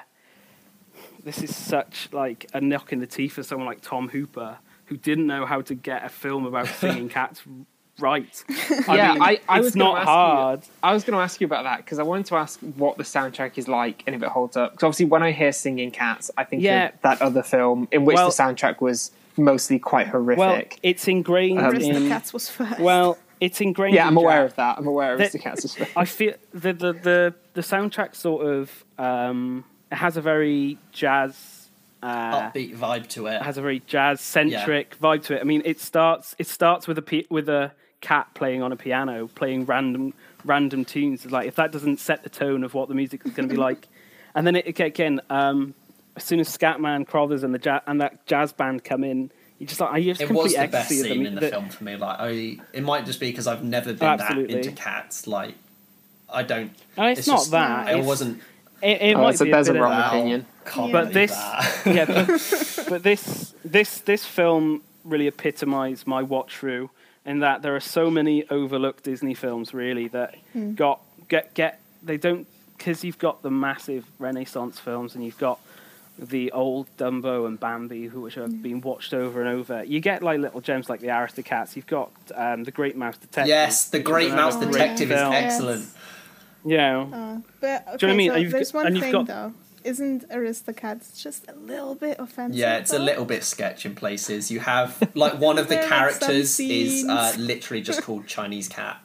this 1.24 1.42
is 1.42 1.56
such 1.56 2.08
like 2.12 2.48
a 2.54 2.60
knock 2.60 2.92
in 2.92 3.00
the 3.00 3.06
teeth 3.08 3.32
for 3.32 3.42
someone 3.42 3.66
like 3.66 3.80
Tom 3.80 4.10
Hooper 4.10 4.58
who 4.84 4.96
didn't 4.96 5.26
know 5.26 5.44
how 5.44 5.60
to 5.62 5.74
get 5.74 6.04
a 6.04 6.08
film 6.08 6.46
about 6.46 6.68
singing 6.78 7.08
cats 7.08 7.42
right. 8.00 8.44
yeah, 8.88 9.12
mean, 9.14 9.22
I, 9.22 9.40
I 9.48 9.58
it's 9.58 9.64
was 9.64 9.74
gonna 9.74 9.84
not 9.84 9.98
ask 9.98 10.06
hard. 10.08 10.60
You, 10.62 10.68
I 10.82 10.92
was 10.94 11.04
going 11.04 11.16
to 11.16 11.22
ask 11.22 11.40
you 11.40 11.46
about 11.46 11.64
that 11.64 11.78
because 11.78 11.98
I 11.98 12.02
wanted 12.02 12.26
to 12.26 12.36
ask 12.36 12.60
what 12.60 12.96
the 12.96 13.02
soundtrack 13.04 13.56
is 13.58 13.68
like 13.68 14.02
and 14.06 14.14
if 14.16 14.22
it 14.22 14.28
holds 14.28 14.56
up. 14.56 14.72
Because 14.72 14.84
obviously, 14.84 15.06
when 15.06 15.22
I 15.22 15.32
hear 15.32 15.52
singing 15.52 15.90
cats, 15.90 16.30
I 16.36 16.44
think 16.44 16.62
Yeah. 16.62 16.86
of 16.88 17.00
that 17.02 17.22
other 17.22 17.42
film 17.42 17.88
in 17.92 18.04
which 18.04 18.16
Well- 18.16 18.30
the 18.30 18.34
soundtrack 18.42 18.80
was 18.80 19.10
mostly 19.36 19.78
quite 19.78 20.06
horrific. 20.08 20.38
Well, 20.38 20.62
it's 20.82 21.08
ingrained 21.08 21.58
Um, 21.58 21.66
Whereas 21.66 21.82
the 21.82 21.96
in. 21.96 22.08
cats 22.08 22.32
was 22.32 22.48
first. 22.48 22.78
Well, 22.78 23.18
it's 23.40 23.60
ingrained. 23.60 23.94
yeah, 23.96 24.06
I'm 24.06 24.16
aware 24.16 24.42
jazz. 24.44 24.52
of 24.52 24.56
that. 24.56 24.78
I'm 24.78 24.86
aware 24.86 25.12
of 25.14 25.18
That- 25.18 25.32
the 25.32 25.38
cats. 25.40 25.64
as 25.64 25.78
well. 25.78 25.88
I 25.96 26.04
feel 26.04 26.34
the 26.52 26.72
the 26.72 26.92
the 26.92 27.34
the 27.54 27.60
soundtrack 27.60 28.14
sort 28.14 28.46
of 28.46 28.84
um, 28.98 29.64
it 29.90 29.96
has 29.96 30.16
a 30.16 30.20
very 30.20 30.78
jazz. 30.92 31.60
Uh, 32.02 32.50
Upbeat 32.50 32.76
vibe 32.76 33.08
to 33.08 33.26
it. 33.28 33.36
it 33.36 33.42
has 33.42 33.56
a 33.56 33.62
very 33.62 33.80
jazz 33.86 34.20
centric 34.20 34.94
vibe 35.00 35.22
to 35.24 35.34
it. 35.36 35.40
I 35.40 35.44
mean, 35.44 35.62
it 35.64 35.80
starts 35.80 36.36
it 36.38 36.46
starts 36.46 36.86
with 36.86 36.98
a 36.98 37.26
with 37.30 37.48
a 37.48 37.72
cat 38.04 38.28
playing 38.34 38.62
on 38.62 38.70
a 38.70 38.76
piano, 38.76 39.26
playing 39.28 39.64
random 39.66 40.12
random 40.44 40.84
tunes. 40.84 41.24
Like 41.30 41.46
if 41.48 41.54
that 41.56 41.72
doesn't 41.72 41.98
set 42.00 42.22
the 42.22 42.28
tone 42.30 42.62
of 42.64 42.74
what 42.74 42.88
the 42.88 42.94
music 42.94 43.22
is 43.24 43.32
going 43.32 43.48
to 43.48 43.54
be 43.54 43.60
like, 43.68 43.88
and 44.34 44.46
then 44.46 44.56
it 44.56 44.66
again, 44.68 45.20
um, 45.30 45.74
as 46.16 46.24
soon 46.24 46.38
as 46.40 46.48
Scatman 46.56 47.06
Crothers 47.06 47.42
and 47.42 47.54
the 47.54 47.60
ja- 47.64 47.80
and 47.86 48.00
that 48.00 48.26
jazz 48.26 48.52
band 48.52 48.84
come 48.84 49.02
in, 49.04 49.30
you 49.58 49.66
just 49.66 49.80
like 49.80 49.90
I 49.90 50.02
just 50.02 50.20
it 50.20 50.26
complete 50.26 50.42
was 50.44 50.54
the 50.56 50.68
best 50.68 50.88
scene 50.90 51.20
mu- 51.22 51.26
in 51.28 51.34
the 51.34 51.40
that- 51.40 51.50
film 51.52 51.68
for 51.70 51.82
me. 51.84 51.96
Like, 51.96 52.20
I, 52.20 52.58
it 52.72 52.82
might 52.82 53.06
just 53.06 53.20
be 53.20 53.30
because 53.30 53.46
I've 53.46 53.64
never 53.64 53.92
been 53.94 54.06
Absolutely. 54.08 54.54
that 54.54 54.66
into 54.66 54.72
cats. 54.80 55.26
Like, 55.26 55.54
I 56.32 56.42
don't. 56.42 56.72
And 56.96 57.18
it's, 57.18 57.26
not 57.26 57.38
just- 57.38 57.50
that. 57.52 57.88
It 57.88 57.92
It's- 57.92 58.06
wasn't. 58.06 58.42
It, 58.82 59.00
it 59.00 59.16
Oh, 59.16 59.22
might 59.22 59.38
so 59.38 59.46
be 59.46 59.50
there's 59.50 59.68
a 59.68 59.72
bit 59.72 59.80
of- 59.80 59.84
wrong 59.88 59.98
Wow, 59.98 60.08
opinion. 60.08 60.46
can't 60.66 60.92
But 60.92 61.12
this- 61.14 61.30
that. 61.30 61.82
yeah, 61.86 62.04
but, 62.04 62.86
but 62.90 63.02
this 63.02 63.54
this 63.64 64.00
this 64.00 64.26
film 64.26 64.82
really 65.04 65.26
epitomised 65.26 66.06
my 66.06 66.22
watch 66.22 66.56
through 66.58 66.90
in 67.26 67.40
that 67.40 67.62
there 67.62 67.74
are 67.74 67.80
so 67.80 68.10
many 68.10 68.48
overlooked 68.50 69.04
Disney 69.04 69.34
films 69.34 69.72
really 69.74 70.08
that 70.08 70.34
got 70.74 71.00
get 71.28 71.54
get 71.54 71.80
they 72.02 72.16
don't 72.16 72.46
because 72.76 73.02
you've 73.04 73.18
got 73.18 73.42
the 73.42 73.50
massive 73.50 74.04
Renaissance 74.18 74.78
films 74.78 75.14
and 75.14 75.24
you've 75.24 75.38
got 75.38 75.58
the 76.18 76.52
old 76.52 76.86
Dumbo 76.96 77.46
and 77.46 77.58
Bambi, 77.58 78.06
who 78.06 78.20
which 78.20 78.34
have 78.34 78.62
been 78.62 78.80
watched 78.80 79.12
over 79.14 79.40
and 79.40 79.48
over. 79.48 79.82
You 79.84 79.98
get 80.00 80.22
like 80.22 80.38
little 80.38 80.60
gems 80.60 80.88
like 80.88 81.00
the 81.00 81.08
Aristocats. 81.08 81.74
You've 81.74 81.86
got 81.88 82.10
um, 82.36 82.62
the 82.64 82.70
Great 82.70 82.94
Mouse 82.96 83.16
Detective. 83.16 83.48
yes, 83.48 83.88
the 83.88 83.98
Great 84.00 84.26
is 84.28 84.32
another 84.32 84.52
Mouse 84.58 84.62
Oh, 84.62 84.70
great 84.70 84.72
Detective 84.96 85.10
is 85.10 85.18
film. 85.18 85.32
Yes. 85.32 85.52
excellent. 85.54 85.88
Yeah, 86.66 87.00
Uh, 87.00 87.38
but 87.60 87.82
okay, 87.88 87.96
Do 87.98 88.06
you 88.06 88.12
know 88.12 88.12
what 88.12 88.12
I 88.12 88.16
mean? 88.16 88.30
so 88.30 88.36
you've 88.36 88.52
there's 88.52 88.72
one 88.74 88.86
and 88.86 88.96
you've 88.96 89.02
thing 89.04 89.12
got- 89.12 89.26
though. 89.26 89.52
Isn't 89.84 90.26
Aristocats 90.30 91.20
just 91.22 91.44
a 91.48 91.54
little 91.54 91.94
bit 91.94 92.16
offensive? 92.18 92.56
Yeah, 92.58 92.78
it's 92.78 92.92
a 92.92 92.98
little 92.98 93.24
bit 93.26 93.44
sketch 93.44 93.84
in 93.84 93.94
places. 93.94 94.50
You 94.50 94.60
have 94.60 95.10
like 95.14 95.38
one 95.38 95.58
of 95.58 95.68
the 95.68 95.74
There 95.76 95.84
are 95.84 96.10
some 96.10 96.20
characters 96.20 96.58
is 96.58 97.06
uh, 97.06 97.34
literally 97.38 97.82
just 97.82 98.02
called 98.06 98.26
Chinese 98.26 98.68
cat, 98.68 98.96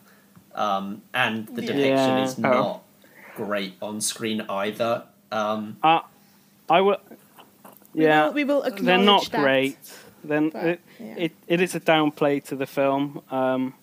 um, 0.56 1.02
and 1.14 1.48
the 1.48 1.62
Yeah. 1.64 1.68
depiction 1.68 2.18
Yeah. 2.18 2.24
is 2.24 2.36
Oh. 2.40 2.42
not 2.42 2.84
great 3.36 3.76
on 3.82 4.00
screen 4.02 4.42
either. 4.50 5.04
Um, 5.32 5.78
uh, 5.84 6.00
I 6.70 6.82
will. 6.82 6.98
Yeah, 7.94 8.30
We 8.30 8.44
will, 8.46 8.62
we 8.64 8.70
will 8.72 8.84
they're 8.84 8.98
not 8.98 9.30
that. 9.32 9.42
great. 9.42 9.78
Then 10.24 10.50
But, 10.50 10.66
it, 10.66 10.80
yeah. 11.00 11.16
it 11.18 11.32
it 11.48 11.62
is 11.62 11.76
a 11.76 11.80
downplay 11.80 12.44
to 12.46 12.56
the 12.56 12.66
film. 12.66 13.22
Um, 13.32 13.74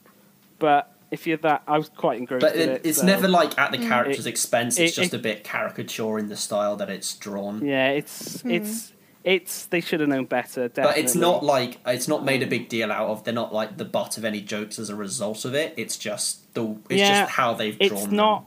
but 0.58 0.92
if 1.10 1.26
you're 1.26 1.36
that, 1.38 1.62
I 1.66 1.78
was 1.78 1.88
quite 1.90 2.18
engrossed. 2.18 2.42
but 2.44 2.56
it, 2.56 2.68
it, 2.68 2.80
it's 2.84 2.98
so- 2.98 3.06
never 3.06 3.28
like 3.28 3.58
at 3.58 3.70
the 3.72 3.78
Mm. 3.78 3.88
character's 3.88 4.26
It- 4.26 4.30
expense. 4.30 4.78
It's 4.78 4.92
it- 4.92 5.00
just 5.02 5.14
it- 5.14 5.16
a 5.16 5.20
bit 5.20 5.44
caricature 5.44 6.18
in 6.18 6.28
the 6.28 6.36
style 6.36 6.76
that 6.76 6.90
it's 6.90 7.14
drawn. 7.16 7.64
Yeah, 7.64 7.90
it's 7.90 8.40
Hmm. 8.42 8.50
it's 8.50 8.92
it's 9.24 9.66
they 9.66 9.80
should 9.80 9.98
have 10.00 10.08
known 10.08 10.24
better. 10.26 10.68
But 10.68 10.96
it's 10.98 11.14
not 11.16 11.44
like 11.44 11.78
it's 11.86 12.06
not 12.08 12.24
made 12.24 12.42
a 12.44 12.46
big 12.46 12.68
deal 12.68 12.92
out 12.92 13.08
of. 13.08 13.24
They're 13.24 13.34
not 13.34 13.52
like 13.52 13.76
the 13.76 13.84
butt 13.84 14.18
of 14.18 14.24
any 14.24 14.40
jokes 14.40 14.78
as 14.78 14.88
a 14.88 14.94
result 14.94 15.44
of 15.44 15.54
it. 15.54 15.74
It's 15.76 15.96
just 15.96 16.52
the 16.54 16.76
it's 16.88 17.00
Yeah, 17.00 17.22
just 17.22 17.32
how 17.32 17.54
they've 17.54 17.76
drawn. 17.78 17.92
It's 17.92 18.06
them. 18.06 18.16
not. 18.16 18.44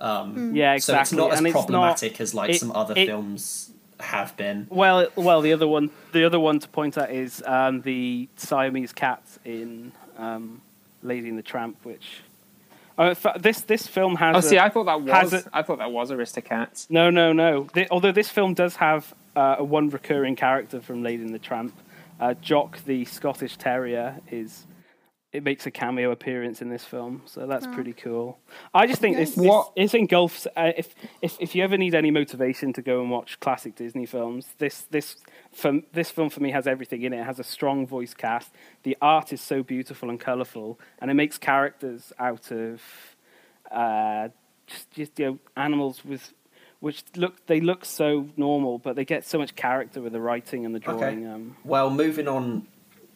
Um, 0.00 0.54
Yeah, 0.54 0.72
So 0.72 0.92
exactly. 0.92 1.00
it's 1.00 1.12
not 1.12 1.32
as 1.32 1.38
and 1.38 1.46
it's 1.46 1.52
problematic 1.54 2.20
as 2.20 2.34
like 2.34 2.50
it- 2.50 2.58
some 2.60 2.72
other 2.72 2.94
it- 2.96 3.06
films 3.06 3.70
have 4.00 4.36
been. 4.36 4.66
Well, 4.70 5.06
well, 5.16 5.40
the 5.40 5.52
other 5.52 5.68
one, 5.68 5.90
the 6.12 6.24
other 6.24 6.40
one 6.40 6.58
to 6.58 6.68
point 6.68 6.98
out 6.98 7.10
is 7.10 7.42
um, 7.46 7.80
the 7.82 8.28
Siamese 8.36 8.92
cat 8.92 9.22
in 9.44 9.92
um, 10.18 10.60
Lady 11.04 11.28
and 11.28 11.38
the 11.38 11.42
Tramp, 11.42 11.76
which. 11.84 12.20
Oh, 12.96 13.12
in 13.14 13.36
this 13.38 13.60
this 13.62 13.86
film 13.86 14.16
has. 14.16 14.34
Oh, 14.36 14.38
a- 14.38 14.42
see, 14.42 14.58
I 14.58 14.68
thought 14.68 14.84
that 14.84 15.00
was 15.02 15.32
a- 15.32 15.44
I 15.52 15.62
thought 15.62 15.78
that 15.78 15.90
was 15.92 16.10
Aristocats. 16.10 16.88
No, 16.90 17.10
no, 17.10 17.32
no. 17.32 17.66
The, 17.74 17.88
although 17.90 18.12
this 18.12 18.28
film 18.30 18.54
does 18.54 18.76
have 18.76 19.12
uh, 19.36 19.56
a 19.58 19.64
one 19.64 19.90
recurring 19.90 20.36
character 20.36 20.80
from 20.80 21.02
Lady 21.02 21.22
and 21.24 21.34
the 21.34 21.38
Tramp, 21.40 21.74
uh, 22.20 22.34
Jock 22.34 22.84
the 22.84 23.04
Scottish 23.04 23.56
Terrier 23.56 24.16
is. 24.30 24.66
It 25.34 25.42
makes 25.42 25.66
a 25.66 25.70
cameo 25.72 26.12
appearance 26.12 26.62
in 26.62 26.68
this 26.68 26.84
film, 26.84 27.22
so 27.26 27.44
that's 27.44 27.66
pretty 27.66 27.92
cool. 27.92 28.38
I 28.72 28.86
just 28.86 29.00
think 29.00 29.16
this, 29.16 29.36
Nice. 29.36 29.48
What- 29.48 29.74
this, 29.74 29.90
this 29.90 29.98
engulfs. 29.98 30.46
Uh, 30.56 30.70
if 30.76 30.94
if 31.22 31.36
if 31.40 31.56
you 31.56 31.64
ever 31.64 31.76
need 31.76 31.92
any 31.92 32.12
motivation 32.12 32.72
to 32.74 32.82
go 32.82 33.00
and 33.00 33.10
watch 33.10 33.40
classic 33.40 33.74
Disney 33.74 34.06
films, 34.06 34.54
this 34.58 34.82
this 34.92 35.16
for, 35.52 35.80
this 35.92 36.08
film 36.12 36.30
for 36.30 36.38
me 36.38 36.52
has 36.52 36.68
everything 36.68 37.02
in 37.02 37.12
it. 37.12 37.18
It 37.18 37.24
has 37.24 37.40
a 37.40 37.44
strong 37.44 37.84
voice 37.84 38.14
cast. 38.14 38.52
The 38.84 38.96
art 39.02 39.32
is 39.32 39.40
so 39.40 39.64
beautiful 39.64 40.08
and 40.08 40.20
colourful, 40.20 40.78
and 41.00 41.10
it 41.10 41.14
makes 41.14 41.36
characters 41.36 42.12
out 42.20 42.52
of 42.52 42.80
uh, 43.72 44.28
just 44.68 44.88
just 44.92 45.18
you 45.18 45.26
know 45.26 45.38
animals 45.56 46.04
with 46.04 46.32
which 46.78 47.02
look 47.16 47.44
they 47.46 47.60
look 47.60 47.84
so 47.84 48.28
normal, 48.36 48.78
but 48.78 48.94
they 48.94 49.04
get 49.04 49.24
so 49.26 49.38
much 49.38 49.56
character 49.56 50.00
with 50.00 50.12
the 50.12 50.20
writing 50.20 50.64
and 50.64 50.72
the 50.72 50.78
drawing. 50.78 51.26
Um, 51.26 51.56
Well, 51.64 51.90
moving 51.90 52.28
on. 52.28 52.68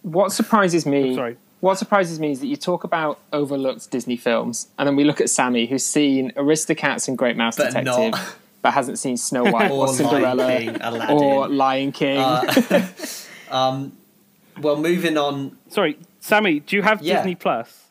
What 0.03 0.33
surprises 0.33 0.85
me? 0.85 1.15
sorry. 1.15 1.37
What 1.61 1.77
surprises 1.77 2.21
me 2.21 2.31
is 2.33 2.41
that 2.41 2.47
you 2.47 2.57
talk 2.57 2.85
about 2.85 3.19
overlooked 3.33 3.91
Disney 3.91 4.17
films, 4.17 4.69
and 4.79 4.87
then 4.87 4.95
we 4.97 5.05
look 5.05 5.21
at 5.21 5.29
Sammy, 5.29 5.67
who's 5.67 5.85
seen 5.85 6.31
Aristocats 6.37 7.09
and 7.09 7.19
Great 7.19 7.37
Mouse 7.37 7.57
But 7.57 7.67
Detective, 7.67 8.13
not- 8.13 8.35
but 8.63 8.73
hasn't 8.75 8.99
seen 8.99 9.17
Snow 9.17 9.45
White 9.51 9.71
Or 9.71 9.89
or, 9.89 9.89
Cinderella 9.89 10.35
Lion 10.43 10.75
King, 10.79 11.11
or 11.11 11.49
Lion 11.49 11.93
King. 11.93 12.19
Uh, 12.19 12.87
um, 13.51 13.93
well, 14.61 14.77
moving 14.77 15.17
on 15.17 15.57
Sorry, 15.69 15.99
Sammy, 16.21 16.61
do 16.61 16.77
you 16.77 16.83
have 16.83 17.03
Yeah. 17.03 17.17
Disney 17.17 17.35
Plus? 17.35 17.85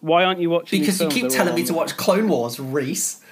Why 0.00 0.24
aren't 0.24 0.40
you 0.40 0.50
watching? 0.50 0.80
because 0.80 1.00
you 1.00 1.08
keep 1.08 1.28
telling 1.30 1.54
me 1.54 1.62
on 1.62 1.66
to 1.68 1.74
watch 1.74 1.96
Clone 1.96 2.28
Wars, 2.28 2.60
Reese. 2.60 3.22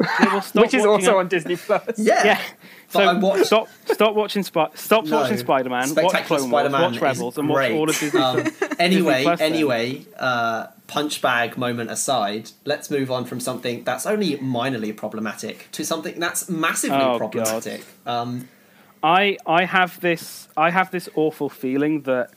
Yeah, 0.00 0.06
well, 0.32 0.42
stop 0.42 0.62
which 0.62 0.74
is 0.74 0.84
also 0.84 1.12
it. 1.12 1.20
on 1.20 1.28
Disney 1.28 1.56
Plus. 1.56 1.98
Yeah, 1.98 2.24
Yeah. 2.24 2.40
So 2.88 3.00
I 3.00 3.12
watched. 3.14 3.46
stop, 3.46 3.68
stop 3.86 4.14
watching 4.14 4.42
Spy, 4.44 4.68
stop 4.74 5.04
No. 5.06 5.16
watching 5.16 5.36
Spider 5.38 5.68
Man, 5.70 5.92
watch 5.94 6.24
Clone 6.26 6.50
Wars, 6.50 6.62
Spider-Man 6.66 6.92
watch 6.92 7.00
Rebels, 7.00 7.36
and 7.38 7.48
watch 7.48 7.70
all 7.72 7.88
of 7.90 7.98
Disney. 7.98 8.20
Um, 8.20 8.46
anyway, 8.78 9.24
then. 9.24 9.40
anyway, 9.40 10.06
uh, 10.18 10.68
punch 10.86 11.20
bag 11.20 11.58
moment 11.58 11.90
aside, 11.90 12.50
let's 12.64 12.90
move 12.90 13.10
on 13.10 13.24
from 13.24 13.40
something 13.40 13.82
that's 13.84 14.06
only 14.06 14.36
minorly 14.38 14.96
problematic 14.96 15.68
to 15.72 15.84
something 15.84 16.20
that's 16.20 16.48
massively 16.48 16.96
Oh, 16.98 17.18
problematic. 17.18 17.84
Um, 18.06 18.48
I 19.02 19.36
I 19.46 19.64
have 19.64 20.00
this 20.00 20.48
I 20.56 20.70
have 20.70 20.90
this 20.92 21.08
awful 21.16 21.48
feeling 21.48 22.02
that 22.02 22.30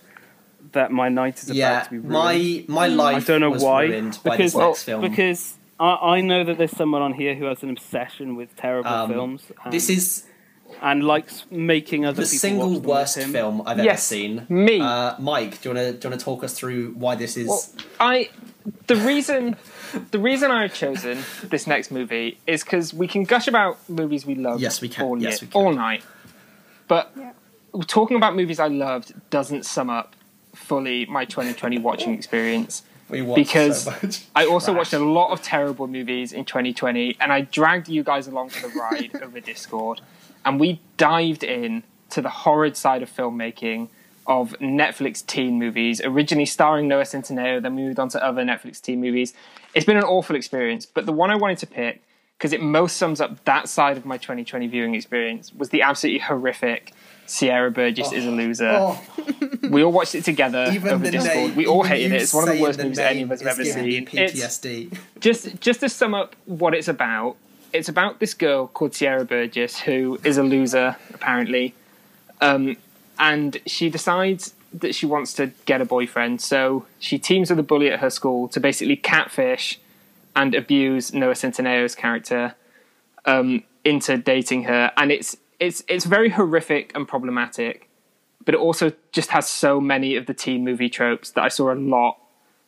that 0.72 0.92
my 0.92 1.10
night 1.10 1.38
is 1.42 1.46
about 1.50 1.56
yeah, 1.56 1.80
to 1.82 1.90
be 1.92 1.98
ruined. 2.00 2.12
my 2.12 2.66
my 2.68 2.86
I 2.86 2.88
life 2.88 3.28
don't 3.28 3.42
know 3.42 3.52
why 3.52 3.84
ruined 3.86 4.20
by 4.24 4.32
because 4.38 4.54
this 4.54 4.60
next 4.60 4.84
film. 4.84 5.02
because 5.02 5.58
I, 5.80 5.96
I 6.18 6.22
know 6.22 6.44
that 6.44 6.58
there's 6.58 6.76
someone 6.76 7.02
on 7.02 7.14
here 7.14 7.36
who 7.36 7.46
has 7.46 7.64
an 7.64 7.70
obsession 7.70 8.36
with 8.36 8.56
terrible 8.58 8.90
Um, 8.92 9.10
films. 9.10 9.44
This 9.72 9.90
is 9.90 10.26
and 10.82 11.04
likes 11.04 11.46
making 11.52 12.06
other 12.06 12.22
the 12.24 12.28
people 12.28 12.40
single 12.40 12.68
watch 12.68 12.74
them 12.76 12.82
with 12.82 12.90
worst 12.90 13.18
him. 13.18 13.32
film 13.32 13.64
I've 13.66 13.80
ever 13.80 13.98
seen. 13.98 14.46
me. 14.50 14.80
uh, 14.82 15.16
Mike. 15.20 15.62
Do 15.62 15.70
you 15.70 15.76
want 15.76 15.86
to 15.88 15.92
do 15.94 16.08
you 16.08 16.10
want 16.12 16.20
to 16.20 16.26
talk 16.26 16.44
us 16.44 16.54
through 16.54 16.92
why 16.98 17.16
this 17.16 17.38
is? 17.38 17.48
Well, 17.48 17.62
I 18.00 18.30
the 18.88 18.96
reason 18.96 19.56
the 20.12 20.20
reason 20.20 20.52
I've 20.52 20.74
chosen 20.74 21.20
this 21.44 21.66
next 21.68 21.92
movie 21.92 22.38
is 22.48 22.64
because 22.64 22.94
we 22.94 23.08
can 23.08 23.24
gush 23.24 23.48
about 23.48 23.78
movies 23.90 24.26
we 24.26 24.36
love. 24.36 24.62
Yes, 24.62 24.82
we 24.82 24.90
can. 24.90 25.06
All, 25.06 25.22
Yes, 25.22 25.42
year- 25.42 25.48
we 25.48 25.52
can. 25.52 25.62
all 25.62 25.74
night. 25.74 26.04
But 26.88 27.12
Yeah. 27.18 27.32
talking 27.88 28.18
about 28.18 28.36
movies 28.36 28.60
I 28.60 28.68
loved 28.68 29.14
doesn't 29.30 29.66
sum 29.66 29.90
up 29.90 30.16
fully 30.56 31.06
my 31.06 31.26
2020 31.26 31.78
watching 31.90 32.14
experience. 32.14 32.84
we 33.10 33.22
watched 33.24 33.38
because 33.38 33.84
so 33.86 33.92
much 34.04 34.26
I 34.36 34.46
also 34.46 34.72
trash. 34.74 34.78
watched 34.78 34.94
a 34.94 35.00
lot 35.00 35.32
of 35.32 35.42
terrible 35.42 35.88
movies 35.88 36.32
in 36.32 36.46
2020, 36.46 37.18
and 37.20 37.34
I 37.34 37.42
dragged 37.42 37.88
you 37.90 38.04
guys 38.04 38.28
along 38.28 38.50
for 38.50 38.68
the 38.68 38.74
ride 38.76 39.12
over 39.24 39.40
Discord, 39.40 40.02
and 40.46 40.60
we 40.60 40.82
dived 40.98 41.44
in 41.44 41.84
to 42.12 42.22
the 42.22 42.30
horrid 42.30 42.76
side 42.76 43.02
of 43.04 43.16
filmmaking 43.16 43.90
of 44.28 44.52
Netflix 44.60 45.26
teen 45.26 45.58
movies, 45.58 46.02
originally 46.04 46.46
starring 46.46 46.88
Noah 46.88 47.04
Centineo, 47.04 47.62
then 47.62 47.76
we 47.76 47.82
moved 47.82 48.00
on 48.00 48.10
to 48.10 48.24
other 48.24 48.44
Netflix 48.44 48.80
teen 48.80 49.02
movies. 49.02 49.34
It's 49.74 49.86
been 49.86 49.98
an 49.98 50.04
awful 50.04 50.36
experience, 50.36 50.86
but 50.86 51.06
the 51.06 51.12
one 51.12 51.32
I 51.32 51.36
wanted 51.36 51.58
to 51.60 51.68
pick, 51.68 52.04
because 52.38 52.54
it 52.54 52.62
most 52.62 52.98
sums 52.98 53.20
up 53.20 53.44
that 53.46 53.68
side 53.68 53.98
of 53.98 54.06
my 54.06 54.18
2020 54.18 54.68
viewing 54.68 54.94
experience, 54.94 55.52
was 55.54 55.70
the 55.70 55.82
absolutely 55.82 56.20
horrific 56.20 56.94
Sierra 57.30 57.70
Burgess 57.72 58.12
is 58.12 58.26
a 58.26 58.30
oh, 58.30 58.32
loser. 58.32 58.70
Oh, 58.72 59.02
We 59.70 59.84
all 59.84 59.92
watched 59.92 60.16
it 60.16 60.24
together 60.24 60.68
even 60.72 60.90
over 60.90 61.04
the 61.04 61.12
Discord. 61.12 61.36
name, 61.36 61.56
we 61.56 61.68
all 61.68 61.84
hated 61.84 62.12
it. 62.12 62.22
It's 62.24 62.34
one 62.34 62.50
of 62.50 62.56
the 62.56 62.62
worst 62.62 62.80
movies 62.80 62.98
any 62.98 63.22
of 63.22 63.32
us 63.32 63.42
have 63.42 63.60
ever 63.60 63.66
seen. 63.66 64.08
It's, 64.12 64.40
PTSD. 64.40 64.98
just 65.20 65.60
just 65.60 65.82
to 65.82 65.90
sum 65.90 66.16
up 66.16 66.36
what 66.46 66.74
it's 66.74 66.88
about, 66.88 67.36
it's 67.74 67.90
about 67.90 68.20
this 68.20 68.34
girl 68.34 68.68
called 68.68 68.94
Sierra 68.96 69.26
Burgess 69.26 69.80
who 69.80 70.20
is 70.24 70.38
a 70.38 70.44
loser 70.44 70.96
apparently, 71.14 71.74
um, 72.42 72.78
and 73.18 73.58
she 73.66 73.90
decides 73.90 74.54
that 74.74 74.94
she 74.94 75.06
wants 75.06 75.34
to 75.34 75.48
get 75.66 75.82
a 75.82 75.86
boyfriend. 75.86 76.42
So 76.42 76.86
she 77.00 77.18
teams 77.18 77.50
with 77.50 77.60
a 77.60 77.64
bully 77.64 77.92
at 77.92 78.00
her 78.00 78.10
school 78.10 78.48
to 78.50 78.60
basically 78.60 78.96
catfish 78.96 79.80
and 80.36 80.54
abuse 80.54 81.14
Noah 81.14 81.36
Centineo's 81.36 81.96
character 81.96 82.56
um, 83.26 83.64
into 83.84 84.18
dating 84.18 84.64
her, 84.64 84.92
and 84.98 85.12
it's 85.12 85.38
it's 85.60 85.84
it's 85.88 86.06
very 86.06 86.30
horrific 86.30 86.92
and 86.96 87.08
problematic. 87.08 87.90
But 88.46 88.56
it 88.56 88.60
also 88.60 88.94
just 89.12 89.32
has 89.32 89.48
so 89.48 89.82
many 89.82 90.16
of 90.16 90.26
the 90.26 90.34
teen 90.34 90.64
movie 90.64 90.90
tropes 90.90 91.32
that 91.32 91.44
I 91.44 91.50
saw 91.50 91.74
a 91.74 91.76
lot 91.76 92.18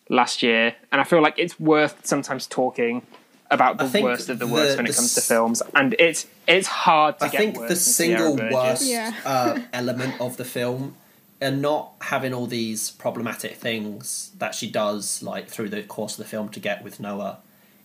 last 0.09 0.43
year, 0.43 0.75
and 0.91 0.99
I 0.99 1.03
feel 1.03 1.21
like 1.21 1.35
it's 1.37 1.59
worth 1.59 2.05
sometimes 2.05 2.45
talking 2.45 3.03
about 3.51 3.77
the 3.77 4.01
worst 4.01 4.29
of 4.29 4.39
the 4.39 4.45
the- 4.45 4.51
worst 4.53 4.77
when 4.77 4.85
the 4.85 4.91
it 4.91 4.95
comes 4.95 5.13
to 5.15 5.21
films, 5.21 5.61
and 5.75 5.93
it's 5.99 6.25
it's 6.47 6.67
hard 6.67 7.19
to 7.19 7.25
I 7.25 7.29
get 7.29 7.37
think 7.37 7.57
worse 7.57 7.67
the 7.69 7.73
than 7.75 7.83
Sierra 7.83 8.17
single 8.19 8.37
Burgess. 8.37 8.53
worst 8.53 8.85
Yeah. 8.85 9.13
uh, 9.25 9.59
element 9.73 10.19
of 10.19 10.37
the 10.37 10.45
film, 10.45 10.95
and 11.39 11.61
not 11.61 11.91
having 12.01 12.33
all 12.33 12.47
these 12.47 12.91
problematic 12.91 13.55
things 13.57 14.31
that 14.39 14.55
she 14.55 14.69
does, 14.69 15.21
like 15.21 15.47
through 15.47 15.69
the 15.69 15.83
course 15.83 16.13
of 16.13 16.17
the 16.23 16.29
film, 16.29 16.49
to 16.49 16.59
get 16.59 16.83
with 16.83 16.99
Noah, 16.99 17.37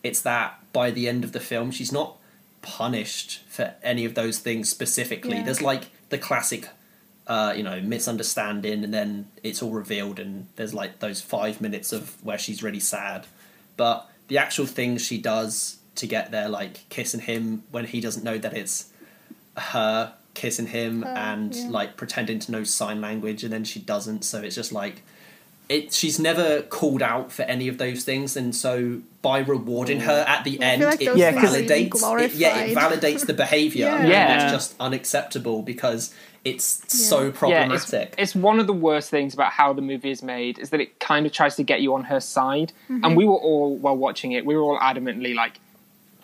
it's 0.03 0.21
that 0.23 0.59
by 0.73 0.91
the 0.91 1.09
end 1.09 1.25
of 1.25 1.33
the 1.33 1.41
film, 1.41 1.71
she's 1.71 1.93
not 1.93 2.17
punished 2.63 3.43
for 3.49 3.75
any 3.83 4.05
of 4.05 4.15
those 4.15 4.39
things 4.39 4.69
specifically. 4.69 5.37
Yeah. 5.37 5.45
There's 5.45 5.63
like 5.63 5.85
the 6.09 6.19
classic, 6.19 6.69
uh, 7.27 7.55
you 7.57 7.63
know, 7.63 7.81
misunderstanding, 7.81 8.85
and 8.85 8.93
then 8.93 9.27
it's 9.43 9.63
all 9.63 9.71
revealed, 9.71 10.19
and 10.19 10.49
there's 10.57 10.75
like 10.75 10.99
those 10.99 11.21
five 11.21 11.61
minutes 11.61 11.93
of 11.93 12.23
where 12.25 12.39
she's 12.39 12.63
really 12.63 12.81
sad, 12.81 13.27
but 13.77 14.09
the 14.29 14.39
actual 14.39 14.67
things 14.67 15.03
she 15.05 15.19
does 15.19 15.79
to 15.97 16.07
get 16.07 16.31
there, 16.31 16.49
like 16.49 16.89
kissing 16.89 17.21
him 17.21 17.65
when 17.71 17.85
he 17.87 18.01
doesn't 18.01 18.25
know 18.25 18.39
that 18.39 18.57
it's 18.57 18.91
her 19.57 20.13
kissing 20.35 20.67
him 20.67 21.03
Her, 21.03 21.09
and 21.09 21.55
yeah. 21.55 21.69
like 21.69 21.97
pretending 21.97 22.39
to 22.41 22.53
know 22.53 22.63
sign 22.63 23.01
language 23.01 23.43
and 23.43 23.53
then 23.53 23.65
she 23.65 23.81
doesn't 23.81 24.23
so 24.23 24.43
it's 24.43 24.55
just 24.55 24.71
like 24.71 25.03
it 25.69 25.93
she's 25.93 26.19
never 26.19 26.63
called 26.63 27.03
out 27.03 27.33
for 27.33 27.43
any 27.43 27.67
of 27.69 27.79
those 27.79 28.05
things 28.05 28.37
and 28.37 28.55
so 28.55 29.01
by 29.23 29.41
rewarding 29.41 30.01
her 30.01 30.25
at 30.29 30.45
the 30.45 30.61
I 30.63 30.65
end 30.67 30.83
like 30.83 31.01
it 31.01 31.07
those 31.07 31.19
Yeah, 31.19 31.31
really 31.41 31.67
validates 31.67 32.21
it, 32.21 32.35
yeah 32.35 32.59
it 32.59 32.77
validates 32.83 33.27
the 33.27 33.35
behavior 33.35 33.87
Yeah. 33.87 33.97
and 33.99 34.09
Yeah. 34.09 34.45
it's 34.45 34.53
just 34.53 34.75
unacceptable 34.79 35.63
because 35.63 36.15
it's 36.45 36.81
so 36.97 37.25
Yeah, 37.27 37.31
problematic 37.33 38.13
it's, 38.13 38.15
it's 38.19 38.35
one 38.37 38.61
of 38.61 38.69
the 38.69 38.73
worst 38.73 39.11
things 39.11 39.35
about 39.35 39.51
how 39.51 39.73
the 39.73 39.83
movie 39.83 40.13
is 40.13 40.23
made 40.23 40.61
is 40.61 40.71
that 40.71 40.81
it 40.81 41.01
kind 41.01 41.27
of 41.27 41.33
tries 41.33 41.57
to 41.57 41.65
get 41.65 41.81
you 41.81 41.93
on 41.95 42.05
her 42.05 42.21
side, 42.21 42.73
Mm-hmm. 42.89 43.05
and 43.05 43.17
we 43.17 43.25
were 43.25 43.35
all 43.35 43.75
while 43.77 43.97
watching 43.97 44.31
it, 44.33 44.47
we 44.47 44.55
were 44.55 44.63
all 44.63 44.79
adamantly 44.79 45.35
like 45.35 45.55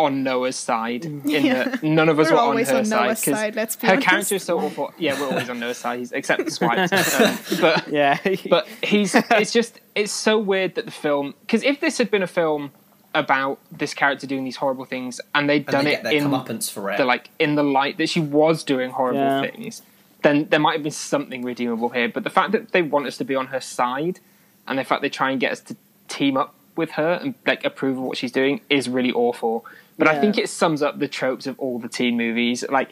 on 0.03 0.23
Noah's 0.23 0.57
side. 0.57 1.05
In 1.05 1.23
Yeah. 1.25 1.65
that 1.65 1.83
none 1.83 2.09
of 2.09 2.19
us 2.19 2.29
We're 2.29 2.35
were 2.37 2.41
on 2.43 2.57
her 2.57 2.77
on 2.77 2.85
side 2.85 3.07
Noah's 3.07 3.19
side, 3.23 3.55
let's 3.57 3.77
be 3.77 3.87
honest 3.89 3.89
her 3.89 3.93
honest. 3.93 4.09
character 4.09 4.35
is 4.37 4.43
so 4.45 4.59
awful. 4.61 4.93
Yeah, 4.99 5.19
we're 5.21 5.29
always 5.29 5.49
on 5.51 5.61
Noah's 5.61 5.79
side, 5.79 5.99
he's- 5.99 6.13
except 6.13 6.51
Swipe. 6.53 6.91
Um, 6.93 7.39
but 7.61 7.89
Yeah. 7.89 8.19
but 8.51 8.67
he's 8.83 9.15
it's 9.15 9.53
just 9.53 9.81
it's 9.95 10.13
so 10.13 10.39
weird 10.39 10.75
that 10.77 10.85
the 10.85 10.91
film 10.91 11.35
because 11.43 11.63
if 11.63 11.81
this 11.81 11.99
had 11.99 12.11
been 12.11 12.23
a 12.23 12.27
film 12.27 12.71
about 13.15 13.59
this 13.71 13.93
character 13.95 14.27
doing 14.27 14.45
these 14.45 14.57
horrible 14.57 14.85
things 14.87 15.21
and 15.35 15.49
they'd 15.49 15.57
and 15.57 15.67
done 15.67 15.85
they 15.85 15.95
it 15.97 16.03
their 16.03 16.13
in 16.13 16.25
comeuppance 16.25 16.71
for 16.71 16.91
it 16.91 16.97
the 16.97 17.05
like 17.05 17.29
in 17.39 17.55
the 17.57 17.63
light 17.63 17.99
that 17.99 18.09
she 18.09 18.21
was 18.21 18.65
doing 18.65 18.91
horrible 18.91 19.21
Yeah. 19.21 19.43
things, 19.43 19.83
then 20.23 20.47
there 20.51 20.61
might 20.61 20.75
have 20.75 20.83
been 20.83 20.93
something 20.93 21.43
redeemable 21.43 21.91
here. 21.91 22.09
But 22.09 22.25
the 22.25 22.31
fact 22.31 22.53
that 22.53 22.73
they 22.73 22.81
want 22.83 23.07
us 23.07 23.17
to 23.19 23.25
be 23.25 23.35
on 23.35 23.49
her 23.49 23.61
side, 23.61 24.21
and 24.67 24.79
the 24.79 24.85
fact 24.85 25.03
they 25.03 25.11
try 25.11 25.31
and 25.31 25.39
get 25.41 25.53
us 25.53 25.61
to 25.61 25.77
team 26.09 26.37
up 26.37 26.55
with 26.77 26.93
her 26.93 27.15
and 27.23 27.35
like 27.47 27.65
approve 27.67 27.99
of 27.99 28.03
what 28.05 28.17
she's 28.17 28.33
doing 28.33 28.61
is 28.71 28.89
really 28.89 29.13
awful. 29.13 29.67
But 29.99 30.09
I 30.09 30.21
think 30.21 30.39
it 30.39 30.49
sums 30.49 30.83
up 30.83 30.99
the 30.99 31.09
tropes 31.09 31.47
of 31.47 31.59
all 31.59 31.79
the 31.79 31.89
teen 31.89 32.17
movies, 32.17 32.65
like 32.69 32.91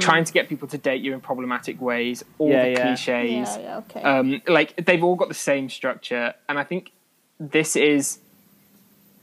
trying 0.00 0.24
to 0.24 0.32
get 0.32 0.48
people 0.48 0.68
to 0.68 0.78
date 0.78 1.02
you 1.02 1.12
in 1.14 1.20
problematic 1.20 1.80
ways, 1.80 2.24
all 2.38 2.48
Yeah, 2.50 2.62
the 2.64 2.70
yeah. 2.70 2.82
cliches. 2.82 3.56
Yeah, 3.56 3.58
yeah, 3.58 3.76
okay. 3.78 4.02
Um, 4.02 4.42
like 4.46 4.76
they've 4.84 5.02
all 5.02 5.16
got 5.16 5.28
the 5.28 5.34
same 5.34 5.68
structure, 5.68 6.34
and 6.48 6.58
I 6.58 6.64
think 6.64 6.92
this 7.40 7.76
is 7.76 8.18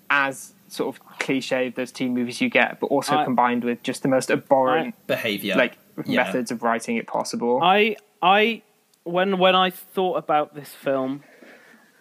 as 0.09 0.53
sort 0.67 0.93
of 0.95 1.05
cliche 1.19 1.67
of 1.67 1.75
those 1.75 1.91
teen 1.91 2.13
movies 2.13 2.41
you 2.41 2.49
get, 2.49 2.79
but 2.79 2.87
also 2.87 3.15
I- 3.17 3.23
combined 3.23 3.63
with 3.63 3.81
just 3.83 4.01
the 4.03 4.07
most 4.09 4.29
abhorrent 4.31 4.95
behavior 5.07 5.55
like 5.55 5.77
Yeah. 6.05 6.23
methods 6.23 6.51
of 6.51 6.61
writing 6.63 6.97
it 6.97 7.07
possible. 7.07 7.61
I 7.63 7.95
I 8.21 8.61
when 9.03 9.37
when 9.37 9.55
I 9.55 9.69
thought 9.69 10.17
about 10.17 10.53
this 10.55 10.69
film, 10.73 11.23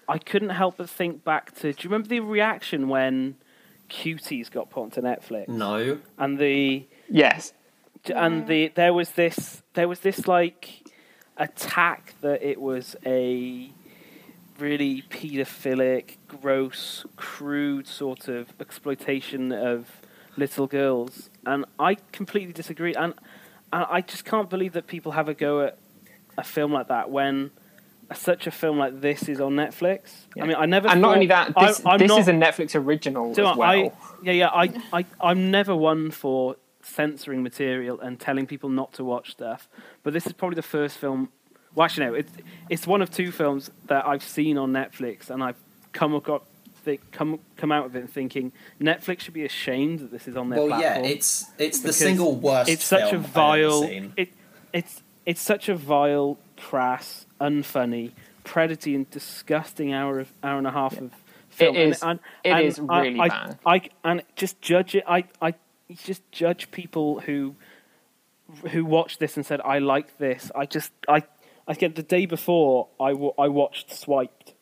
I 0.08 0.18
couldn't 0.18 0.50
help 0.50 0.78
but 0.78 0.90
think 0.90 1.24
back 1.24 1.54
to. 1.56 1.72
Do 1.72 1.82
you 1.82 1.90
remember 1.90 2.08
the 2.08 2.20
reaction 2.20 2.88
when 2.88 3.36
Cuties 3.88 4.50
got 4.50 4.70
put 4.70 4.82
onto 4.82 5.00
Netflix. 5.00 5.48
No. 5.48 5.98
And 6.18 6.38
the 6.38 6.86
yes, 7.08 7.52
and 8.14 8.46
the 8.46 8.72
there 8.74 8.92
was 8.92 9.10
this 9.12 9.62
there 9.74 9.88
was 9.88 10.00
this 10.00 10.26
like 10.26 10.90
attack 11.36 12.14
that 12.20 12.42
it 12.42 12.60
was 12.60 12.96
a 13.04 13.70
really 14.58 15.02
paedophilic, 15.10 16.16
gross, 16.28 17.04
crude 17.16 17.86
sort 17.86 18.28
of 18.28 18.52
exploitation 18.60 19.52
of 19.52 19.88
little 20.36 20.66
girls, 20.66 21.30
and 21.46 21.64
I 21.78 21.96
completely 22.12 22.52
disagree. 22.52 22.94
And, 22.94 23.14
and 23.72 23.86
I 23.90 24.00
just 24.00 24.24
can't 24.24 24.48
believe 24.48 24.72
that 24.72 24.86
people 24.86 25.12
have 25.12 25.28
a 25.28 25.34
go 25.34 25.62
at 25.62 25.78
a 26.38 26.44
film 26.44 26.72
like 26.72 26.88
that 26.88 27.10
when 27.10 27.50
such 28.14 28.46
a 28.46 28.50
film 28.50 28.78
like 28.78 29.00
this 29.00 29.28
is 29.28 29.40
on 29.40 29.54
Netflix. 29.54 30.10
I 30.40 30.46
mean, 30.46 30.56
I 30.56 30.66
never. 30.66 30.88
and 30.88 31.00
not 31.00 31.14
only 31.14 31.26
that, 31.26 31.54
this, 31.58 31.84
I, 31.84 31.92
I'm 31.92 31.98
this 31.98 32.08
not, 32.08 32.20
is 32.20 32.28
a 32.28 32.32
Netflix 32.32 32.74
original 32.74 33.32
do 33.32 33.46
as 33.46 33.56
well. 33.56 33.68
I, 33.68 33.92
yeah, 34.22 34.32
yeah. 34.32 34.48
I, 34.48 34.70
I, 34.92 35.04
I'm 35.20 35.50
never 35.50 35.74
one 35.74 36.10
for 36.10 36.56
censoring 36.82 37.42
material 37.42 38.00
and 38.00 38.20
telling 38.20 38.46
people 38.46 38.68
not 38.68 38.92
to 38.94 39.04
watch 39.04 39.32
stuff. 39.32 39.68
But 40.02 40.12
this 40.12 40.26
is 40.26 40.32
probably 40.32 40.56
the 40.56 40.62
first 40.62 40.98
film. 40.98 41.30
Well, 41.74 41.84
actually, 41.84 42.06
no. 42.06 42.14
It's 42.14 42.32
it's 42.68 42.86
one 42.86 43.02
of 43.02 43.10
two 43.10 43.32
films 43.32 43.70
that 43.86 44.06
I've 44.06 44.22
seen 44.22 44.58
on 44.58 44.72
Netflix, 44.72 45.30
and 45.30 45.42
I've 45.42 45.58
come 45.92 46.18
got 46.20 46.44
come 47.12 47.40
come 47.56 47.72
out 47.72 47.86
of 47.86 47.96
it 47.96 48.10
thinking 48.10 48.52
Netflix 48.78 49.20
should 49.20 49.32
be 49.32 49.46
ashamed 49.46 50.00
that 50.00 50.10
this 50.10 50.28
is 50.28 50.36
on 50.36 50.50
their 50.50 50.58
well 50.60 50.78
yeah 50.78 50.98
it's 50.98 51.46
it's 51.56 51.80
the 51.80 51.94
single 51.94 52.36
worst 52.36 52.68
it's 52.68 52.84
such 52.84 53.04
a 53.04 53.22
film 53.22 53.24
I've 53.24 53.30
vile. 53.30 53.82
It 54.18 54.28
it's 54.74 55.02
it's 55.26 55.40
such 55.40 55.68
a 55.68 55.74
vile, 55.74 56.38
crass, 56.56 57.26
unfunny, 57.40 58.12
predatory, 58.44 58.94
and 58.96 59.08
disgusting 59.10 59.92
hour 59.92 60.20
of 60.20 60.32
hour 60.42 60.58
and 60.58 60.66
a 60.66 60.70
half 60.70 60.98
of 60.98 61.10
film. 61.50 61.76
is- 61.76 62.02
And, 62.02 62.20
it 62.42 62.50
and 62.50 62.64
is 62.66 62.78
I- 62.88 63.00
really 63.02 63.20
I, 63.20 63.28
bad. 63.28 63.58
I, 63.66 63.80
and 64.04 64.22
just 64.36 64.60
judge 64.60 64.94
it. 64.94 65.04
I 65.06 65.24
I 65.40 65.54
just 66.04 66.22
judge 66.32 66.70
people 66.70 67.20
who 67.20 67.54
who 68.70 68.84
watched 68.84 69.18
this 69.20 69.36
and 69.36 69.44
said 69.44 69.60
I 69.62 69.78
like 69.78 70.18
this. 70.18 70.50
I 70.54 70.66
just 70.66 70.92
I 71.08 71.22
I 71.66 71.74
get 71.74 71.94
the 71.96 72.02
day 72.02 72.26
before 72.26 72.88
I 73.00 73.10
I 73.10 73.48
watched 73.48 73.92
Swiped, 73.94 74.53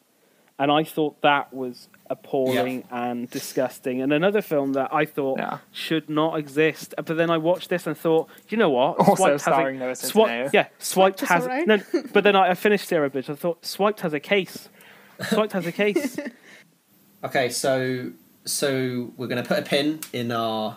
and 0.63 0.71
I 0.71 0.85
thought 0.85 1.21
that 1.23 1.53
was 1.53 1.89
appalling 2.09 2.85
and 2.91 3.29
disgusting. 3.31 4.01
And 4.03 4.13
another 4.13 4.43
film 4.43 4.75
that 4.75 4.91
I 4.95 5.05
thought 5.07 5.39
Yeah. 5.39 5.59
should 5.73 6.09
not 6.09 6.39
exist. 6.39 6.95
But 6.97 7.17
then 7.17 7.31
I 7.31 7.39
watched 7.39 7.69
this 7.71 7.87
and 7.87 7.97
thought, 7.97 8.29
you 8.49 8.57
know 8.59 8.71
what? 8.71 8.99
Also 8.99 9.15
Swiped 9.15 9.33
has 9.33 9.43
starring 9.43 9.77
a, 9.77 9.81
Noah 9.81 9.93
Swi- 9.93 10.13
Centineo. 10.29 10.53
yeah, 10.53 10.67
Swiped 10.79 11.19
Swiped 11.19 11.21
has 11.33 11.43
alright. 11.45 11.67
no. 11.67 11.79
But 12.13 12.23
then 12.25 12.37
I, 12.37 12.51
I 12.51 12.55
finished 12.55 12.87
Sarah 12.89 13.11
Bitch. 13.11 13.29
I 13.31 13.35
thought 13.35 13.65
Swiped 13.67 14.01
has 14.01 14.13
a 14.13 14.21
case. 14.21 14.69
Swiped 15.31 15.53
has 15.53 15.67
a 15.67 15.73
case. 15.73 16.19
Okay, 17.25 17.49
so 17.51 18.11
so 18.45 19.13
we're 19.17 19.29
going 19.29 19.41
to 19.43 19.49
put 19.49 19.59
a 19.61 19.63
pin 19.63 20.01
in 20.13 20.33
our 20.33 20.77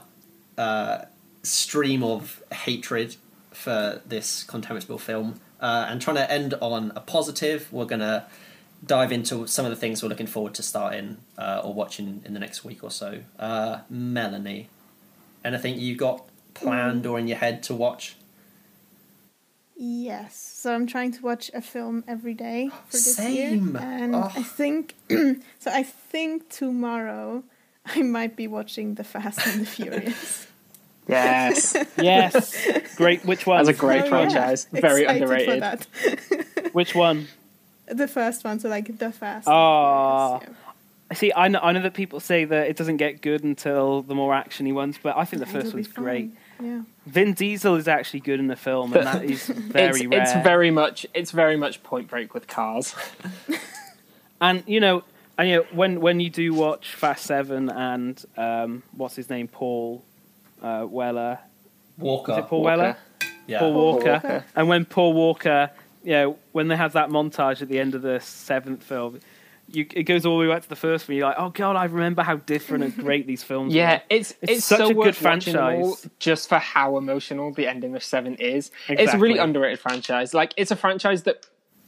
uh, 0.59 0.99
stream 1.41 2.03
of 2.03 2.43
hatred 2.53 3.15
for 3.51 4.01
this 4.05 4.43
contemptible 4.43 4.99
film, 4.99 5.39
uh, 5.59 5.87
and 5.89 5.99
trying 5.99 6.17
to 6.17 6.31
end 6.31 6.53
on 6.61 6.91
a 6.95 6.99
positive. 6.99 7.71
We're 7.73 7.85
going 7.85 8.01
to 8.01 8.25
dive 8.85 9.11
into 9.11 9.47
some 9.47 9.65
of 9.65 9.71
the 9.71 9.75
things 9.75 10.01
we're 10.03 10.09
looking 10.09 10.27
forward 10.27 10.53
to 10.55 10.63
starting 10.63 11.17
uh, 11.37 11.61
or 11.63 11.73
watching 11.73 12.21
in 12.25 12.33
the 12.33 12.39
next 12.39 12.63
week 12.63 12.83
or 12.83 12.91
so. 12.91 13.21
Uh, 13.39 13.79
Melanie, 13.89 14.69
anything 15.43 15.79
you've 15.79 15.97
got 15.97 16.23
planned 16.53 17.05
or 17.05 17.17
in 17.19 17.27
your 17.27 17.37
head 17.37 17.63
to 17.63 17.73
watch? 17.75 18.15
Yes. 19.77 20.35
So 20.37 20.73
I'm 20.73 20.87
trying 20.87 21.11
to 21.13 21.21
watch 21.21 21.51
a 21.53 21.61
film 21.61 22.03
every 22.07 22.33
day 22.33 22.69
for 22.87 22.91
this 22.93 23.19
year. 23.19 23.49
And 23.49 24.15
Oh. 24.15 24.31
I 24.35 24.41
think 24.43 24.95
so 25.09 25.71
I 25.71 25.83
think 25.83 26.49
tomorrow 26.49 27.43
I 27.85 28.01
might 28.01 28.35
be 28.35 28.47
watching 28.47 28.95
The 28.95 29.03
Fast 29.03 29.45
and 29.47 29.61
the 29.61 29.65
Furious. 29.65 30.47
Yes, 31.07 31.75
yes, 32.01 32.95
great. 32.95 33.23
Which 33.25 33.45
one? 33.45 33.63
That's 33.63 33.77
a 33.77 33.79
great 33.79 33.99
So, 33.99 34.03
yeah, 34.05 34.09
franchise. 34.09 34.65
Very 34.71 35.03
excited 35.03 35.21
underrated. 35.21 35.85
For 35.85 36.09
that. 36.09 36.69
Which 36.73 36.95
one? 36.95 37.27
The 37.87 38.07
first 38.07 38.43
one, 38.43 38.59
so 38.59 38.69
like 38.69 38.97
The 38.97 39.11
first. 39.11 39.47
and 39.47 39.55
Oh. 39.55 40.39
the 40.39 40.45
Furious, 40.45 40.59
See, 41.13 41.31
I 41.35 41.47
know, 41.49 41.59
I 41.61 41.71
know 41.71 41.81
that 41.83 41.93
people 41.93 42.19
say 42.19 42.45
that 42.45 42.67
it 42.67 42.75
doesn't 42.77 42.97
get 42.97 43.21
good 43.21 43.43
until 43.43 44.01
the 44.01 44.15
more 44.15 44.33
actiony 44.33 44.73
ones, 44.73 44.97
but 45.01 45.15
I 45.15 45.23
think 45.23 45.45
the 45.45 45.51
yeah. 45.53 45.61
first 45.61 45.73
one's 45.73 45.87
great. 45.87 46.31
Yeah. 46.59 46.81
Vin 47.05 47.33
Diesel 47.33 47.75
is 47.75 47.87
actually 47.87 48.21
good 48.21 48.39
in 48.39 48.47
the 48.47 48.55
film, 48.55 48.91
and 48.93 49.05
that 49.05 49.23
is 49.23 49.45
very 49.47 50.01
it's, 50.01 50.05
rare. 50.07 50.21
it's 50.23 50.33
very 50.43 50.71
much 50.71 51.05
it's 51.13 51.29
very 51.31 51.57
much 51.57 51.83
Point 51.83 52.07
Break 52.07 52.33
with 52.33 52.47
cars. 52.47 52.95
and 54.41 54.63
you 54.65 54.79
know, 54.79 55.03
and 55.37 55.49
you 55.49 55.55
know, 55.57 55.65
when 55.73 56.01
when 56.01 56.19
you 56.19 56.29
do 56.29 56.53
watch 56.53 56.95
Fast 56.95 57.25
Seven 57.25 57.69
and 57.69 58.23
um, 58.37 58.83
what's 58.95 59.15
his 59.15 59.29
name, 59.29 59.47
Paul 59.47 60.03
uh, 60.61 60.87
Weller, 60.89 61.39
Walker. 61.97 62.31
is 62.31 62.37
it 62.39 62.47
Paul 62.47 62.63
Walker. 62.63 62.77
Weller? 62.77 62.97
Yeah. 63.47 63.59
Paul 63.59 63.73
Paul 63.73 63.83
Walker. 63.93 64.11
Walker. 64.13 64.45
And 64.55 64.67
when 64.67 64.85
Paul 64.85 65.13
Walker, 65.13 65.69
you 66.05 66.11
know, 66.11 66.37
when 66.53 66.67
they 66.69 66.75
have 66.77 66.93
that 66.93 67.09
montage 67.09 67.61
at 67.61 67.67
the 67.67 67.79
end 67.79 67.95
of 67.95 68.01
the 68.01 68.19
seventh 68.21 68.83
film, 68.83 69.19
you, 69.67 69.87
it 69.93 70.03
goes 70.03 70.25
all 70.25 70.37
the 70.39 70.47
way 70.47 70.53
back 70.53 70.61
to 70.61 70.69
the 70.69 70.75
first 70.75 71.07
one. 71.09 71.17
You're 71.17 71.27
like, 71.27 71.37
oh 71.39 71.49
god, 71.49 71.75
I 71.75 71.85
remember 71.85 72.21
how 72.21 72.35
different 72.35 72.83
and 72.83 72.95
great 72.95 73.25
these 73.25 73.41
films 73.51 73.73
Yeah, 73.73 73.95
were. 73.95 74.01
it's 74.09 74.31
It's 74.41 74.51
it's, 74.51 74.65
such 74.65 74.77
so 74.77 74.85
a 74.85 74.93
good 74.93 74.97
worth 74.97 75.21
watching 75.23 75.53
them 75.53 75.63
all 75.63 75.95
franchise. 75.95 76.11
just 76.19 76.49
for 76.49 76.59
how 76.59 76.97
emotional 76.97 77.51
the 77.51 77.67
ending 77.67 77.95
of 77.95 78.03
Seven 78.03 78.35
is. 78.35 78.69
It's 78.87 79.13
a 79.13 79.17
really 79.17 79.39
underrated 79.39 79.79
franchise. 79.79 80.33
Like 80.35 80.53
it's 80.55 80.69
a 80.71 80.75
franchise 80.75 81.23
that 81.23 81.47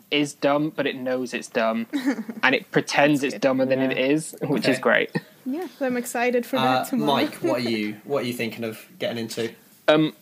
is 0.10 0.34
dumb, 0.34 0.72
but 0.76 0.88
it 0.88 0.96
knows 0.96 1.34
it's 1.34 1.50
dumb, 1.50 1.86
and 2.44 2.56
it 2.56 2.72
pretends 2.72 3.24
it's 3.24 3.36
good. 3.36 3.42
dumber 3.42 3.66
than 3.66 3.80
it 3.80 3.96
Yeah. 3.98 4.06
is, 4.06 4.36
which 4.42 4.68
is 4.68 4.80
great. 4.80 5.12
Yeah, 5.46 5.68
so 5.78 5.86
I'm 5.86 5.98
excited 5.98 6.46
for 6.46 6.58
Uh, 6.58 6.64
that 6.64 6.88
tomorrow. 6.90 7.14
Mike, 7.24 7.36
what 7.44 7.58
are 7.58 7.70
you 7.70 7.98
what 8.06 8.24
are 8.24 8.26
you 8.28 8.34
thinking 8.34 8.64
of 8.64 8.84
getting 9.00 9.18
into? 9.20 9.54
Um, 9.88 10.14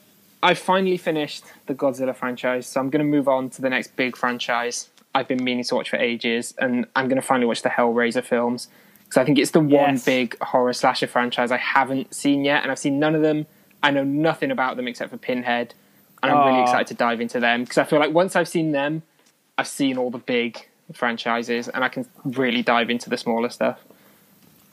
I 0.46 0.54
finally 0.54 0.98
finished 0.98 1.44
the 1.66 1.74
Godzilla 1.74 2.16
franchise, 2.16 2.68
so 2.68 2.80
I'm 2.80 2.92
going 2.92 3.04
to 3.04 3.10
move 3.10 3.28
on 3.28 3.50
to 3.50 3.64
the 3.64 3.70
next 3.72 3.96
big 3.96 4.16
franchise 4.16 4.90
I've 5.16 5.28
been 5.28 5.44
meaning 5.44 5.64
to 5.64 5.74
watch 5.74 5.90
for 5.90 5.96
ages, 5.96 6.54
and 6.60 6.86
I'm 6.96 7.08
going 7.08 7.20
to 7.20 7.26
finally 7.26 7.48
watch 7.48 7.64
the 7.64 7.70
Hellraiser 7.70 8.24
films 8.24 8.68
because 9.06 9.18
I 9.18 9.26
think 9.26 9.40
it's 9.40 9.50
the 9.50 9.60
one 9.60 9.94
Yes. 9.96 10.06
big 10.06 10.38
horror 10.42 10.72
slasher 10.74 11.08
franchise 11.08 11.50
I 11.50 11.58
haven't 11.58 12.14
seen 12.14 12.46
yet, 12.46 12.62
and 12.62 12.72
I've 12.72 12.78
seen 12.78 13.00
none 13.00 13.16
of 13.16 13.24
them. 13.24 13.48
I 13.82 13.90
know 13.90 14.04
nothing 14.04 14.52
about 14.52 14.76
them 14.78 14.88
except 14.88 15.10
for 15.10 15.18
Pinhead, 15.18 15.74
and 16.22 16.32
I'm 16.32 16.46
really 16.48 16.62
excited 16.62 16.86
to 16.88 16.94
dive 16.94 17.22
into 17.22 17.40
them 17.40 17.64
because 17.64 17.80
I 17.80 17.84
feel 17.84 17.98
like 17.98 18.14
once 18.14 18.36
I've 18.36 18.48
seen 18.48 18.72
them, 18.72 19.02
I've 19.58 19.68
seen 19.68 19.98
all 19.98 20.12
the 20.12 20.20
big 20.20 20.68
franchises, 20.94 21.70
and 21.70 21.84
I 21.84 21.90
can 21.90 22.06
really 22.24 22.62
dive 22.62 22.92
into 22.92 23.10
the 23.10 23.18
smaller 23.18 23.50
stuff. 23.50 23.80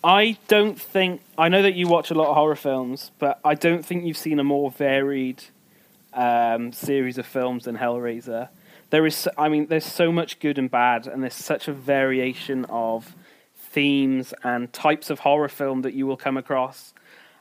I 0.05 0.37
don't 0.49 0.79
think 0.79 1.23
I 1.39 1.49
know 1.49 1.63
that 1.63 1.77
you 1.77 1.89
watch 1.89 2.11
a 2.11 2.15
lot 2.15 2.29
of 2.29 2.35
horror 2.35 2.57
films, 2.57 3.11
but 3.19 3.41
I 3.43 3.55
don't 3.55 3.87
think 3.87 4.05
you've 4.05 4.19
seen 4.19 4.39
a 4.39 4.45
more 4.45 4.71
varied 4.71 5.45
um, 6.15 6.73
series 6.73 7.19
of 7.19 7.27
films 7.27 7.65
than 7.65 7.77
Hellraiser. 7.77 8.49
There 8.91 9.07
is, 9.07 9.29
I 9.39 9.49
mean, 9.49 9.67
there's 9.67 9.87
so 9.87 10.13
much 10.13 10.39
good 10.39 10.59
and 10.59 10.71
bad, 10.71 11.07
and 11.07 11.23
there's 11.23 11.35
such 11.35 11.67
a 11.69 11.73
variation 11.73 12.67
of 12.67 13.15
themes 13.57 14.35
and 14.45 14.73
types 14.73 15.11
of 15.11 15.21
horror 15.21 15.49
film 15.49 15.83
that 15.83 15.95
you 15.95 16.07
will 16.07 16.17
come 16.17 16.37
across. 16.37 16.93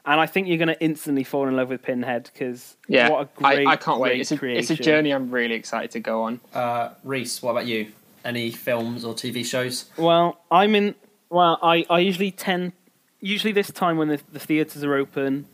And 0.05 0.19
I 0.19 0.25
think 0.25 0.47
you're 0.47 0.57
going 0.57 0.69
to 0.69 0.81
instantly 0.81 1.23
fall 1.23 1.47
in 1.47 1.55
love 1.55 1.69
with 1.69 1.83
Pinhead 1.83 2.29
because 2.33 2.75
Yeah, 2.87 3.09
what 3.09 3.21
a 3.21 3.29
great, 3.35 3.67
I, 3.67 3.71
I 3.73 3.75
can't 3.75 3.99
wait. 3.99 4.19
It's 4.19 4.31
a, 4.31 4.37
creation. 4.37 4.59
it's 4.59 4.69
a 4.71 4.83
journey 4.83 5.11
I'm 5.11 5.29
really 5.29 5.53
excited 5.55 5.91
to 5.91 5.99
go 5.99 6.23
on. 6.23 6.39
Uh, 6.53 6.89
Reese, 7.03 7.41
what 7.43 7.51
about 7.51 7.67
you? 7.67 7.91
Any 8.25 8.49
films 8.51 9.05
or 9.05 9.13
TV 9.13 9.45
shows? 9.45 9.89
Well, 9.97 10.39
I'm 10.49 10.73
in. 10.75 10.95
Well, 11.29 11.59
I, 11.61 11.85
I 11.89 11.99
usually 11.99 12.31
tend, 12.31 12.73
usually 13.19 13.53
this 13.53 13.71
time 13.71 13.97
when 13.97 14.07
the, 14.07 14.19
the 14.31 14.39
theatres 14.39 14.83
are 14.83 14.95
open, 14.95 15.45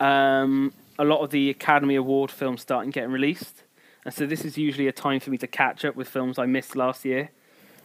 um, 0.00 0.72
a 0.98 1.04
lot 1.04 1.20
of 1.20 1.30
the 1.30 1.50
Academy 1.50 1.94
Award 1.94 2.30
films 2.30 2.62
starting 2.62 2.90
getting 2.90 3.12
released, 3.12 3.62
and 4.04 4.12
so 4.12 4.26
this 4.26 4.44
is 4.44 4.58
usually 4.58 4.88
a 4.88 4.92
time 4.92 5.20
for 5.20 5.30
me 5.30 5.38
to 5.38 5.46
catch 5.46 5.84
up 5.84 5.96
with 5.96 6.08
films 6.08 6.38
I 6.38 6.46
missed 6.46 6.76
last 6.76 7.04
year, 7.04 7.30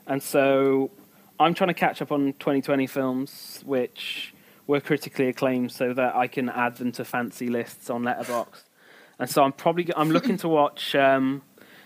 and 0.08 0.22
so 0.22 0.92
I'm 1.40 1.54
trying 1.54 1.70
to 1.70 1.74
catch 1.74 2.02
up 2.02 2.12
on 2.12 2.34
2020 2.34 2.88
films 2.88 3.62
which 3.66 4.34
were 4.66 4.80
critically 4.80 5.28
acclaimed, 5.28 5.72
so 5.72 5.94
that 5.94 6.16
I 6.16 6.28
can 6.28 6.50
add 6.50 6.78
them 6.78 6.92
to 6.94 7.06
fancy 7.06 7.48
lists 7.48 7.90
on 7.90 8.04
Letterboxd, 8.04 8.64
and 9.20 9.30
so 9.30 9.44
I'm 9.44 9.54
probably 9.54 9.90
I'm 9.96 10.10
looking 10.10 10.38
to 10.38 10.50
watch. 10.50 10.96
Um, 10.96 11.42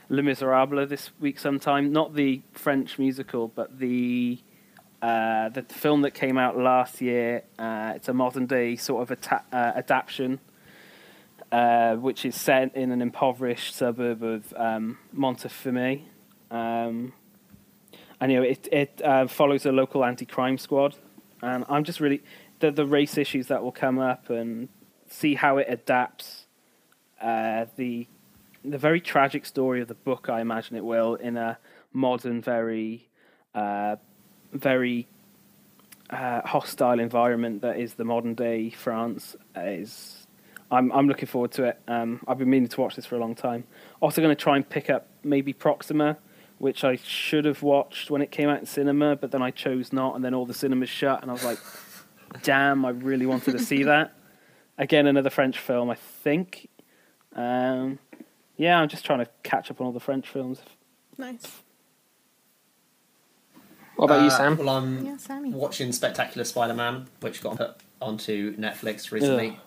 Les 0.10 0.22
Miserables 0.22 0.88
this 0.88 1.12
week 1.20 1.38
sometime. 1.38 1.92
Not 1.92 2.14
the 2.14 2.42
French 2.54 2.98
musical, 2.98 3.50
but 3.50 3.78
the 3.78 4.40
uh, 5.02 5.50
the 5.50 5.64
film 5.64 6.02
that 6.02 6.12
came 6.12 6.38
out 6.38 6.58
last 6.58 7.02
year. 7.02 7.44
Uh, 7.60 7.94
it's 7.96 8.08
a 8.08 8.14
modern 8.14 8.46
day 8.46 8.76
sort 8.76 9.10
of 9.10 9.18
uh, 9.32 9.40
adaptation, 9.54 10.40
uh, 11.52 11.96
which 11.96 12.26
is 12.26 12.36
set 12.36 12.76
in 12.76 12.92
an 12.92 13.02
impoverished 13.02 13.76
suburb 13.76 14.24
of 14.24 14.54
um, 14.56 14.98
Montfermeil. 15.16 16.02
Um, 16.52 17.14
and 18.20 18.32
you 18.32 18.40
know, 18.40 18.44
it 18.44 18.68
it 18.72 19.02
uh, 19.04 19.28
follows 19.28 19.66
a 19.66 19.72
local 19.72 20.04
anti-crime 20.04 20.58
squad, 20.58 20.96
and 21.42 21.66
I'm 21.70 21.84
just 21.84 22.00
really 22.00 22.24
the 22.60 22.72
the 22.72 22.86
race 22.86 23.18
issues 23.18 23.48
that 23.48 23.62
will 23.62 23.72
come 23.72 24.00
up 24.00 24.30
and 24.30 24.70
see 25.08 25.36
how 25.36 25.58
it 25.58 25.68
adapts 25.70 26.48
uh, 27.22 27.66
the 27.76 28.08
the 28.64 28.78
very 28.78 29.00
tragic 29.00 29.46
story 29.46 29.82
of 29.82 29.88
the 29.88 29.94
book, 29.94 30.30
I 30.30 30.42
imagine 30.42 30.76
it 30.76 30.84
will, 30.84 31.16
in 31.16 31.38
a 31.38 31.58
modern, 31.94 32.42
very, 32.42 33.08
uh, 33.56 33.96
very 34.52 35.08
uh, 36.10 36.42
hostile 36.42 37.00
environment 37.00 37.62
that 37.62 37.80
is 37.80 37.94
the 37.94 38.04
modern 38.04 38.34
day 38.34 38.70
France. 38.70 39.36
Is 39.56 40.17
I'm 40.72 40.92
I'm 40.92 41.08
looking 41.08 41.28
forward 41.28 41.52
to 41.54 41.64
it. 41.66 41.80
Um, 41.88 42.22
I've 42.28 42.38
been 42.38 42.50
meaning 42.50 42.68
to 42.70 42.82
watch 42.82 42.96
this 42.96 43.06
for 43.06 43.16
a 43.16 43.20
long 43.20 43.36
time. 43.36 43.64
Also, 44.02 44.22
going 44.22 44.36
to 44.36 44.42
try 44.42 44.56
and 44.56 44.68
pick 44.68 44.90
up 44.90 45.08
maybe 45.24 45.54
Proxima, 45.54 46.18
which 46.58 46.84
I 46.84 46.98
should 46.98 47.46
have 47.46 47.64
watched 47.64 48.10
when 48.12 48.22
it 48.22 48.32
came 48.32 48.50
out 48.50 48.60
in 48.60 48.66
cinema, 48.66 49.16
but 49.16 49.32
then 49.32 49.42
I 49.42 49.52
chose 49.52 49.94
not, 49.94 50.16
and 50.16 50.26
then 50.26 50.34
all 50.34 50.46
the 50.46 50.54
cinemas 50.54 50.90
shut, 50.90 51.22
and 51.22 51.32
I 51.32 51.34
was 51.34 51.44
like, 51.46 51.60
damn, 52.44 52.84
I 52.86 52.90
really 52.90 53.26
wanted 53.26 53.52
to 53.54 53.60
see 53.60 53.84
that. 53.84 54.14
Again, 54.78 55.08
another 55.08 55.30
French 55.30 55.58
film, 55.58 55.90
I 55.90 55.96
think. 55.96 56.68
Um, 57.36 58.00
yeah, 58.58 58.80
I'm 58.80 58.90
just 58.90 59.06
trying 59.06 59.20
to 59.20 59.28
catch 59.44 59.72
up 59.72 59.80
on 59.80 59.88
all 59.88 59.94
the 59.94 60.00
French 60.00 60.28
films. 60.28 60.60
Nice. 61.18 61.62
What 63.96 64.06
about 64.06 64.22
you, 64.22 64.28
Uh, 64.28 64.38
Sam? 64.38 64.58
Well, 64.58 64.70
I'm 64.70 65.06
Yeah, 65.06 65.18
Sammy. 65.18 65.52
watching 65.52 65.92
Spectacular 65.92 66.44
Spider-Man, 66.44 67.08
which 67.22 67.42
got 67.42 67.58
put 67.58 67.78
onto 68.02 68.56
Netflix 68.58 69.12
recently. 69.12 69.50
Ugh. 69.52 69.58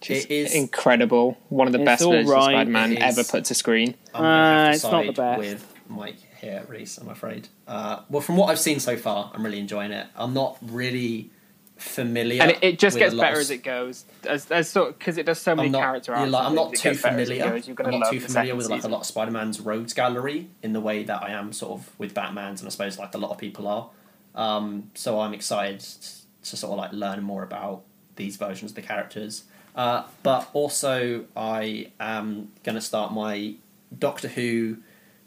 Just 0.00 0.26
it 0.26 0.34
is- 0.34 0.54
incredible. 0.54 1.38
One 1.48 1.66
of 1.66 1.72
the 1.72 1.80
best 1.80 2.04
versions 2.04 2.28
right. 2.30 2.38
of 2.38 2.44
Spider-Man 2.44 2.98
ever 2.98 3.24
put 3.24 3.46
to 3.46 3.54
screen. 3.54 3.94
I'm 4.14 4.22
gonna 4.22 4.28
Uh, 4.28 4.64
to 4.66 4.72
it's 4.74 4.82
not 4.84 5.06
the 5.06 5.12
best. 5.12 5.38
with 5.38 5.74
Mike 5.88 6.16
here, 6.40 6.64
Reese. 6.68 6.98
I'm 6.98 7.08
afraid. 7.08 7.48
Uh, 7.66 8.00
well, 8.08 8.20
from 8.20 8.36
what 8.36 8.50
I've 8.50 8.60
seen 8.60 8.78
so 8.80 8.96
far, 8.96 9.30
I'm 9.34 9.44
really 9.44 9.58
enjoying 9.58 9.92
it. 9.92 10.06
I'm 10.14 10.34
not 10.34 10.58
really 10.62 11.30
familiar, 11.76 12.42
and 12.42 12.50
it, 12.50 12.58
it 12.62 12.78
just 12.78 12.98
gets 12.98 13.14
better 13.14 13.36
of 13.36 13.40
as 13.40 13.50
it 13.50 13.62
goes. 13.62 14.04
As, 14.28 14.50
as 14.50 14.68
sort 14.68 14.98
because 14.98 15.16
it 15.16 15.26
does 15.26 15.38
so 15.40 15.54
many 15.54 15.66
I'm 15.66 15.72
not, 15.72 15.80
character 15.80 16.14
arcs. 16.14 16.30
like, 16.30 16.44
I'm 16.44 16.54
not 16.54 16.74
too 16.74 16.90
gets 16.90 17.02
better 17.02 17.18
as 17.18 17.30
it 17.30 17.40
familiar. 17.40 17.62
I'm 17.68 17.74
gonna 17.74 17.98
not 17.98 18.12
too 18.12 18.20
familiar 18.20 18.56
with 18.56 18.68
like 18.68 18.84
a 18.84 18.88
lot 18.88 19.00
of 19.00 19.06
Spider-Man's 19.06 19.60
rogues 19.60 19.94
gallery 19.94 20.48
in 20.62 20.72
the 20.72 20.80
way 20.80 21.02
that 21.04 21.22
I 21.22 21.30
am 21.30 21.52
sort 21.52 21.80
of 21.80 21.90
with 21.98 22.14
Batman's, 22.14 22.60
and 22.60 22.68
I 22.68 22.70
suppose 22.70 22.98
like 22.98 23.14
a 23.14 23.18
lot 23.18 23.30
of 23.30 23.38
people 23.38 23.66
are. 23.68 23.90
Um, 24.34 24.90
so 24.94 25.20
I'm 25.20 25.34
excited 25.34 25.80
to 25.80 26.56
sort 26.56 26.72
of 26.72 26.78
like 26.78 26.92
learn 26.92 27.22
more 27.22 27.42
about 27.42 27.82
these 28.16 28.36
versions 28.36 28.72
of 28.72 28.74
the 28.76 28.82
characters. 28.82 29.44
Uh, 29.78 30.02
but 30.24 30.50
also, 30.54 31.24
I 31.36 31.92
am 32.00 32.50
going 32.64 32.74
to 32.74 32.80
start 32.80 33.12
my 33.12 33.54
Doctor 33.96 34.26
Who 34.26 34.78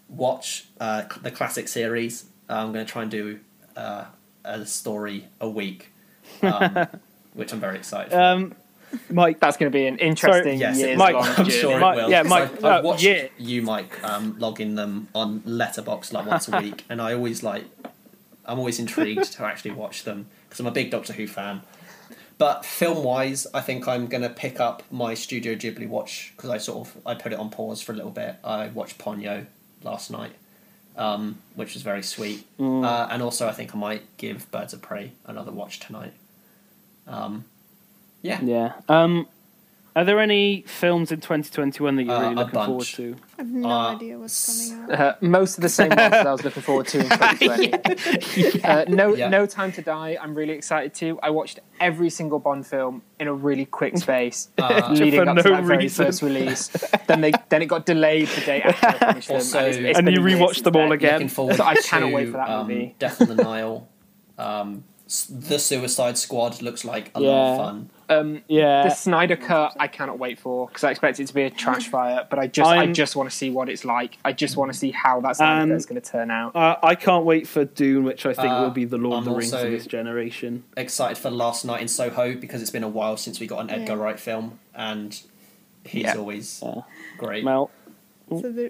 watch 0.10 0.65
uh, 0.78 1.03
the 1.23 1.32
classic 1.32 1.69
series. 1.69 2.26
Uh, 2.49 2.56
I'm 2.56 2.73
going 2.73 2.86
to 2.86 2.91
try 2.91 3.03
and 3.03 3.10
do 3.10 3.40
uh, 3.78 4.06
a 4.44 4.65
story 4.65 5.28
a 5.40 5.49
week, 5.49 5.94
um, 6.41 6.86
which 7.34 7.53
I'm 7.53 7.61
very 7.61 7.78
excited 7.78 8.11
for. 8.11 8.19
Um, 8.22 8.56
Mike, 9.10 9.40
That's 9.40 9.56
going 9.56 9.72
to 9.72 9.76
be 9.76 9.88
an 9.88 9.98
interesting 9.99 10.60
Yes, 10.60 10.78
it 10.78 10.88
years 10.88 10.98
Mike, 10.98 11.14
long 11.14 11.23
I'm 11.23 11.36
journey. 11.36 11.49
sure 11.52 11.80
Mike- 11.80 11.98
it 11.98 12.02
will. 12.03 12.10
Yeah, 12.11 12.23
Mike, 12.23 12.44
I've, 12.44 12.65
I've 12.65 12.84
uh, 12.84 12.88
watched 12.88 13.03
yeah. 13.03 13.28
you, 13.38 13.61
Mike, 13.61 14.03
um, 14.03 14.36
logging 14.38 14.76
them 14.76 15.07
on 15.15 15.40
Letterboxd 15.41 16.11
like 16.11 16.26
once 16.26 16.49
a 16.49 16.60
week, 16.60 16.84
and 16.90 17.02
I 17.02 17.14
always 17.14 17.41
like, 17.41 17.64
I'm 18.45 18.60
always 18.60 18.80
intrigued 18.80 19.32
to 19.32 19.45
actually 19.45 19.72
watch 19.72 20.03
them 20.03 20.28
because 20.44 20.60
I'm 20.60 20.68
a 20.68 20.72
big 20.72 20.91
Doctor 20.91 21.14
Who 21.14 21.26
fan. 21.26 21.61
But 22.41 22.65
film 22.65 23.03
wise, 23.03 23.45
I 23.53 23.61
think 23.61 23.88
I'm 23.88 24.07
gonna 24.07 24.27
pick 24.27 24.59
up 24.59 24.81
my 24.91 25.13
Studio 25.13 25.53
Ghibli 25.53 25.88
watch 25.88 26.34
because 26.35 26.49
I 26.49 26.57
sort 26.57 26.88
of 26.88 26.97
I 27.05 27.13
put 27.13 27.34
it 27.34 27.38
on 27.38 27.51
pause 27.51 27.84
for 27.84 27.91
a 27.91 27.95
little 27.95 28.09
bit. 28.09 28.35
I 28.43 28.69
watched 28.69 28.97
Ponyo 28.97 29.45
last 29.84 30.09
night, 30.09 30.31
um, 30.97 31.38
which 31.53 31.76
was 31.76 31.84
very 31.84 32.01
sweet, 32.01 32.47
Mm. 32.57 32.84
uh, 32.84 33.07
and 33.11 33.22
also 33.22 33.47
I 33.47 33.51
think 33.51 33.76
I 33.76 33.77
might 33.77 34.18
give 34.18 34.49
Birds 34.49 34.73
of 34.73 34.81
Prey 34.81 35.11
another 35.27 35.51
watch 35.51 35.80
tonight. 35.81 36.13
Um, 37.07 37.45
yeah, 38.23 38.41
yeah. 38.41 38.73
Um, 38.89 39.27
are 39.95 40.05
there 40.05 40.19
any 40.19 40.63
films 40.68 41.11
in 41.11 41.19
2021 41.19 41.95
that 41.97 42.03
you're 42.03 42.13
Uh, 42.15 42.19
really 42.22 42.34
a 42.34 42.35
looking 42.38 42.53
forward 42.53 42.77
bunch. 42.77 42.95
to? 42.95 43.15
I 43.38 43.41
have 43.41 43.51
no 43.51 43.69
Uh, 43.69 43.95
idea 43.95 44.18
what's 44.19 44.69
coming 44.72 44.91
out. 44.93 44.99
Uh, 45.01 45.13
most 45.22 45.57
of 45.57 45.61
the 45.63 45.69
same 45.69 45.89
ones 45.89 46.11
that 46.11 46.27
I 46.27 46.31
was 46.31 46.43
looking 46.43 46.63
forward 46.63 46.88
to 46.88 46.99
in 46.99 47.09
2020. 47.09 48.63
uh, 48.63 48.85
no, 48.88 49.15
Yeah. 49.15 49.30
no 49.30 49.45
Time 49.45 49.72
to 49.73 49.81
Die. 49.81 50.18
I'm 50.22 50.34
really 50.35 50.53
excited 50.53 50.93
to. 50.95 51.19
I 51.22 51.30
watched 51.30 51.59
every 51.80 52.09
single 52.09 52.39
Bond 52.39 52.65
film 52.68 53.01
in 53.19 53.27
a 53.27 53.34
really 53.34 53.65
quick 53.65 53.97
space, 53.97 54.49
Uh, 54.57 54.89
leading 54.91 55.23
For 55.23 55.30
up 55.30 55.38
to 55.38 55.43
no 55.49 55.55
that 55.55 55.63
very 55.65 55.77
reason. 55.85 56.05
first 56.05 56.22
release. 56.22 56.68
then 57.07 57.22
they, 57.22 57.31
then 57.49 57.61
it 57.61 57.68
got 57.68 57.85
delayed 57.85 58.27
the 58.30 58.41
day 58.41 58.61
after 58.61 58.88
I 58.88 58.91
finished 59.11 59.27
them, 59.27 59.35
Also- 59.38 59.59
it's- 59.59 59.76
it's 59.77 59.97
And 59.97 60.05
been 60.05 60.15
you 60.15 60.27
years 60.27 60.39
rewatched 60.39 60.53
since 60.55 60.61
them 60.61 60.76
all 60.76 60.84
then. 60.84 60.91
again. 60.93 61.13
Looking 61.13 61.27
forward 61.30 61.55
So 61.57 61.65
I 61.65 61.73
to 61.76 61.81
cannot 61.81 62.11
wait 62.13 62.27
for 62.27 62.38
that 62.38 62.49
um, 62.49 62.68
movie. 62.68 62.95
Death 62.99 63.22
on 63.22 63.27
the 63.27 63.35
Nile. 63.43 63.88
Um, 64.38 64.84
s- 64.88 64.90
the 65.29 65.59
Suicide 65.59 66.17
Squad 66.17 66.61
looks 66.61 66.85
like 66.85 67.11
a 67.15 67.19
lot 67.19 67.51
of 67.51 67.57
fun. 67.57 67.89
Um, 68.09 68.41
Yeah. 68.47 68.83
the 68.83 68.89
Snyder 68.91 69.35
cut, 69.35 69.75
I 69.79 69.88
cannot 69.88 70.19
wait 70.19 70.39
for 70.39 70.67
because 70.67 70.83
I 70.83 70.91
expect 70.91 71.19
it 71.19 71.27
to 71.27 71.33
be 71.33 71.43
a 71.43 71.49
trash 71.49 71.88
fire. 71.89 72.25
But 72.29 72.39
I 72.39 72.47
just, 72.47 72.69
I 72.69 72.77
I'm- 72.77 72.93
just 72.93 73.15
want 73.15 73.29
to 73.29 73.35
see 73.35 73.49
what 73.49 73.67
it's 73.69 73.83
like. 73.85 74.17
I 74.23 74.31
just 74.33 74.55
want 74.57 74.71
to 74.71 74.77
see 74.77 74.91
how 74.91 75.19
that 75.21 75.35
Snyder 75.38 75.63
Um, 75.63 75.71
is 75.73 75.85
going 75.85 76.01
to 76.01 76.09
turn 76.09 76.31
out. 76.31 76.55
Uh, 76.55 76.77
I 76.83 76.95
can't 76.95 77.25
wait 77.25 77.47
for 77.47 77.65
Dune, 77.65 78.03
which 78.05 78.25
I 78.25 78.33
think 78.33 78.49
Uh, 78.51 78.61
will 78.61 78.69
be 78.71 78.85
the 78.85 78.97
Lord 78.97 79.13
I'm 79.15 79.19
of 79.19 79.25
the 79.25 79.31
Rings 79.39 79.53
of 79.53 79.69
this 79.69 79.85
generation. 79.85 80.63
Excited 80.77 81.17
for 81.17 81.29
Last 81.29 81.65
Night 81.65 81.81
in 81.81 81.88
Soho 81.88 82.35
because 82.35 82.61
it's 82.61 82.71
been 82.71 82.83
a 82.83 82.89
while 82.89 83.17
since 83.17 83.39
we 83.39 83.47
got 83.47 83.59
an 83.61 83.69
Edgar 83.69 83.93
Yeah. 83.97 83.99
Wright 84.03 84.19
film, 84.19 84.59
and 84.75 85.19
he's 85.83 86.03
Yeah. 86.03 86.15
always 86.15 86.61
Yeah. 86.65 86.81
great. 87.17 87.43
Mel, 87.43 87.69
So 88.29 88.49
there, 88.49 88.69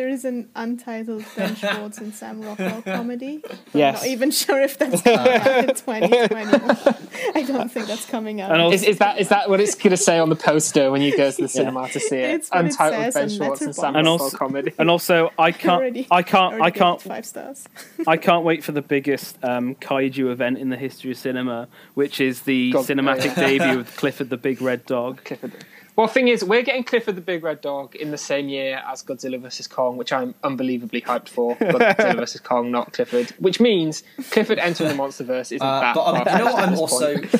There 0.00 0.08
is 0.08 0.24
an 0.24 0.48
untitled 0.56 1.26
Ben 1.36 1.54
Schwartz 1.56 1.98
and 2.04 2.14
Sam 2.14 2.40
Rockwell 2.40 2.80
comedy. 2.80 3.42
I'm 3.74 3.80
not 3.92 4.06
even 4.06 4.30
sure 4.30 4.58
if 4.58 4.78
that's 4.78 5.02
coming 5.02 5.18
out 5.18 5.68
in 5.68 5.74
2020. 5.74 7.32
I 7.34 7.42
don't 7.42 7.70
think 7.70 7.86
that's 7.86 8.06
coming 8.06 8.40
out. 8.40 8.50
And 8.50 8.62
also- 8.62 8.76
Is, 8.76 8.82
is 8.84 8.96
that 8.96 9.18
is 9.20 9.28
that 9.28 9.50
what 9.50 9.60
it's 9.60 9.74
going 9.74 9.90
to 9.90 9.98
say 9.98 10.18
on 10.18 10.30
the 10.30 10.36
poster 10.36 10.90
when 10.90 11.02
you 11.02 11.14
go 11.14 11.30
to 11.30 11.42
the 11.42 11.48
cinema 11.48 11.86
to 11.90 12.00
see 12.00 12.16
it? 12.16 12.30
It's 12.30 12.48
what 12.48 12.60
it 12.64 12.64
Untitled 12.70 13.12
says 13.12 13.14
Ben 13.14 13.22
on 13.24 13.28
Schwartz 13.28 13.60
and 13.60 13.74
Sam 13.76 13.84
And 13.94 14.06
Rockwell 14.06 14.12
also- 14.24 14.38
comedy. 14.38 14.72
And 14.78 14.88
also, 14.90 15.32
I 15.38 15.52
can't, 15.64 15.72
Already- 15.82 16.08
I 16.10 16.22
can't, 16.22 16.62
I 16.62 16.70
can't, 16.70 17.02
five 17.02 17.26
stars. 17.26 17.68
I 18.06 18.16
can't 18.16 18.42
wait 18.42 18.64
for 18.64 18.72
the 18.72 18.80
biggest 18.80 19.36
um, 19.44 19.74
kaiju 19.74 20.30
event 20.32 20.56
in 20.56 20.70
the 20.70 20.78
history 20.78 21.10
of 21.10 21.18
cinema, 21.18 21.68
which 21.92 22.22
is 22.22 22.40
the 22.44 22.72
God- 22.72 22.86
cinematic 22.86 23.34
debut 23.34 23.80
of 23.80 23.94
Clifford 23.96 24.30
the 24.30 24.38
Big 24.38 24.62
Red 24.62 24.86
Dog. 24.86 25.22
Clifford. 25.24 25.52
Well, 25.96 26.06
thing 26.06 26.28
is, 26.28 26.42
we're 26.44 26.62
getting 26.62 26.84
Clifford 26.84 27.16
the 27.16 27.20
Big 27.20 27.42
Red 27.42 27.60
Dog 27.60 27.94
in 27.94 28.10
the 28.10 28.18
same 28.18 28.48
year 28.48 28.82
as 28.88 29.02
Godzilla 29.02 29.38
vs 29.40 29.66
Kong, 29.66 29.96
which 29.96 30.12
I'm 30.12 30.34
unbelievably 30.42 31.02
hyped 31.02 31.28
for. 31.28 31.56
But 31.58 31.74
Godzilla 31.98 32.16
vs 32.16 32.40
Kong, 32.40 32.70
not 32.70 32.92
Clifford. 32.92 33.30
Which 33.38 33.60
means 33.60 34.02
Clifford 34.30 34.58
entering 34.58 34.96
the 34.96 35.02
MonsterVerse 35.02 35.52
isn't 35.52 35.62
Uh, 35.62 35.80
that 35.80 35.94
but 35.94 36.04
I'm, 36.04 36.38
you 36.38 36.44
know 36.44 36.52
what? 36.52 36.68
I'm 36.68 36.78
also. 36.78 37.16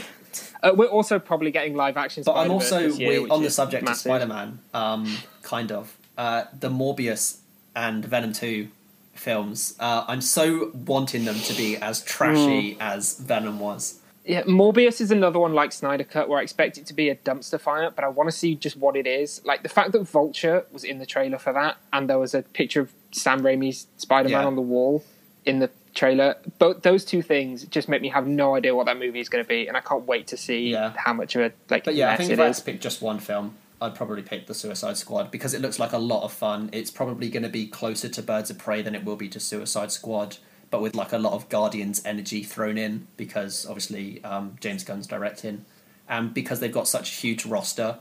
Uh, 0.62 0.72
we're 0.76 0.84
also 0.86 1.18
probably 1.18 1.50
getting 1.50 1.74
live 1.74 1.96
action. 1.96 2.22
but 2.24 2.34
I'm 2.34 2.50
also 2.50 2.80
year, 2.80 3.22
we- 3.22 3.30
on 3.30 3.42
the 3.42 3.48
subject 3.48 3.82
massive. 3.82 4.12
of 4.12 4.20
Spider-Man. 4.20 4.58
Um, 4.74 5.16
kind 5.40 5.72
of 5.72 5.96
uh, 6.18 6.44
the 6.52 6.68
Morbius 6.68 7.38
and 7.74 8.04
Venom 8.04 8.34
Two 8.34 8.68
films. 9.14 9.74
Uh, 9.80 10.04
I'm 10.06 10.20
so 10.20 10.70
wanting 10.74 11.24
them 11.24 11.36
to 11.36 11.54
be 11.54 11.78
as 11.78 12.04
trashy 12.04 12.76
as 12.78 13.18
Venom 13.18 13.58
was. 13.58 13.99
Yeah, 14.24 14.42
Morbius 14.42 15.00
is 15.00 15.10
another 15.10 15.38
one 15.38 15.54
like 15.54 15.72
Snyder 15.72 16.04
Cut 16.04 16.28
where 16.28 16.38
I 16.38 16.42
expect 16.42 16.76
it 16.76 16.86
to 16.86 16.94
be 16.94 17.08
a 17.08 17.16
dumpster 17.16 17.58
fire, 17.58 17.90
but 17.90 18.04
I 18.04 18.08
want 18.08 18.28
to 18.30 18.36
see 18.36 18.54
just 18.54 18.76
what 18.76 18.94
it 18.94 19.06
is. 19.06 19.40
Like 19.44 19.62
the 19.62 19.68
fact 19.68 19.92
that 19.92 20.02
Vulture 20.02 20.66
was 20.72 20.84
in 20.84 20.98
the 20.98 21.06
trailer 21.06 21.38
for 21.38 21.52
that, 21.54 21.78
and 21.92 22.08
there 22.08 22.18
was 22.18 22.34
a 22.34 22.42
picture 22.42 22.82
of 22.82 22.92
Sam 23.12 23.40
Raimi's 23.40 23.86
Spider-Man 23.96 24.42
Yeah. 24.42 24.46
on 24.46 24.56
the 24.56 24.62
wall 24.62 25.02
in 25.46 25.58
the 25.58 25.70
trailer. 25.94 26.36
Both 26.58 26.82
those 26.82 27.04
two 27.04 27.22
things 27.22 27.64
just 27.64 27.88
make 27.88 28.02
me 28.02 28.08
have 28.10 28.26
no 28.26 28.54
idea 28.54 28.74
what 28.74 28.86
that 28.86 28.98
movie 28.98 29.20
is 29.20 29.28
going 29.30 29.42
to 29.42 29.48
be, 29.48 29.66
and 29.66 29.76
I 29.76 29.80
can't 29.80 30.06
wait 30.06 30.26
to 30.28 30.36
see 30.36 30.68
Yeah. 30.70 30.92
how 30.96 31.14
much 31.14 31.34
of 31.34 31.42
a 31.42 31.52
like 31.70 31.84
But 31.84 31.94
yeah, 31.94 32.12
I 32.12 32.16
think 32.16 32.30
if 32.30 32.38
I 32.38 32.44
had 32.44 32.54
to 32.54 32.62
pick 32.62 32.80
just 32.80 33.00
one 33.00 33.18
film, 33.20 33.56
I'd 33.80 33.94
probably 33.94 34.22
pick 34.22 34.46
The 34.46 34.54
Suicide 34.54 34.98
Squad 34.98 35.30
because 35.30 35.54
it 35.54 35.62
looks 35.62 35.78
like 35.78 35.92
a 35.94 35.98
lot 35.98 36.22
of 36.24 36.32
fun. 36.32 36.68
It's 36.74 36.90
probably 36.90 37.30
going 37.30 37.42
to 37.42 37.48
be 37.48 37.66
closer 37.66 38.10
to 38.10 38.22
Birds 38.22 38.50
of 38.50 38.58
Prey 38.58 38.82
than 38.82 38.94
it 38.94 39.02
will 39.04 39.16
be 39.16 39.28
to 39.30 39.40
Suicide 39.40 39.90
Squad, 39.90 40.36
but 40.70 40.80
with 40.80 40.94
like 40.94 41.12
a 41.12 41.18
lot 41.18 41.32
of 41.32 41.48
Guardians 41.48 42.00
energy 42.04 42.42
thrown 42.42 42.78
in 42.78 43.06
because 43.16 43.66
obviously 43.66 44.22
um, 44.24 44.56
James 44.60 44.84
Gunn's 44.84 45.06
directing, 45.06 45.64
and 46.08 46.32
because 46.32 46.60
they've 46.60 46.72
got 46.72 46.88
such 46.88 47.12
a 47.12 47.20
huge 47.20 47.44
roster, 47.44 47.98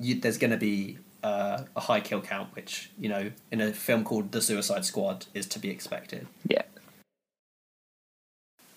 you, 0.00 0.20
there's 0.20 0.38
going 0.38 0.50
to 0.50 0.56
be 0.56 0.98
uh, 1.22 1.62
a 1.76 1.80
high 1.80 2.00
kill 2.00 2.20
count, 2.20 2.54
which 2.54 2.90
you 2.98 3.08
know 3.08 3.30
in 3.50 3.60
a 3.60 3.72
film 3.72 4.04
called 4.04 4.32
The 4.32 4.42
Suicide 4.42 4.84
Squad 4.84 5.26
is 5.34 5.46
to 5.46 5.58
be 5.58 5.70
expected. 5.70 6.26
Yeah. 6.46 6.62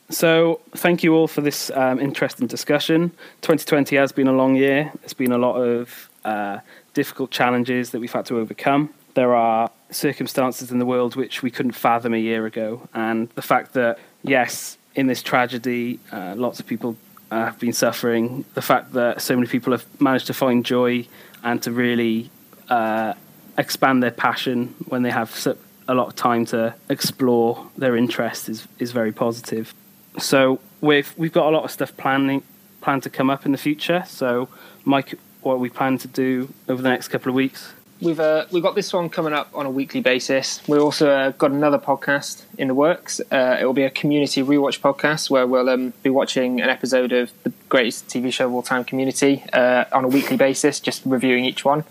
So, 0.10 0.62
thank 0.72 1.04
you 1.04 1.14
all 1.16 1.28
for 1.28 1.42
this 1.42 1.70
um, 1.72 2.00
interesting 2.00 2.48
discussion. 2.48 3.10
2020 3.42 3.98
has 3.98 4.14
been 4.14 4.30
a 4.30 4.32
long 4.32 4.56
year. 4.56 4.90
It's 5.04 5.14
been 5.14 5.34
a 5.34 5.38
lot 5.38 5.56
of 5.58 6.10
uh, 6.24 6.60
difficult 6.94 7.30
challenges 7.30 7.90
that 7.90 8.00
we've 8.00 8.14
had 8.14 8.26
to 8.28 8.40
overcome. 8.40 8.94
There 9.16 9.36
are 9.36 9.70
circumstances 9.90 10.72
in 10.72 10.80
the 10.80 10.86
world 10.86 11.16
which 11.16 11.42
we 11.42 11.52
couldn't 11.52 11.74
fathom 11.74 12.14
a 12.14 12.18
year 12.18 12.46
ago. 12.46 12.88
And 12.94 13.30
the 13.32 13.42
fact 13.42 13.74
that, 13.74 14.00
yes, 14.24 14.78
in 14.96 15.08
this 15.08 15.22
tragedy, 15.22 16.00
uh, 16.12 16.34
lots 16.36 16.60
of 16.60 16.68
people 16.68 16.98
uh, 17.32 17.46
have 17.46 17.60
been 17.60 17.74
suffering, 17.74 18.46
the 18.54 18.62
fact 18.62 18.94
that 18.94 19.22
so 19.22 19.36
many 19.36 19.48
people 19.48 19.72
have 19.72 19.86
managed 20.02 20.28
to 20.28 20.34
find 20.34 20.66
joy 20.66 21.08
and 21.44 21.62
to 21.64 21.72
really 21.72 22.30
uh, 22.70 23.14
expand 23.58 24.02
their 24.04 24.12
passion 24.12 24.74
when 24.88 25.04
they 25.04 25.12
have 25.12 25.48
a 25.88 25.94
lot 25.94 26.08
of 26.08 26.16
time 26.16 26.46
to 26.46 26.74
explore 26.90 27.68
their 27.78 27.96
interests 27.96 28.50
is, 28.50 28.68
is 28.80 28.92
very 28.92 29.12
positive. 29.12 29.74
So 30.20 30.60
we've 30.82 31.14
we've 31.18 31.32
got 31.32 31.48
a 31.48 31.56
lot 31.56 31.64
of 31.64 31.72
stuff 31.72 31.96
planning 31.96 32.44
planned 32.82 33.04
to 33.04 33.10
come 33.10 33.30
up 33.30 33.46
in 33.46 33.52
the 33.52 33.58
future. 33.58 34.04
So 34.08 34.50
Mike, 34.84 35.16
what 35.42 35.60
we 35.60 35.70
plan 35.70 35.98
to 36.00 36.08
do 36.08 36.54
over 36.68 36.82
the 36.82 36.90
next 36.90 37.10
couple 37.10 37.30
of 37.30 37.36
weeks? 37.36 37.74
We've 38.00 38.20
uh, 38.20 38.46
we've 38.52 38.62
got 38.62 38.76
this 38.76 38.94
one 38.94 39.10
coming 39.10 39.34
up 39.34 39.50
on 39.56 39.66
a 39.66 39.72
weekly 39.72 40.02
basis. 40.02 40.62
We've 40.68 40.82
also 40.82 41.10
uh, 41.10 41.32
got 41.32 41.50
another 41.50 41.80
podcast 41.80 42.44
in 42.56 42.68
the 42.68 42.76
works. 42.76 43.20
Uh, 43.32 43.58
it 43.60 43.66
will 43.66 43.74
be 43.74 43.86
a 43.86 43.90
community 43.90 44.44
rewatch 44.44 44.80
podcast 44.80 45.32
where 45.32 45.48
we'll 45.48 45.68
um, 45.68 45.94
be 46.04 46.12
watching 46.12 46.62
an 46.62 46.70
episode 46.70 47.12
of 47.12 47.32
the 47.42 47.52
greatest 47.70 48.08
TV 48.08 48.32
show 48.32 48.46
of 48.46 48.54
all 48.54 48.62
time, 48.62 48.84
Community, 48.84 49.44
uh, 49.52 49.86
on 49.92 50.06
a 50.06 50.08
weekly 50.08 50.38
basis, 50.38 50.80
just 50.80 51.02
reviewing 51.06 51.44
each 51.44 51.66
one. 51.66 51.86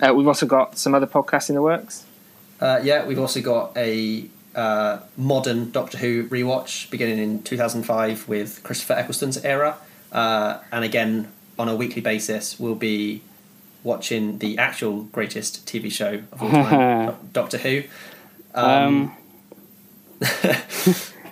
Uh, 0.00 0.14
we've 0.14 0.26
also 0.26 0.46
got 0.46 0.78
some 0.78 0.94
other 0.94 1.06
podcasts 1.06 1.50
in 1.50 1.54
the 1.54 1.62
works. 1.62 2.06
Uh, 2.58 2.80
yeah, 2.82 3.04
we've 3.04 3.18
also 3.18 3.42
got 3.42 3.76
a 3.76 4.30
modern 5.18 5.70
Doctor 5.70 5.98
Who 5.98 6.28
rewatch 6.28 6.88
beginning 6.90 7.18
in 7.18 7.42
2005 7.42 8.26
with 8.26 8.62
Christopher 8.62 8.94
Eccleston's 8.94 9.44
era. 9.44 9.76
And 10.12 10.82
again, 10.82 11.30
on 11.58 11.68
a 11.68 11.76
weekly 11.76 12.00
basis, 12.00 12.58
we'll 12.58 12.74
be 12.74 13.22
watching 13.84 14.38
the 14.38 14.58
actual 14.58 15.04
greatest 15.04 15.66
TV 15.66 15.90
show 15.90 16.22
of 16.32 16.42
all 16.42 16.50
time, 16.50 17.16
Doctor 17.32 17.58
Who. 17.58 17.82
Um, 18.54 19.16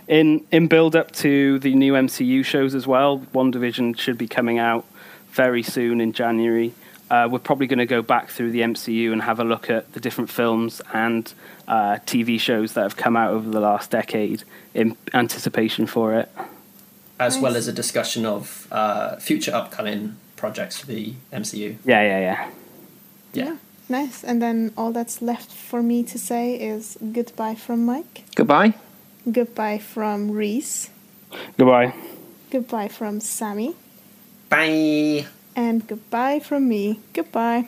In 0.09 0.45
in 0.51 0.67
build 0.67 0.97
up 0.97 1.13
to 1.13 1.61
the 1.61 1.73
new 1.75 1.93
MCU 1.93 2.45
shows 2.45 2.75
as 2.75 2.85
well, 2.85 3.21
WandaVision 3.33 3.97
should 3.97 4.19
be 4.19 4.27
coming 4.27 4.59
out 4.59 4.85
very 5.31 5.63
soon 5.63 6.01
in 6.01 6.13
January. 6.13 6.75
Uh, 7.09 7.29
we're 7.31 7.39
probably 7.39 7.69
going 7.69 7.79
to 7.79 7.87
go 7.87 8.03
back 8.03 8.29
through 8.29 8.51
the 8.51 8.61
MCU 8.63 9.13
and 9.13 9.23
have 9.23 9.39
a 9.39 9.45
look 9.45 9.71
at 9.71 9.93
the 9.93 10.01
different 10.01 10.29
films 10.29 10.83
and 10.93 11.33
uh, 11.69 11.99
TV 12.07 12.41
shows 12.41 12.73
that 12.73 12.83
have 12.83 12.97
come 12.97 13.17
out 13.17 13.31
over 13.31 13.49
the 13.49 13.61
last 13.61 13.93
decade 13.93 14.43
in 14.75 14.97
anticipation 15.15 15.87
for 15.87 16.15
it. 16.15 16.29
as 17.21 17.39
well 17.39 17.55
as 17.55 17.69
a 17.69 17.73
discussion 17.73 18.27
of 18.27 18.67
uh, 18.73 19.15
future 19.17 19.55
upcoming 19.55 20.17
projects 20.41 20.79
for 20.81 20.87
the 20.87 21.15
MCU. 21.33 21.77
Yeah, 21.85 22.03
yeah, 22.03 22.21
yeah. 22.21 22.51
Yeah. 23.33 23.57
Nice. 23.89 24.25
And 24.25 24.41
then 24.41 24.73
all 24.77 24.93
that's 24.93 25.21
left 25.23 25.51
for 25.53 25.83
me 25.83 26.03
to 26.05 26.19
say 26.19 26.55
is 26.55 26.97
goodbye 27.12 27.55
from 27.57 27.85
Mike, 27.85 28.25
Goodbye. 28.35 28.75
goodbye 29.31 29.79
from 29.79 30.31
Reese, 30.31 30.91
Goodbye. 31.59 31.93
goodbye 32.51 32.89
from 32.89 33.21
Sammy, 33.21 33.75
Bye. 34.49 35.27
and 35.57 35.87
goodbye 35.87 36.41
from 36.41 36.69
me. 36.69 37.01
Goodbye. 37.12 37.67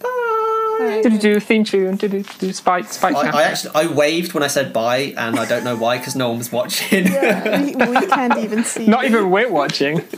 Bye. 0.00 1.00
Do 1.04 1.18
do 1.18 1.40
theme 1.40 1.62
tune. 1.64 1.96
Do 1.96 2.08
do 2.08 2.22
do 2.38 2.52
spike 2.52 2.88
spike. 2.92 3.14
I. 3.14 3.28
I 3.30 3.42
actually 3.42 3.74
I 3.74 3.86
waved 3.86 4.32
when 4.34 4.42
I 4.42 4.48
said 4.48 4.72
bye, 4.72 5.12
and 5.16 5.38
I 5.38 5.44
don't 5.46 5.62
know 5.62 5.76
why 5.76 5.98
because 5.98 6.16
no 6.16 6.28
one 6.30 6.38
was 6.38 6.50
watching. 6.50 7.04
Yeah, 7.06 7.60
we, 7.62 7.74
we 7.76 8.06
can't 8.06 8.38
even 8.38 8.64
see. 8.72 8.86
Not 8.86 9.04
even 9.04 9.30
we're 9.30 9.50
watching. 9.50 10.00